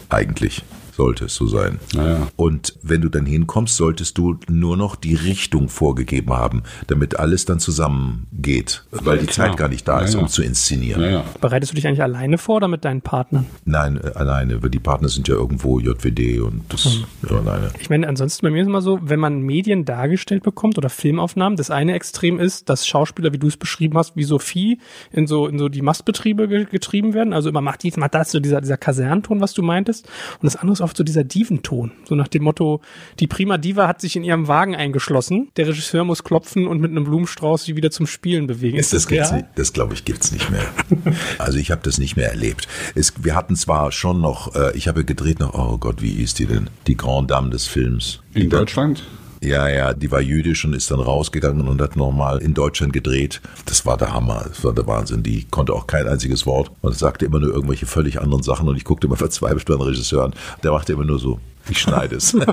Eigentlich. 0.10 0.64
Sollte 0.96 1.26
es 1.26 1.36
so 1.36 1.48
sein. 1.48 1.80
Naja. 1.94 2.28
Und 2.36 2.76
wenn 2.84 3.02
du 3.02 3.10
dann 3.10 3.26
hinkommst, 3.26 3.76
solltest 3.76 4.18
du 4.18 4.38
nur 4.50 4.78
noch 4.78 4.96
die 4.96 5.16
Richtung 5.16 5.70
vorgegeben 5.70 6.32
haben, 6.34 6.64
damit 6.88 7.20
alles 7.20 7.46
dann 7.46 7.60
zusammengeht, 7.60 8.84
weil 8.92 9.18
die 9.20 9.26
Klar. 9.26 9.48
Zeit 9.50 9.58
gar 9.58 9.68
nicht 9.70 9.88
da 9.88 10.00
ist, 10.02 10.14
Ja, 10.14 10.20
ja. 10.20 10.24
um 10.26 10.30
zu 10.30 10.44
inszenieren. 10.44 11.24
Bereitest 11.42 11.72
du 11.72 11.76
dich 11.76 11.88
eigentlich 11.88 12.02
alleine 12.04 12.38
vor 12.38 12.58
oder 12.58 12.68
mit 12.68 12.86
deinen 12.86 13.02
Partnern? 13.02 13.46
Nein, 13.66 14.00
äh, 14.04 14.12
alleine, 14.16 14.62
weil 14.62 14.70
die 14.70 14.80
Partner 14.80 15.10
sind 15.10 15.28
ja 15.28 15.36
irgendwo 15.36 15.80
JWD 15.80 16.40
und 16.42 16.62
das 16.70 16.86
Mhm. 16.86 17.04
ja, 17.30 17.38
alleine. 17.38 17.72
Ich 17.80 17.90
meine, 17.90 18.08
ansonsten 18.08 18.46
bei 18.46 18.52
mir 18.52 18.62
ist 18.62 18.68
immer 18.68 18.82
so, 18.82 19.00
wenn 19.02 19.20
man 19.20 19.42
Medien 19.42 19.86
dargestellt 19.86 20.44
bekommt 20.44 20.78
oder 20.78 20.90
Filmaufnahmen, 20.90 21.58
das 21.58 21.72
eine 21.72 21.94
Extrem 21.94 22.40
ist, 22.40 22.70
dass 22.70 22.86
Schauspieler, 22.88 23.34
wie 23.34 23.40
du 23.40 23.48
es 23.48 23.58
beschrieben 23.58 23.98
hast, 23.98 24.16
wie 24.16 24.24
Sophie 24.24 24.80
in 25.12 25.28
so, 25.28 25.48
in 25.48 25.58
so 25.58 25.70
die 25.70 25.82
Mastbetriebe 25.82 26.48
ge 26.48 26.66
getrieben 26.66 27.14
werden. 27.14 27.34
Also 27.34 27.50
immer 27.50 27.62
macht 27.62 27.84
dies, 27.84 27.98
macht 27.98 28.14
das, 28.16 28.32
so 28.32 28.40
dieser, 28.40 28.62
dieser 28.62 28.78
Kasernton, 28.78 29.42
was 29.42 29.54
du 29.54 29.62
meintest. 29.64 30.06
Und 30.42 30.44
das 30.46 30.56
andere 30.56 30.74
ist 30.74 30.82
oft 30.84 30.98
so 30.98 31.04
dieser 31.04 31.24
Diventon. 31.24 31.92
So 32.08 32.16
nach 32.16 32.28
dem 32.28 32.44
Motto, 32.44 32.82
die 33.20 33.28
Prima 33.28 33.58
Diva 33.58 33.88
hat 33.88 34.02
sich 34.02 34.16
in 34.16 34.24
ihrem 34.24 34.48
Wagen 34.48 34.76
eingeschlossen. 34.76 35.50
Der 35.58 35.68
Regisseur 35.68 36.04
muss 36.04 36.24
klopfen 36.24 36.68
und 36.68 36.80
mit 36.82 36.92
einem 36.92 37.04
Blumenstrauß 37.04 37.64
sie 37.64 37.76
wieder 37.76 37.92
zum 37.92 38.08
Spielen 38.08 38.48
bewegen. 38.48 38.78
Ist 38.78 38.94
Das, 38.94 39.04
das, 39.04 39.08
gibt's 39.08 39.34
das 39.56 39.74
glaube 39.74 39.94
ich, 39.94 40.06
gibt's 40.06 40.32
nicht 40.32 40.50
mehr. 40.50 40.66
Also 41.38 41.58
ich 41.58 41.72
habe 41.72 41.82
das 41.84 41.98
nicht 41.98 42.16
mehr 42.16 42.30
erlebt. 42.30 42.68
Es, 42.96 43.14
wir 43.24 43.36
hatten 43.36 43.56
zwar 43.56 43.92
schon 43.92 44.22
noch, 44.22 44.56
äh, 44.56 44.76
ich 44.76 44.88
habe 44.88 45.04
gedreht 45.04 45.40
noch, 45.40 45.54
oh 45.54 45.78
Gott, 45.78 46.02
wie 46.02 46.12
hieß 46.12 46.34
die 46.36 46.46
denn? 46.46 46.70
Die 46.88 46.96
Grand 46.96 47.32
Dame 47.32 47.50
des 47.50 47.68
Films. 47.68 48.22
In 48.34 48.50
Deutschland? 48.50 49.04
Ja, 49.44 49.68
ja, 49.68 49.94
die 49.94 50.10
war 50.10 50.22
jüdisch 50.22 50.64
und 50.64 50.74
ist 50.74 50.90
dann 50.90 51.02
rausgegangen 51.02 51.68
und 51.68 51.82
hat 51.82 51.98
nochmal 51.98 52.42
in 52.42 52.54
Deutschland 52.54 52.94
gedreht. 52.94 53.42
Das 53.66 53.86
war 53.86 53.98
der 53.98 54.14
Hammer, 54.14 54.46
das 54.48 54.64
war 54.64 54.74
der 54.74 54.88
Wahnsinn. 54.88 55.22
Die 55.22 55.44
konnte 55.44 55.74
auch 55.74 55.86
kein 55.86 56.08
einziges 56.08 56.46
Wort 56.46 56.72
und 56.80 56.98
sagte 56.98 57.26
immer 57.26 57.40
nur 57.40 57.54
irgendwelche 57.54 57.86
völlig 57.86 58.22
anderen 58.22 58.42
Sachen 58.42 58.70
und 58.70 58.78
ich 58.78 58.86
guckte 58.86 59.08
immer 59.08 59.18
verzweifelt 59.18 59.66
beim 59.66 59.82
Regisseur 59.82 60.24
an. 60.24 60.34
Der 60.64 60.72
machte 60.72 60.94
immer 60.94 61.04
nur 61.04 61.20
so, 61.20 61.42
ich 61.70 61.80
schneide 61.80 62.16
es. 62.16 62.36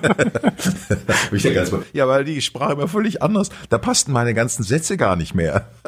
Ich 1.32 1.43
denke 1.43 1.84
ja, 1.93 2.09
weil 2.09 2.24
die 2.24 2.43
sprach 2.43 2.70
immer 2.70 2.88
völlig 2.88 3.22
anders. 3.22 3.51
Da 3.68 3.78
passten 3.78 4.12
meine 4.12 4.34
ganzen 4.34 4.64
Sätze 4.64 4.97
gar 4.97 5.14
nicht 5.14 5.34
mehr. 5.34 5.68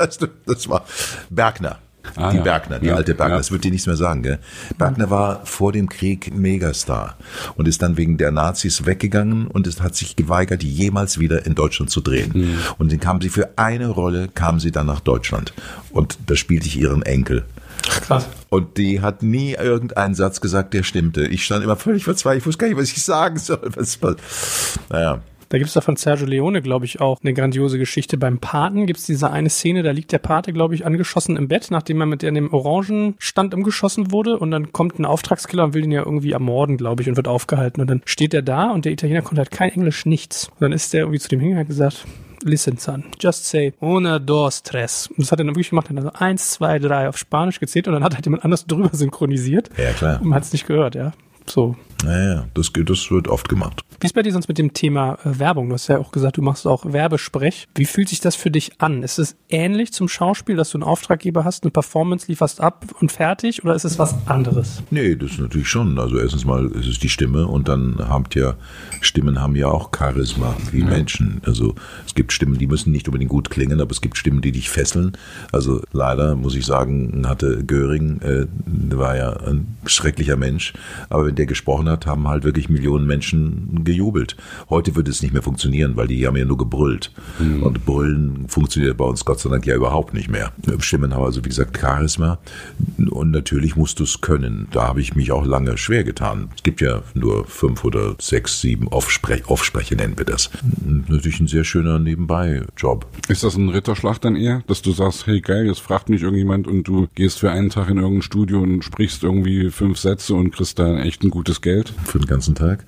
Das 0.47 0.69
war 0.69 0.85
Bergner. 1.31 1.79
Ah, 2.17 2.31
die 2.31 2.39
ja. 2.39 2.43
Bergner, 2.43 2.79
die 2.79 2.87
Ja, 2.87 2.97
alte 2.97 3.15
Bergner, 3.15 3.35
ja. 3.35 3.39
das 3.39 3.51
wird 3.53 3.65
dir 3.65 3.71
nichts 3.71 3.87
mehr 3.87 3.97
sagen, 3.97 4.23
gell? 4.23 4.39
Bergner 4.79 5.11
war 5.11 5.47
vor 5.47 5.73
dem 5.73 5.89
Krieg 5.89 6.35
Megastar 6.35 7.17
und 7.57 7.69
ist 7.69 7.83
dann 7.83 7.97
wegen 7.97 8.19
der 8.19 8.31
Nazis 8.33 8.87
weggegangen 8.87 9.47
und 9.47 9.67
es 9.67 9.81
hat 9.81 9.95
sich 9.95 10.17
geweigert, 10.17 10.63
jemals 10.63 11.19
wieder 11.19 11.47
in 11.47 11.55
Deutschland 11.55 11.91
zu 11.91 12.01
drehen. 12.01 12.33
Mhm. 12.35 12.59
Und 12.79 12.93
dann 12.93 13.01
kam 13.01 13.21
sie 13.21 13.29
für 13.29 13.51
eine 13.57 13.89
Rolle, 13.89 14.29
kam 14.35 14.61
sie 14.61 14.71
dann 14.73 14.87
nach 14.87 15.01
Deutschland 15.01 15.53
und 15.91 16.19
da 16.27 16.37
spielte 16.37 16.67
ich 16.67 16.79
ihren 16.79 17.03
Enkel. 17.03 17.45
Krass. 17.83 18.29
Und 18.49 18.77
die 18.77 19.01
hat 19.01 19.23
nie 19.23 19.55
irgendeinen 19.55 20.15
Satz 20.15 20.41
gesagt, 20.41 20.73
der 20.75 20.83
stimmte. 20.85 21.27
Ich 21.27 21.45
stand 21.45 21.65
immer 21.65 21.77
völlig 21.77 22.05
verzweifelt, 22.05 22.43
ich 22.43 22.47
wusste 22.47 22.59
gar 22.61 22.69
nicht, 22.69 22.77
was 22.79 22.93
ich 22.93 23.03
sagen 23.03 23.39
soll. 23.39 23.61
Was, 23.75 24.01
was. 24.03 24.17
Naja, 24.89 25.21
Da 25.53 25.59
gibt's 25.59 25.75
da 25.75 25.83
von 25.83 25.97
Sergio 25.97 26.27
Leone, 26.27 26.63
glaube 26.63 26.87
ich, 26.87 27.03
auch 27.03 27.21
eine 27.23 27.35
grandiose 27.35 27.77
Geschichte. 27.77 28.17
Beim 28.17 28.39
Paten 28.39 28.87
gibt's 28.87 29.05
diese 29.05 29.31
eine 29.31 29.51
Szene, 29.51 29.83
da 29.83 29.91
liegt 29.91 30.11
der 30.11 30.19
Pate, 30.19 30.51
glaube 30.55 30.75
ich, 30.75 30.87
angeschossen 30.87 31.37
im 31.37 31.47
Bett, 31.47 31.71
nachdem 31.71 32.01
er 32.01 32.07
mit 32.07 32.23
dem 32.23 32.55
Orangenstand 32.55 33.53
umgeschossen 33.53 34.13
wurde. 34.13 34.39
Und 34.39 34.51
dann 34.51 34.73
kommt 34.73 34.99
ein 34.99 35.05
Auftragskiller 35.05 35.65
und 35.65 35.75
will 35.75 35.85
ihn 35.85 35.93
ja 35.93 36.07
irgendwie 36.07 36.33
ermorden, 36.33 36.79
glaube 36.79 37.03
ich, 37.03 37.09
und 37.11 37.17
wird 37.19 37.29
aufgehalten. 37.29 37.83
Und 37.83 37.91
dann 37.91 38.01
steht 38.07 38.33
er 38.33 38.41
da 38.41 38.71
und 38.71 38.87
der 38.87 38.93
Italiener 38.93 39.21
konnte 39.21 39.41
halt 39.43 39.51
kein 39.51 39.69
Englisch, 39.69 40.07
nichts. 40.07 40.49
Und 40.49 40.63
dann 40.63 40.73
ist 40.73 40.95
der 40.95 41.01
irgendwie 41.01 41.21
zu 41.21 41.29
dem 41.29 41.55
hat 41.55 41.67
gesagt, 41.67 42.07
Listen, 42.45 42.79
son, 42.79 43.05
just 43.21 43.45
say 43.45 43.75
una, 43.79 44.19
dos, 44.19 44.63
tres. 44.63 45.09
Und 45.09 45.19
das 45.19 45.33
hat 45.33 45.39
er 45.39 45.45
dann 45.45 45.55
wirklich 45.55 45.69
gemacht. 45.69 45.89
Er 45.89 45.91
hat 45.91 45.97
dann 45.99 46.05
so 46.05 46.13
eins, 46.15 46.53
zwei, 46.53 46.79
drei 46.79 47.11
auf 47.11 47.19
Spanisch 47.19 47.61
gezählt 47.61 47.89
und 47.89 47.93
dann 47.93 48.03
hat 48.03 48.15
halt 48.15 48.25
jemand 48.25 48.43
anders 48.43 48.65
drüber 48.67 48.89
synchronisiert. 48.91 49.69
Ja, 49.77 49.93
klar. 49.93 50.19
Und 50.23 50.29
man 50.29 50.37
hat's 50.37 50.55
nicht 50.55 50.67
gehört, 50.67 50.95
ja. 50.95 51.13
So. 51.47 51.77
naja, 52.05 52.47
das, 52.55 52.73
geht- 52.73 52.89
das 52.91 53.11
wird 53.11 53.29
oft 53.29 53.49
gemacht. 53.49 53.83
Wie 54.01 54.07
ist 54.07 54.15
bei 54.15 54.23
dir 54.23 54.33
sonst 54.33 54.49
mit 54.49 54.59
dem 54.59 54.73
Thema 54.75 55.17
äh, 55.25 55.39
Werbung? 55.39 55.69
Du 55.69 55.75
hast 55.75 55.87
ja 55.87 55.99
auch 55.99 56.11
gesagt, 56.11 56.37
du 56.37 56.43
machst 56.43 56.67
auch 56.67 56.93
Werbesprech. 56.93 57.69
Wie 57.77 57.85
fühlt 57.85 58.09
sich 58.09 58.19
das 58.19 58.35
für 58.35 58.51
dich 58.51 58.73
an? 58.81 59.05
Ist 59.05 59.19
es 59.21 59.37
ähnlich 59.49 59.93
zum 59.93 60.09
Schauspiel, 60.09 60.57
dass 60.57 60.71
du 60.71 60.79
einen 60.79 60.83
Auftraggeber 60.83 61.45
hast, 61.45 61.63
eine 61.63 61.71
Performance 61.71 62.27
lieferst 62.27 62.61
ab 62.61 62.85
und 63.01 63.13
fertig 63.13 63.63
oder 63.65 63.75
ist 63.77 63.85
es 63.85 64.01
was 64.01 64.17
anderes? 64.27 64.83
Nee, 64.91 65.15
das 65.15 65.33
ist 65.33 65.39
natürlich 65.41 65.69
schon. 65.69 66.01
Also 66.01 66.19
erstens 66.19 66.45
mal 66.45 66.67
ist 66.73 66.89
es 66.89 66.99
die 66.99 67.09
Stimme 67.09 67.47
und 67.47 67.69
dann 67.69 67.97
habt 68.09 68.35
ja, 68.35 68.55
Stimmen 69.01 69.41
haben 69.41 69.55
ja 69.55 69.69
auch 69.69 69.91
Charisma, 69.97 70.57
wie 70.73 70.83
Menschen. 70.83 71.41
Also 71.47 71.77
es 72.05 72.15
gibt 72.17 72.33
Stimmen, 72.33 72.59
die 72.59 72.67
müssen 72.67 72.91
nicht 72.91 73.07
unbedingt 73.07 73.31
gut 73.31 73.51
klingen, 73.51 73.81
aber 73.81 73.93
es 73.93 74.01
gibt 74.01 74.17
Stimmen, 74.19 74.41
die 74.43 74.51
dich 74.51 74.69
fesseln. 74.69 75.13
Also 75.53 75.81
leider 75.93 76.35
muss 76.35 76.57
ich 76.57 76.67
sagen, 76.67 77.25
hatte 77.29 77.63
Göring, 77.65 78.21
äh, 78.23 78.47
der 78.67 78.99
war 78.99 79.17
ja 79.17 79.31
ein 79.47 79.77
schrecklicher 79.87 80.37
Mensch, 80.37 80.73
aber 81.09 81.27
wenn 81.27 81.37
der 81.37 81.42
gesprochen 81.47 81.89
hat, 81.89 82.07
haben 82.07 82.29
halt 82.29 82.45
wirklich 82.45 82.69
Millionen 82.69 83.07
Menschen 83.07 83.85
gejubelt. 83.85 84.37
Heute 84.71 84.97
würde 84.97 85.11
es 85.11 85.23
nicht 85.23 85.33
mehr 85.33 85.43
funktionieren, 85.43 85.97
weil 85.97 86.07
die 86.07 86.27
haben 86.27 86.37
ja 86.37 86.45
nur 86.45 86.59
gebrüllt. 86.59 87.13
Und 87.39 87.85
Brüllen 87.85 88.49
funktioniert 88.49 88.97
bei 88.97 89.05
uns 89.05 89.25
Gott 89.25 89.41
sei 89.41 89.51
Dank 89.51 89.67
ja 89.67 89.75
überhaupt 89.75 90.15
nicht 90.15 90.31
mehr. 90.31 90.53
Stimmen 90.79 91.15
haben 91.15 91.25
also, 91.25 91.45
wie 91.45 91.49
gesagt, 91.49 91.79
Charisma. 91.79 92.39
Und 93.11 93.31
natürlich 93.31 93.77
musst 93.77 94.01
du 94.01 94.05
es 94.05 94.21
können. 94.21 94.69
Da 94.73 94.89
habe 94.89 95.01
ich 95.01 95.15
mich 95.15 95.33
auch 95.33 95.45
lange 95.45 95.77
schwer 95.79 96.05
getan. 96.05 96.49
Es 96.57 96.63
gibt 96.63 96.81
ja 96.81 97.03
nur 97.15 97.47
fünf 97.47 97.85
oder 97.85 98.15
sechs, 98.21 98.61
sieben 98.61 98.89
Offsprech 98.89 99.49
Offsprecher, 99.49 99.97
nennen 99.97 100.19
wir 100.19 100.25
das. 100.25 100.51
Natürlich 100.85 101.41
ein 101.41 101.47
sehr 101.47 101.65
schöner 101.65 101.99
Nebenbei-Job. 101.99 103.07
Ist 103.29 103.45
das 103.45 103.57
ein 103.57 103.69
Ritterschlag 103.69 104.21
dann 104.21 104.37
eher, 104.37 104.63
dass 104.67 104.83
du 104.83 104.93
sagst, 104.93 105.27
hey 105.27 105.41
geil, 105.41 105.67
jetzt 105.67 105.81
fragt 105.81 106.09
mich 106.09 106.23
irgendjemand 106.23 106.67
und 106.67 106.85
du 106.85 107.09
gehst 107.15 107.41
für 107.41 107.51
einen 107.51 107.71
Tag 107.71 107.89
in 107.91 107.99
irgendein 107.99 108.23
Studio 108.23 108.61
und 108.61 108.83
sprichst 108.83 109.23
irgendwie 109.23 109.71
fünf 109.71 109.99
Sätze 109.99 110.35
und 110.35 110.51
kriegst 110.51 110.79
da 110.79 110.99
echt 111.01 111.22
ein 111.23 111.31
gutes 111.31 111.61
Geld? 111.61 111.93
Für 112.05 112.19
den 112.19 112.27
ganzen 112.27 112.55
Tag. 112.55 112.85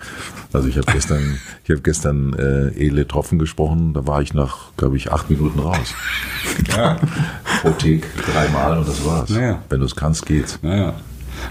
Also 0.53 0.69
ich 0.69 0.77
habe 0.77 0.91
gestern, 0.93 1.39
ich 1.65 1.71
habe 1.71 1.81
gestern 1.83 2.33
äh, 2.35 2.69
Ele 2.77 3.07
Tropfen 3.07 3.39
gesprochen, 3.39 3.95
da 3.95 4.07
war 4.07 4.23
ich 4.23 4.35
nach, 4.35 4.73
glaube 4.77 4.97
ich, 4.97 5.13
acht 5.13 5.31
Minuten 5.31 5.59
raus. 5.61 5.95
Ja, 6.69 6.99
Pro 7.61 7.71
Take 7.71 8.03
dreimal 8.33 8.79
und 8.79 8.89
das 8.89 9.05
war's. 9.05 9.31
Naja. 9.31 9.63
Wenn 9.69 9.81
du 9.81 9.87
es 9.87 9.97
kannst, 9.97 10.27
geht's. 10.27 10.59
naja. 10.63 10.95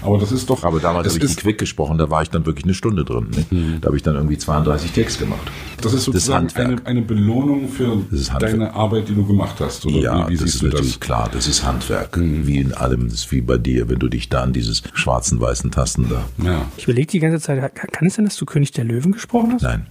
Aber 0.02 0.18
das 0.18 0.32
ist 0.32 0.48
doch. 0.50 0.64
Aber 0.64 0.80
damals 0.80 1.06
es 1.06 1.14
habe 1.14 1.24
ich 1.24 1.30
die 1.30 1.34
ist, 1.36 1.40
Quick 1.40 1.58
gesprochen, 1.58 1.98
da 1.98 2.10
war 2.10 2.22
ich 2.22 2.30
dann 2.30 2.46
wirklich 2.46 2.64
eine 2.64 2.74
Stunde 2.74 3.04
drin. 3.04 3.28
Ne? 3.50 3.78
Da 3.80 3.86
habe 3.86 3.96
ich 3.96 4.02
dann 4.02 4.14
irgendwie 4.14 4.38
32 4.38 4.92
Takes 4.92 5.18
gemacht. 5.18 5.50
das 5.80 5.92
ist 5.94 6.04
sozusagen 6.04 6.48
Handwerk. 6.48 6.66
eine, 6.68 6.86
eine 6.86 7.02
Belohnung 7.02 7.68
für 7.68 7.98
Das 8.10 8.30
deine 8.38 8.74
Arbeit, 8.74 9.08
die 9.08 9.14
du 9.14 9.26
gemacht 9.26 9.56
hast. 9.60 9.84
Oder 9.86 9.96
Ja, 9.96 10.28
wie, 10.28 10.32
wie 10.32 10.36
das 10.36 10.42
siehst 10.44 10.54
ist 10.56 10.62
du 10.62 10.66
natürlich 10.66 10.98
das? 10.98 11.00
klar, 11.00 11.28
das 11.32 11.46
ist 11.46 11.64
Handwerk. 11.64 12.18
Wie 12.20 12.58
in 12.58 12.72
allem, 12.74 13.04
das 13.08 13.14
ist 13.20 13.32
wie 13.32 13.40
bei 13.40 13.58
dir, 13.58 13.88
wenn 13.88 13.98
du 13.98 14.08
dich 14.08 14.28
da 14.28 14.42
an 14.42 14.52
dieses 14.52 14.82
schwarzen, 14.94 15.40
weißen 15.40 15.70
Tasten 15.70 16.08
da. 16.08 16.24
Ja. 16.44 16.62
Ich 16.76 16.84
überlege 16.84 17.06
die 17.08 17.20
ganze 17.20 17.40
Zeit, 17.40 17.74
kann, 17.74 18.06
es 18.06 18.14
sein, 18.14 18.24
dass 18.24 18.36
du 18.36 18.44
König 18.46 18.72
der 18.72 18.84
Löwen 18.84 19.12
gesprochen 19.12 19.52
hast? 19.54 19.62
Nein, 19.62 19.86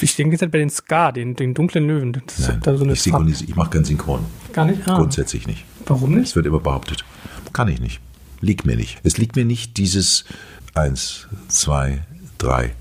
Ich 0.00 0.16
denke 0.16 0.36
jetzt 0.36 0.50
bei 0.50 0.58
den 0.58 0.70
Ska, 0.70 1.12
den, 1.12 1.34
den 1.36 1.54
dunklen 1.54 1.86
Löwen. 1.86 2.12
Das 2.12 2.50
da 2.62 2.76
so 2.76 2.84
eine 2.84 2.92
ich, 2.94 3.02
synchronisiere, 3.02 3.50
ich 3.50 3.56
mache 3.56 3.70
keinen 3.70 3.84
Synchron. 3.84 4.20
Gar 4.52 4.66
nicht? 4.66 4.80
Ah, 4.86 4.96
Grundsätzlich 4.96 5.46
nicht. 5.46 5.64
warum 5.86 6.12
Es 6.14 6.18
nicht? 6.20 6.36
wird 6.36 6.46
immer 6.46 6.60
behauptet. 6.60 7.04
Kann 7.52 7.68
ich 7.68 7.80
nicht. 7.80 8.00
Liegt 8.40 8.66
mir 8.66 8.76
nicht. 8.76 8.98
Es 9.02 9.18
liegt 9.18 9.36
mir 9.36 9.44
nicht 9.44 9.76
dieses 9.76 10.24
eins, 10.74 11.26
zwei, 11.48 12.04
drei. 12.38 12.74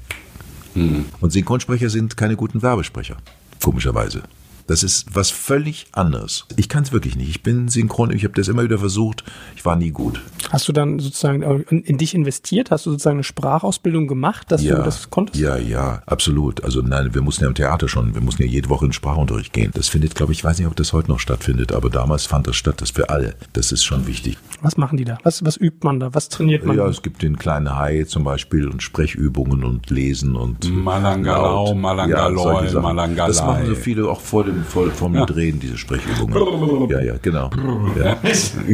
Und 1.22 1.32
Synchronsprecher 1.32 1.90
sind 1.90 2.18
keine 2.18 2.36
guten 2.36 2.62
Werbesprecher. 2.62 3.18
Komischerweise. 3.64 4.24
Das 4.68 4.84
ist 4.84 5.06
was 5.14 5.30
völlig 5.30 5.88
anderes. 5.92 6.46
Ich 6.56 6.70
kann 6.70 6.84
es 6.84 6.92
wirklich 6.92 7.16
nicht. 7.16 7.30
Ich 7.30 7.44
bin 7.44 7.68
synchron, 7.68 8.12
ich 8.12 8.24
habe 8.24 8.34
das 8.34 8.48
immer 8.48 8.64
wieder 8.64 8.80
versucht. 8.80 9.24
Ich 9.56 9.66
war 9.66 9.76
nie 9.76 9.92
gut. 9.92 10.22
Hast 10.50 10.68
du 10.68 10.74
dann 10.74 11.00
sozusagen 11.00 11.42
in, 11.70 11.82
in 11.82 11.98
dich 11.98 12.16
investiert? 12.16 12.72
Hast 12.72 12.86
du 12.86 12.92
sozusagen 12.92 13.18
eine 13.18 13.24
Sprachausbildung 13.24 14.08
gemacht, 14.08 14.52
dass 14.52 14.64
du 14.64 14.70
das 14.70 15.10
konntest? 15.10 15.40
Ja, 15.40 15.58
ja, 15.58 16.02
absolut. 16.06 16.64
Also 16.64 16.82
nein, 16.82 17.14
wir 17.14 17.22
mussten 17.22 17.44
ja 17.44 17.48
im 17.50 17.56
Theater 17.56 17.88
schon, 17.88 18.16
wir 18.16 18.22
mussten 18.22 18.44
ja 18.44 18.48
jede 18.48 18.70
Woche 18.70 18.86
in 18.86 18.94
Sprachunterricht 18.94 19.54
gehen. 19.54 19.72
Das 19.74 19.88
findet, 19.88 20.16
glaube 20.16 20.34
ich, 20.34 20.40
ich 20.40 20.44
weiß 20.44 20.58
nicht, 20.60 20.68
ob 20.68 20.76
das 20.76 20.94
heute 20.94 21.10
noch 21.10 21.20
stattfindet, 21.20 21.72
aber 21.72 21.90
damals 21.90 22.26
fand 22.26 22.48
das 22.48 22.56
statt, 22.56 22.82
das 22.82 22.92
für 22.92 23.10
alle. 23.10 23.36
Das 23.54 23.72
ist 23.72 23.84
schon 23.84 24.08
wichtig. 24.08 24.38
Was 24.62 24.78
machen 24.78 24.98
die 24.98 25.06
da? 25.06 25.18
Was, 25.24 25.46
was 25.46 25.58
übt 25.58 25.80
man 25.84 26.00
da? 26.00 26.14
Was 26.14 26.30
trainiert 26.30 26.66
man? 26.66 26.76
Ja, 26.76 26.88
es 26.88 27.02
gibt 27.02 27.22
den 27.22 27.38
kleinen 27.38 27.76
Hai 27.76 28.04
zum 28.04 28.24
Beispiel 28.24 28.68
und 28.68 28.84
Sprechübungen 28.84 29.64
und 29.64 29.90
Lesen 29.90 30.36
und 30.36 30.70
Malangalau. 30.72 31.74
Malangaloi, 31.74 32.68
Sachen. 32.68 32.82
Malangalei. 32.82 33.28
Das 33.28 33.46
machen 33.46 33.66
so 33.66 33.76
viele 33.76 34.10
auch 34.10 34.22
vor 34.22 34.44
dem 34.44 34.55
vor, 34.64 34.90
vor 34.92 35.10
dem 35.10 35.26
Drehen, 35.26 35.60
diese 35.60 35.78
Sprechübungen. 35.78 36.90
ja, 36.90 37.02
ja, 37.02 37.16
genau. 37.22 37.50
Ja. 37.98 38.18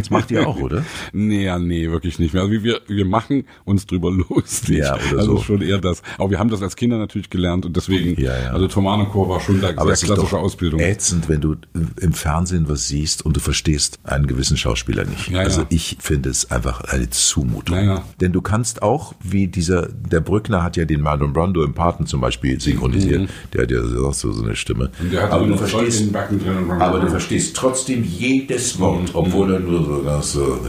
Das 0.01 0.09
macht 0.09 0.31
ihr 0.31 0.47
auch, 0.47 0.57
oder? 0.59 0.83
Nee, 1.13 1.45
ja, 1.45 1.59
nee, 1.59 1.89
wirklich 1.89 2.17
nicht 2.19 2.33
mehr. 2.33 2.43
Also 2.43 2.63
wir, 2.63 2.81
wir 2.87 3.05
machen 3.05 3.45
uns 3.65 3.85
drüber 3.85 4.11
lustig. 4.29 4.77
Ja, 4.79 4.95
oder 4.95 5.19
also 5.19 5.37
so. 5.37 5.43
schon 5.43 5.61
eher 5.61 5.79
das. 5.79 6.01
Aber 6.17 6.29
wir 6.31 6.39
haben 6.39 6.49
das 6.49 6.61
als 6.61 6.75
Kinder 6.75 6.97
natürlich 6.97 7.29
gelernt 7.29 7.65
und 7.65 7.75
deswegen, 7.75 8.19
Ja, 8.21 8.37
ja. 8.37 8.49
also 8.51 8.67
Thomanenchor 8.67 9.29
war 9.29 9.39
schon 9.39 9.61
da 9.61 9.69
Aber 9.75 9.95
sehr 9.95 10.07
klassische 10.07 10.37
Ausbildung. 10.37 10.79
ätzend, 10.79 11.29
wenn 11.29 11.41
du 11.41 11.55
im 11.99 12.13
Fernsehen 12.13 12.67
was 12.69 12.87
siehst 12.87 13.25
und 13.25 13.35
du 13.35 13.39
verstehst 13.39 13.99
einen 14.03 14.27
gewissen 14.27 14.57
Schauspieler 14.57 15.05
nicht. 15.05 15.29
Ja, 15.29 15.39
also 15.39 15.61
ja. 15.61 15.67
ich 15.69 15.97
finde 15.99 16.29
es 16.29 16.49
einfach 16.51 16.81
eine 16.81 17.09
Zumutung. 17.09 17.77
Ja, 17.77 17.83
ja. 17.83 18.03
Denn 18.19 18.31
du 18.31 18.41
kannst 18.41 18.81
auch, 18.81 19.13
wie 19.21 19.47
dieser, 19.47 19.87
der 19.89 20.21
Brückner 20.21 20.63
hat 20.63 20.77
ja 20.77 20.85
den 20.85 21.01
Marlon 21.01 21.33
Brando 21.33 21.63
im 21.63 21.73
Paten 21.73 22.05
zum 22.05 22.21
Beispiel 22.21 22.59
synchronisiert. 22.59 23.29
Der 23.53 23.63
hat 23.63 23.71
ja 23.71 23.79
auch 24.03 24.13
so, 24.13 24.31
so 24.31 24.43
eine 24.43 24.55
Stimme. 24.55 24.91
Mhm. 24.99 25.05
Und 25.05 25.13
der 25.13 25.23
hat 25.23 25.31
aber, 25.31 25.45
immer 25.45 25.57
verstehst, 25.79 26.11
Backen 26.13 26.39
drin 26.39 26.57
und- 26.69 26.81
aber 26.81 26.99
du 26.99 27.09
verstehst 27.09 27.55
trotzdem 27.55 28.03
jedes 28.03 28.79
Wort, 28.79 29.03
Mhm. 29.09 29.09
obwohl 29.15 29.53
er 29.53 29.59
nur 29.59 29.83
so, 29.85 30.01
das 30.03 30.31
so 30.33 30.59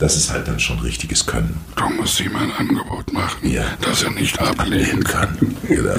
das 0.00 0.16
ist 0.16 0.32
halt 0.32 0.48
dann 0.48 0.58
schon 0.58 0.80
richtiges 0.80 1.24
Können. 1.24 1.60
Du 1.76 1.88
musst 1.88 2.18
ihm 2.20 2.34
ein 2.34 2.50
Angebot 2.58 3.12
machen, 3.12 3.48
ja. 3.48 3.62
das 3.80 4.02
er 4.02 4.10
nicht 4.10 4.38
ablehnen 4.40 5.04
kann. 5.04 5.38
genau. 5.68 5.94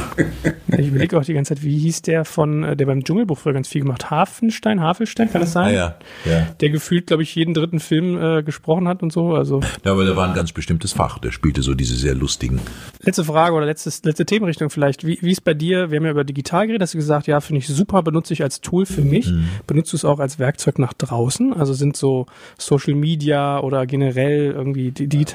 Ich 0.77 0.87
überlege 0.87 1.17
auch 1.17 1.25
die 1.25 1.33
ganze 1.33 1.55
Zeit, 1.55 1.63
wie 1.63 1.77
hieß 1.77 2.01
der 2.03 2.25
von, 2.25 2.63
äh, 2.63 2.75
der 2.75 2.85
beim 2.85 3.03
Dschungelbuch 3.03 3.37
früher 3.37 3.53
ganz 3.53 3.67
viel 3.67 3.81
gemacht? 3.81 4.09
Hafenstein, 4.09 4.81
Hafelstein, 4.81 5.31
kann 5.31 5.41
das 5.41 5.53
sein? 5.53 5.73
Ja, 5.73 5.97
ja. 6.25 6.31
ja. 6.31 6.47
Der 6.59 6.69
gefühlt, 6.69 7.07
glaube 7.07 7.23
ich, 7.23 7.33
jeden 7.35 7.53
dritten 7.53 7.79
Film 7.79 8.21
äh, 8.21 8.43
gesprochen 8.43 8.87
hat 8.87 9.03
und 9.03 9.11
so. 9.11 9.33
Also. 9.33 9.61
Ja, 9.83 9.91
aber 9.91 10.05
der 10.05 10.15
war 10.15 10.27
ein 10.27 10.35
ganz 10.35 10.51
bestimmtes 10.51 10.93
Fach. 10.93 11.19
Der 11.19 11.31
spielte 11.31 11.61
so 11.61 11.73
diese 11.73 11.95
sehr 11.95 12.15
lustigen. 12.15 12.59
Letzte 13.01 13.23
Frage 13.23 13.55
oder 13.55 13.65
letztes, 13.65 14.03
letzte 14.03 14.25
Themenrichtung 14.25 14.69
vielleicht. 14.69 15.05
Wie, 15.05 15.17
wie 15.21 15.31
ist 15.31 15.43
bei 15.43 15.53
dir? 15.53 15.91
Wir 15.91 15.97
haben 15.97 16.05
ja 16.05 16.11
über 16.11 16.23
digital 16.23 16.67
geredet, 16.67 16.81
hast 16.81 16.93
du 16.93 16.97
gesagt, 16.97 17.27
ja, 17.27 17.39
finde 17.39 17.59
ich 17.59 17.67
super, 17.67 18.01
benutze 18.03 18.33
ich 18.33 18.43
als 18.43 18.61
Tool 18.61 18.85
für 18.85 19.01
mich. 19.01 19.27
Mhm. 19.27 19.45
Benutzt 19.67 19.93
du 19.93 19.97
es 19.97 20.05
auch 20.05 20.19
als 20.19 20.39
Werkzeug 20.39 20.79
nach 20.79 20.93
draußen? 20.93 21.53
Also 21.53 21.73
sind 21.73 21.95
so 21.97 22.25
Social 22.57 22.95
Media 22.95 23.59
oder 23.59 23.85
generell 23.85 24.51
irgendwie 24.51 24.91
die, 24.91 25.07
die 25.07 25.25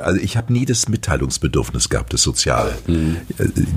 Also 0.00 0.20
ich 0.20 0.36
habe 0.36 0.52
nie 0.52 0.64
das 0.64 0.88
Mitteilungsbedürfnis 0.88 1.88
gehabt, 1.88 2.12
das 2.12 2.22
Soziale. 2.22 2.76
Mhm. 2.86 3.16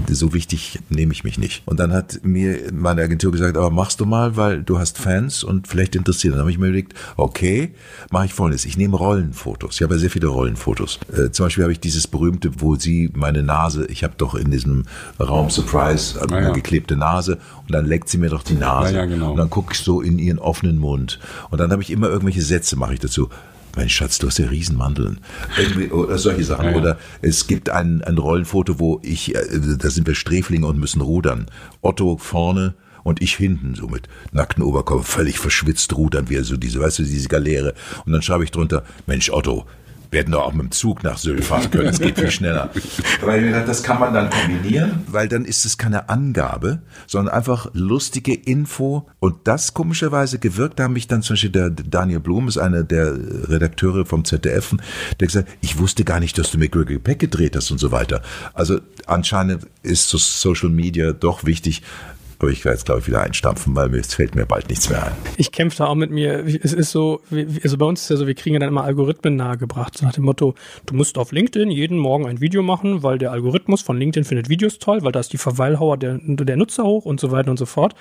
So 0.09 0.33
wichtig 0.33 0.79
nehme 0.99 1.13
ich 1.13 1.23
mich 1.23 1.37
nicht. 1.37 1.63
Und 1.65 1.79
dann 1.79 1.93
hat 1.93 2.19
mir 2.23 2.71
meine 2.73 3.01
Agentur 3.01 3.31
gesagt, 3.31 3.55
aber 3.55 3.69
machst 3.69 4.01
du 4.01 4.05
mal, 4.05 4.35
weil 4.35 4.63
du 4.63 4.79
hast 4.79 4.97
Fans 4.97 5.45
und 5.45 5.67
vielleicht 5.67 5.95
interessiert. 5.95 6.33
Dann 6.33 6.41
habe 6.41 6.51
ich 6.51 6.57
mir 6.57 6.67
überlegt, 6.67 6.93
okay, 7.15 7.73
mache 8.11 8.25
ich 8.25 8.33
folgendes. 8.33 8.65
Ich 8.65 8.77
nehme 8.77 8.97
Rollenfotos. 8.97 9.75
Ich 9.75 9.81
habe 9.81 9.95
ja 9.95 9.99
sehr 9.99 10.09
viele 10.09 10.27
Rollenfotos. 10.27 10.99
Äh, 11.11 11.31
zum 11.31 11.45
Beispiel 11.45 11.63
habe 11.63 11.71
ich 11.71 11.79
dieses 11.79 12.07
berühmte, 12.07 12.51
wo 12.59 12.75
sie 12.75 13.09
meine 13.13 13.43
Nase, 13.43 13.85
ich 13.85 14.03
habe 14.03 14.13
doch 14.17 14.35
in 14.35 14.51
diesem 14.51 14.85
Raum 15.19 15.49
Surprise 15.49 16.21
eine 16.21 16.47
ja. 16.47 16.51
geklebte 16.51 16.97
Nase 16.97 17.37
und 17.65 17.71
dann 17.71 17.85
leckt 17.85 18.09
sie 18.09 18.17
mir 18.17 18.29
doch 18.29 18.43
die 18.43 18.55
Nase. 18.55 18.93
Ja, 18.93 18.99
ja, 18.99 19.05
genau. 19.05 19.31
Und 19.31 19.37
dann 19.37 19.49
gucke 19.49 19.73
ich 19.73 19.79
so 19.79 20.01
in 20.01 20.19
ihren 20.19 20.39
offenen 20.39 20.77
Mund. 20.77 21.19
Und 21.49 21.59
dann 21.59 21.71
habe 21.71 21.81
ich 21.81 21.91
immer 21.91 22.09
irgendwelche 22.09 22.41
Sätze, 22.41 22.75
mache 22.75 22.93
ich 22.93 22.99
dazu 22.99 23.29
mein 23.75 23.89
Schatz, 23.89 24.19
du 24.19 24.27
hast 24.27 24.39
ja 24.39 24.47
Riesenmandeln. 24.47 25.19
Irgendwie, 25.57 25.89
oder 25.89 26.17
solche 26.17 26.43
Sachen. 26.43 26.65
Ja, 26.65 26.71
ja. 26.71 26.77
Oder 26.77 26.97
es 27.21 27.47
gibt 27.47 27.69
ein, 27.69 28.01
ein 28.03 28.17
Rollenfoto, 28.17 28.79
wo 28.79 28.99
ich, 29.03 29.35
äh, 29.35 29.59
da 29.77 29.89
sind 29.89 30.07
wir 30.07 30.15
Sträflinge 30.15 30.67
und 30.67 30.79
müssen 30.79 31.01
rudern. 31.01 31.45
Otto 31.81 32.17
vorne 32.17 32.75
und 33.03 33.21
ich 33.21 33.35
hinten, 33.35 33.75
so 33.75 33.87
mit 33.87 34.07
nackten 34.31 34.63
Oberkörper, 34.63 35.03
völlig 35.03 35.39
verschwitzt 35.39 35.95
rudern 35.95 36.29
wir, 36.29 36.43
so 36.43 36.57
diese, 36.57 36.79
weißt 36.79 36.99
du, 36.99 37.03
diese 37.03 37.29
Galeere. 37.29 37.73
Und 38.05 38.13
dann 38.13 38.21
schreibe 38.21 38.43
ich 38.43 38.51
drunter, 38.51 38.83
Mensch, 39.07 39.29
Otto, 39.29 39.65
werden 40.11 40.31
doch 40.31 40.43
auch 40.45 40.53
mit 40.53 40.63
dem 40.63 40.71
Zug 40.71 41.03
nach 41.03 41.17
Sylt 41.17 41.43
fahren 41.43 41.69
können. 41.69 41.87
Es 41.87 41.99
geht 41.99 42.17
viel 42.17 42.31
schneller. 42.31 42.69
Weil 43.21 43.45
ich 43.45 43.65
das 43.65 43.83
kann 43.83 43.99
man 43.99 44.13
dann 44.13 44.29
kombinieren, 44.29 45.03
weil 45.07 45.27
dann 45.27 45.45
ist 45.45 45.65
es 45.65 45.77
keine 45.77 46.09
Angabe, 46.09 46.81
sondern 47.07 47.33
einfach 47.33 47.69
lustige 47.73 48.33
Info. 48.33 49.07
Und 49.19 49.47
das 49.47 49.73
komischerweise 49.73 50.39
gewirkt, 50.39 50.79
da 50.79 50.85
haben 50.85 50.93
mich 50.93 51.07
dann 51.07 51.21
zum 51.21 51.33
Beispiel 51.33 51.51
der 51.51 51.69
Daniel 51.69 52.19
Blum, 52.19 52.47
ist 52.47 52.57
einer 52.57 52.83
der 52.83 53.13
Redakteure 53.49 54.05
vom 54.05 54.25
ZDF, 54.25 54.75
der 55.19 55.27
gesagt, 55.27 55.49
ich 55.61 55.77
wusste 55.79 56.03
gar 56.03 56.19
nicht, 56.19 56.37
dass 56.37 56.51
du 56.51 56.57
mit 56.57 56.71
Gregory 56.71 56.99
Peck 56.99 57.19
gedreht 57.19 57.55
hast 57.55 57.71
und 57.71 57.77
so 57.79 57.91
weiter. 57.91 58.21
Also 58.53 58.79
anscheinend 59.05 59.67
ist 59.83 60.09
Social 60.09 60.69
Media 60.69 61.13
doch 61.13 61.45
wichtig, 61.45 61.83
aber 62.39 62.51
ich 62.51 62.63
werde 62.63 62.77
jetzt, 62.77 62.85
glaube 62.85 63.01
ich, 63.01 63.07
wieder 63.07 63.21
einstampfen, 63.21 63.75
weil 63.75 63.89
mir 63.89 64.01
fällt 64.03 64.33
mir 64.33 64.45
bald 64.45 64.69
nichts 64.69 64.89
mehr 64.89 65.07
ein. 65.07 65.11
Ich 65.35 65.51
kämpfe 65.51 65.79
da 65.79 65.87
auch 65.87 65.95
mit 65.95 66.09
mir. 66.09 66.45
Es 66.63 66.71
ist 66.71 66.91
so, 66.91 67.21
also 67.63 67.77
bei 67.77 67.85
uns 67.85 68.01
ist 68.01 68.09
ja 68.09 68.15
so, 68.15 68.27
wir 68.27 68.33
kriegen 68.33 68.53
ja 68.53 68.59
dann 68.59 68.69
immer 68.69 68.85
Algorithmen 68.85 69.35
nahegebracht. 69.35 69.97
So 69.97 70.05
nach 70.05 70.13
dem 70.13 70.23
Motto, 70.23 70.55
du 70.85 70.95
musst 70.95 71.17
auf 71.17 71.33
LinkedIn 71.33 71.69
jeden 71.69 71.97
Morgen 71.97 72.27
ein 72.27 72.39
Video 72.39 72.63
machen, 72.63 73.03
weil 73.03 73.17
der 73.17 73.33
Algorithmus 73.33 73.81
von 73.81 73.97
LinkedIn 73.97 74.23
findet 74.23 74.47
Videos 74.47 74.79
toll, 74.79 75.03
weil 75.03 75.11
da 75.11 75.19
ist 75.19 75.33
die 75.33 75.37
Verweilhauer 75.37 75.97
der, 75.97 76.17
der 76.21 76.55
Nutzer 76.55 76.85
hoch 76.85 77.05
und 77.05 77.19
so 77.19 77.31
weiter 77.31 77.51
und 77.51 77.57
so 77.57 77.65
fort. 77.65 77.93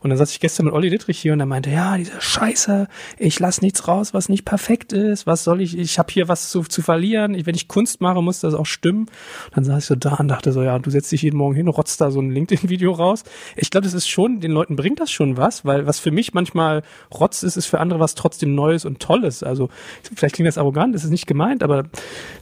Und 0.00 0.10
dann 0.10 0.18
saß 0.18 0.32
ich 0.32 0.40
gestern 0.40 0.66
mit 0.66 0.74
Olli 0.74 0.90
Dittrich 0.90 1.20
hier 1.20 1.32
und 1.32 1.40
er 1.40 1.46
meinte, 1.46 1.70
ja, 1.70 1.96
diese 1.96 2.20
Scheiße, 2.20 2.88
ich 3.18 3.38
lass 3.38 3.62
nichts 3.62 3.86
raus, 3.86 4.12
was 4.12 4.28
nicht 4.28 4.44
perfekt 4.44 4.92
ist. 4.92 5.28
Was 5.28 5.44
soll 5.44 5.60
ich, 5.60 5.78
ich 5.78 6.00
habe 6.00 6.12
hier 6.12 6.26
was 6.26 6.50
zu, 6.50 6.62
zu 6.62 6.82
verlieren. 6.82 7.34
Ich, 7.34 7.46
wenn 7.46 7.54
ich 7.54 7.68
Kunst 7.68 8.00
mache, 8.00 8.20
muss 8.22 8.40
das 8.40 8.54
auch 8.54 8.66
stimmen. 8.66 9.06
Dann 9.54 9.62
saß 9.62 9.78
ich 9.78 9.84
so 9.84 9.94
da 9.94 10.14
und 10.14 10.26
dachte 10.26 10.50
so, 10.50 10.64
ja, 10.64 10.80
du 10.80 10.90
setzt 10.90 11.12
dich 11.12 11.22
jeden 11.22 11.36
Morgen 11.36 11.54
hin, 11.54 11.68
rotzt 11.68 12.00
da 12.00 12.10
so 12.10 12.20
ein 12.20 12.32
LinkedIn-Video 12.32 12.90
raus. 12.90 13.22
Ich 13.54 13.70
glaube, 13.70 13.83
das 13.84 13.94
ist 13.94 14.08
schon, 14.08 14.40
den 14.40 14.50
Leuten 14.50 14.76
bringt 14.76 15.00
das 15.00 15.10
schon 15.10 15.36
was, 15.36 15.64
weil 15.64 15.86
was 15.86 15.98
für 15.98 16.10
mich 16.10 16.34
manchmal 16.34 16.82
Rotz 17.12 17.42
ist, 17.42 17.56
ist 17.56 17.66
für 17.66 17.80
andere 17.80 18.00
was 18.00 18.14
trotzdem 18.14 18.54
Neues 18.54 18.84
und 18.84 19.00
Tolles. 19.00 19.42
Also 19.42 19.68
vielleicht 20.14 20.34
klingt 20.36 20.48
das 20.48 20.58
arrogant, 20.58 20.94
das 20.94 21.04
ist 21.04 21.10
nicht 21.10 21.26
gemeint, 21.26 21.62
aber 21.62 21.84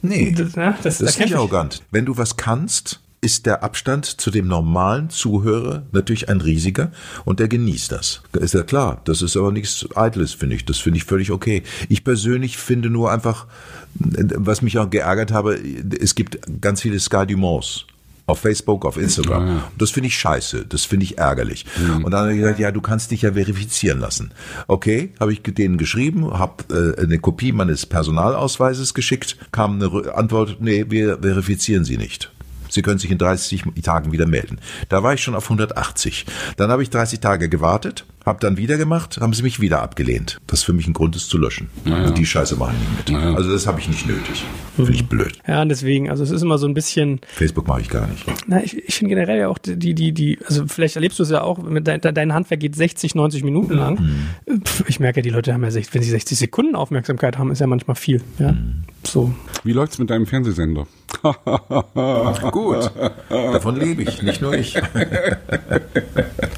nee, 0.01 0.33
das, 0.35 0.55
ja, 0.55 0.71
das, 0.83 0.97
das 0.97 1.01
ist 1.01 1.19
nicht 1.19 1.35
arrogant. 1.35 1.83
Wenn 1.91 2.05
du 2.05 2.17
was 2.17 2.37
kannst, 2.37 2.99
ist 3.23 3.45
der 3.45 3.63
Abstand 3.63 4.05
zu 4.05 4.31
dem 4.31 4.47
normalen 4.47 5.09
Zuhörer 5.09 5.83
natürlich 5.93 6.27
ein 6.27 6.41
riesiger 6.41 6.91
und 7.23 7.39
der 7.39 7.47
genießt 7.47 7.91
das. 7.91 8.21
Ist 8.33 8.53
ja 8.53 8.63
klar. 8.63 9.01
Das 9.05 9.21
ist 9.21 9.37
aber 9.37 9.53
nichts 9.53 9.87
Eitles, 9.95 10.33
finde 10.33 10.57
ich. 10.57 10.65
Das 10.65 10.79
finde 10.79 10.97
ich 10.97 11.05
völlig 11.05 11.31
okay. 11.31 11.63
Ich 11.87 12.03
persönlich 12.03 12.57
finde 12.57 12.89
nur 12.89 13.11
einfach, 13.11 13.47
was 13.95 14.61
mich 14.61 14.77
auch 14.77 14.89
geärgert 14.89 15.31
habe, 15.31 15.57
es 15.99 16.15
gibt 16.15 16.39
ganz 16.59 16.81
viele 16.81 16.99
Sky 16.99 17.25
Dumont 17.25 17.87
auf 18.25 18.39
Facebook, 18.39 18.85
auf 18.85 18.97
Instagram. 18.97 19.47
Ja, 19.47 19.53
ja. 19.53 19.71
das 19.77 19.91
finde 19.91 20.07
ich 20.07 20.17
scheiße, 20.17 20.65
das 20.65 20.85
finde 20.85 21.05
ich 21.05 21.17
ärgerlich. 21.17 21.65
Mhm. 21.77 22.05
Und 22.05 22.11
dann 22.11 22.21
habe 22.21 22.33
ich 22.33 22.39
gesagt, 22.39 22.59
ja, 22.59 22.71
du 22.71 22.81
kannst 22.81 23.11
dich 23.11 23.23
ja 23.23 23.33
verifizieren 23.33 23.99
lassen. 23.99 24.31
Okay, 24.67 25.13
habe 25.19 25.33
ich 25.33 25.41
denen 25.43 25.77
geschrieben, 25.77 26.37
habe 26.37 26.95
äh, 26.97 27.01
eine 27.01 27.19
Kopie 27.19 27.51
meines 27.51 27.85
Personalausweises 27.85 28.93
geschickt, 28.93 29.37
kam 29.51 29.81
eine 29.81 30.15
Antwort, 30.15 30.57
nee, 30.59 30.85
wir 30.89 31.19
verifizieren 31.19 31.85
sie 31.85 31.97
nicht. 31.97 32.32
Sie 32.73 32.81
können 32.81 32.97
sich 32.97 33.11
in 33.11 33.19
30 33.19 33.65
Tagen 33.83 34.11
wieder 34.11 34.25
melden. 34.25 34.57
Da 34.89 35.03
war 35.03 35.13
ich 35.13 35.21
schon 35.21 35.35
auf 35.35 35.43
180. 35.43 36.25
Dann 36.57 36.71
habe 36.71 36.81
ich 36.81 36.89
30 36.89 37.19
Tage 37.19 37.47
gewartet, 37.47 38.05
habe 38.25 38.39
dann 38.39 38.57
wieder 38.57 38.77
gemacht, 38.77 39.19
haben 39.21 39.33
sie 39.33 39.43
mich 39.43 39.59
wieder 39.59 39.83
abgelehnt. 39.83 40.41
Das 40.47 40.59
ist 40.59 40.65
für 40.65 40.73
mich 40.73 40.87
ein 40.87 40.93
Grund, 40.93 41.15
es 41.15 41.27
zu 41.27 41.37
löschen. 41.37 41.69
Naja. 41.85 42.07
Und 42.07 42.17
die 42.17 42.25
Scheiße 42.25 42.55
mache 42.55 42.73
ich 42.73 42.79
nicht 42.79 42.97
mit. 42.97 43.21
Naja. 43.21 43.35
Also 43.35 43.51
das 43.51 43.67
habe 43.67 43.79
ich 43.79 43.87
nicht 43.87 44.07
nötig. 44.07 44.43
Finde 44.75 44.91
ich 44.91 45.07
blöd. 45.07 45.37
Ja, 45.47 45.63
deswegen, 45.65 46.09
also 46.09 46.23
es 46.23 46.31
ist 46.31 46.41
immer 46.41 46.57
so 46.57 46.65
ein 46.65 46.73
bisschen. 46.73 47.21
Facebook 47.27 47.67
mache 47.67 47.81
ich 47.81 47.89
gar 47.89 48.07
nicht. 48.07 48.25
Na, 48.47 48.63
ich, 48.63 48.75
ich 48.75 48.95
finde 48.95 49.13
generell 49.13 49.37
ja 49.37 49.49
auch 49.49 49.59
die, 49.59 49.93
die, 49.93 50.11
die, 50.11 50.39
also 50.47 50.65
vielleicht 50.65 50.95
erlebst 50.95 51.19
du 51.19 51.23
es 51.23 51.29
ja 51.29 51.41
auch, 51.41 51.59
mit 51.61 51.87
dein, 51.87 52.01
dein 52.01 52.33
Handwerk 52.33 52.59
geht 52.59 52.75
60, 52.75 53.13
90 53.13 53.43
Minuten 53.43 53.73
lang. 53.73 53.99
Mhm. 54.47 54.63
Ich 54.87 54.99
merke 54.99 55.19
ja, 55.19 55.21
die 55.21 55.29
Leute 55.29 55.53
haben 55.53 55.63
ja, 55.63 55.69
60, 55.69 55.93
wenn 55.93 56.01
sie 56.01 56.09
60 56.09 56.39
Sekunden 56.39 56.75
Aufmerksamkeit 56.75 57.37
haben, 57.37 57.51
ist 57.51 57.59
ja 57.59 57.67
manchmal 57.67 57.95
viel. 57.95 58.21
Ja, 58.39 58.53
mhm. 58.53 58.83
so. 59.03 59.31
Wie 59.63 59.73
läuft's 59.73 59.99
mit 59.99 60.09
deinem 60.09 60.25
Fernsehsender? 60.25 60.87
Gut. 62.51 62.91
Davon 63.29 63.75
lebe 63.75 64.03
ich, 64.03 64.21
nicht 64.21 64.41
nur 64.41 64.53
ich. 64.53 64.75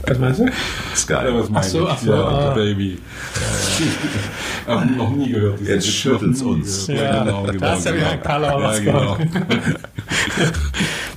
Was 0.08 0.20
meinst 0.20 0.40
du? 0.40 0.46
Sky. 0.96 1.14
Ja, 1.14 1.36
was 1.36 1.50
meinst 1.50 1.74
du? 1.74 1.88
Ach 1.88 1.98
so, 1.98 2.12
ja, 2.14 2.28
ah. 2.28 2.54
Baby. 2.54 3.00
Haben 4.68 4.98
noch 4.98 5.12
nie 5.12 5.32
gehört. 5.32 5.62
Jetzt 5.62 5.88
schüttelt's 5.88 6.42
uns. 6.42 6.88
Ja, 6.88 7.24
genau, 7.24 7.44
genau. 7.44 7.60
Da 7.60 7.74
ist 7.76 7.86
ja 7.86 7.96
wieder 7.96 8.10
ein 8.10 8.24
Color 8.24 8.62
ja, 8.62 8.80
genau. 8.80 9.18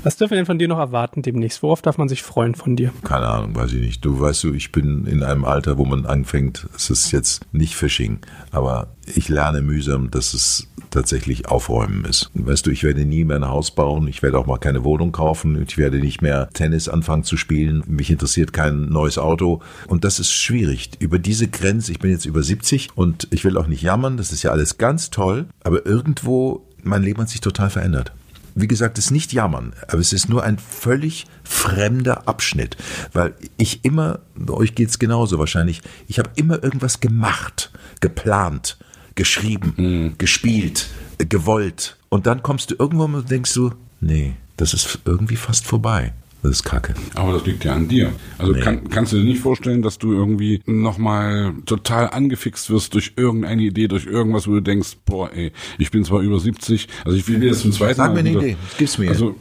Was 0.02 0.16
dürfen 0.16 0.32
wir 0.32 0.36
denn 0.36 0.46
von 0.46 0.58
dir 0.58 0.68
noch 0.68 0.78
erwarten 0.78 1.22
demnächst? 1.22 1.62
Worauf 1.62 1.82
darf 1.82 1.98
man 1.98 2.08
sich 2.08 2.22
freuen 2.22 2.54
von 2.54 2.76
dir? 2.76 2.92
Keine 3.04 3.26
Ahnung, 3.26 3.56
weiß 3.56 3.72
ich 3.72 3.80
nicht. 3.80 4.04
Du 4.04 4.20
weißt 4.20 4.44
du, 4.44 4.54
ich 4.54 4.70
bin 4.70 5.06
in 5.06 5.22
einem 5.22 5.44
Alter, 5.44 5.76
wo 5.76 5.84
man 5.84 6.06
anfängt, 6.06 6.68
es 6.76 6.88
ist 6.88 7.10
jetzt 7.10 7.44
nicht 7.52 7.74
Phishing, 7.74 8.20
aber 8.52 8.88
ich 9.14 9.28
lerne 9.28 9.60
mühsam, 9.60 10.10
dass 10.10 10.34
es 10.34 10.68
tatsächlich 10.90 11.48
Aufräumen 11.48 12.04
ist. 12.04 12.30
Weißt 12.34 12.66
du, 12.66 12.70
ich 12.70 12.84
werde 12.84 13.04
nie 13.04 13.24
mehr 13.28 13.36
ein 13.36 13.48
Haus 13.48 13.70
bauen, 13.70 14.08
ich 14.08 14.22
werde 14.22 14.38
auch 14.38 14.46
mal 14.46 14.58
keine 14.58 14.84
Wohnung 14.84 15.12
kaufen, 15.12 15.62
ich 15.62 15.78
werde 15.78 15.98
nicht 15.98 16.22
mehr 16.22 16.48
Tennis 16.52 16.88
anfangen 16.88 17.24
zu 17.24 17.36
spielen, 17.36 17.84
mich 17.86 18.10
interessiert 18.10 18.52
kein 18.52 18.88
neues 18.88 19.18
Auto. 19.18 19.62
Und 19.86 20.04
das 20.04 20.18
ist 20.18 20.32
schwierig. 20.32 20.90
Über 20.98 21.18
diese 21.18 21.48
Grenze, 21.48 21.92
ich 21.92 22.00
bin 22.00 22.10
jetzt 22.10 22.26
über 22.26 22.42
70 22.42 22.90
und 22.96 23.28
ich 23.30 23.44
will 23.44 23.56
auch 23.56 23.66
nicht 23.66 23.82
jammern, 23.82 24.16
das 24.16 24.32
ist 24.32 24.42
ja 24.42 24.50
alles 24.50 24.78
ganz 24.78 25.10
toll, 25.10 25.46
aber 25.62 25.86
irgendwo 25.86 26.66
mein 26.82 27.02
Leben 27.02 27.20
hat 27.20 27.28
sich 27.28 27.40
total 27.40 27.70
verändert. 27.70 28.12
Wie 28.54 28.66
gesagt, 28.66 28.98
es 28.98 29.06
ist 29.06 29.10
nicht 29.12 29.32
jammern, 29.32 29.72
aber 29.86 30.00
es 30.00 30.12
ist 30.12 30.28
nur 30.28 30.42
ein 30.42 30.58
völlig 30.58 31.26
fremder 31.44 32.26
Abschnitt, 32.26 32.76
weil 33.12 33.34
ich 33.56 33.84
immer, 33.84 34.18
euch 34.48 34.74
geht's 34.74 34.98
genauso 34.98 35.38
wahrscheinlich, 35.38 35.80
ich 36.08 36.18
habe 36.18 36.30
immer 36.34 36.62
irgendwas 36.64 36.98
gemacht, 36.98 37.70
geplant, 38.00 38.76
geschrieben, 39.14 39.74
mhm. 39.76 40.18
gespielt, 40.18 40.88
gewollt 41.18 41.97
und 42.08 42.26
dann 42.26 42.42
kommst 42.42 42.70
du 42.70 42.76
irgendwo 42.78 43.04
und 43.04 43.30
denkst 43.30 43.54
du, 43.54 43.72
nee, 44.00 44.36
das 44.56 44.74
ist 44.74 45.00
irgendwie 45.04 45.36
fast 45.36 45.66
vorbei. 45.66 46.12
Das 46.42 46.52
ist 46.52 46.62
kacke. 46.62 46.94
Aber 47.14 47.32
das 47.32 47.44
liegt 47.46 47.64
ja 47.64 47.74
an 47.74 47.88
dir. 47.88 48.12
Also 48.38 48.52
nee. 48.52 48.60
kann, 48.60 48.88
kannst 48.90 49.12
du 49.12 49.16
dir 49.16 49.24
nicht 49.24 49.40
vorstellen, 49.40 49.82
dass 49.82 49.98
du 49.98 50.12
irgendwie 50.12 50.62
nochmal 50.66 51.52
total 51.66 52.10
angefixt 52.10 52.70
wirst 52.70 52.94
durch 52.94 53.14
irgendeine 53.16 53.62
Idee, 53.62 53.88
durch 53.88 54.06
irgendwas, 54.06 54.46
wo 54.46 54.52
du 54.52 54.60
denkst, 54.60 54.98
boah, 55.04 55.32
ey, 55.32 55.52
ich 55.78 55.90
bin 55.90 56.04
zwar 56.04 56.20
über 56.20 56.38
70, 56.38 56.86
also 57.04 57.16
ich 57.18 57.26
will 57.26 57.40
dir 57.40 57.50
das 57.50 57.62
zum 57.62 57.72
zweiten 57.72 57.96
Sag 57.96 58.14
Mal. 58.14 58.16
Sag 58.16 58.24
mir 58.24 58.30
eine 58.30 58.38
Idee, 58.38 58.56
gib's 58.78 58.98
mir. 58.98 59.10
Also, 59.10 59.34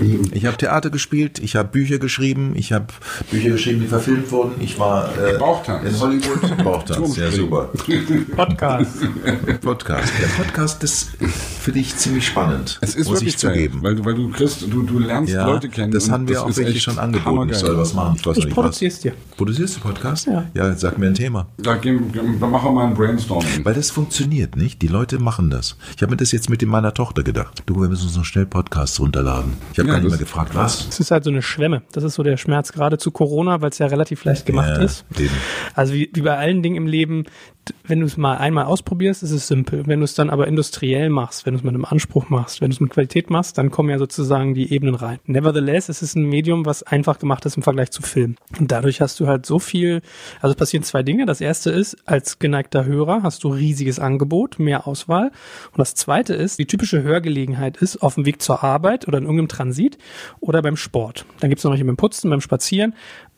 äh, 0.00 0.18
ich 0.32 0.46
habe 0.46 0.56
Theater 0.56 0.90
gespielt, 0.90 1.38
ich 1.38 1.54
habe 1.54 1.68
Bücher 1.68 1.98
geschrieben, 1.98 2.54
ich 2.56 2.72
habe 2.72 2.86
Bücher 3.30 3.50
geschrieben, 3.50 3.80
die 3.80 3.86
verfilmt 3.86 4.32
wurden. 4.32 4.60
Ich 4.60 4.80
war 4.80 5.16
äh, 5.16 5.34
in 5.34 6.00
Hollywood. 6.00 6.56
Bauchtanz, 6.64 7.16
ja 7.16 7.30
super. 7.30 7.70
Podcast. 8.34 8.96
Podcast. 9.60 10.12
Der 10.20 10.26
Podcast 10.42 10.82
ist 10.82 11.12
für 11.60 11.70
dich 11.70 11.96
ziemlich 11.96 12.26
spannend. 12.26 12.78
Es 12.80 12.96
ist 12.96 13.08
muss 13.08 13.20
wirklich 13.20 13.34
ich 13.34 13.38
zugeben. 13.38 13.78
Weil, 13.82 14.04
weil 14.04 14.14
du 14.14 14.28
kriegst, 14.30 14.62
du, 14.62 14.82
du 14.82 14.98
lernst 14.98 15.32
ja, 15.32 15.46
Leute 15.46 15.68
kennen. 15.68 15.92
Das 15.92 16.10
haben 16.10 16.28
wir 16.28 16.41
auch 16.42 16.56
welche 16.56 16.80
schon 16.80 16.98
angeboten. 16.98 17.50
Ich 17.50 17.58
soll 17.58 17.76
was 17.76 17.94
machen. 17.94 18.16
Ich, 18.18 18.26
weiß 18.26 18.38
ich 18.38 18.48
produziere 18.50 18.90
es 18.90 19.00
dir. 19.00 19.12
Produzierst 19.36 19.76
du 19.76 19.80
Podcast? 19.80 20.26
Ja. 20.26 20.46
Ja, 20.54 20.72
sag 20.74 20.98
mir 20.98 21.06
ein 21.06 21.14
Thema. 21.14 21.46
Da, 21.58 21.76
gehen, 21.76 22.12
da 22.40 22.46
machen 22.46 22.66
wir 22.66 22.72
mal 22.72 22.86
ein 22.86 22.94
Brainstorming. 22.94 23.64
Weil 23.64 23.74
das 23.74 23.90
funktioniert, 23.90 24.56
nicht? 24.56 24.82
Die 24.82 24.88
Leute 24.88 25.18
machen 25.18 25.50
das. 25.50 25.76
Ich 25.96 26.02
habe 26.02 26.10
mir 26.10 26.16
das 26.16 26.32
jetzt 26.32 26.50
mit 26.50 26.62
meiner 26.62 26.94
Tochter 26.94 27.22
gedacht. 27.22 27.62
Du, 27.66 27.80
wir 27.80 27.88
müssen 27.88 28.06
uns 28.06 28.16
noch 28.16 28.24
schnell 28.24 28.46
Podcasts 28.46 28.98
runterladen. 29.00 29.54
Ich 29.72 29.78
habe 29.78 29.88
ja, 29.88 29.94
gar 29.94 30.00
nicht 30.00 30.10
mehr 30.10 30.18
gefragt, 30.18 30.54
was. 30.54 30.88
Es 30.88 31.00
ist 31.00 31.10
halt 31.10 31.24
so 31.24 31.30
eine 31.30 31.42
Schwemme. 31.42 31.82
Das 31.92 32.04
ist 32.04 32.14
so 32.14 32.22
der 32.22 32.36
Schmerz 32.36 32.72
gerade 32.72 32.98
zu 32.98 33.10
Corona, 33.10 33.60
weil 33.60 33.70
es 33.70 33.78
ja 33.78 33.86
relativ 33.86 34.24
leicht 34.24 34.46
gemacht 34.46 34.76
ja, 34.76 34.82
ist. 34.82 35.04
Eben. 35.18 35.30
Also 35.74 35.94
wie, 35.94 36.10
wie 36.12 36.22
bei 36.22 36.36
allen 36.36 36.62
Dingen 36.62 36.76
im 36.76 36.86
Leben, 36.86 37.24
wenn 37.84 38.00
du 38.00 38.06
es 38.06 38.16
mal 38.16 38.38
einmal 38.38 38.64
ausprobierst, 38.64 39.22
ist 39.22 39.30
es 39.30 39.46
simpel. 39.46 39.86
Wenn 39.86 40.00
du 40.00 40.04
es 40.04 40.14
dann 40.14 40.30
aber 40.30 40.46
industriell 40.46 41.10
machst, 41.10 41.46
wenn 41.46 41.54
du 41.54 41.58
es 41.58 41.64
mit 41.64 41.74
einem 41.74 41.84
Anspruch 41.84 42.28
machst, 42.28 42.60
wenn 42.60 42.70
du 42.70 42.74
es 42.74 42.80
mit 42.80 42.90
Qualität 42.90 43.30
machst, 43.30 43.58
dann 43.58 43.70
kommen 43.70 43.90
ja 43.90 43.98
sozusagen 43.98 44.54
die 44.54 44.72
Ebenen 44.72 44.94
rein. 44.94 45.18
Nevertheless, 45.26 45.88
es 45.88 46.02
ist 46.02 46.16
ein 46.16 46.24
Medium, 46.24 46.66
was 46.66 46.82
einfach 46.82 47.18
gemacht 47.18 47.44
ist 47.46 47.56
im 47.56 47.62
Vergleich 47.62 47.90
zu 47.90 48.02
Film. 48.02 48.36
Und 48.58 48.72
dadurch 48.72 49.00
hast 49.00 49.20
du 49.20 49.26
halt 49.26 49.46
so 49.46 49.58
viel, 49.58 50.02
also 50.40 50.52
es 50.52 50.56
passieren 50.56 50.82
zwei 50.82 51.02
Dinge. 51.02 51.26
Das 51.26 51.40
erste 51.40 51.70
ist, 51.70 51.96
als 52.06 52.38
geneigter 52.38 52.84
Hörer 52.84 53.22
hast 53.22 53.44
du 53.44 53.48
riesiges 53.48 53.98
Angebot, 53.98 54.58
mehr 54.58 54.86
Auswahl. 54.86 55.26
Und 55.26 55.78
das 55.78 55.94
zweite 55.94 56.34
ist, 56.34 56.58
die 56.58 56.66
typische 56.66 57.02
Hörgelegenheit 57.02 57.76
ist 57.76 57.98
auf 58.02 58.14
dem 58.14 58.26
Weg 58.26 58.42
zur 58.42 58.64
Arbeit 58.64 59.06
oder 59.06 59.18
in 59.18 59.24
irgendeinem 59.24 59.48
Transit 59.48 59.98
oder 60.40 60.62
beim 60.62 60.76
Sport. 60.76 61.26
Dann 61.40 61.50
gibt 61.50 61.58
es 61.58 61.64
noch 61.64 61.72
nicht 61.72 61.86
beim 61.86 61.96
Putzen, 61.96 62.30
beim 62.30 62.40
Spazieren 62.40 62.94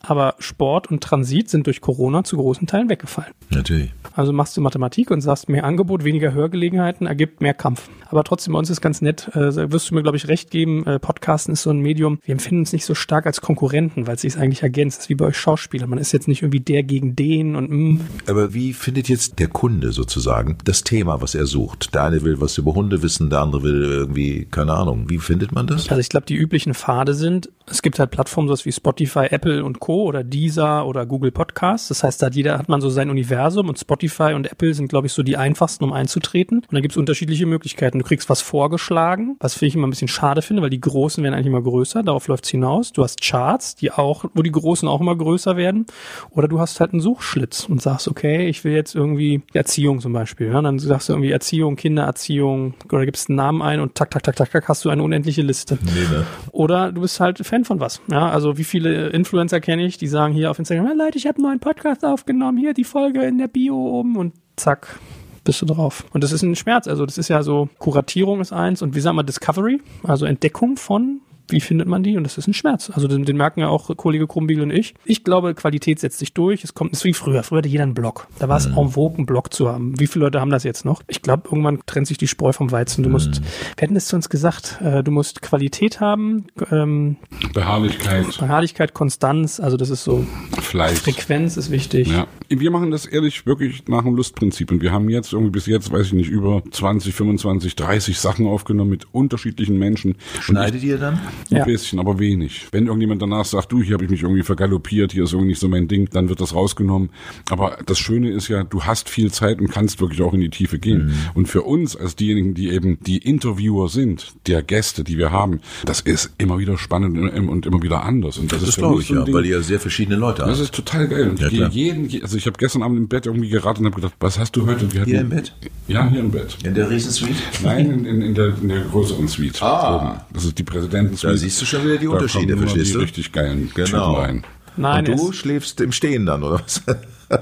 aber 0.07 0.35
Sport 0.39 0.91
und 0.91 1.03
Transit 1.03 1.49
sind 1.49 1.67
durch 1.67 1.81
Corona 1.81 2.25
zu 2.25 2.37
großen 2.37 2.67
Teilen 2.67 2.89
weggefallen. 2.89 3.33
Natürlich. 3.51 3.93
Also 4.15 4.33
machst 4.33 4.57
du 4.57 4.61
Mathematik 4.61 5.11
und 5.11 5.21
sagst, 5.21 5.49
mehr 5.49 5.65
Angebot, 5.65 6.05
weniger 6.05 6.33
Hörgelegenheiten 6.33 7.07
ergibt 7.07 7.41
mehr 7.41 7.55
Kampf. 7.55 7.89
Aber 8.09 8.23
trotzdem, 8.23 8.53
bei 8.53 8.59
uns 8.59 8.71
ist 8.71 8.81
ganz 8.81 9.01
nett, 9.03 9.29
äh, 9.35 9.73
wirst 9.73 9.91
du 9.91 9.95
mir, 9.95 10.03
glaube 10.03 10.17
ich, 10.17 10.29
recht 10.29 10.51
geben, 10.51 10.87
äh, 10.87 10.99
Podcasten 11.01 11.53
ist 11.53 11.63
so 11.63 11.71
ein 11.71 11.81
Medium, 11.81 12.19
wir 12.25 12.33
empfinden 12.33 12.61
uns 12.61 12.73
nicht 12.73 12.85
so 12.85 12.95
stark 12.95 13.27
als 13.27 13.41
Konkurrenten, 13.41 14.07
weil 14.07 14.15
es 14.15 14.21
sich 14.21 14.37
eigentlich 14.37 14.63
ergänzt. 14.63 14.99
Das 14.99 15.05
ist 15.07 15.09
wie 15.09 15.15
bei 15.15 15.27
euch 15.27 15.37
Schauspielern. 15.37 15.91
Man 15.91 15.99
ist 15.99 16.13
jetzt 16.13 16.29
nicht 16.29 16.43
irgendwie 16.43 16.61
der 16.61 16.83
gegen 16.83 17.17
den 17.17 17.57
und 17.57 17.71
mm. 17.71 18.01
Aber 18.29 18.55
wie 18.55 18.73
findet 18.73 19.09
jetzt 19.09 19.39
der 19.41 19.49
Kunde 19.49 19.93
sozusagen 19.93 20.59
das 20.65 20.85
Thema, 20.85 21.21
was 21.21 21.35
er 21.35 21.47
sucht? 21.47 21.95
Der 21.95 22.05
eine 22.05 22.23
will 22.23 22.41
was 22.41 22.59
über 22.59 22.75
Hunde 22.75 23.03
wissen, 23.03 23.31
der 23.31 23.41
andere 23.41 23.63
will 23.63 23.83
irgendwie, 23.83 24.47
keine 24.51 24.75
Ahnung. 24.75 25.09
Wie 25.09 25.19
findet 25.19 25.53
man 25.53 25.67
das? 25.67 25.89
Also 25.89 26.01
ich 26.01 26.09
glaube, 26.09 26.27
die 26.27 26.37
üblichen 26.37 26.75
Pfade 26.75 27.15
sind, 27.15 27.51
es 27.67 27.83
gibt 27.83 27.99
halt 27.99 28.11
Plattformen 28.11 28.49
sowas 28.49 28.65
wie 28.65 28.73
Spotify, 28.73 29.27
Apple 29.31 29.65
und 29.65 29.81
Co. 29.81 29.94
oder 30.03 30.25
Deezer 30.25 30.87
oder 30.87 31.07
Google 31.07 31.33
Podcasts. 31.33 31.89
Das 31.89 32.03
heißt, 32.03 32.23
da 32.23 32.27
hat 32.27 32.35
jeder 32.35 32.59
hat 32.59 32.69
man 32.69 32.81
so 32.81 32.89
sein 32.91 33.11
Universum 33.11 33.69
und 33.69 33.79
Spotify 33.79 34.35
und 34.35 34.51
Apple 34.51 34.75
sind, 34.75 34.89
glaube 34.89 35.07
ich, 35.07 35.13
so 35.13 35.23
die 35.23 35.37
einfachsten, 35.37 35.85
um 35.85 35.93
einzutreten. 35.93 36.59
Und 36.59 36.73
da 36.73 36.81
gibt 36.81 36.93
es 36.93 36.97
unterschiedliche 36.97 37.47
Möglichkeiten. 37.47 37.99
Du 37.99 38.05
kriegst 38.05 38.29
was 38.29 38.41
vorgeschlagen, 38.41 39.37
was 39.41 39.61
ich 39.63 39.75
immer 39.75 39.87
ein 39.87 39.91
bisschen 39.91 40.09
schade 40.09 40.43
finde, 40.43 40.63
weil 40.63 40.71
die 40.71 40.81
Großen 40.81 41.23
werden 41.23 41.35
eigentlich 41.35 41.47
immer 41.47 41.63
größer. 41.63 42.03
Darauf 42.03 42.29
läuft's 42.29 42.51
hinaus. 42.51 42.93
Du 42.93 43.03
hast 43.03 43.21
Charts, 43.23 43.77
die 43.77 43.91
auch, 43.91 44.25
wo 44.35 44.43
die 44.43 44.53
Großen 44.53 44.89
auch 44.89 45.01
immer 45.01 45.17
größer 45.17 45.57
werden. 45.57 45.87
Oder 46.31 46.49
du 46.49 46.61
hast 46.61 46.81
halt 46.81 46.93
einen 46.93 47.01
Suchschlitz 47.01 47.67
und 47.69 47.81
sagst, 47.81 48.09
okay, 48.09 48.49
ich 48.49 48.65
will 48.65 48.73
jetzt 48.73 48.95
irgendwie 48.95 49.43
Erziehung 49.53 50.01
zum 50.01 50.13
Beispiel. 50.13 50.49
Ja? 50.49 50.61
Dann 50.61 50.79
sagst 50.79 51.09
du 51.09 51.13
irgendwie 51.13 51.31
Erziehung, 51.31 51.77
Kindererziehung 51.77 52.75
oder 52.91 53.05
gibst 53.05 53.29
einen 53.29 53.37
Namen 53.37 53.63
ein 53.63 53.81
und 53.81 53.95
tak, 53.95 54.11
tak, 54.11 54.23
tak, 54.23 54.37
tak, 54.37 54.51
tak 54.51 54.69
hast 54.69 54.85
du 54.85 54.91
eine 54.91 55.03
unendliche 55.03 55.43
Liste. 55.43 55.79
Nee, 55.83 55.91
ne? 56.11 56.27
Oder 56.53 56.93
du 56.93 57.01
bist 57.01 57.21
halt 57.21 57.39
Fan 57.47 57.65
von 57.65 57.81
was. 57.81 58.01
Ja, 58.11 58.31
also 58.31 58.59
wie 58.59 58.65
viele 58.65 59.09
Influencer 59.09 59.61
kenne 59.61 59.84
ich, 59.84 59.84
die 59.89 60.07
sagen 60.07 60.35
hier 60.35 60.51
auf 60.51 60.59
Instagram, 60.59 60.87
hey 60.87 60.97
Leute, 60.97 61.19
ich 61.19 61.27
habe 61.27 61.37
einen 61.37 61.47
neuen 61.47 61.61
Podcast 61.61 62.05
aufgenommen, 62.05 62.59
hier 62.59 62.75
die 62.75 62.85
Folge 62.85 63.23
in 63.25 63.39
der 63.39 63.49
Bio 63.49 63.77
oben 63.77 64.17
und 64.17 64.35
zack, 64.57 64.99
bist 65.45 65.61
du 65.63 65.67
drauf. 65.67 66.05
Und 66.13 66.25
das 66.25 66.33
ist 66.33 66.43
ein 66.43 66.57
Schmerz. 66.57 66.89
Also 66.89 67.07
das 67.07 67.19
ist 67.19 67.29
ja 67.29 67.43
so, 67.43 67.69
Kuratierung 67.79 68.41
ist 68.41 68.53
eins 68.53 68.83
und 68.83 68.95
wie 68.95 69.01
sagen 69.01 69.17
wir 69.17 69.23
Discovery, 69.23 69.81
also 70.03 70.27
Entdeckung 70.27 70.77
von 70.77 71.21
wie 71.49 71.61
findet 71.61 71.89
man 71.89 72.03
die? 72.03 72.17
Und 72.17 72.25
das 72.25 72.39
ist 72.39 72.47
ein 72.47 72.55
Schmerz. 72.55 72.91
Also 72.91 73.09
den, 73.09 73.25
den 73.25 73.37
merken 73.37 73.61
ja 73.61 73.69
auch 73.69 73.95
Kollege 73.97 74.27
Krumbiegel 74.27 74.63
und 74.63 74.71
ich. 74.71 74.95
Ich 75.05 75.25
glaube, 75.25 75.55
Qualität 75.55 76.01
setzt 76.01 76.19
sich 76.19 76.33
durch. 76.33 76.65
Es 76.65 76.75
kommt, 76.75 76.93
es 76.93 77.01
ist 77.01 77.05
wie 77.05 77.13
früher. 77.13 77.43
Früher 77.43 77.59
hatte 77.59 77.69
jeder 77.69 77.83
einen 77.83 77.95
Blog. 77.95 78.27
Da 78.39 78.49
war 78.49 78.57
es 78.57 78.69
mhm. 78.69 78.79
en 78.79 78.89
vogue, 78.91 79.17
einen 79.17 79.27
Blog 79.27 79.53
zu 79.53 79.69
haben. 79.69 79.99
Wie 79.99 80.07
viele 80.07 80.27
Leute 80.27 80.41
haben 80.41 80.51
das 80.51 80.65
jetzt 80.65 80.85
noch? 80.85 81.03
Ich 81.07 81.23
glaube, 81.23 81.43
irgendwann 81.47 81.81
trennt 81.87 82.07
sich 82.07 82.19
die 82.19 82.29
Spreu 82.29 82.53
vom 82.53 82.71
Weizen. 82.71 83.03
Du 83.03 83.11
musst, 83.11 83.41
mhm. 83.41 83.45
wir 83.77 83.83
hätten 83.83 83.97
es 83.97 84.07
zu 84.07 84.17
uns 84.17 84.29
gesagt, 84.29 84.79
äh, 84.81 85.03
du 85.03 85.11
musst 85.11 85.43
Qualität 85.43 86.01
haben, 86.01 86.47
ähm, 86.71 87.17
Beharrlichkeit. 87.53 88.27
Beharrlichkeit, 88.39 88.95
Konstanz, 88.95 89.61
also 89.61 89.77
das 89.77 89.91
ist 89.91 90.05
so 90.05 90.27
Fleiß. 90.61 91.01
Frequenz 91.01 91.57
ist 91.57 91.71
wichtig. 91.71 92.09
Ja. 92.09 92.27
Wir 92.49 92.71
machen 92.71 92.91
das 92.91 93.07
ehrlich 93.07 93.47
wirklich 93.47 93.87
nach 93.89 94.03
dem 94.03 94.15
Lustprinzip. 94.15 94.71
Und 94.71 94.83
wir 94.83 94.93
haben 94.93 95.09
jetzt 95.09 95.33
irgendwie 95.33 95.53
bis 95.53 95.67
jetzt, 95.67 95.93
weiß 95.93 96.07
ich 96.07 96.13
nicht, 96.13 96.31
über 96.31 96.63
20, 96.71 97.15
25, 97.15 97.77
30 97.77 98.19
Sachen 98.19 98.47
aufgenommen 98.47 98.91
mit 98.91 99.07
unterschiedlichen 99.13 99.79
Menschen. 99.79 100.17
Schneidet 100.41 100.83
ihr 100.83 100.99
dann? 100.99 101.21
Ein 101.51 101.59
ja. 101.59 101.65
bisschen, 101.65 101.99
aber 101.99 102.19
wenig. 102.19 102.67
Wenn 102.73 102.87
irgendjemand 102.87 103.23
danach 103.23 103.45
sagt, 103.45 103.73
du, 103.73 103.83
hier 103.83 103.95
habe 103.95 104.05
ich 104.05 104.11
mich 104.11 104.23
irgendwie 104.23 104.43
vergaloppiert, 104.43 105.13
hier 105.13 105.25
ist 105.25 105.33
irgendwie 105.33 105.49
nicht 105.49 105.61
so 105.61 105.69
mein 105.69 105.89
Ding, 105.89 106.09
dann 106.11 106.29
wird 106.29 106.41
das 106.41 106.55
rausgenommen. 106.55 107.11
Aber 107.51 107.79
das 107.87 107.99
Schöne 107.99 108.31
ist 108.31 108.49
ja, 108.49 108.65
du 108.65 108.85
hast 108.85 109.09
viel 109.09 109.31
Zeit 109.31 109.61
und 109.61 109.71
kannst 109.71 110.01
wirklich 110.01 110.23
auch 110.23 110.33
in 110.35 110.41
die 110.41 110.51
Tiefe 110.51 110.79
gehen. 110.79 111.07
Mhm. 111.07 111.15
Und 111.35 111.49
für 111.49 111.63
uns 111.63 111.97
als 111.97 112.17
diejenigen, 112.17 112.55
die 112.55 112.71
eben 112.71 112.99
die 113.01 113.19
Interviewer 113.19 113.89
sind, 113.89 114.35
der 114.47 114.63
Gäste, 114.63 115.05
die 115.05 115.19
wir 115.19 115.31
haben, 115.31 115.61
das 115.85 116.01
ist 116.01 116.33
immer 116.39 116.59
wieder 116.59 116.79
spannend 116.79 117.19
und 117.37 117.67
immer 117.67 117.83
wieder 117.83 118.03
anders. 118.05 118.39
Und 118.39 118.53
das, 118.53 118.61
das 118.61 118.71
ist 118.71 118.77
glaube 118.77 119.01
ich 119.01 119.09
so 119.09 119.15
ja, 119.15 119.25
Ding, 119.25 119.35
weil 119.35 119.47
ihr 119.47 119.63
sehr 119.63 119.81
verschiedene 119.81 120.17
Leute 120.17 120.43
habt. 120.43 120.51
Das 120.51 120.61
ist 120.61 120.75
total 120.75 121.09
geil. 121.09 121.31
Und 121.31 121.41
ja, 121.41 121.49
ich 121.49 121.75
jeden, 121.75 122.23
also 122.23 122.37
ich 122.37 122.47
habe 122.47 122.57
gestern 122.59 122.83
Abend 122.83 122.99
im 122.99 123.09
Bett 123.09 123.27
irgendwie 123.27 123.49
geraten 123.49 123.81
und 123.81 123.93
habe 123.93 124.01
gedacht, 124.01 124.15
was 124.21 124.39
hast 124.39 124.57
du 124.57 124.67
heute? 124.67 124.89
hier 125.05 125.21
im 125.21 125.29
Bett? 125.29 125.53
Ja, 125.87 126.09
hier 126.09 126.21
im 126.21 126.31
Bett. 126.31 126.57
In 126.65 126.75
der 126.75 126.89
Riesensuite? 126.91 127.35
Nein, 127.63 127.91
in, 127.91 128.05
in, 128.07 128.23
in, 128.23 128.35
der, 128.35 128.55
in 128.61 128.69
der 128.69 128.81
größeren 128.81 129.29
Suite. 129.29 129.63
Ah. 129.63 130.25
Das 130.33 130.45
ist 130.45 130.59
die 130.59 130.63
Präsidentensuite. 130.63 131.24
Da 131.25 131.37
siehst 131.37 131.61
du 131.61 131.67
schon 131.67 131.85
wieder 131.85 131.99
die 131.99 132.07
Unterschiede, 132.07 132.57
verstehst 132.57 132.91
die 132.91 132.93
du? 132.95 132.99
richtig 133.01 133.33
geilen 133.33 133.71
genau. 133.75 134.15
rein. 134.15 134.45
Nein, 134.77 135.07
Und 135.09 135.19
du 135.19 135.33
schläfst 135.33 135.81
im 135.81 135.93
Stehen 135.93 136.27
dann, 136.27 136.43
oder 136.43 136.61
was? 136.61 136.83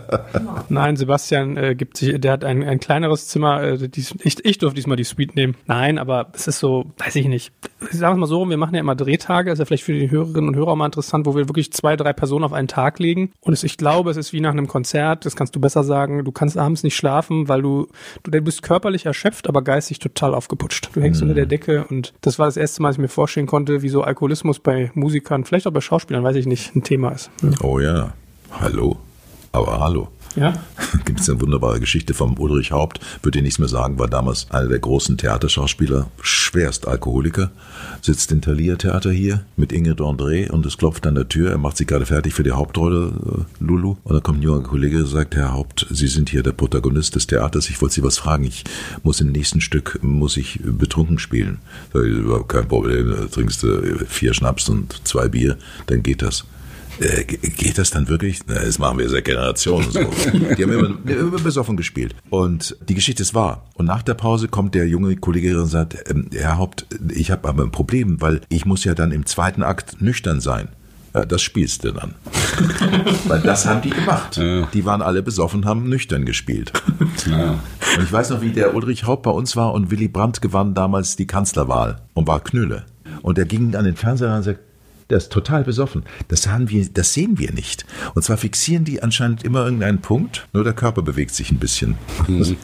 Nein, 0.68 0.96
Sebastian 0.96 1.56
äh, 1.56 1.74
gibt 1.74 1.96
sich, 1.96 2.20
der 2.20 2.32
hat 2.32 2.44
ein, 2.44 2.62
ein 2.62 2.80
kleineres 2.80 3.28
Zimmer. 3.28 3.62
Äh, 3.62 3.88
dies, 3.88 4.14
ich, 4.22 4.44
ich 4.44 4.58
durfte 4.58 4.76
diesmal 4.76 4.96
die 4.96 5.04
Suite 5.04 5.36
nehmen. 5.36 5.56
Nein, 5.66 5.98
aber 5.98 6.28
es 6.34 6.46
ist 6.46 6.58
so, 6.58 6.86
weiß 6.98 7.16
ich 7.16 7.26
nicht. 7.26 7.52
Ich 7.90 7.98
sage 7.98 8.14
es 8.14 8.18
mal 8.18 8.26
so, 8.26 8.48
wir 8.48 8.56
machen 8.56 8.74
ja 8.74 8.80
immer 8.80 8.94
Drehtage, 8.94 9.50
ist 9.50 9.58
ja 9.58 9.64
vielleicht 9.64 9.84
für 9.84 9.92
die 9.92 10.10
Hörerinnen 10.10 10.48
und 10.48 10.56
Hörer 10.56 10.68
auch 10.68 10.76
mal 10.76 10.86
interessant, 10.86 11.26
wo 11.26 11.34
wir 11.36 11.48
wirklich 11.48 11.72
zwei, 11.72 11.96
drei 11.96 12.12
Personen 12.12 12.44
auf 12.44 12.52
einen 12.52 12.68
Tag 12.68 12.98
legen. 12.98 13.32
Und 13.40 13.52
es, 13.52 13.64
ich 13.64 13.76
glaube, 13.76 14.10
es 14.10 14.16
ist 14.16 14.32
wie 14.32 14.40
nach 14.40 14.52
einem 14.52 14.68
Konzert, 14.68 15.26
das 15.26 15.36
kannst 15.36 15.54
du 15.56 15.60
besser 15.60 15.84
sagen. 15.84 16.24
Du 16.24 16.32
kannst 16.32 16.56
abends 16.56 16.82
nicht 16.82 16.96
schlafen, 16.96 17.48
weil 17.48 17.62
du, 17.62 17.88
du, 18.22 18.30
du 18.30 18.40
bist 18.40 18.62
körperlich 18.62 19.06
erschöpft, 19.06 19.48
aber 19.48 19.62
geistig 19.62 19.98
total 19.98 20.34
aufgeputscht. 20.34 20.90
Du 20.94 21.00
hängst 21.00 21.20
mhm. 21.20 21.28
unter 21.28 21.34
der 21.34 21.46
Decke 21.46 21.84
und 21.88 22.12
das 22.20 22.38
war 22.38 22.46
das 22.46 22.56
erste 22.56 22.82
Mal, 22.82 22.90
dass 22.90 22.96
ich 22.96 23.02
mir 23.02 23.08
vorstellen 23.08 23.46
konnte, 23.46 23.82
wie 23.82 23.88
so 23.88 24.02
Alkoholismus 24.02 24.58
bei 24.58 24.90
Musikern, 24.94 25.44
vielleicht 25.44 25.66
auch 25.66 25.72
bei 25.72 25.80
Schauspielern, 25.80 26.24
weiß 26.24 26.36
ich 26.36 26.46
nicht, 26.46 26.74
ein 26.74 26.82
Thema 26.82 27.10
ist. 27.10 27.30
Ja. 27.42 27.50
Oh 27.62 27.78
ja. 27.78 28.12
Hallo. 28.60 28.98
Aber 29.52 29.80
hallo. 29.80 30.08
Ja. 30.34 30.54
Gibt 31.04 31.20
es 31.20 31.28
eine 31.28 31.40
wunderbare 31.42 31.78
Geschichte 31.78 32.14
vom 32.14 32.38
Ulrich 32.38 32.72
Haupt, 32.72 33.00
würde 33.22 33.38
ich 33.38 33.42
nichts 33.42 33.58
mehr 33.58 33.68
sagen, 33.68 33.98
war 33.98 34.08
damals 34.08 34.50
einer 34.50 34.68
der 34.68 34.78
großen 34.78 35.18
Theaterschauspieler, 35.18 36.08
schwerst 36.22 36.88
Alkoholiker, 36.88 37.50
sitzt 38.00 38.32
im 38.32 38.40
Thalia 38.40 38.76
Theater 38.76 39.12
hier 39.12 39.44
mit 39.56 39.72
Ingrid 39.72 40.00
André 40.00 40.50
und 40.50 40.64
es 40.64 40.78
klopft 40.78 41.06
an 41.06 41.16
der 41.16 41.28
Tür, 41.28 41.50
er 41.50 41.58
macht 41.58 41.76
sich 41.76 41.86
gerade 41.86 42.06
fertig 42.06 42.32
für 42.32 42.44
die 42.44 42.52
Hauptrolle, 42.52 43.12
äh, 43.26 43.62
Lulu, 43.62 43.96
und 44.04 44.14
dann 44.14 44.22
kommt 44.22 44.38
ein 44.38 44.42
junger 44.42 44.62
Kollege 44.62 45.00
und 45.00 45.06
sagt, 45.06 45.36
Herr 45.36 45.52
Haupt, 45.52 45.86
Sie 45.90 46.08
sind 46.08 46.30
hier 46.30 46.42
der 46.42 46.52
Protagonist 46.52 47.14
des 47.14 47.26
Theaters, 47.26 47.68
ich 47.68 47.80
wollte 47.82 47.96
Sie 47.96 48.02
was 48.02 48.16
fragen, 48.16 48.44
ich 48.44 48.64
muss 49.02 49.20
im 49.20 49.32
nächsten 49.32 49.60
Stück, 49.60 49.98
muss 50.02 50.38
ich 50.38 50.60
betrunken 50.62 51.18
spielen. 51.18 51.58
Sag 51.92 52.04
ich, 52.04 52.48
kein 52.48 52.68
Problem, 52.68 53.14
trinkst 53.30 53.62
du 53.62 54.06
vier 54.06 54.32
Schnaps 54.32 54.70
und 54.70 55.06
zwei 55.06 55.28
Bier, 55.28 55.58
dann 55.86 56.02
geht 56.02 56.22
das. 56.22 56.44
Äh, 57.00 57.24
geht 57.24 57.78
das 57.78 57.90
dann 57.90 58.08
wirklich? 58.08 58.40
Na, 58.46 58.54
das 58.54 58.78
machen 58.78 58.98
wir 58.98 59.08
seit 59.08 59.24
Generationen 59.24 59.90
so. 59.90 60.00
Die 60.32 60.62
haben 60.62 60.72
immer, 60.72 61.10
immer 61.10 61.38
besoffen 61.38 61.76
gespielt. 61.76 62.14
Und 62.30 62.76
die 62.88 62.94
Geschichte 62.94 63.22
ist 63.22 63.34
wahr. 63.34 63.66
Und 63.74 63.86
nach 63.86 64.02
der 64.02 64.14
Pause 64.14 64.48
kommt 64.48 64.74
der 64.74 64.86
junge 64.86 65.16
Kollege 65.16 65.60
und 65.60 65.68
sagt, 65.68 65.96
ähm, 66.08 66.28
Herr 66.32 66.58
Haupt, 66.58 66.86
ich 67.14 67.30
habe 67.30 67.48
aber 67.48 67.62
ein 67.62 67.72
Problem, 67.72 68.20
weil 68.20 68.40
ich 68.48 68.64
muss 68.64 68.84
ja 68.84 68.94
dann 68.94 69.12
im 69.12 69.26
zweiten 69.26 69.62
Akt 69.62 70.00
nüchtern 70.00 70.40
sein. 70.40 70.68
Ja, 71.14 71.26
das 71.26 71.42
spielst 71.42 71.84
du 71.84 71.92
dann. 71.92 72.14
Weil 73.26 73.40
das 73.40 73.66
haben 73.66 73.82
die 73.82 73.90
gemacht. 73.90 74.38
Ja. 74.38 74.66
Die 74.72 74.86
waren 74.86 75.02
alle 75.02 75.22
besoffen, 75.22 75.66
haben 75.66 75.86
nüchtern 75.88 76.24
gespielt. 76.24 76.72
Ja. 77.30 77.58
Und 77.96 78.02
ich 78.02 78.10
weiß 78.10 78.30
noch, 78.30 78.40
wie 78.40 78.50
der 78.50 78.74
Ulrich 78.74 79.04
Haupt 79.04 79.24
bei 79.24 79.30
uns 79.30 79.54
war 79.54 79.74
und 79.74 79.90
Willy 79.90 80.08
Brandt 80.08 80.40
gewann 80.40 80.72
damals 80.72 81.16
die 81.16 81.26
Kanzlerwahl 81.26 82.00
und 82.14 82.26
war 82.26 82.40
Knülle. 82.40 82.86
Und 83.20 83.36
er 83.36 83.44
ging 83.44 83.76
an 83.76 83.84
den 83.84 83.96
Fernseher 83.96 84.34
und 84.34 84.42
sagte, 84.42 84.62
der 85.10 85.18
ist 85.18 85.32
total 85.32 85.64
besoffen. 85.64 86.04
Das, 86.28 86.48
haben 86.48 86.70
wir, 86.70 86.86
das 86.92 87.14
sehen 87.14 87.38
wir 87.38 87.52
nicht. 87.52 87.84
Und 88.14 88.22
zwar 88.22 88.36
fixieren 88.36 88.84
die 88.84 89.02
anscheinend 89.02 89.44
immer 89.44 89.64
irgendeinen 89.64 90.00
Punkt, 90.00 90.48
nur 90.52 90.64
der 90.64 90.72
Körper 90.72 91.02
bewegt 91.02 91.34
sich 91.34 91.50
ein 91.50 91.58
bisschen. 91.58 91.96
Mhm. 92.28 92.56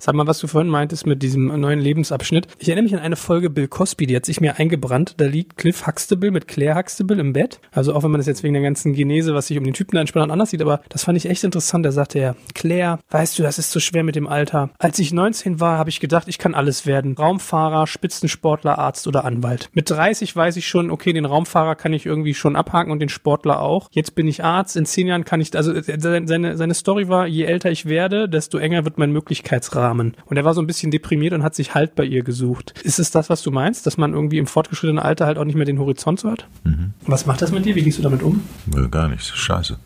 Sag 0.00 0.14
mal, 0.14 0.26
was 0.26 0.38
du 0.38 0.46
vorhin 0.46 0.70
meintest 0.70 1.06
mit 1.06 1.22
diesem 1.22 1.46
neuen 1.60 1.80
Lebensabschnitt. 1.80 2.48
Ich 2.58 2.68
erinnere 2.68 2.84
mich 2.84 2.94
an 2.94 3.00
eine 3.00 3.16
Folge 3.16 3.50
Bill 3.50 3.68
Cosby, 3.68 4.06
die 4.06 4.16
hat 4.16 4.26
sich 4.26 4.40
mir 4.40 4.58
eingebrannt. 4.58 5.14
Da 5.18 5.26
liegt 5.26 5.56
Cliff 5.56 5.86
Huxtable 5.86 6.30
mit 6.30 6.48
Claire 6.48 6.76
Huxtable 6.76 7.18
im 7.20 7.32
Bett. 7.32 7.60
Also 7.72 7.94
auch 7.94 8.02
wenn 8.02 8.10
man 8.10 8.18
das 8.18 8.26
jetzt 8.26 8.42
wegen 8.42 8.54
der 8.54 8.62
ganzen 8.62 8.94
Genese, 8.94 9.34
was 9.34 9.48
sich 9.48 9.58
um 9.58 9.64
den 9.64 9.74
Typen 9.74 9.94
da 9.94 10.00
entspannt 10.00 10.32
anders 10.32 10.50
sieht, 10.50 10.62
aber 10.62 10.80
das 10.88 11.04
fand 11.04 11.18
ich 11.18 11.28
echt 11.28 11.44
interessant. 11.44 11.84
Da 11.84 11.92
sagte 11.92 12.18
er, 12.18 12.36
Claire, 12.54 12.98
weißt 13.10 13.38
du, 13.38 13.42
das 13.42 13.58
ist 13.58 13.70
so 13.70 13.80
schwer 13.80 14.04
mit 14.04 14.16
dem 14.16 14.26
Alter. 14.26 14.70
Als 14.78 14.98
ich 14.98 15.12
19 15.12 15.60
war, 15.60 15.78
habe 15.78 15.90
ich 15.90 16.00
gedacht, 16.00 16.28
ich 16.28 16.38
kann 16.38 16.54
alles 16.54 16.86
werden. 16.86 17.14
Raumfahrer, 17.14 17.86
Spitzensportler, 17.86 18.78
Arzt 18.78 19.06
oder 19.06 19.24
Anwalt. 19.24 19.70
Mit 19.72 19.90
30 19.90 20.34
weiß 20.34 20.56
ich 20.56 20.66
schon, 20.66 20.90
okay, 20.90 21.03
okay, 21.04 21.12
den 21.12 21.26
Raumfahrer 21.26 21.74
kann 21.74 21.92
ich 21.92 22.06
irgendwie 22.06 22.32
schon 22.32 22.56
abhaken 22.56 22.90
und 22.90 22.98
den 22.98 23.10
Sportler 23.10 23.60
auch. 23.60 23.88
Jetzt 23.92 24.14
bin 24.14 24.26
ich 24.26 24.42
Arzt, 24.42 24.74
in 24.74 24.86
zehn 24.86 25.06
Jahren 25.06 25.26
kann 25.26 25.38
ich, 25.42 25.54
also 25.54 25.74
äh, 25.74 25.98
seine, 26.00 26.56
seine 26.56 26.72
Story 26.72 27.08
war, 27.08 27.26
je 27.26 27.44
älter 27.44 27.70
ich 27.70 27.84
werde, 27.84 28.26
desto 28.26 28.56
enger 28.56 28.86
wird 28.86 28.96
mein 28.96 29.12
Möglichkeitsrahmen. 29.12 30.16
Und 30.24 30.36
er 30.38 30.46
war 30.46 30.54
so 30.54 30.62
ein 30.62 30.66
bisschen 30.66 30.90
deprimiert 30.90 31.34
und 31.34 31.42
hat 31.42 31.54
sich 31.54 31.74
Halt 31.74 31.96
bei 31.96 32.04
ihr 32.04 32.22
gesucht. 32.22 32.72
Ist 32.84 32.98
es 33.00 33.10
das, 33.10 33.28
was 33.28 33.42
du 33.42 33.50
meinst, 33.50 33.84
dass 33.86 33.96
man 33.96 34.12
irgendwie 34.12 34.38
im 34.38 34.46
fortgeschrittenen 34.46 35.02
Alter 35.02 35.26
halt 35.26 35.38
auch 35.38 35.44
nicht 35.44 35.56
mehr 35.56 35.66
den 35.66 35.80
Horizont 35.80 36.20
so 36.20 36.30
hat? 36.30 36.46
Mhm. 36.62 36.94
Was 37.06 37.26
macht 37.26 37.42
das 37.42 37.50
mit 37.50 37.64
dir? 37.64 37.74
Wie 37.74 37.82
gehst 37.82 37.98
du 37.98 38.02
damit 38.02 38.22
um? 38.22 38.42
Ja, 38.72 38.86
gar 38.86 39.08
nichts. 39.08 39.28
Scheiße. 39.28 39.76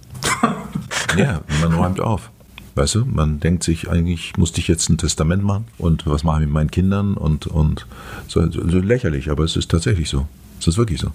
ja, 1.17 1.41
man 1.63 1.73
räumt 1.73 1.99
auf. 2.01 2.31
Weißt 2.75 2.95
du, 2.95 3.07
man 3.07 3.41
denkt 3.41 3.65
sich 3.65 3.89
eigentlich, 3.89 4.37
musste 4.37 4.61
ich 4.61 4.69
jetzt 4.69 4.89
ein 4.91 4.99
Testament 4.99 5.43
machen 5.43 5.65
und 5.79 6.07
was 6.07 6.25
mache 6.25 6.41
ich 6.41 6.47
mit 6.47 6.53
meinen 6.53 6.71
Kindern 6.71 7.15
und, 7.15 7.47
und 7.47 7.87
so, 8.29 8.49
so 8.51 8.61
lächerlich, 8.61 9.31
aber 9.31 9.45
es 9.45 9.57
ist 9.57 9.71
tatsächlich 9.71 10.09
so. 10.11 10.29
Es 10.59 10.67
ist 10.67 10.79
wirklich 10.79 11.01
so. 11.01 11.11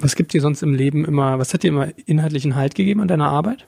Was 0.00 0.14
gibt 0.16 0.32
dir 0.32 0.40
sonst 0.40 0.62
im 0.62 0.74
Leben 0.74 1.04
immer, 1.04 1.38
was 1.38 1.54
hat 1.54 1.62
dir 1.62 1.68
immer 1.68 1.88
inhaltlichen 2.06 2.54
Halt 2.54 2.74
gegeben 2.74 3.00
an 3.00 3.08
deiner 3.08 3.28
Arbeit? 3.28 3.66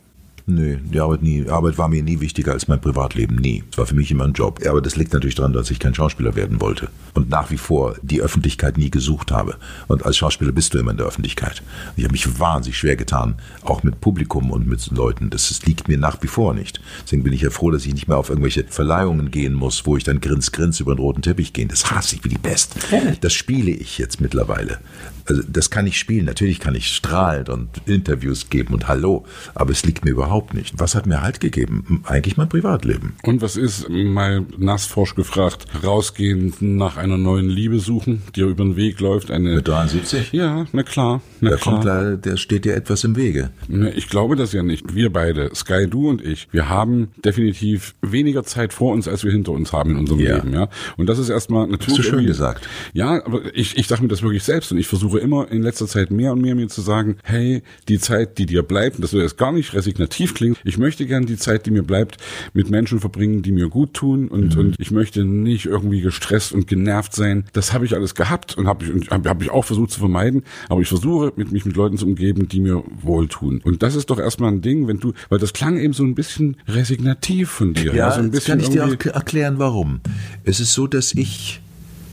Nö, 0.50 0.78
die 0.82 0.98
Arbeit 0.98 1.22
nie. 1.22 1.48
Arbeit 1.48 1.78
war 1.78 1.88
mir 1.88 2.02
nie 2.02 2.18
wichtiger 2.18 2.50
als 2.52 2.66
mein 2.66 2.80
Privatleben, 2.80 3.36
nie. 3.36 3.62
Es 3.70 3.78
war 3.78 3.86
für 3.86 3.94
mich 3.94 4.10
immer 4.10 4.24
ein 4.24 4.32
Job. 4.32 4.58
Aber 4.66 4.82
das 4.82 4.96
liegt 4.96 5.12
natürlich 5.12 5.36
daran, 5.36 5.52
dass 5.52 5.70
ich 5.70 5.78
kein 5.78 5.94
Schauspieler 5.94 6.34
werden 6.34 6.60
wollte. 6.60 6.88
Und 7.14 7.30
nach 7.30 7.52
wie 7.52 7.56
vor 7.56 7.94
die 8.02 8.20
Öffentlichkeit 8.20 8.76
nie 8.76 8.90
gesucht 8.90 9.30
habe. 9.30 9.54
Und 9.86 10.04
als 10.04 10.16
Schauspieler 10.16 10.50
bist 10.50 10.74
du 10.74 10.78
immer 10.78 10.90
in 10.90 10.96
der 10.96 11.06
Öffentlichkeit. 11.06 11.62
Ich 11.96 12.02
habe 12.02 12.10
mich 12.10 12.40
wahnsinnig 12.40 12.78
schwer 12.78 12.96
getan, 12.96 13.36
auch 13.62 13.84
mit 13.84 14.00
Publikum 14.00 14.50
und 14.50 14.66
mit 14.66 14.84
Leuten. 14.90 15.30
Das, 15.30 15.50
das 15.50 15.64
liegt 15.66 15.86
mir 15.86 15.98
nach 15.98 16.20
wie 16.20 16.26
vor 16.26 16.52
nicht. 16.52 16.80
Deswegen 17.04 17.22
bin 17.22 17.32
ich 17.32 17.42
ja 17.42 17.50
froh, 17.50 17.70
dass 17.70 17.86
ich 17.86 17.94
nicht 17.94 18.08
mehr 18.08 18.18
auf 18.18 18.28
irgendwelche 18.28 18.64
Verleihungen 18.64 19.30
gehen 19.30 19.54
muss, 19.54 19.86
wo 19.86 19.96
ich 19.96 20.02
dann 20.02 20.20
grins, 20.20 20.50
grins 20.50 20.80
über 20.80 20.96
den 20.96 21.00
roten 21.00 21.22
Teppich 21.22 21.52
gehe. 21.52 21.66
Das 21.66 21.92
hasse 21.92 22.16
ich 22.16 22.24
wie 22.24 22.28
die 22.28 22.38
Pest. 22.38 22.74
Das 23.20 23.32
spiele 23.32 23.70
ich 23.70 23.98
jetzt 23.98 24.20
mittlerweile. 24.20 24.78
Also 25.26 25.42
das 25.46 25.70
kann 25.70 25.86
ich 25.86 25.96
spielen. 25.96 26.24
Natürlich 26.24 26.58
kann 26.58 26.74
ich 26.74 26.88
strahlend 26.88 27.50
und 27.50 27.68
Interviews 27.86 28.50
geben 28.50 28.74
und 28.74 28.88
Hallo. 28.88 29.24
Aber 29.54 29.70
es 29.70 29.84
liegt 29.84 30.04
mir 30.04 30.10
überhaupt 30.10 30.39
überhaupt 30.40 30.54
nicht. 30.54 30.74
Was 30.78 30.94
hat 30.94 31.06
mir 31.06 31.20
Halt 31.20 31.40
gegeben? 31.40 32.02
Eigentlich 32.06 32.36
mein 32.36 32.48
Privatleben. 32.48 33.14
Und 33.22 33.42
was 33.42 33.56
ist, 33.56 33.88
mal 33.90 34.46
nassforsch 34.56 35.14
gefragt, 35.14 35.66
rausgehen 35.84 36.54
nach 36.60 36.96
einer 36.96 37.18
neuen 37.18 37.48
Liebe 37.48 37.78
suchen, 37.78 38.22
die 38.34 38.40
über 38.40 38.64
den 38.64 38.76
Weg 38.76 39.00
läuft? 39.00 39.30
Eine 39.30 39.56
Mit 39.56 39.68
73? 39.68 40.32
Ja, 40.32 40.66
na 40.72 40.82
klar. 40.82 41.20
Na 41.40 41.50
da 41.50 41.56
klar. 41.56 41.74
kommt 41.74 41.84
leider, 41.84 42.16
der 42.16 42.36
steht 42.36 42.64
dir 42.64 42.74
etwas 42.74 43.04
im 43.04 43.16
Wege. 43.16 43.50
Ich 43.94 44.08
glaube 44.08 44.36
das 44.36 44.52
ja 44.52 44.62
nicht. 44.62 44.94
Wir 44.94 45.12
beide, 45.12 45.54
Sky, 45.54 45.86
du 45.88 46.08
und 46.08 46.24
ich, 46.24 46.48
wir 46.52 46.68
haben 46.68 47.08
definitiv 47.22 47.94
weniger 48.00 48.44
Zeit 48.44 48.72
vor 48.72 48.92
uns, 48.92 49.06
als 49.06 49.24
wir 49.24 49.32
hinter 49.32 49.52
uns 49.52 49.72
haben 49.72 49.90
in 49.90 49.96
unserem 49.98 50.20
ja. 50.20 50.36
Leben. 50.36 50.54
Ja. 50.54 50.68
Und 50.96 51.06
das 51.06 51.18
ist 51.18 51.28
erstmal 51.28 51.66
natürlich. 51.66 51.98
Hast 51.98 52.08
du 52.08 52.16
schön 52.16 52.26
gesagt. 52.26 52.66
Ja, 52.94 53.24
aber 53.26 53.54
ich, 53.54 53.76
ich 53.76 53.86
sage 53.86 54.02
mir 54.02 54.08
das 54.08 54.22
wirklich 54.22 54.42
selbst 54.42 54.72
und 54.72 54.78
ich 54.78 54.86
versuche 54.86 55.18
immer 55.18 55.50
in 55.50 55.62
letzter 55.62 55.86
Zeit 55.86 56.10
mehr 56.10 56.32
und 56.32 56.40
mehr 56.40 56.54
mir 56.54 56.68
zu 56.68 56.80
sagen, 56.80 57.16
hey, 57.24 57.62
die 57.88 57.98
Zeit, 57.98 58.38
die 58.38 58.46
dir 58.46 58.62
bleibt, 58.62 58.96
und 58.96 59.02
das 59.02 59.12
jetzt 59.12 59.36
gar 59.36 59.52
nicht 59.52 59.74
resignativ 59.74 60.19
negativ 60.20 60.34
klingt. 60.34 60.58
Ich 60.64 60.78
möchte 60.78 61.06
gern 61.06 61.26
die 61.26 61.36
Zeit, 61.36 61.66
die 61.66 61.70
mir 61.70 61.82
bleibt, 61.82 62.16
mit 62.52 62.70
Menschen 62.70 63.00
verbringen, 63.00 63.42
die 63.42 63.52
mir 63.52 63.68
gut 63.68 63.94
tun 63.94 64.28
und, 64.28 64.54
mhm. 64.54 64.60
und 64.60 64.76
ich 64.78 64.90
möchte 64.90 65.24
nicht 65.24 65.66
irgendwie 65.66 66.00
gestresst 66.00 66.52
und 66.52 66.66
genervt 66.66 67.14
sein. 67.14 67.44
Das 67.52 67.72
habe 67.72 67.84
ich 67.84 67.94
alles 67.94 68.14
gehabt 68.14 68.56
und 68.56 68.66
habe 68.66 68.84
ich, 68.84 69.10
hab, 69.10 69.26
hab 69.26 69.42
ich 69.42 69.50
auch 69.50 69.64
versucht 69.64 69.90
zu 69.90 70.00
vermeiden, 70.00 70.44
aber 70.68 70.80
ich 70.80 70.88
versuche, 70.88 71.32
mit, 71.36 71.52
mich 71.52 71.64
mit 71.64 71.76
Leuten 71.76 71.96
zu 71.96 72.06
umgeben, 72.06 72.48
die 72.48 72.60
mir 72.60 72.82
wohltun. 73.02 73.60
Und 73.64 73.82
das 73.82 73.94
ist 73.94 74.10
doch 74.10 74.18
erstmal 74.18 74.52
ein 74.52 74.62
Ding, 74.62 74.86
wenn 74.86 74.98
du, 74.98 75.12
weil 75.28 75.38
das 75.38 75.52
klang 75.52 75.78
eben 75.78 75.92
so 75.92 76.04
ein 76.04 76.14
bisschen 76.14 76.56
resignativ 76.68 77.50
von 77.50 77.74
dir. 77.74 77.94
Ja, 77.94 78.08
also 78.08 78.20
ein 78.20 78.30
bisschen 78.30 78.58
kann 78.58 78.60
ich 78.60 78.70
dir 78.70 78.84
auch 78.84 79.14
erklären, 79.14 79.58
warum. 79.58 80.00
Es 80.44 80.60
ist 80.60 80.74
so, 80.74 80.86
dass 80.86 81.12
ich 81.12 81.60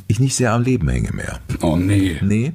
ich 0.09 0.21
nicht 0.21 0.35
sehr 0.35 0.53
am 0.53 0.63
Leben 0.63 0.87
hänge 0.87 1.11
mehr. 1.11 1.39
Oh 1.61 1.75
nee. 1.75 2.15
Nee. 2.21 2.53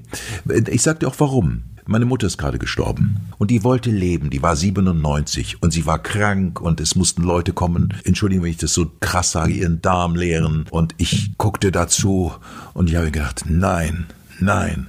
Ich 0.70 0.80
sag 0.80 1.00
dir 1.00 1.08
auch 1.08 1.16
warum. 1.18 1.64
Meine 1.86 2.04
Mutter 2.04 2.28
ist 2.28 2.38
gerade 2.38 2.58
gestorben. 2.58 3.20
Und 3.38 3.50
die 3.50 3.64
wollte 3.64 3.90
leben, 3.90 4.30
die 4.30 4.42
war 4.42 4.54
97 4.54 5.62
und 5.62 5.72
sie 5.72 5.84
war 5.84 6.00
krank. 6.00 6.60
Und 6.60 6.80
es 6.80 6.94
mussten 6.94 7.22
Leute 7.22 7.52
kommen, 7.52 7.94
entschuldigen, 8.04 8.42
wenn 8.42 8.50
ich 8.50 8.56
das 8.56 8.74
so 8.74 8.90
krass 9.00 9.32
sage, 9.32 9.52
ihren 9.52 9.82
Darm 9.82 10.14
leeren. 10.14 10.66
Und 10.70 10.94
ich 10.98 11.36
guckte 11.38 11.72
dazu. 11.72 12.32
Und 12.72 12.88
ich 12.88 12.96
habe 12.96 13.10
gedacht, 13.10 13.44
nein, 13.48 14.06
nein, 14.38 14.88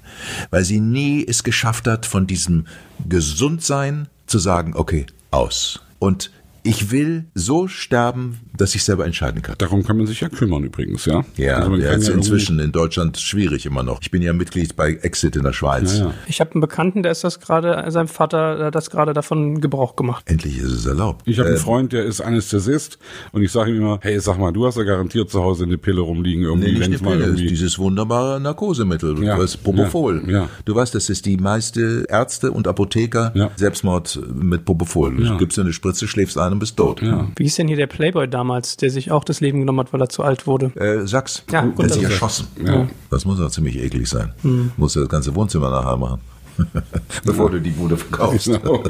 weil 0.51 0.63
sie 0.63 0.79
nie 0.79 1.25
es 1.25 1.43
geschafft 1.43 1.87
hat, 1.87 2.05
von 2.05 2.27
diesem 2.27 2.67
Gesundsein 3.07 4.07
zu 4.27 4.39
sagen, 4.39 4.73
okay, 4.75 5.05
aus. 5.31 5.81
Und 5.99 6.31
ich 6.63 6.91
will 6.91 7.25
so 7.33 7.67
sterben, 7.67 8.39
dass 8.57 8.75
ich 8.75 8.83
selber 8.83 9.05
entscheiden 9.05 9.41
kann. 9.41 9.55
Darum 9.57 9.83
kann 9.83 9.97
man 9.97 10.07
sich 10.07 10.21
ja 10.21 10.29
kümmern 10.29 10.63
übrigens, 10.63 11.05
ja? 11.05 11.23
Ja, 11.35 11.57
also 11.57 11.75
ja 11.75 11.91
ist 11.91 12.07
ja 12.07 12.13
inzwischen 12.13 12.59
in 12.59 12.71
Deutschland 12.71 13.17
schwierig 13.17 13.65
immer 13.65 13.83
noch. 13.83 13.99
Ich 14.01 14.11
bin 14.11 14.21
ja 14.21 14.33
Mitglied 14.33 14.75
bei 14.75 14.93
Exit 14.93 15.35
in 15.35 15.43
der 15.43 15.53
Schweiz. 15.53 15.97
Ja, 15.99 16.05
ja. 16.05 16.13
Ich 16.27 16.39
habe 16.39 16.51
einen 16.51 16.61
Bekannten, 16.61 17.03
der 17.03 17.11
ist 17.11 17.23
das 17.23 17.39
gerade, 17.39 17.83
sein 17.91 18.07
Vater 18.07 18.65
hat 18.65 18.75
das 18.75 18.89
gerade 18.89 19.13
davon 19.13 19.61
Gebrauch 19.61 19.95
gemacht. 19.95 20.25
Endlich 20.27 20.57
ist 20.57 20.71
es 20.71 20.85
erlaubt. 20.85 21.21
Ich 21.25 21.39
habe 21.39 21.49
einen 21.49 21.57
äh, 21.57 21.59
Freund, 21.59 21.93
der 21.93 22.03
ist 22.03 22.21
Anästhesist 22.21 22.99
und 23.31 23.41
ich 23.41 23.51
sage 23.51 23.71
ihm 23.71 23.77
immer, 23.77 23.99
hey, 24.01 24.19
sag 24.19 24.37
mal, 24.37 24.51
du 24.51 24.65
hast 24.65 24.77
ja 24.77 24.83
garantiert 24.83 25.29
zu 25.29 25.43
Hause 25.43 25.63
eine 25.63 25.77
Pille 25.77 26.01
rumliegen 26.01 26.43
irgendwie, 26.43 26.73
nee, 26.73 26.87
nicht 26.87 27.01
eine 27.01 27.11
Pille, 27.11 27.25
irgendwie 27.25 27.47
dieses 27.47 27.79
wunderbare 27.79 28.39
Narkosemittel, 28.39 29.23
ja, 29.23 29.37
das 29.37 29.57
Propofol. 29.57 30.23
Ja, 30.27 30.31
ja. 30.31 30.49
Du 30.65 30.75
weißt, 30.75 30.93
das 30.93 31.09
ist 31.09 31.25
die 31.25 31.37
meiste 31.37 32.05
Ärzte 32.09 32.51
und 32.51 32.67
Apotheker 32.67 33.31
ja. 33.35 33.51
Selbstmord 33.55 34.19
mit 34.33 34.65
Propofol. 34.65 35.23
Ja. 35.23 35.31
Du 35.31 35.37
gibst 35.37 35.57
dir 35.57 35.61
eine 35.61 35.73
Spritze, 35.73 36.07
schläfst 36.07 36.37
ein 36.37 36.53
und 36.53 36.59
bist 36.59 36.77
tot. 36.77 37.01
Ja. 37.01 37.27
Wie 37.35 37.45
ist 37.45 37.57
denn 37.57 37.67
hier 37.67 37.77
der 37.77 37.87
Playboy 37.87 38.27
damals, 38.27 38.42
der 38.81 38.89
sich 38.89 39.11
auch 39.11 39.23
das 39.23 39.41
Leben 39.41 39.59
genommen 39.59 39.79
hat, 39.79 39.93
weil 39.93 40.01
er 40.01 40.09
zu 40.09 40.23
alt 40.23 40.47
wurde? 40.47 40.71
Äh, 40.75 41.05
Sachs. 41.07 41.43
Ja, 41.51 41.61
gut, 41.61 41.79
der 41.79 41.85
hat 41.85 41.93
sich 41.93 42.03
erschossen. 42.03 42.47
Ja. 42.63 42.87
Das 43.09 43.25
muss 43.25 43.39
auch 43.39 43.49
ziemlich 43.49 43.77
eklig 43.77 44.07
sein. 44.07 44.33
Hm. 44.41 44.71
Muss 44.77 44.93
das 44.93 45.09
ganze 45.09 45.33
Wohnzimmer 45.35 45.69
nachher 45.69 45.97
machen. 45.97 46.21
Bevor 47.25 47.49
du 47.49 47.59
die 47.59 47.71
Bude 47.71 47.97
verkaufst. 47.97 48.45
Genau. 48.45 48.83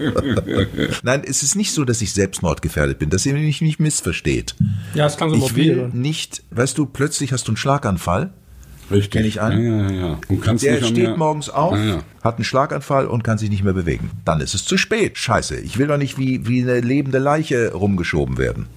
Nein, 1.04 1.24
es 1.26 1.44
ist 1.44 1.56
nicht 1.56 1.72
so, 1.72 1.86
dass 1.86 2.02
ich 2.02 2.12
selbstmordgefährdet 2.14 3.00
bin, 3.00 3.10
dass 3.10 3.26
ihr 3.26 3.34
mich 3.34 3.62
nicht 3.62 3.80
missversteht. 3.80 4.56
Ja, 4.94 5.06
es 5.06 5.16
kann 5.16 5.30
so 5.30 5.38
Ich 5.38 5.56
will 5.56 5.90
nicht, 5.94 6.44
weißt 6.52 6.78
du, 6.78 6.86
plötzlich 6.86 7.32
hast 7.32 7.48
du 7.48 7.52
einen 7.52 7.58
Schlaganfall 7.58 8.34
Richtig. 8.92 9.12
Kenn 9.12 9.26
ich 9.26 9.42
einen. 9.42 9.66
Ja, 9.66 9.90
ja, 9.90 10.08
ja. 10.08 10.20
Und 10.28 10.42
kannst 10.42 10.64
der 10.64 10.78
steht 10.78 10.96
mehr... 10.96 11.18
morgens 11.18 11.50
auf, 11.50 11.78
ja, 11.78 11.86
ja. 11.86 12.04
hat 12.24 12.36
einen 12.36 12.44
Schlaganfall 12.44 13.08
und 13.08 13.24
kann 13.24 13.38
sich 13.38 13.50
nicht 13.50 13.64
mehr 13.64 13.74
bewegen. 13.74 14.12
Dann 14.26 14.42
ist 14.42 14.54
es 14.54 14.66
zu 14.66 14.78
spät. 14.78 15.18
Scheiße. 15.18 15.60
Ich 15.60 15.78
will 15.78 15.88
doch 15.88 15.98
nicht 15.98 16.18
wie, 16.18 16.48
wie 16.48 16.62
eine 16.62 16.80
lebende 16.80 17.20
Leiche 17.20 17.74
rumgeschoben 17.74 18.38
werden. 18.38 18.68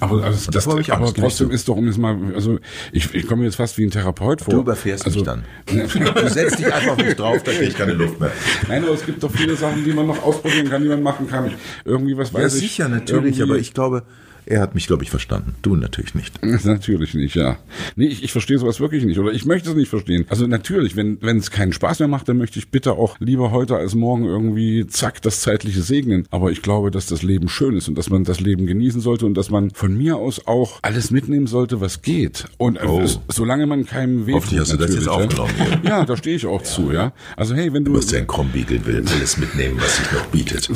Aber, 0.00 0.24
also 0.24 0.50
das, 0.50 0.64
das, 0.64 0.90
aber 0.90 1.14
trotzdem 1.14 1.50
ist 1.50 1.68
doch, 1.68 1.76
um 1.76 1.88
es 1.88 1.98
mal, 1.98 2.16
also 2.34 2.58
ich, 2.92 3.14
ich 3.14 3.26
komme 3.26 3.44
jetzt 3.44 3.56
fast 3.56 3.78
wie 3.78 3.84
ein 3.84 3.90
Therapeut 3.90 4.40
vor. 4.40 4.54
Du 4.54 4.60
überfährst 4.60 5.04
also, 5.06 5.20
mich 5.20 5.26
dann. 5.26 5.44
du 5.66 6.28
setzt 6.28 6.58
dich 6.58 6.72
einfach 6.72 6.96
nicht 6.96 7.18
drauf, 7.18 7.42
da 7.42 7.52
kriege 7.52 7.66
ich 7.66 7.76
keine 7.76 7.92
Luft 7.92 8.20
mehr. 8.20 8.32
Nein, 8.68 8.84
aber 8.84 8.94
es 8.94 9.04
gibt 9.04 9.22
doch 9.22 9.30
viele 9.30 9.56
Sachen, 9.56 9.84
die 9.84 9.92
man 9.92 10.06
noch 10.06 10.22
ausprobieren 10.22 10.68
kann, 10.68 10.82
die 10.82 10.88
man 10.88 11.02
machen 11.02 11.28
kann. 11.28 11.52
Irgendwie 11.84 12.16
was 12.16 12.32
weiß 12.32 12.40
ja, 12.40 12.46
ich. 12.48 12.54
Ja, 12.54 12.68
sicher, 12.68 12.88
natürlich, 12.88 13.42
aber 13.42 13.56
ich 13.56 13.74
glaube, 13.74 14.02
er 14.46 14.60
hat 14.60 14.74
mich, 14.74 14.86
glaube 14.86 15.02
ich, 15.02 15.10
verstanden. 15.10 15.54
Du 15.62 15.76
natürlich 15.76 16.14
nicht. 16.14 16.40
Natürlich 16.64 17.14
nicht, 17.14 17.34
ja. 17.34 17.58
Nee, 17.96 18.06
ich, 18.06 18.22
ich 18.22 18.32
verstehe 18.32 18.58
sowas 18.58 18.80
wirklich 18.80 19.04
nicht. 19.04 19.18
Oder 19.18 19.32
ich 19.32 19.44
möchte 19.44 19.70
es 19.70 19.76
nicht 19.76 19.88
verstehen. 19.88 20.24
Also 20.28 20.46
natürlich, 20.46 20.96
wenn 20.96 21.18
wenn 21.20 21.38
es 21.38 21.50
keinen 21.50 21.72
Spaß 21.72 21.98
mehr 21.98 22.08
macht, 22.08 22.28
dann 22.28 22.38
möchte 22.38 22.58
ich 22.58 22.70
bitte 22.70 22.92
auch 22.92 23.18
lieber 23.18 23.50
heute 23.50 23.76
als 23.76 23.94
morgen 23.94 24.24
irgendwie 24.24 24.86
zack 24.86 25.20
das 25.22 25.40
Zeitliche 25.40 25.82
segnen. 25.82 26.26
Aber 26.30 26.50
ich 26.50 26.62
glaube, 26.62 26.90
dass 26.90 27.06
das 27.06 27.22
Leben 27.22 27.48
schön 27.48 27.76
ist 27.76 27.88
und 27.88 27.96
dass 27.96 28.10
man 28.10 28.24
das 28.24 28.40
Leben 28.40 28.66
genießen 28.66 29.00
sollte 29.00 29.26
und 29.26 29.34
dass 29.34 29.50
man 29.50 29.70
von 29.70 29.96
mir 29.96 30.16
aus 30.16 30.46
auch 30.46 30.78
alles 30.82 31.10
mitnehmen 31.10 31.46
sollte, 31.46 31.80
was 31.80 32.02
geht. 32.02 32.46
Und 32.58 32.76
äh, 32.76 32.86
oh. 32.86 33.00
es, 33.00 33.20
solange 33.28 33.66
man 33.66 33.84
keinem 33.86 34.26
weh 34.26 34.32
Hoffentlich 34.32 34.60
hast 34.60 34.72
du 34.72 34.76
das 34.76 34.94
jetzt 34.94 35.08
aufgenommen. 35.08 35.52
Ja, 35.82 36.04
da 36.04 36.16
stehe 36.16 36.36
ich 36.36 36.46
auch 36.46 36.60
ja. 36.60 36.66
zu, 36.66 36.92
ja. 36.92 37.12
Also 37.36 37.54
hey, 37.54 37.72
wenn 37.72 37.84
du... 37.84 37.92
Du 37.92 37.96
musst 37.98 38.12
ja 38.12 38.18
ein 38.18 38.26
Krombiegel 38.26 38.84
will 38.86 39.04
alles 39.14 39.38
mitnehmen, 39.38 39.76
was 39.80 39.96
sich 39.96 40.12
noch 40.12 40.26
bietet. 40.26 40.68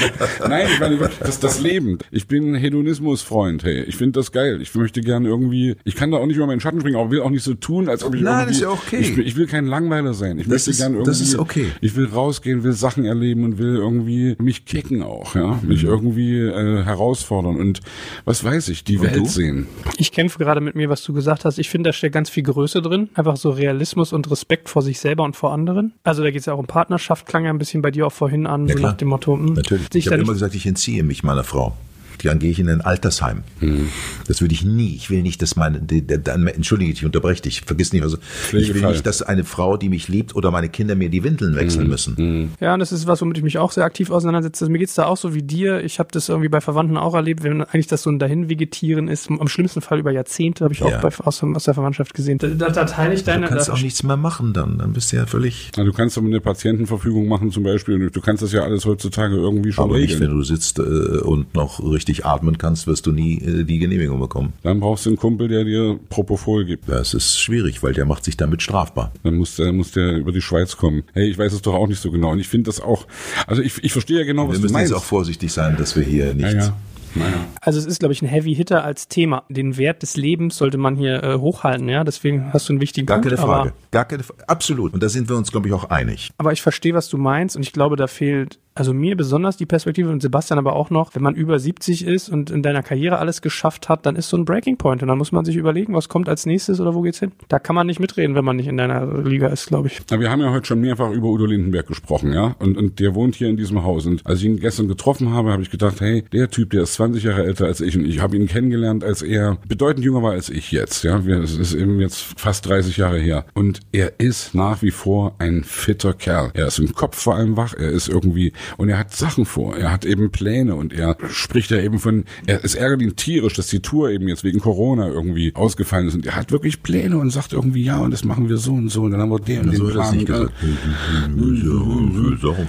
Nein, 0.48 0.68
ich 0.72 0.80
meine 0.80 1.10
das, 1.20 1.40
das 1.40 1.60
Leben. 1.60 1.98
Ich 2.10 2.26
bin 2.26 2.54
Hedonismus 2.54 3.15
Freund, 3.22 3.64
hey. 3.64 3.82
Ich 3.84 3.96
finde 3.96 4.18
das 4.20 4.32
geil. 4.32 4.60
Ich 4.62 4.74
möchte 4.74 5.00
gerne 5.00 5.28
irgendwie, 5.28 5.76
ich 5.84 5.94
kann 5.94 6.10
da 6.10 6.18
auch 6.18 6.26
nicht 6.26 6.36
über 6.36 6.46
meinen 6.46 6.60
Schatten 6.60 6.80
springen, 6.80 6.96
aber 6.96 7.10
will 7.10 7.20
auch 7.20 7.30
nicht 7.30 7.42
so 7.42 7.54
tun, 7.54 7.88
als 7.88 8.04
ob 8.04 8.14
ich 8.14 8.22
Nein, 8.22 8.48
irgendwie, 8.48 8.54
ist 8.54 8.60
ja 8.60 8.70
okay. 8.70 8.98
Ich, 8.98 9.18
ich 9.18 9.36
will 9.36 9.46
kein 9.46 9.66
Langweiler 9.66 10.14
sein. 10.14 10.38
Ich 10.38 10.48
das 10.48 10.66
möchte 10.66 10.82
gerne 10.82 10.96
irgendwie, 10.96 11.10
das 11.10 11.20
ist 11.20 11.38
okay. 11.38 11.66
ich 11.80 11.96
will 11.96 12.06
rausgehen, 12.06 12.62
will 12.62 12.72
Sachen 12.72 13.04
erleben 13.04 13.44
und 13.44 13.58
will 13.58 13.76
irgendwie 13.76 14.36
mich 14.40 14.64
kicken 14.64 15.02
auch, 15.02 15.34
ja. 15.34 15.60
Mich 15.62 15.82
mhm. 15.82 15.88
irgendwie 15.88 16.38
äh, 16.38 16.84
herausfordern 16.84 17.56
und 17.56 17.80
was 18.24 18.44
weiß 18.44 18.68
ich, 18.68 18.84
die 18.84 18.98
und 18.98 19.04
Welt 19.04 19.16
du? 19.16 19.26
sehen. 19.26 19.66
Ich 19.96 20.12
kämpfe 20.12 20.38
gerade 20.38 20.60
mit 20.60 20.74
mir, 20.74 20.88
was 20.88 21.02
du 21.02 21.12
gesagt 21.12 21.44
hast. 21.44 21.58
Ich 21.58 21.68
finde, 21.68 21.88
da 21.88 21.92
steckt 21.92 22.14
ganz 22.14 22.30
viel 22.30 22.42
Größe 22.42 22.82
drin. 22.82 23.08
Einfach 23.14 23.36
so 23.36 23.50
Realismus 23.50 24.12
und 24.12 24.30
Respekt 24.30 24.68
vor 24.68 24.82
sich 24.82 24.98
selber 24.98 25.24
und 25.24 25.36
vor 25.36 25.52
anderen. 25.52 25.92
Also 26.04 26.22
da 26.22 26.30
geht 26.30 26.40
es 26.40 26.46
ja 26.46 26.54
auch 26.54 26.58
um 26.58 26.66
Partnerschaft, 26.66 27.26
klang 27.26 27.44
ja 27.44 27.50
ein 27.50 27.58
bisschen 27.58 27.82
bei 27.82 27.90
dir 27.90 28.06
auch 28.06 28.12
vorhin 28.12 28.46
an, 28.46 28.66
ja, 28.66 28.74
so 28.74 28.78
klar. 28.78 28.90
nach 28.92 28.98
dem 28.98 29.08
Motto. 29.08 29.36
Mh, 29.36 29.54
Natürlich. 29.54 29.94
Ich 29.94 30.06
habe 30.08 30.22
immer 30.22 30.32
gesagt, 30.32 30.54
ich 30.54 30.66
entziehe 30.66 31.02
mich 31.02 31.22
meiner 31.22 31.44
Frau. 31.44 31.76
Dann 32.22 32.38
gehe 32.38 32.50
ich 32.50 32.58
in 32.58 32.68
ein 32.68 32.80
Altersheim. 32.80 33.42
Mhm. 33.60 33.88
Das 34.26 34.40
würde 34.40 34.54
ich 34.54 34.64
nie. 34.64 34.94
Ich 34.94 35.10
will 35.10 35.22
nicht, 35.22 35.42
dass 35.42 35.56
meine, 35.56 35.80
die, 35.80 36.02
die, 36.06 36.18
die, 36.18 36.30
entschuldige 36.30 36.92
dich, 36.92 37.04
unterbreche 37.04 37.42
dich, 37.42 37.62
vergiss 37.62 37.92
nicht, 37.92 38.02
also 38.02 38.18
ich 38.52 38.74
will 38.74 38.86
nicht, 38.86 39.06
dass 39.06 39.22
eine 39.22 39.44
Frau, 39.44 39.76
die 39.76 39.88
mich 39.88 40.08
liebt 40.08 40.34
oder 40.34 40.50
meine 40.50 40.68
Kinder 40.68 40.94
mir 40.94 41.08
die 41.08 41.22
Windeln 41.24 41.54
wechseln 41.56 41.84
mhm. 41.84 41.90
müssen. 41.90 42.14
Mhm. 42.16 42.50
Ja, 42.60 42.74
und 42.74 42.80
das 42.80 42.92
ist 42.92 43.06
was, 43.06 43.20
womit 43.22 43.38
ich 43.38 43.44
mich 43.44 43.58
auch 43.58 43.72
sehr 43.72 43.84
aktiv 43.84 44.10
auseinandersetze. 44.10 44.68
Mir 44.68 44.78
geht's 44.78 44.94
da 44.94 45.06
auch 45.06 45.16
so 45.16 45.34
wie 45.34 45.42
dir. 45.42 45.82
Ich 45.84 45.98
habe 45.98 46.08
das 46.12 46.28
irgendwie 46.28 46.48
bei 46.48 46.60
Verwandten 46.60 46.96
auch 46.96 47.14
erlebt, 47.14 47.42
wenn 47.42 47.62
eigentlich 47.62 47.86
das 47.86 48.02
so 48.02 48.10
ein 48.10 48.18
Dahinvegetieren 48.18 49.08
ist. 49.08 49.30
Am 49.30 49.48
schlimmsten 49.48 49.80
Fall 49.80 49.98
über 49.98 50.10
Jahrzehnte 50.10 50.64
habe 50.64 50.74
ich 50.74 50.80
ja. 50.80 50.86
auch 50.86 51.00
bei, 51.00 51.08
aus, 51.24 51.42
aus, 51.42 51.64
der 51.64 51.74
Verwandtschaft 51.74 52.14
gesehen. 52.14 52.38
Da, 52.38 52.48
da, 52.48 52.70
da 52.70 52.84
teile 52.84 53.14
ich 53.14 53.24
deine. 53.24 53.46
Du 53.46 53.52
kannst 53.52 53.70
auch 53.70 53.80
nichts 53.80 54.02
mehr 54.02 54.16
machen 54.16 54.52
dann. 54.52 54.78
Dann 54.78 54.92
bist 54.92 55.12
du 55.12 55.16
ja 55.16 55.26
völlig. 55.26 55.70
Ja, 55.76 55.84
du 55.84 55.92
kannst 55.92 56.16
aber 56.18 56.26
eine 56.26 56.40
Patientenverfügung 56.40 57.28
machen 57.28 57.50
zum 57.50 57.62
Beispiel. 57.62 58.10
Du 58.10 58.20
kannst 58.20 58.42
das 58.42 58.52
ja 58.52 58.62
alles 58.62 58.84
heutzutage 58.86 59.36
irgendwie 59.36 59.72
schon 59.72 59.84
Aber 59.84 59.96
regeln. 59.96 60.10
ich, 60.10 60.20
wenn 60.20 60.30
du 60.30 60.42
sitzt 60.42 60.78
äh, 60.78 60.82
und 60.82 61.54
noch 61.54 61.80
richtig 61.80 62.05
atmen 62.24 62.58
kannst, 62.58 62.86
wirst 62.86 63.06
du 63.06 63.12
nie 63.12 63.38
äh, 63.38 63.64
die 63.64 63.78
Genehmigung 63.78 64.20
bekommen. 64.20 64.52
Dann 64.62 64.80
brauchst 64.80 65.06
du 65.06 65.10
einen 65.10 65.16
Kumpel, 65.16 65.48
der 65.48 65.64
dir 65.64 65.98
Propofol 66.08 66.64
gibt. 66.64 66.88
Das 66.88 67.14
ist 67.14 67.38
schwierig, 67.38 67.82
weil 67.82 67.92
der 67.92 68.06
macht 68.06 68.24
sich 68.24 68.36
damit 68.36 68.62
strafbar. 68.62 69.12
Dann 69.22 69.34
muss 69.36 69.56
der, 69.56 69.72
muss 69.72 69.92
der 69.92 70.16
über 70.16 70.32
die 70.32 70.42
Schweiz 70.42 70.76
kommen. 70.76 71.02
Hey, 71.12 71.28
ich 71.28 71.38
weiß 71.38 71.52
es 71.52 71.62
doch 71.62 71.74
auch 71.74 71.88
nicht 71.88 72.00
so 72.00 72.10
genau. 72.10 72.30
Und 72.30 72.38
ich 72.38 72.48
finde 72.48 72.68
das 72.68 72.80
auch, 72.80 73.06
also 73.46 73.62
ich, 73.62 73.82
ich 73.82 73.92
verstehe 73.92 74.18
ja 74.18 74.24
genau, 74.24 74.48
was 74.48 74.56
du 74.56 74.62
meinst. 74.62 74.74
Wir 74.74 74.80
müssen 74.80 74.92
jetzt 74.94 75.02
auch 75.02 75.04
vorsichtig 75.04 75.52
sein, 75.52 75.76
dass 75.76 75.96
wir 75.96 76.02
hier 76.02 76.34
nicht 76.34 76.54
ja, 76.54 76.60
ja. 76.60 77.46
Also 77.60 77.78
es 77.78 77.86
ist, 77.86 77.98
glaube 78.00 78.12
ich, 78.12 78.22
ein 78.22 78.28
Heavy 78.28 78.54
Hitter 78.54 78.84
als 78.84 79.08
Thema. 79.08 79.44
Den 79.48 79.76
Wert 79.76 80.02
des 80.02 80.16
Lebens 80.16 80.56
sollte 80.56 80.78
man 80.78 80.96
hier 80.96 81.22
äh, 81.22 81.38
hochhalten, 81.38 81.88
ja. 81.88 82.04
Deswegen 82.04 82.52
hast 82.52 82.68
du 82.68 82.74
einen 82.74 82.80
wichtigen 82.80 83.06
Gar 83.06 83.20
Punkt. 83.20 83.36
Keine 83.36 83.46
Frage. 83.46 83.72
Gar 83.90 84.04
keine 84.04 84.22
Frage. 84.22 84.48
Absolut. 84.48 84.94
Und 84.94 85.02
da 85.02 85.08
sind 85.08 85.28
wir 85.28 85.36
uns, 85.36 85.50
glaube 85.50 85.68
ich, 85.68 85.74
auch 85.74 85.84
einig. 85.90 86.30
Aber 86.38 86.52
ich 86.52 86.62
verstehe, 86.62 86.94
was 86.94 87.08
du 87.08 87.18
meinst 87.18 87.56
und 87.56 87.62
ich 87.62 87.72
glaube, 87.72 87.96
da 87.96 88.06
fehlt 88.06 88.58
also 88.76 88.92
mir 88.92 89.16
besonders 89.16 89.56
die 89.56 89.66
Perspektive 89.66 90.10
und 90.10 90.20
Sebastian 90.20 90.58
aber 90.58 90.76
auch 90.76 90.90
noch, 90.90 91.14
wenn 91.14 91.22
man 91.22 91.34
über 91.34 91.58
70 91.58 92.06
ist 92.06 92.28
und 92.28 92.50
in 92.50 92.62
deiner 92.62 92.82
Karriere 92.82 93.18
alles 93.18 93.40
geschafft 93.40 93.88
hat, 93.88 94.04
dann 94.04 94.16
ist 94.16 94.28
so 94.28 94.36
ein 94.36 94.44
Breaking 94.44 94.76
Point. 94.76 95.02
Und 95.02 95.08
dann 95.08 95.18
muss 95.18 95.32
man 95.32 95.44
sich 95.44 95.56
überlegen, 95.56 95.94
was 95.94 96.08
kommt 96.08 96.28
als 96.28 96.46
nächstes 96.46 96.78
oder 96.78 96.94
wo 96.94 97.00
geht's 97.00 97.18
hin. 97.18 97.32
Da 97.48 97.58
kann 97.58 97.74
man 97.74 97.86
nicht 97.86 98.00
mitreden, 98.00 98.34
wenn 98.34 98.44
man 98.44 98.56
nicht 98.56 98.66
in 98.66 98.76
deiner 98.76 99.22
Liga 99.22 99.48
ist, 99.48 99.66
glaube 99.66 99.88
ich. 99.88 100.00
Ja, 100.10 100.20
wir 100.20 100.30
haben 100.30 100.40
ja 100.40 100.52
heute 100.52 100.66
schon 100.66 100.80
mehrfach 100.80 101.10
über 101.10 101.28
Udo 101.28 101.46
Lindenberg 101.46 101.86
gesprochen, 101.86 102.32
ja, 102.32 102.54
und, 102.58 102.76
und 102.76 103.00
der 103.00 103.14
wohnt 103.14 103.34
hier 103.34 103.48
in 103.48 103.56
diesem 103.56 103.82
Haus. 103.82 104.04
Und 104.06 104.26
als 104.26 104.40
ich 104.40 104.44
ihn 104.44 104.60
gestern 104.60 104.88
getroffen 104.88 105.32
habe, 105.32 105.52
habe 105.52 105.62
ich 105.62 105.70
gedacht, 105.70 106.00
hey, 106.00 106.24
der 106.32 106.50
Typ, 106.50 106.70
der 106.70 106.82
ist 106.82 106.94
20 106.94 107.24
Jahre 107.24 107.44
älter 107.44 107.64
als 107.64 107.80
ich. 107.80 107.96
Und 107.96 108.04
ich 108.04 108.20
habe 108.20 108.36
ihn 108.36 108.46
kennengelernt, 108.46 109.04
als 109.04 109.22
er 109.22 109.56
bedeutend 109.66 110.04
jünger 110.04 110.22
war 110.22 110.32
als 110.32 110.50
ich 110.50 110.70
jetzt, 110.70 111.02
ja, 111.02 111.18
es 111.18 111.56
ist 111.56 111.72
eben 111.72 111.98
jetzt 112.00 112.20
fast 112.38 112.66
30 112.66 112.98
Jahre 112.98 113.18
her. 113.18 113.46
Und 113.54 113.80
er 113.92 114.20
ist 114.20 114.54
nach 114.54 114.82
wie 114.82 114.90
vor 114.90 115.34
ein 115.38 115.64
fitter 115.64 116.12
Kerl. 116.12 116.50
Er 116.52 116.66
ist 116.66 116.78
im 116.78 116.92
Kopf 116.92 117.16
vor 117.16 117.36
allem 117.36 117.56
wach, 117.56 117.72
er 117.72 117.88
ist 117.88 118.08
irgendwie 118.08 118.52
und 118.76 118.88
er 118.88 118.98
hat 118.98 119.14
Sachen 119.14 119.44
vor. 119.44 119.76
Er 119.76 119.92
hat 119.92 120.04
eben 120.04 120.30
Pläne 120.30 120.74
und 120.74 120.92
er 120.92 121.16
spricht 121.28 121.70
ja 121.70 121.78
eben 121.78 121.98
von, 121.98 122.24
er, 122.46 122.64
es 122.64 122.74
ärgert 122.74 123.02
ihn 123.02 123.16
tierisch, 123.16 123.54
dass 123.54 123.68
die 123.68 123.80
Tour 123.80 124.10
eben 124.10 124.28
jetzt 124.28 124.44
wegen 124.44 124.60
Corona 124.60 125.08
irgendwie 125.08 125.54
ausgefallen 125.54 126.08
ist 126.08 126.14
und 126.14 126.26
er 126.26 126.36
hat 126.36 126.52
wirklich 126.52 126.82
Pläne 126.82 127.18
und 127.18 127.30
sagt 127.30 127.52
irgendwie, 127.52 127.84
ja, 127.84 127.98
und 127.98 128.10
das 128.10 128.24
machen 128.24 128.48
wir 128.48 128.58
so 128.58 128.72
und 128.72 128.88
so 128.88 129.02
und 129.02 129.12
dann 129.12 129.20
haben 129.20 129.30
wir 129.30 129.40
den 129.40 129.68
und 129.68 129.72
den 129.72 129.88
Plan. 129.88 130.16
Nicht 130.16 130.26
gesagt. 130.26 130.52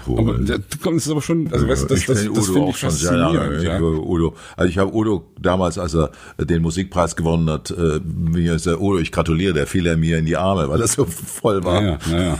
aber 0.08 0.38
da 0.40 0.58
kommt 0.82 0.98
es 0.98 1.10
aber 1.10 1.22
schon, 1.22 1.52
also 1.52 1.68
weißt, 1.68 1.90
das, 1.90 2.06
das, 2.06 2.24
das, 2.24 2.34
das 2.34 2.48
finde 2.48 2.70
ich 2.70 2.78
faszinierend. 2.78 3.64
Ja, 3.64 3.80
Udo. 3.82 4.36
Also 4.56 4.70
ich 4.70 4.78
habe 4.78 4.94
Udo 4.94 5.26
damals, 5.40 5.78
als 5.78 5.96
er 5.96 6.12
den 6.38 6.62
Musikpreis 6.62 7.16
gewonnen 7.16 7.50
hat, 7.50 7.72
äh, 7.72 8.00
mir 8.04 8.56
ist 8.56 8.66
der 8.66 8.82
Udo, 8.82 9.00
ich 9.00 9.12
gratuliere, 9.12 9.54
der 9.54 9.68
fiel 9.68 9.86
er 9.86 9.98
mir 9.98 10.18
in 10.18 10.26
die 10.26 10.38
Arme, 10.38 10.70
weil 10.70 10.80
das 10.80 10.94
so 10.94 11.06
voll 11.06 11.64
war. 11.64 11.82
Ja, 11.82 11.98
ja, 12.12 12.38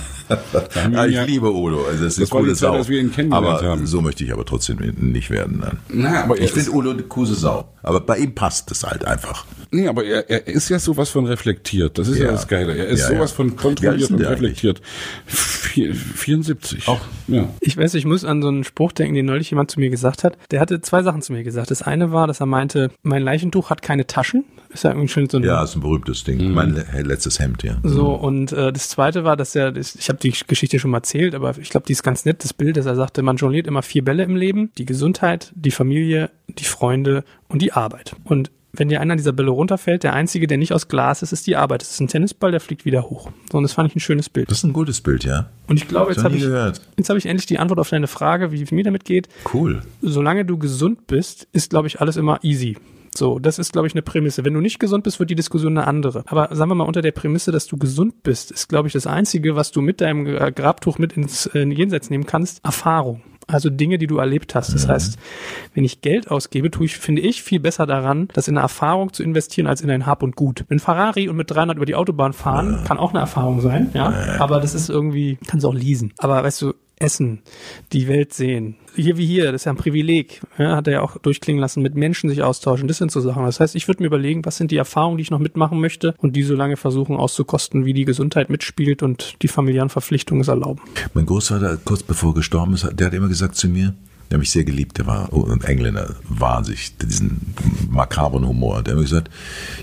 ja. 0.92 1.06
ich 1.06 1.26
liebe 1.26 1.54
Udo, 1.54 1.86
also 1.86 2.06
es 2.06 2.18
ist 2.18 2.32
eine 2.32 2.42
coole 2.42 2.56
Sau. 2.56 2.84
Aber 3.32 3.62
haben. 3.62 3.88
so 3.88 4.02
möchte 4.02 4.24
ich 4.24 4.34
aber 4.34 4.46
trotzdem 4.46 4.78
nicht 5.00 5.30
werden. 5.30 5.60
Nein. 5.60 5.78
Na, 5.90 6.24
aber 6.24 6.40
ich 6.40 6.52
finde 6.52 6.72
Udo 6.72 6.92
eine 6.92 7.04
coole 7.04 7.34
Sau. 7.34 7.70
Aber 7.84 8.02
bei 8.02 8.18
ihm 8.18 8.36
passt 8.36 8.70
es 8.72 8.84
halt 8.84 9.06
einfach. 9.06 9.46
Nee, 9.72 9.88
aber 9.88 10.04
er, 10.04 10.30
er 10.30 10.48
ist 10.48 10.70
ja 10.70 10.80
sowas 10.80 11.10
von 11.10 11.26
reflektiert. 11.26 11.98
Das 11.98 12.08
ist 12.08 12.20
ja, 12.20 12.26
ja 12.26 12.32
das 12.32 12.48
Geile. 12.48 12.76
Er 12.76 12.88
ist 12.88 13.02
ja, 13.02 13.16
sowas 13.16 13.32
ja. 13.32 13.36
von 13.36 13.56
kontrolliert 13.56 14.12
und 14.12 14.22
reflektiert. 14.22 14.82
74. 15.26 16.88
Auch. 16.88 17.02
Ja. 17.28 17.50
Ich 17.60 17.78
weiß, 17.78 17.94
ich 17.96 18.06
muss 18.06 18.24
an 18.24 18.42
so 18.42 18.48
einen 18.48 18.64
Spruch 18.64 18.92
denken, 18.92 19.16
den 19.16 19.26
neulich 19.26 19.50
jemand 19.52 19.72
zu 19.72 19.80
mir 19.80 19.90
gesagt 19.90 20.24
hat. 20.24 20.38
Der 20.52 20.60
hatte 20.60 20.82
zwei 20.82 21.04
Sachen 21.04 21.22
zu 21.22 21.34
mir 21.34 21.44
gesagt. 21.44 21.72
Das 21.72 21.82
eine 21.82 22.12
war, 22.12 22.28
dass 22.28 22.40
er 22.40 22.46
meinte, 22.46 22.92
mein 23.04 23.24
Leichentuch 23.24 23.70
hat 23.70 23.82
keine 23.82 24.08
Taschen. 24.08 24.46
Ist 24.70 24.84
ja 24.84 24.92
irgendwie 24.92 25.08
schön 25.08 25.30
so 25.30 25.38
ein 25.38 25.44
Ja, 25.44 25.64
ist 25.64 25.76
ein 25.76 25.82
berühmtes 25.82 26.24
Ding. 26.24 26.46
Mhm. 26.46 26.54
Mein 26.54 26.86
letztes 27.04 27.40
Hemd, 27.40 27.64
ja. 27.64 27.78
So, 27.84 28.14
und 28.14 28.52
äh, 28.52 28.74
das 28.74 28.90
zweite 28.90 29.24
war, 29.24 29.38
dass 29.38 29.56
er, 29.56 29.76
ich 29.76 30.10
habe 30.10 30.17
die 30.24 30.34
Geschichte 30.48 30.80
schon 30.80 30.92
mal 30.92 31.00
erzählt, 31.00 31.36
aber 31.36 31.58
ich 31.58 31.70
glaube, 31.70 31.86
die 31.86 31.94
ist 31.94 32.04
ganz 32.04 32.26
nett, 32.26 32.44
das 32.44 32.54
Bild, 32.54 32.78
dass 32.78 32.86
er 32.86 32.96
sagte, 32.96 33.22
man 33.22 33.38
jongliert 33.38 33.68
immer 33.68 33.82
vier 33.82 34.04
Bälle 34.04 34.24
im 34.24 34.36
Leben. 34.36 34.72
Die 34.78 34.86
Gesundheit, 34.86 35.52
die 35.56 35.72
Familie, 35.72 36.30
die 36.48 36.66
Freunde 36.66 37.24
und 37.48 37.62
die 37.62 37.74
Arbeit. 37.74 38.16
Und 38.24 38.52
wenn 38.74 38.90
dir 38.90 39.02
einer 39.02 39.16
dieser 39.16 39.34
Bälle 39.34 39.50
runterfällt, 39.50 40.04
der 40.04 40.14
einzige, 40.14 40.48
der 40.48 40.58
nicht 40.58 40.74
aus 40.74 40.88
Glas 40.88 41.24
ist, 41.24 41.32
ist 41.32 41.48
die 41.48 41.56
Arbeit. 41.56 41.82
Das 41.82 41.92
ist 41.92 42.00
ein 42.00 42.08
Tennisball, 42.08 42.52
der 42.52 42.60
fliegt 42.60 42.86
wieder 42.86 43.04
hoch. 43.10 43.32
So, 43.52 43.58
und 43.58 43.64
das 43.64 43.74
fand 43.74 43.90
ich 43.90 43.96
ein 43.96 44.00
schönes 44.00 44.30
Bild. 44.30 44.52
Das 44.52 44.60
ist 44.60 44.64
ein 44.64 44.74
gutes 44.74 45.02
Bild, 45.02 45.24
ja. 45.24 45.50
Und 45.68 45.78
ich 45.78 45.88
glaube, 45.88 46.12
jetzt 46.12 46.24
habe 46.24 46.36
ich, 46.36 46.44
jetzt 46.98 47.10
hab 47.10 47.18
ich 47.18 47.26
endlich 47.26 47.48
die 47.48 47.60
Antwort 47.60 47.80
auf 47.80 47.90
deine 47.90 48.08
Frage, 48.08 48.52
wie 48.52 48.62
es 48.62 48.72
mir 48.72 48.84
damit 48.84 49.06
geht. 49.06 49.30
Cool. 49.54 49.82
Solange 50.02 50.46
du 50.46 50.58
gesund 50.58 51.08
bist, 51.08 51.48
ist, 51.54 51.72
glaube 51.72 51.88
ich, 51.88 52.02
alles 52.02 52.18
immer 52.18 52.40
easy. 52.44 52.78
So, 53.16 53.40
das 53.40 53.60
ist, 53.60 53.74
glaube 53.74 53.88
ich, 53.88 53.94
eine 53.94 54.02
Prämisse. 54.02 54.46
Wenn 54.46 54.54
du 54.54 54.62
nicht 54.62 54.80
gesund 54.80 55.04
bist, 55.04 55.20
wird 55.20 55.30
die 55.30 55.36
Diskussion 55.36 55.78
eine 55.78 55.88
andere. 55.88 56.24
Aber 56.28 56.54
sagen 56.56 56.72
wir 56.72 56.76
mal, 56.76 56.86
unter 56.86 57.02
der 57.02 57.12
Prämisse, 57.12 57.52
dass 57.52 57.68
du 57.68 57.78
gesund 57.78 58.24
bist, 58.24 58.52
ist, 58.52 58.68
glaube 58.70 58.88
ich, 58.88 58.94
das 58.94 59.08
Einzige, 59.08 59.56
was 59.56 59.72
du 59.72 59.82
mit 59.82 60.02
deinem 60.02 60.26
Grabtuch 60.26 60.98
mit 60.98 61.14
ins 61.14 61.48
äh, 61.48 61.66
Jenseits 61.66 62.10
nehmen 62.10 62.26
kannst, 62.26 62.64
Erfahrung. 62.64 63.22
Also 63.50 63.70
Dinge, 63.70 63.98
die 63.98 64.08
du 64.08 64.18
erlebt 64.18 64.56
hast. 64.56 64.74
Das 64.74 64.90
heißt, 64.90 65.18
wenn 65.74 65.86
ich 65.86 66.02
Geld 66.02 66.30
ausgebe, 66.30 66.70
tue 66.70 66.86
ich, 66.86 66.98
finde 66.98 67.22
ich, 67.22 67.42
viel 67.44 67.62
besser 67.62 67.86
daran, 67.86 68.28
das 68.34 68.50
in 68.50 68.58
eine 68.58 68.64
Erfahrung 68.64 69.14
zu 69.14 69.24
investieren, 69.24 69.68
als 69.68 69.80
in 69.80 69.90
ein 69.90 70.06
Hab 70.06 70.22
und 70.22 70.36
Gut. 70.36 70.66
Wenn 70.68 70.80
Ferrari 70.80 71.30
und 71.30 71.38
mit 71.38 71.50
300 71.50 71.78
über 71.78 71.86
die 71.86 71.96
Autobahn 71.96 72.34
fahren, 72.34 72.84
kann 72.86 72.98
auch 72.98 73.12
eine 73.12 73.20
Erfahrung 73.20 73.62
sein, 73.62 73.90
ja. 73.94 74.36
Aber 74.40 74.60
das 74.60 74.76
ist 74.76 74.90
irgendwie, 74.90 75.38
kannst 75.48 75.64
du 75.64 75.70
auch 75.70 75.74
leasen. 75.74 76.14
Aber 76.18 76.44
weißt 76.44 76.62
du, 76.62 76.74
essen, 77.00 77.40
die 77.94 78.08
Welt 78.08 78.34
sehen. 78.34 78.76
Hier 78.96 79.18
wie 79.18 79.26
hier, 79.26 79.52
das 79.52 79.62
ist 79.62 79.66
ja 79.66 79.74
ein 79.74 79.78
Privileg, 79.78 80.42
ja, 80.58 80.76
hat 80.76 80.88
er 80.88 80.94
ja 80.94 81.02
auch 81.02 81.18
durchklingen 81.18 81.62
lassen, 81.62 81.84
mit 81.84 81.96
Menschen 81.96 82.30
sich 82.30 82.42
austauschen, 82.42 82.88
das 82.88 82.98
sind 82.98 83.12
so 83.12 83.22
Sachen. 83.22 83.46
Das 83.46 83.60
heißt, 83.60 83.76
ich 83.76 83.88
würde 83.88 84.02
mir 84.02 84.08
überlegen, 84.08 84.44
was 84.46 84.58
sind 84.58 84.72
die 84.72 84.78
Erfahrungen, 84.78 85.18
die 85.18 85.22
ich 85.22 85.32
noch 85.32 85.40
mitmachen 85.40 85.80
möchte 85.80 86.16
und 86.18 86.36
die 86.36 86.44
so 86.44 86.56
lange 86.56 86.78
versuchen 86.78 87.16
auszukosten, 87.16 87.86
wie 87.86 87.94
die 87.94 88.06
Gesundheit 88.06 88.50
mitspielt 88.50 89.04
und 89.04 89.36
die 89.44 89.48
familiären 89.48 89.90
Verpflichtungen 89.90 90.42
es 90.42 90.48
erlauben. 90.48 90.82
Mein 91.14 91.28
Großvater, 91.28 91.78
kurz 91.86 92.02
bevor 92.02 92.32
er 92.32 92.36
gestorben 92.36 92.74
ist, 92.74 92.88
der 92.92 93.08
hat 93.08 93.14
immer 93.14 93.28
gesagt 93.28 93.56
zu 93.56 93.68
mir, 93.68 93.94
der 94.32 94.38
mich 94.38 94.52
sehr 94.52 94.64
geliebt, 94.64 94.98
der 94.98 95.08
war 95.08 95.30
ein 95.32 95.62
Engländer, 95.62 96.16
wahnsinnig, 96.28 96.98
diesen 96.98 97.54
makabren 97.90 98.48
Humor. 98.48 98.84
Der 98.84 98.94
hat 98.94 98.98
mir 98.98 99.04
gesagt, 99.04 99.30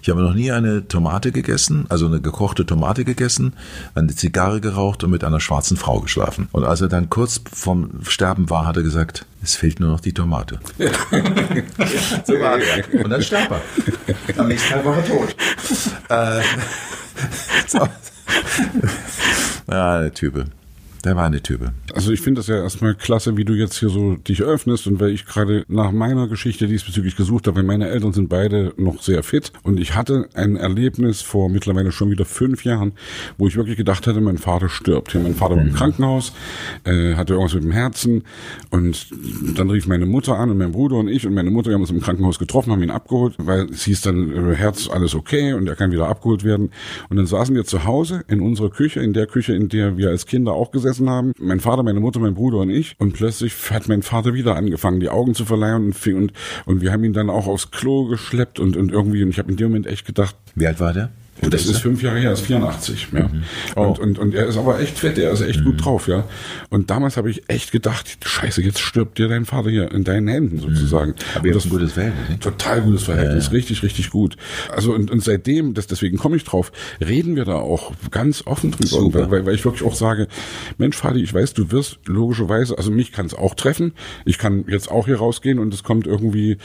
ich 0.02 0.08
habe 0.10 0.22
noch 0.22 0.34
nie 0.34 0.52
eine 0.52 0.86
Tomate 0.86 1.32
gegessen, 1.32 1.86
also 1.88 2.06
eine 2.06 2.20
gekochte 2.20 2.66
Tomate 2.66 3.04
gegessen, 3.04 3.54
eine 3.94 4.14
Zigarre 4.14 4.60
geraucht 4.60 5.04
und 5.04 5.10
mit 5.10 5.24
einer 5.24 5.40
schwarzen 5.40 5.76
Frau 5.76 6.00
geschlafen. 6.00 6.48
Und 6.52 6.64
als 6.64 6.80
er 6.80 6.88
dann 6.88 7.10
kurz 7.10 7.40
vorm 7.52 8.00
Sterben 8.06 8.50
war, 8.50 8.66
hat 8.66 8.76
er 8.76 8.82
gesagt, 8.82 9.26
es 9.42 9.56
fehlt 9.56 9.80
nur 9.80 9.90
noch 9.90 10.00
die 10.00 10.12
Tomate. 10.12 10.58
so 10.78 12.32
war 12.34 12.58
Und 12.92 13.10
dann 13.10 13.22
starb 13.22 13.50
er. 13.50 14.40
Am 14.40 14.48
nächsten 14.48 14.72
Tag 14.72 14.84
war 14.84 14.96
er 14.96 15.04
tot. 15.04 15.36
äh, 16.08 16.42
so. 17.66 17.88
Ja, 19.70 20.00
der 20.00 20.14
Typ. 20.14 20.44
Der 21.04 21.16
war 21.16 21.26
eine 21.26 21.42
Type. 21.42 21.72
Also 21.92 22.12
ich 22.12 22.22
finde 22.22 22.38
das 22.38 22.46
ja 22.46 22.56
erstmal 22.56 22.94
klasse, 22.94 23.36
wie 23.36 23.44
du 23.44 23.52
jetzt 23.52 23.78
hier 23.78 23.90
so 23.90 24.16
dich 24.16 24.42
öffnest 24.42 24.86
und 24.86 25.00
weil 25.00 25.10
ich 25.10 25.26
gerade 25.26 25.64
nach 25.68 25.92
meiner 25.92 26.28
Geschichte 26.28 26.66
diesbezüglich 26.66 27.14
gesucht 27.14 27.46
habe, 27.46 27.56
weil 27.58 27.64
meine 27.64 27.88
Eltern 27.88 28.14
sind 28.14 28.28
beide 28.28 28.72
noch 28.78 29.02
sehr 29.02 29.22
fit 29.22 29.52
und 29.62 29.78
ich 29.78 29.94
hatte 29.94 30.28
ein 30.34 30.56
Erlebnis 30.56 31.20
vor 31.20 31.50
mittlerweile 31.50 31.92
schon 31.92 32.10
wieder 32.10 32.24
fünf 32.24 32.64
Jahren, 32.64 32.92
wo 33.36 33.46
ich 33.46 33.56
wirklich 33.56 33.76
gedacht 33.76 34.06
hatte, 34.06 34.20
mein 34.22 34.38
Vater 34.38 34.70
stirbt. 34.70 35.14
Mein 35.14 35.34
Vater 35.34 35.56
war 35.56 35.62
im 35.62 35.70
mhm. 35.70 35.74
Krankenhaus, 35.74 36.32
äh, 36.84 37.14
hatte 37.14 37.34
irgendwas 37.34 37.54
mit 37.54 37.64
dem 37.64 37.72
Herzen 37.72 38.22
und 38.70 39.08
dann 39.56 39.68
rief 39.68 39.86
meine 39.86 40.06
Mutter 40.06 40.38
an 40.38 40.50
und 40.50 40.58
mein 40.58 40.72
Bruder 40.72 40.96
und 40.96 41.08
ich 41.08 41.26
und 41.26 41.34
meine 41.34 41.50
Mutter, 41.50 41.68
wir 41.68 41.74
haben 41.74 41.82
uns 41.82 41.90
im 41.90 42.00
Krankenhaus 42.00 42.38
getroffen, 42.38 42.72
haben 42.72 42.82
ihn 42.82 42.90
abgeholt, 42.90 43.34
weil 43.38 43.66
es 43.70 43.84
hieß 43.84 44.00
dann, 44.00 44.52
äh, 44.52 44.54
Herz, 44.54 44.88
alles 44.88 45.14
okay 45.14 45.52
und 45.52 45.68
er 45.68 45.76
kann 45.76 45.92
wieder 45.92 46.08
abgeholt 46.08 46.44
werden. 46.44 46.70
Und 47.10 47.18
dann 47.18 47.26
saßen 47.26 47.54
wir 47.54 47.64
zu 47.64 47.84
Hause 47.84 48.24
in 48.28 48.40
unserer 48.40 48.70
Küche, 48.70 49.00
in 49.00 49.12
der 49.12 49.26
Küche, 49.26 49.52
in 49.52 49.68
der 49.68 49.98
wir 49.98 50.08
als 50.08 50.24
Kinder 50.24 50.52
auch 50.52 50.70
gesessen 50.70 50.93
gegessen 50.94 51.10
haben, 51.10 51.32
mein 51.38 51.60
Vater, 51.60 51.82
meine 51.82 52.00
Mutter, 52.00 52.20
mein 52.20 52.34
Bruder 52.34 52.58
und 52.58 52.70
ich. 52.70 52.94
Und 52.98 53.14
plötzlich 53.14 53.54
hat 53.70 53.88
mein 53.88 54.02
Vater 54.02 54.34
wieder 54.34 54.56
angefangen, 54.56 55.00
die 55.00 55.08
Augen 55.08 55.34
zu 55.34 55.44
verleihen 55.44 55.86
und, 55.86 56.06
und, 56.06 56.32
und 56.66 56.80
wir 56.80 56.92
haben 56.92 57.04
ihn 57.04 57.12
dann 57.12 57.30
auch 57.30 57.46
aufs 57.46 57.70
Klo 57.70 58.06
geschleppt 58.06 58.58
und, 58.58 58.76
und 58.76 58.92
irgendwie, 58.92 59.22
und 59.22 59.30
ich 59.30 59.38
habe 59.38 59.50
in 59.50 59.56
dem 59.56 59.68
Moment 59.68 59.86
echt 59.86 60.06
gedacht. 60.06 60.36
Wie 60.54 60.66
alt 60.66 60.80
war 60.80 60.92
der? 60.92 61.10
Und 61.42 61.52
das 61.52 61.66
ist 61.66 61.78
fünf 61.78 62.02
Jahre 62.02 62.18
her, 62.18 62.32
ist 62.32 62.42
84. 62.42 63.08
Ja. 63.12 63.28
Mhm. 63.28 63.42
Oh. 63.76 63.82
Und, 63.82 63.98
und, 63.98 64.18
und 64.18 64.34
er 64.34 64.46
ist 64.46 64.56
aber 64.56 64.80
echt 64.80 64.98
fett, 64.98 65.18
er 65.18 65.32
ist 65.32 65.40
echt 65.40 65.60
mhm. 65.60 65.64
gut 65.64 65.84
drauf, 65.84 66.08
ja. 66.08 66.24
Und 66.70 66.90
damals 66.90 67.16
habe 67.16 67.30
ich 67.30 67.42
echt 67.48 67.72
gedacht, 67.72 68.18
scheiße, 68.24 68.62
jetzt 68.62 68.80
stirbt 68.80 69.18
dir 69.18 69.28
dein 69.28 69.44
Vater 69.44 69.70
hier 69.70 69.90
in 69.92 70.04
deinen 70.04 70.28
Händen 70.28 70.58
sozusagen. 70.58 71.12
Mhm. 71.12 71.16
Aber 71.34 71.48
das 71.48 71.56
ist 71.58 71.64
ein 71.66 71.70
gutes 71.70 71.92
Verhältnis. 71.92 72.28
Ne? 72.28 72.38
Total 72.38 72.82
gutes 72.82 73.02
Verhältnis, 73.02 73.46
ja, 73.46 73.50
ja. 73.50 73.56
richtig, 73.56 73.82
richtig 73.82 74.10
gut. 74.10 74.36
Also 74.70 74.92
und, 74.92 75.10
und 75.10 75.22
seitdem, 75.22 75.74
das, 75.74 75.86
deswegen 75.86 76.18
komme 76.18 76.36
ich 76.36 76.44
drauf, 76.44 76.72
reden 77.00 77.36
wir 77.36 77.44
da 77.44 77.56
auch 77.56 77.92
ganz 78.10 78.46
offen 78.46 78.70
drüber. 78.70 79.30
Weil, 79.30 79.46
weil 79.46 79.54
ich 79.54 79.64
wirklich 79.64 79.82
auch 79.82 79.94
sage, 79.94 80.28
Mensch, 80.78 80.96
Fadi, 80.96 81.22
ich 81.22 81.34
weiß, 81.34 81.54
du 81.54 81.70
wirst 81.70 81.98
logischerweise, 82.06 82.76
also 82.78 82.90
mich 82.90 83.12
kann 83.12 83.26
es 83.26 83.34
auch 83.34 83.54
treffen. 83.54 83.92
Ich 84.24 84.38
kann 84.38 84.64
jetzt 84.68 84.90
auch 84.90 85.06
hier 85.06 85.16
rausgehen 85.16 85.58
und 85.58 85.74
es 85.74 85.82
kommt 85.82 86.06
irgendwie, 86.06 86.58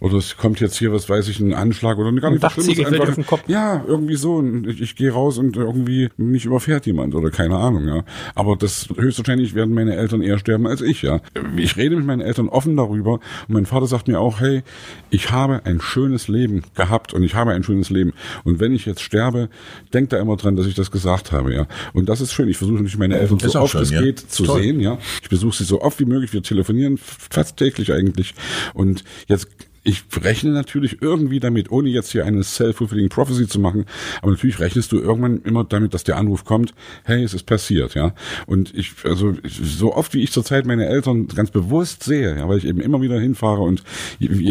oder 0.00 0.16
es 0.16 0.36
kommt 0.36 0.60
jetzt 0.60 0.76
hier, 0.76 0.92
was 0.92 1.08
weiß 1.08 1.28
ich, 1.28 1.40
ein 1.40 1.54
Anschlag 1.54 1.98
oder 1.98 2.12
nicht 2.12 2.22
was 2.22 2.52
Schlimmes. 2.52 3.18
Einfach, 3.18 3.38
ja, 3.46 3.84
irgendwie 3.86 4.05
so. 4.14 4.42
Ich, 4.66 4.80
ich 4.80 4.96
gehe 4.96 5.10
raus 5.10 5.38
und 5.38 5.56
irgendwie 5.56 6.08
mich 6.16 6.44
überfährt 6.44 6.86
jemand 6.86 7.14
oder 7.14 7.30
keine 7.30 7.56
Ahnung, 7.56 7.88
ja. 7.88 8.04
Aber 8.34 8.56
das 8.56 8.88
höchstwahrscheinlich 8.96 9.54
werden 9.54 9.74
meine 9.74 9.96
Eltern 9.96 10.22
eher 10.22 10.38
sterben 10.38 10.66
als 10.66 10.80
ich, 10.80 11.02
ja. 11.02 11.20
Ich 11.56 11.76
rede 11.76 11.96
mit 11.96 12.06
meinen 12.06 12.20
Eltern 12.20 12.48
offen 12.48 12.76
darüber 12.76 13.14
und 13.14 13.48
mein 13.48 13.66
Vater 13.66 13.86
sagt 13.86 14.08
mir 14.08 14.20
auch, 14.20 14.40
hey, 14.40 14.62
ich 15.10 15.30
habe 15.30 15.62
ein 15.64 15.80
schönes 15.80 16.28
Leben 16.28 16.62
gehabt 16.74 17.12
und 17.14 17.22
ich 17.22 17.34
habe 17.34 17.52
ein 17.52 17.62
schönes 17.62 17.90
Leben. 17.90 18.12
Und 18.44 18.60
wenn 18.60 18.72
ich 18.72 18.86
jetzt 18.86 19.02
sterbe, 19.02 19.48
denkt 19.92 20.12
da 20.12 20.18
immer 20.18 20.36
dran, 20.36 20.56
dass 20.56 20.66
ich 20.66 20.74
das 20.74 20.90
gesagt 20.90 21.32
habe, 21.32 21.54
ja. 21.54 21.66
Und 21.92 22.08
das 22.08 22.20
ist 22.20 22.32
schön. 22.32 22.48
Ich 22.48 22.56
versuche 22.56 22.76
natürlich 22.76 22.98
meine 22.98 23.18
Eltern 23.18 23.38
so 23.38 23.60
oft 23.60 23.72
schön, 23.72 23.82
es 23.82 23.90
ja. 23.90 24.00
geht 24.00 24.18
zu 24.18 24.44
Toll. 24.44 24.62
sehen, 24.62 24.80
ja. 24.80 24.98
Ich 25.22 25.28
besuche 25.28 25.56
sie 25.56 25.64
so 25.64 25.80
oft 25.80 25.98
wie 26.00 26.04
möglich. 26.04 26.32
Wir 26.32 26.42
telefonieren 26.42 26.98
fast 26.98 27.56
täglich 27.56 27.92
eigentlich. 27.92 28.34
Und 28.74 29.04
jetzt 29.28 29.48
ich 29.86 30.04
rechne 30.20 30.50
natürlich 30.50 31.00
irgendwie 31.00 31.38
damit, 31.38 31.70
ohne 31.70 31.88
jetzt 31.88 32.10
hier 32.10 32.26
eine 32.26 32.42
self-fulfilling 32.42 33.08
prophecy 33.08 33.46
zu 33.46 33.60
machen, 33.60 33.86
aber 34.20 34.32
natürlich 34.32 34.58
rechnest 34.58 34.90
du 34.90 34.98
irgendwann 34.98 35.42
immer 35.42 35.62
damit, 35.62 35.94
dass 35.94 36.02
der 36.02 36.16
Anruf 36.16 36.44
kommt, 36.44 36.74
hey, 37.04 37.22
es 37.22 37.34
ist 37.34 37.44
passiert, 37.44 37.94
ja. 37.94 38.12
Und 38.46 38.74
ich, 38.74 38.94
also 39.04 39.34
so 39.44 39.94
oft 39.94 40.12
wie 40.12 40.22
ich 40.22 40.32
zurzeit 40.32 40.66
meine 40.66 40.86
Eltern 40.86 41.28
ganz 41.28 41.52
bewusst 41.52 42.02
sehe, 42.02 42.36
ja, 42.36 42.48
weil 42.48 42.58
ich 42.58 42.66
eben 42.66 42.80
immer 42.80 43.00
wieder 43.00 43.20
hinfahre 43.20 43.62
und 43.62 43.84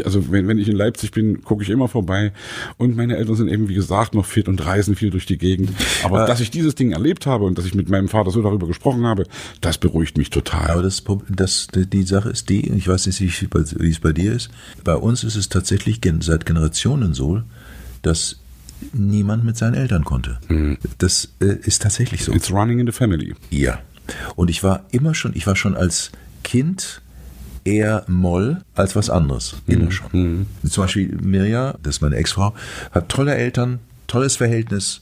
also 0.05 0.31
wenn, 0.31 0.47
wenn 0.47 0.57
ich 0.57 0.69
in 0.69 0.77
Leipzig 0.77 1.11
bin, 1.11 1.41
gucke 1.41 1.63
ich 1.63 1.69
immer 1.69 1.89
vorbei 1.89 2.31
und 2.77 2.95
meine 2.95 3.17
Eltern 3.17 3.35
sind 3.35 3.49
eben 3.49 3.67
wie 3.67 3.75
gesagt 3.75 4.15
noch 4.15 4.25
fit 4.25 4.47
und 4.47 4.65
reisen 4.65 4.95
viel 4.95 5.09
durch 5.09 5.25
die 5.25 5.37
Gegend. 5.37 5.71
Aber 6.03 6.23
äh, 6.23 6.27
dass 6.27 6.39
ich 6.39 6.49
dieses 6.49 6.75
Ding 6.75 6.93
erlebt 6.93 7.25
habe 7.25 7.43
und 7.43 7.57
dass 7.57 7.65
ich 7.65 7.75
mit 7.75 7.89
meinem 7.89 8.07
Vater 8.07 8.31
so 8.31 8.41
darüber 8.41 8.67
gesprochen 8.67 9.05
habe, 9.05 9.25
das 9.59 9.77
beruhigt 9.77 10.17
mich 10.17 10.29
total. 10.29 10.69
Aber 10.69 10.81
das, 10.81 11.03
das 11.29 11.67
die 11.73 12.03
Sache 12.03 12.29
ist 12.29 12.47
die, 12.47 12.71
ich 12.71 12.87
weiß 12.87 13.07
nicht, 13.07 13.19
wie 13.19 13.89
es 13.89 13.99
bei 13.99 14.13
dir 14.13 14.31
ist, 14.31 14.49
bei 14.85 14.95
uns 14.95 15.24
ist 15.25 15.35
es 15.35 15.49
tatsächlich 15.49 15.99
seit 16.21 16.45
Generationen 16.45 17.13
so, 17.13 17.41
dass 18.01 18.39
niemand 18.93 19.43
mit 19.43 19.57
seinen 19.57 19.73
Eltern 19.73 20.03
konnte. 20.05 20.39
Mhm. 20.47 20.77
Das 20.97 21.33
äh, 21.39 21.55
ist 21.61 21.81
tatsächlich 21.81 22.23
so. 22.23 22.33
It's 22.33 22.51
running 22.51 22.79
in 22.79 22.85
the 22.85 22.91
family. 22.91 23.35
Ja. 23.49 23.79
Und 24.35 24.49
ich 24.49 24.63
war 24.63 24.85
immer 24.91 25.15
schon, 25.15 25.35
ich 25.35 25.47
war 25.47 25.55
schon 25.55 25.75
als 25.75 26.11
Kind 26.43 27.01
eher 27.63 28.05
Moll 28.07 28.61
als 28.75 28.95
was 28.95 29.09
anderes. 29.09 29.55
Immer 29.67 29.85
mhm. 29.85 29.91
schon. 29.91 30.09
Mhm. 30.11 30.69
Zum 30.69 30.83
Beispiel 30.83 31.17
Mirja, 31.21 31.75
das 31.81 31.95
ist 31.95 32.01
meine 32.01 32.15
Ex-Frau, 32.15 32.53
hat 32.91 33.09
tolle 33.09 33.35
Eltern, 33.35 33.79
tolles 34.07 34.35
Verhältnis. 34.35 34.99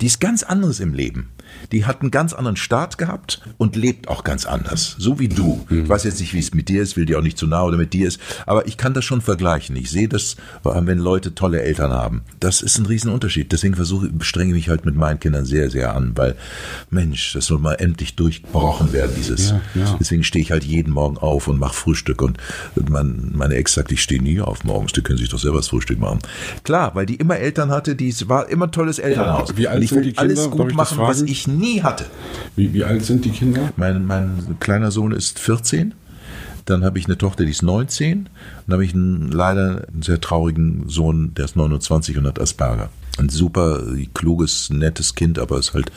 Die 0.00 0.06
ist 0.06 0.20
ganz 0.20 0.42
anderes 0.42 0.80
im 0.80 0.94
Leben 0.94 1.28
die 1.72 1.84
hat 1.84 2.00
einen 2.00 2.10
ganz 2.10 2.32
anderen 2.32 2.56
Start 2.56 2.98
gehabt 2.98 3.40
und 3.58 3.76
lebt 3.76 4.08
auch 4.08 4.24
ganz 4.24 4.46
anders. 4.46 4.96
So 4.98 5.18
wie 5.18 5.28
du. 5.28 5.64
Mhm. 5.68 5.84
Ich 5.84 5.88
weiß 5.88 6.04
jetzt 6.04 6.20
nicht, 6.20 6.34
wie 6.34 6.38
es 6.38 6.54
mit 6.54 6.68
dir 6.68 6.82
ist, 6.82 6.96
will 6.96 7.06
dir 7.06 7.18
auch 7.18 7.22
nicht 7.22 7.38
zu 7.38 7.46
nah 7.46 7.62
oder 7.62 7.76
mit 7.76 7.92
dir 7.92 8.08
ist, 8.08 8.20
aber 8.46 8.66
ich 8.66 8.76
kann 8.76 8.94
das 8.94 9.04
schon 9.04 9.20
vergleichen. 9.20 9.76
Ich 9.76 9.90
sehe 9.90 10.08
das, 10.08 10.36
wenn 10.62 10.98
Leute 10.98 11.34
tolle 11.34 11.62
Eltern 11.62 11.92
haben. 11.92 12.22
Das 12.40 12.62
ist 12.62 12.78
ein 12.78 12.86
Riesenunterschied. 12.86 13.52
Deswegen 13.52 13.74
versuche, 13.74 14.10
strenge 14.20 14.54
mich 14.54 14.68
halt 14.68 14.84
mit 14.84 14.94
meinen 14.94 15.20
Kindern 15.20 15.44
sehr, 15.44 15.70
sehr 15.70 15.94
an, 15.94 16.12
weil, 16.16 16.36
Mensch, 16.90 17.32
das 17.32 17.46
soll 17.46 17.58
mal 17.58 17.74
endlich 17.74 18.16
durchbrochen 18.16 18.92
werden, 18.92 19.12
dieses. 19.16 19.50
Ja, 19.50 19.60
ja. 19.74 19.96
Deswegen 19.98 20.24
stehe 20.24 20.42
ich 20.42 20.50
halt 20.50 20.64
jeden 20.64 20.92
Morgen 20.92 21.18
auf 21.18 21.48
und 21.48 21.58
mache 21.58 21.74
Frühstück 21.74 22.22
und 22.22 22.38
mein, 22.88 23.32
meine 23.34 23.54
Ex 23.54 23.74
sagt, 23.74 23.92
ich 23.92 24.02
stehe 24.02 24.22
nie 24.22 24.40
auf 24.40 24.64
morgens, 24.64 24.92
die 24.92 25.02
können 25.02 25.18
sich 25.18 25.28
doch 25.28 25.38
selber 25.38 25.58
das 25.58 25.68
Frühstück 25.68 25.98
machen. 25.98 26.20
Klar, 26.64 26.94
weil 26.94 27.06
die 27.06 27.16
immer 27.16 27.36
Eltern 27.36 27.70
hatte, 27.70 27.96
die 27.96 28.14
war 28.28 28.48
immer 28.48 28.70
tolles 28.70 28.98
Elternhaus. 28.98 29.50
Ja, 29.50 29.56
wie 29.56 29.68
alt 29.68 29.88
sind 29.88 30.02
die 30.04 30.12
Kinder? 30.12 30.22
Alles 30.22 30.50
gut 30.50 30.74
machen, 30.74 30.98
was 30.98 31.22
ich 31.22 31.45
nie 31.46 31.82
hatte. 31.82 32.06
Wie, 32.54 32.72
wie 32.72 32.84
alt 32.84 33.04
sind 33.04 33.24
die 33.24 33.30
Kinder? 33.30 33.72
Mein, 33.76 34.06
mein 34.06 34.56
kleiner 34.60 34.90
Sohn 34.90 35.12
ist 35.12 35.38
14. 35.38 35.94
Dann 36.64 36.84
habe 36.84 36.98
ich 36.98 37.06
eine 37.06 37.16
Tochter, 37.16 37.44
die 37.44 37.50
ist 37.50 37.62
19. 37.62 38.28
Dann 38.66 38.72
habe 38.72 38.84
ich 38.84 38.94
einen, 38.94 39.30
leider 39.30 39.86
einen 39.88 40.02
sehr 40.02 40.20
traurigen 40.20 40.88
Sohn, 40.88 41.32
der 41.34 41.44
ist 41.44 41.56
29 41.56 42.16
und 42.18 42.26
hat 42.26 42.40
Asperger 42.40 42.90
ein 43.18 43.28
super 43.28 43.82
kluges, 44.14 44.70
nettes 44.70 45.14
Kind, 45.14 45.38
aber 45.38 45.58
es 45.58 45.74
halt 45.74 45.90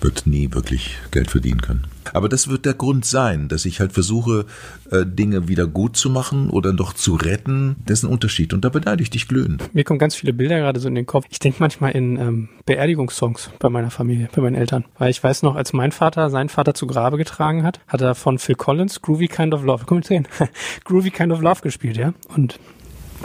wird 0.00 0.26
nie 0.26 0.52
wirklich 0.52 0.96
Geld 1.10 1.30
verdienen 1.30 1.60
können. 1.60 1.86
Aber 2.12 2.28
das 2.28 2.48
wird 2.48 2.64
der 2.64 2.74
Grund 2.74 3.04
sein, 3.04 3.48
dass 3.48 3.64
ich 3.64 3.80
halt 3.80 3.92
versuche, 3.92 4.46
äh, 4.90 5.04
Dinge 5.04 5.48
wieder 5.48 5.66
gut 5.66 5.96
zu 5.96 6.10
machen 6.10 6.50
oder 6.50 6.72
doch 6.72 6.92
zu 6.92 7.14
retten. 7.14 7.76
Das 7.86 8.00
ist 8.00 8.04
ein 8.04 8.10
Unterschied 8.10 8.52
und 8.52 8.64
da 8.64 8.68
beneide 8.68 9.02
ich 9.02 9.10
dich 9.10 9.28
glühend. 9.28 9.74
Mir 9.74 9.84
kommen 9.84 9.98
ganz 9.98 10.14
viele 10.14 10.32
Bilder 10.32 10.58
gerade 10.58 10.80
so 10.80 10.88
in 10.88 10.94
den 10.94 11.06
Kopf. 11.06 11.26
Ich 11.28 11.38
denke 11.38 11.58
manchmal 11.60 11.92
in 11.92 12.16
ähm, 12.16 12.48
Beerdigungssongs 12.66 13.50
bei 13.58 13.68
meiner 13.68 13.90
Familie, 13.90 14.28
bei 14.34 14.42
meinen 14.42 14.56
Eltern. 14.56 14.84
Weil 14.98 15.10
ich 15.10 15.22
weiß 15.22 15.42
noch, 15.42 15.54
als 15.54 15.72
mein 15.72 15.92
Vater 15.92 16.30
seinen 16.30 16.48
Vater 16.48 16.74
zu 16.74 16.86
Grabe 16.86 17.18
getragen 17.18 17.62
hat, 17.62 17.80
hat 17.86 18.00
er 18.00 18.14
von 18.14 18.38
Phil 18.38 18.54
Collins 18.54 19.02
Groovy 19.02 19.28
Kind 19.28 19.54
of 19.54 19.62
Love, 19.64 19.84
komm 19.86 20.02
sehen, 20.02 20.26
Groovy 20.84 21.10
Kind 21.10 21.32
of 21.32 21.40
Love 21.40 21.60
gespielt, 21.62 21.96
ja. 21.96 22.14
Und 22.34 22.58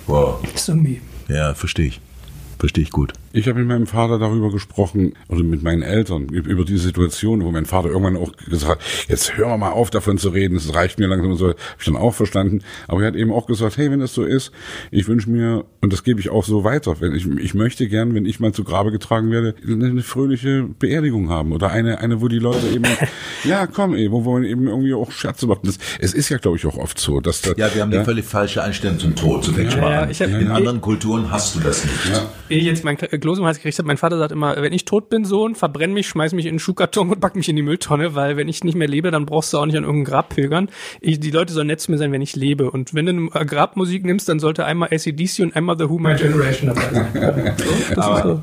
wow. 0.07 0.39
ist 0.53 0.69
irgendwie. 0.69 1.01
Ja, 1.27 1.53
verstehe 1.53 1.87
ich. 1.87 2.01
Verstehe 2.59 2.83
ich 2.83 2.91
gut. 2.91 3.13
Ich 3.35 3.47
habe 3.47 3.59
mit 3.59 3.67
meinem 3.67 3.87
Vater 3.87 4.19
darüber 4.19 4.51
gesprochen, 4.51 5.13
oder 5.27 5.43
mit 5.43 5.63
meinen 5.63 5.81
Eltern, 5.81 6.29
über 6.29 6.63
diese 6.63 6.83
Situation, 6.83 7.43
wo 7.43 7.49
mein 7.49 7.65
Vater 7.65 7.89
irgendwann 7.89 8.15
auch 8.15 8.31
gesagt 8.31 8.73
hat, 8.73 8.79
jetzt 9.07 9.35
hören 9.35 9.49
wir 9.49 9.57
mal 9.57 9.71
auf 9.71 9.89
davon 9.89 10.19
zu 10.19 10.29
reden, 10.29 10.55
es 10.55 10.73
reicht 10.75 10.99
mir 10.99 11.07
langsam 11.07 11.31
und 11.31 11.37
so, 11.37 11.47
habe 11.47 11.57
ich 11.79 11.85
dann 11.85 11.95
auch 11.95 12.13
verstanden. 12.13 12.61
Aber 12.87 13.01
er 13.01 13.07
hat 13.07 13.15
eben 13.15 13.31
auch 13.31 13.47
gesagt, 13.47 13.77
hey, 13.77 13.89
wenn 13.89 13.99
das 13.99 14.13
so 14.13 14.23
ist, 14.23 14.51
ich 14.91 15.07
wünsche 15.07 15.31
mir, 15.31 15.65
und 15.81 15.91
das 15.91 16.03
gebe 16.03 16.19
ich 16.19 16.29
auch 16.29 16.43
so 16.43 16.63
weiter, 16.63 17.01
wenn 17.01 17.15
ich, 17.15 17.27
ich 17.27 17.55
möchte 17.55 17.87
gern, 17.87 18.13
wenn 18.13 18.27
ich 18.27 18.39
mal 18.39 18.51
zu 18.51 18.63
Grabe 18.63 18.91
getragen 18.91 19.31
werde, 19.31 19.55
eine 19.67 20.03
fröhliche 20.03 20.69
Beerdigung 20.77 21.29
haben 21.29 21.53
oder 21.53 21.71
eine, 21.71 21.99
eine, 22.01 22.21
wo 22.21 22.27
die 22.27 22.37
Leute 22.37 22.67
eben, 22.67 22.85
ja, 23.43 23.65
komm, 23.65 23.95
ey, 23.95 24.11
wo, 24.11 24.25
wo 24.25 24.33
man 24.33 24.43
eben 24.43 24.67
irgendwie 24.67 24.93
auch 24.93 25.11
Scherze 25.11 25.47
macht. 25.47 25.61
Das, 25.67 25.79
es 25.99 26.13
ist 26.13 26.29
ja, 26.29 26.37
glaube 26.37 26.57
ich, 26.57 26.67
auch 26.67 26.77
oft 26.77 26.99
so, 26.99 27.19
dass 27.19 27.41
da, 27.41 27.53
Ja, 27.57 27.73
wir 27.73 27.81
haben 27.81 27.91
ja, 27.91 27.99
die 27.99 28.05
völlig 28.05 28.25
falsche 28.25 28.61
Einstellung 28.61 28.99
zum 28.99 29.15
Tod, 29.15 29.43
zu 29.43 29.51
ja, 29.53 29.63
ja, 29.63 30.09
ich 30.09 30.21
hab, 30.21 30.29
In 30.29 30.49
anderen 30.49 30.81
Kulturen 30.81 31.31
hast 31.31 31.55
du 31.55 31.61
das 31.61 31.83
nicht. 31.83 32.09
Ja. 32.11 32.29
Ich 32.49 32.63
jetzt 32.63 32.83
mein 32.83 32.95
Kloß 33.23 33.39
im 33.39 33.45
Hals 33.45 33.61
gekriegt 33.61 33.81
mein 33.85 33.95
Vater 33.95 34.17
sagt 34.17 34.33
immer, 34.33 34.61
wenn 34.61 34.73
ich 34.73 34.83
tot 34.83 35.09
bin, 35.09 35.23
Sohn, 35.23 35.55
verbrenn 35.55 35.93
mich, 35.93 36.09
schmeiß 36.09 36.33
mich 36.33 36.45
in 36.45 36.49
einen 36.49 36.59
Schuhkarton 36.59 37.09
und 37.09 37.21
pack 37.21 37.37
mich 37.37 37.47
in 37.47 37.55
die 37.55 37.61
Mülltonne, 37.61 38.15
weil 38.15 38.35
wenn 38.35 38.49
ich 38.49 38.65
nicht 38.65 38.75
mehr 38.75 38.89
lebe, 38.89 39.11
dann 39.11 39.25
brauchst 39.25 39.53
du 39.53 39.59
auch 39.59 39.65
nicht 39.65 39.77
an 39.77 39.85
irgendein 39.85 40.11
Grab 40.11 40.35
pilgern. 40.35 40.67
Ich, 40.99 41.21
die 41.21 41.31
Leute 41.31 41.53
sollen 41.53 41.67
nett 41.67 41.79
zu 41.79 41.89
mir 41.89 41.97
sein, 41.97 42.11
wenn 42.11 42.21
ich 42.21 42.35
lebe. 42.35 42.69
Und 42.69 42.93
wenn 42.93 43.05
du 43.05 43.11
eine 43.31 43.45
Grabmusik 43.45 44.03
nimmst, 44.03 44.27
dann 44.27 44.41
sollte 44.41 44.65
einmal 44.65 44.89
ACDC 44.91 45.39
und 45.39 45.55
einmal 45.55 45.77
The 45.79 45.87
Who 45.87 45.99
My 45.99 46.15
Generation 46.15 46.67
dabei 46.67 46.91
sein. 46.91 47.95
Aber 47.95 48.23
so. 48.23 48.41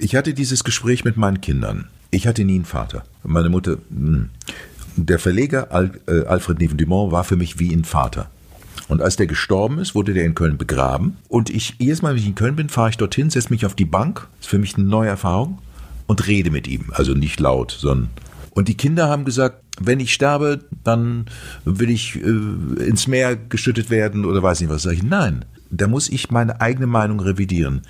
Ich 0.00 0.14
hatte 0.14 0.34
dieses 0.34 0.64
Gespräch 0.64 1.06
mit 1.06 1.16
meinen 1.16 1.40
Kindern. 1.40 1.88
Ich 2.10 2.26
hatte 2.26 2.44
nie 2.44 2.56
einen 2.56 2.66
Vater. 2.66 3.04
Meine 3.24 3.48
Mutter, 3.48 3.78
hm. 3.88 4.28
der 4.96 5.18
Verleger 5.18 5.68
äh, 6.06 6.26
Alfred 6.26 6.58
Neven 6.58 6.76
Dumont 6.76 7.10
war 7.10 7.24
für 7.24 7.36
mich 7.36 7.58
wie 7.58 7.72
ein 7.72 7.84
Vater. 7.84 8.28
Und 8.88 9.02
als 9.02 9.16
der 9.16 9.26
gestorben 9.26 9.78
ist, 9.78 9.94
wurde 9.94 10.14
der 10.14 10.24
in 10.24 10.34
Köln 10.34 10.56
begraben. 10.56 11.18
Und 11.28 11.50
ich, 11.50 11.74
jedes 11.78 12.02
Mal, 12.02 12.12
wenn 12.12 12.22
ich 12.22 12.26
in 12.26 12.34
Köln 12.34 12.56
bin, 12.56 12.68
fahre 12.68 12.90
ich 12.90 12.96
dorthin, 12.96 13.30
setze 13.30 13.50
mich 13.50 13.66
auf 13.66 13.74
die 13.74 13.84
Bank. 13.84 14.26
Das 14.38 14.46
ist 14.46 14.50
für 14.50 14.58
mich 14.58 14.76
eine 14.76 14.86
neue 14.86 15.08
Erfahrung. 15.08 15.58
Und 16.06 16.26
rede 16.26 16.50
mit 16.50 16.66
ihm. 16.66 16.86
Also 16.92 17.12
nicht 17.12 17.38
laut, 17.38 17.76
sondern. 17.78 18.08
Und 18.52 18.68
die 18.68 18.76
Kinder 18.76 19.08
haben 19.08 19.26
gesagt, 19.26 19.62
wenn 19.80 20.00
ich 20.00 20.12
sterbe, 20.12 20.60
dann 20.82 21.26
will 21.64 21.90
ich 21.90 22.16
äh, 22.16 22.84
ins 22.84 23.06
Meer 23.06 23.36
geschüttet 23.36 23.90
werden 23.90 24.24
oder 24.24 24.42
weiß 24.42 24.60
nicht 24.60 24.70
was. 24.70 24.82
Sag 24.82 24.94
ich, 24.94 25.02
nein. 25.02 25.44
Da 25.70 25.86
muss 25.86 26.08
ich 26.08 26.30
meine 26.30 26.62
eigene 26.62 26.86
Meinung 26.86 27.20
revidieren. 27.20 27.82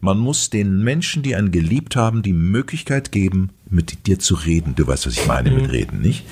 Man 0.00 0.18
muss 0.18 0.48
den 0.48 0.82
Menschen, 0.82 1.22
die 1.22 1.36
einen 1.36 1.50
geliebt 1.50 1.94
haben, 1.94 2.22
die 2.22 2.32
Möglichkeit 2.32 3.12
geben, 3.12 3.50
mit 3.68 4.06
dir 4.06 4.18
zu 4.18 4.34
reden. 4.34 4.74
Du 4.74 4.86
weißt, 4.86 5.06
was 5.06 5.18
ich 5.18 5.26
meine 5.26 5.50
mit 5.50 5.64
mhm. 5.64 5.70
reden, 5.70 6.00
nicht? 6.00 6.24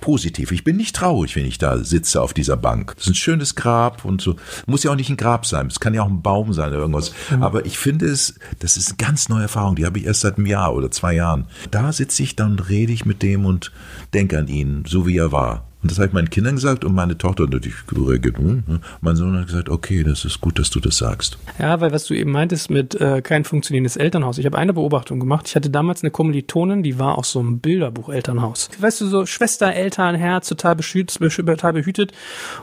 Positiv. 0.00 0.52
Ich 0.52 0.64
bin 0.64 0.76
nicht 0.76 0.96
traurig, 0.96 1.36
wenn 1.36 1.46
ich 1.46 1.58
da 1.58 1.78
sitze 1.78 2.20
auf 2.20 2.32
dieser 2.32 2.56
Bank. 2.56 2.94
Das 2.96 3.06
ist 3.06 3.12
ein 3.12 3.14
schönes 3.14 3.54
Grab 3.54 4.04
und 4.04 4.20
so. 4.20 4.36
Muss 4.66 4.82
ja 4.82 4.90
auch 4.90 4.96
nicht 4.96 5.10
ein 5.10 5.16
Grab 5.16 5.46
sein. 5.46 5.66
Es 5.66 5.80
kann 5.80 5.94
ja 5.94 6.02
auch 6.02 6.08
ein 6.08 6.22
Baum 6.22 6.52
sein 6.52 6.70
oder 6.70 6.80
irgendwas. 6.80 7.12
Mhm. 7.30 7.42
Aber 7.42 7.66
ich 7.66 7.78
finde 7.78 8.06
es, 8.06 8.38
das 8.58 8.76
ist 8.76 8.88
eine 8.88 8.96
ganz 8.96 9.28
neue 9.28 9.42
Erfahrung. 9.42 9.76
Die 9.76 9.86
habe 9.86 9.98
ich 9.98 10.06
erst 10.06 10.20
seit 10.20 10.36
einem 10.36 10.46
Jahr 10.46 10.74
oder 10.74 10.90
zwei 10.90 11.14
Jahren. 11.14 11.46
Da 11.70 11.92
sitze 11.92 12.22
ich, 12.22 12.36
dann 12.36 12.58
rede 12.58 12.92
ich 12.92 13.04
mit 13.04 13.22
dem 13.22 13.44
und 13.44 13.72
denke 14.14 14.38
an 14.38 14.48
ihn, 14.48 14.84
so 14.86 15.06
wie 15.06 15.16
er 15.16 15.32
war. 15.32 15.69
Und 15.82 15.90
das 15.90 15.98
habe 15.98 16.08
ich 16.08 16.12
meinen 16.12 16.28
Kindern 16.28 16.56
gesagt 16.56 16.84
und 16.84 16.94
meine 16.94 17.16
Tochter 17.16 17.44
natürlich 17.44 17.76
reagiert. 17.90 18.36
Hm, 18.38 18.64
hm. 18.66 18.80
Mein 19.00 19.16
Sohn 19.16 19.36
hat 19.38 19.46
gesagt, 19.46 19.68
okay, 19.70 20.02
das 20.02 20.24
ist 20.24 20.40
gut, 20.40 20.58
dass 20.58 20.68
du 20.70 20.80
das 20.80 20.98
sagst. 20.98 21.38
Ja, 21.58 21.80
weil 21.80 21.92
was 21.92 22.04
du 22.04 22.14
eben 22.14 22.30
meintest 22.32 22.70
mit 22.70 22.94
äh, 23.00 23.22
kein 23.22 23.44
funktionierendes 23.44 23.96
Elternhaus. 23.96 24.38
Ich 24.38 24.46
habe 24.46 24.58
eine 24.58 24.74
Beobachtung 24.74 25.20
gemacht. 25.20 25.48
Ich 25.48 25.56
hatte 25.56 25.70
damals 25.70 26.02
eine 26.02 26.10
Kommilitonin, 26.10 26.82
die 26.82 26.98
war 26.98 27.16
aus 27.16 27.32
so 27.32 27.40
einem 27.40 27.60
Bilderbuch-Elternhaus. 27.60 28.68
Weißt 28.78 29.00
du, 29.00 29.06
so 29.06 29.24
Schwester, 29.24 29.72
Eltern, 29.72 30.14
Herz, 30.14 30.48
total 30.48 30.76
behütet, 30.76 31.18
total 31.18 31.72
behütet. 31.72 32.12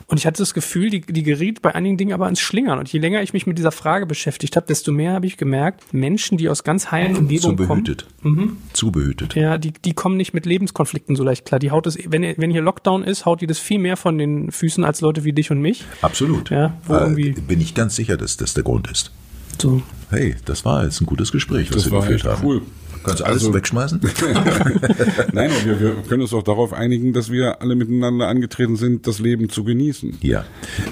Und 0.06 0.20
ich 0.20 0.28
hatte 0.28 0.42
das 0.42 0.54
Gefühl, 0.54 0.90
die, 0.90 1.02
die 1.02 1.24
geriet 1.24 1.62
bei 1.62 1.74
einigen 1.74 1.98
Dingen 1.98 2.14
aber 2.14 2.30
ins 2.30 2.40
Schlingern. 2.40 2.78
Und 2.78 2.92
je 2.92 3.00
länger 3.00 3.24
ich 3.24 3.34
mich 3.34 3.48
mit 3.48 3.58
dieser 3.58 3.72
Frage 3.72 4.06
beschäftigt 4.06 4.56
habe, 4.56 4.68
desto 4.68 4.92
mehr 4.92 5.14
habe 5.14 5.26
ich 5.26 5.38
gemerkt, 5.38 5.92
Menschen, 5.92 6.38
die 6.38 6.50
aus 6.50 6.64
ganz 6.64 6.92
heilen 6.92 7.16
Umgebungen 7.16 7.58
kommen. 7.58 7.86
Zu 7.86 7.96
behütet. 7.96 8.08
Mhm. 8.22 8.58
Zu 8.74 8.92
behütet. 8.92 9.36
Ja, 9.36 9.58
die, 9.58 9.72
die 9.74 9.94
kommen 9.94 10.18
nicht 10.18 10.34
mit 10.34 10.46
Lebenskonflikten 10.46 11.16
so 11.16 11.24
leicht 11.24 11.46
klar. 11.46 11.60
Die 11.60 11.72
haut 11.72 11.88
es, 11.88 11.98
wenn, 12.08 12.22
wenn 12.38 12.52
hier 12.52 12.62
Lockdown 12.62 13.07
ist, 13.08 13.26
haut 13.26 13.42
die 13.42 13.48
das 13.48 13.60
viel 13.60 13.80
mehr 13.80 13.98
von 13.98 14.18
den 14.18 14.52
Füßen 14.52 14.84
als 14.84 15.02
Leute 15.02 15.24
wie 15.24 15.34
dich 15.34 15.52
und 15.52 15.62
mich. 15.62 15.86
Absolut. 16.02 16.50
Ja, 16.50 16.78
wo 16.86 16.94
äh, 16.94 17.00
irgendwie 17.00 17.32
bin 17.32 17.62
ich 17.62 17.74
ganz 17.74 17.96
sicher, 17.96 18.18
dass 18.18 18.38
das 18.38 18.54
der 18.54 18.64
Grund 18.64 18.90
ist. 18.90 19.12
So. 19.60 19.82
Hey, 20.10 20.36
das 20.46 20.66
war 20.66 20.84
jetzt 20.84 21.02
ein 21.02 21.06
gutes 21.06 21.32
Gespräch, 21.32 21.70
was 21.70 21.84
das 21.84 21.92
wir 21.92 22.00
geführt 22.00 22.24
haben. 22.26 22.46
Cool. 22.46 22.62
Kannst 23.04 23.22
du 23.22 23.26
alles 23.26 23.44
also, 23.44 23.54
wegschmeißen? 23.54 24.02
Nein, 25.34 25.52
wir, 25.64 25.80
wir 25.80 25.96
können 26.08 26.22
uns 26.22 26.34
auch 26.34 26.44
darauf 26.44 26.74
einigen, 26.74 27.14
dass 27.14 27.32
wir 27.32 27.62
alle 27.62 27.76
miteinander 27.76 28.28
angetreten 28.28 28.76
sind, 28.76 29.08
das 29.08 29.20
Leben 29.20 29.50
zu 29.50 29.64
genießen. 29.64 30.18
Ja. 30.22 30.46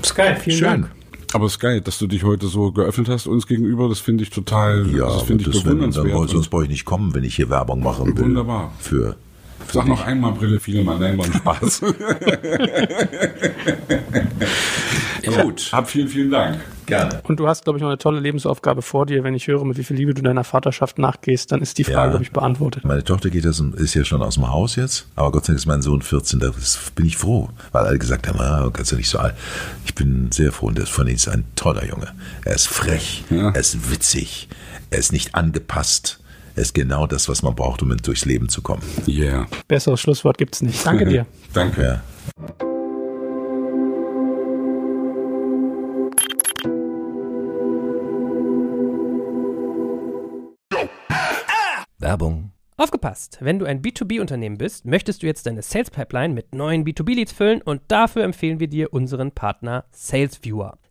Sky, 0.03 0.35
vielen 0.39 0.57
Schön. 0.57 0.67
Dank. 0.67 0.91
Aber 1.33 1.47
es 1.47 1.53
ist 1.53 1.59
geil, 1.59 1.81
dass 1.81 1.99
du 1.99 2.07
dich 2.07 2.23
heute 2.23 2.47
so 2.47 2.71
geöffnet 2.71 3.09
hast 3.09 3.27
uns 3.27 3.45
gegenüber. 3.45 3.89
Das 3.89 3.99
finde 3.99 4.23
ich 4.23 4.29
total, 4.29 4.87
ja, 4.95 5.05
das 5.07 5.23
finde 5.23 5.49
ich 5.49 5.63
bewundernswert. 5.63 6.05
Wenn, 6.05 6.13
dann, 6.13 6.27
sonst 6.29 6.47
brauche 6.47 6.63
ich 6.63 6.69
nicht 6.69 6.85
kommen, 6.85 7.13
wenn 7.13 7.25
ich 7.25 7.35
hier 7.35 7.49
Werbung 7.49 7.83
machen 7.83 8.15
will. 8.15 8.23
Wunderbar. 8.23 8.73
Für 8.79 9.17
Sag 9.71 9.87
noch 9.87 10.05
einmal 10.05 10.31
Brille 10.33 10.59
Fielmann, 10.59 10.99
nein, 10.99 11.17
war 11.17 11.25
Spaß. 11.25 11.81
Gut. 15.25 15.69
Hab 15.71 15.89
vielen, 15.89 16.07
vielen 16.07 16.31
Dank. 16.31 16.59
Gerne. 16.85 17.21
Und 17.23 17.39
du 17.39 17.47
hast, 17.47 17.63
glaube 17.63 17.79
ich, 17.79 17.81
noch 17.81 17.89
eine 17.89 17.97
tolle 17.97 18.19
Lebensaufgabe 18.19 18.81
vor 18.81 19.05
dir. 19.05 19.23
Wenn 19.23 19.33
ich 19.33 19.47
höre, 19.47 19.65
mit 19.65 19.77
wie 19.77 19.83
viel 19.83 19.97
Liebe 19.97 20.13
du 20.13 20.21
deiner 20.21 20.43
Vaterschaft 20.43 20.99
nachgehst, 20.99 21.51
dann 21.51 21.61
ist 21.61 21.77
die 21.77 21.83
Frage, 21.83 21.97
ja, 21.97 22.07
glaube 22.09 22.23
ich, 22.23 22.31
beantwortet. 22.31 22.85
Meine 22.85 23.03
Tochter 23.03 23.29
geht 23.29 23.45
das, 23.45 23.59
ist 23.59 23.95
ja 23.95 24.05
schon 24.05 24.21
aus 24.21 24.35
dem 24.35 24.47
Haus 24.49 24.75
jetzt, 24.75 25.07
aber 25.15 25.31
Gott 25.31 25.45
sei 25.45 25.53
Dank 25.53 25.59
ist 25.59 25.65
mein 25.65 25.81
Sohn 25.81 26.01
14, 26.01 26.39
da 26.39 26.51
bin 26.93 27.05
ich 27.05 27.17
froh, 27.17 27.49
weil 27.71 27.85
alle 27.85 27.97
gesagt 27.97 28.27
haben, 28.27 28.39
ah, 28.39 28.69
kannst 28.71 28.91
du 28.91 28.97
nicht 28.97 29.09
so 29.09 29.17
alt. 29.17 29.35
Ich 29.85 29.95
bin 29.95 30.31
sehr 30.31 30.51
froh 30.51 30.67
und 30.67 30.79
von 30.87 31.07
ihm 31.07 31.15
ist 31.15 31.27
ein 31.27 31.43
toller 31.55 31.85
Junge. 31.85 32.13
Er 32.43 32.55
ist 32.55 32.67
frech, 32.67 33.23
ja. 33.29 33.49
er 33.49 33.59
ist 33.59 33.91
witzig, 33.91 34.47
er 34.91 34.99
ist 34.99 35.11
nicht 35.11 35.33
angepasst 35.33 36.19
ist 36.55 36.73
genau 36.73 37.07
das, 37.07 37.29
was 37.29 37.41
man 37.43 37.55
braucht, 37.55 37.81
um 37.81 37.95
durchs 37.97 38.25
Leben 38.25 38.49
zu 38.49 38.61
kommen. 38.61 38.81
Yeah. 39.07 39.47
Besseres 39.67 39.99
Schlusswort 40.01 40.37
gibt 40.37 40.55
es 40.55 40.61
nicht. 40.61 40.85
Danke 40.85 41.05
dir. 41.09 41.25
Danke. 41.53 41.81
Ja. 41.81 42.03
Werbung. 51.97 52.51
Aufgepasst! 52.77 53.37
Wenn 53.39 53.57
du 53.57 53.65
ein 53.65 53.81
B2B-Unternehmen 53.81 54.57
bist, 54.57 54.85
möchtest 54.85 55.23
du 55.23 55.27
jetzt 55.27 55.45
deine 55.45 55.61
Sales 55.61 55.89
Pipeline 55.89 56.33
mit 56.33 56.53
neuen 56.53 56.83
B2B-Leads 56.85 57.31
füllen 57.31 57.61
und 57.61 57.81
dafür 57.87 58.23
empfehlen 58.23 58.59
wir 58.59 58.67
dir 58.67 58.93
unseren 58.93 59.31
Partner 59.31 59.85
SalesViewer. 59.91 60.77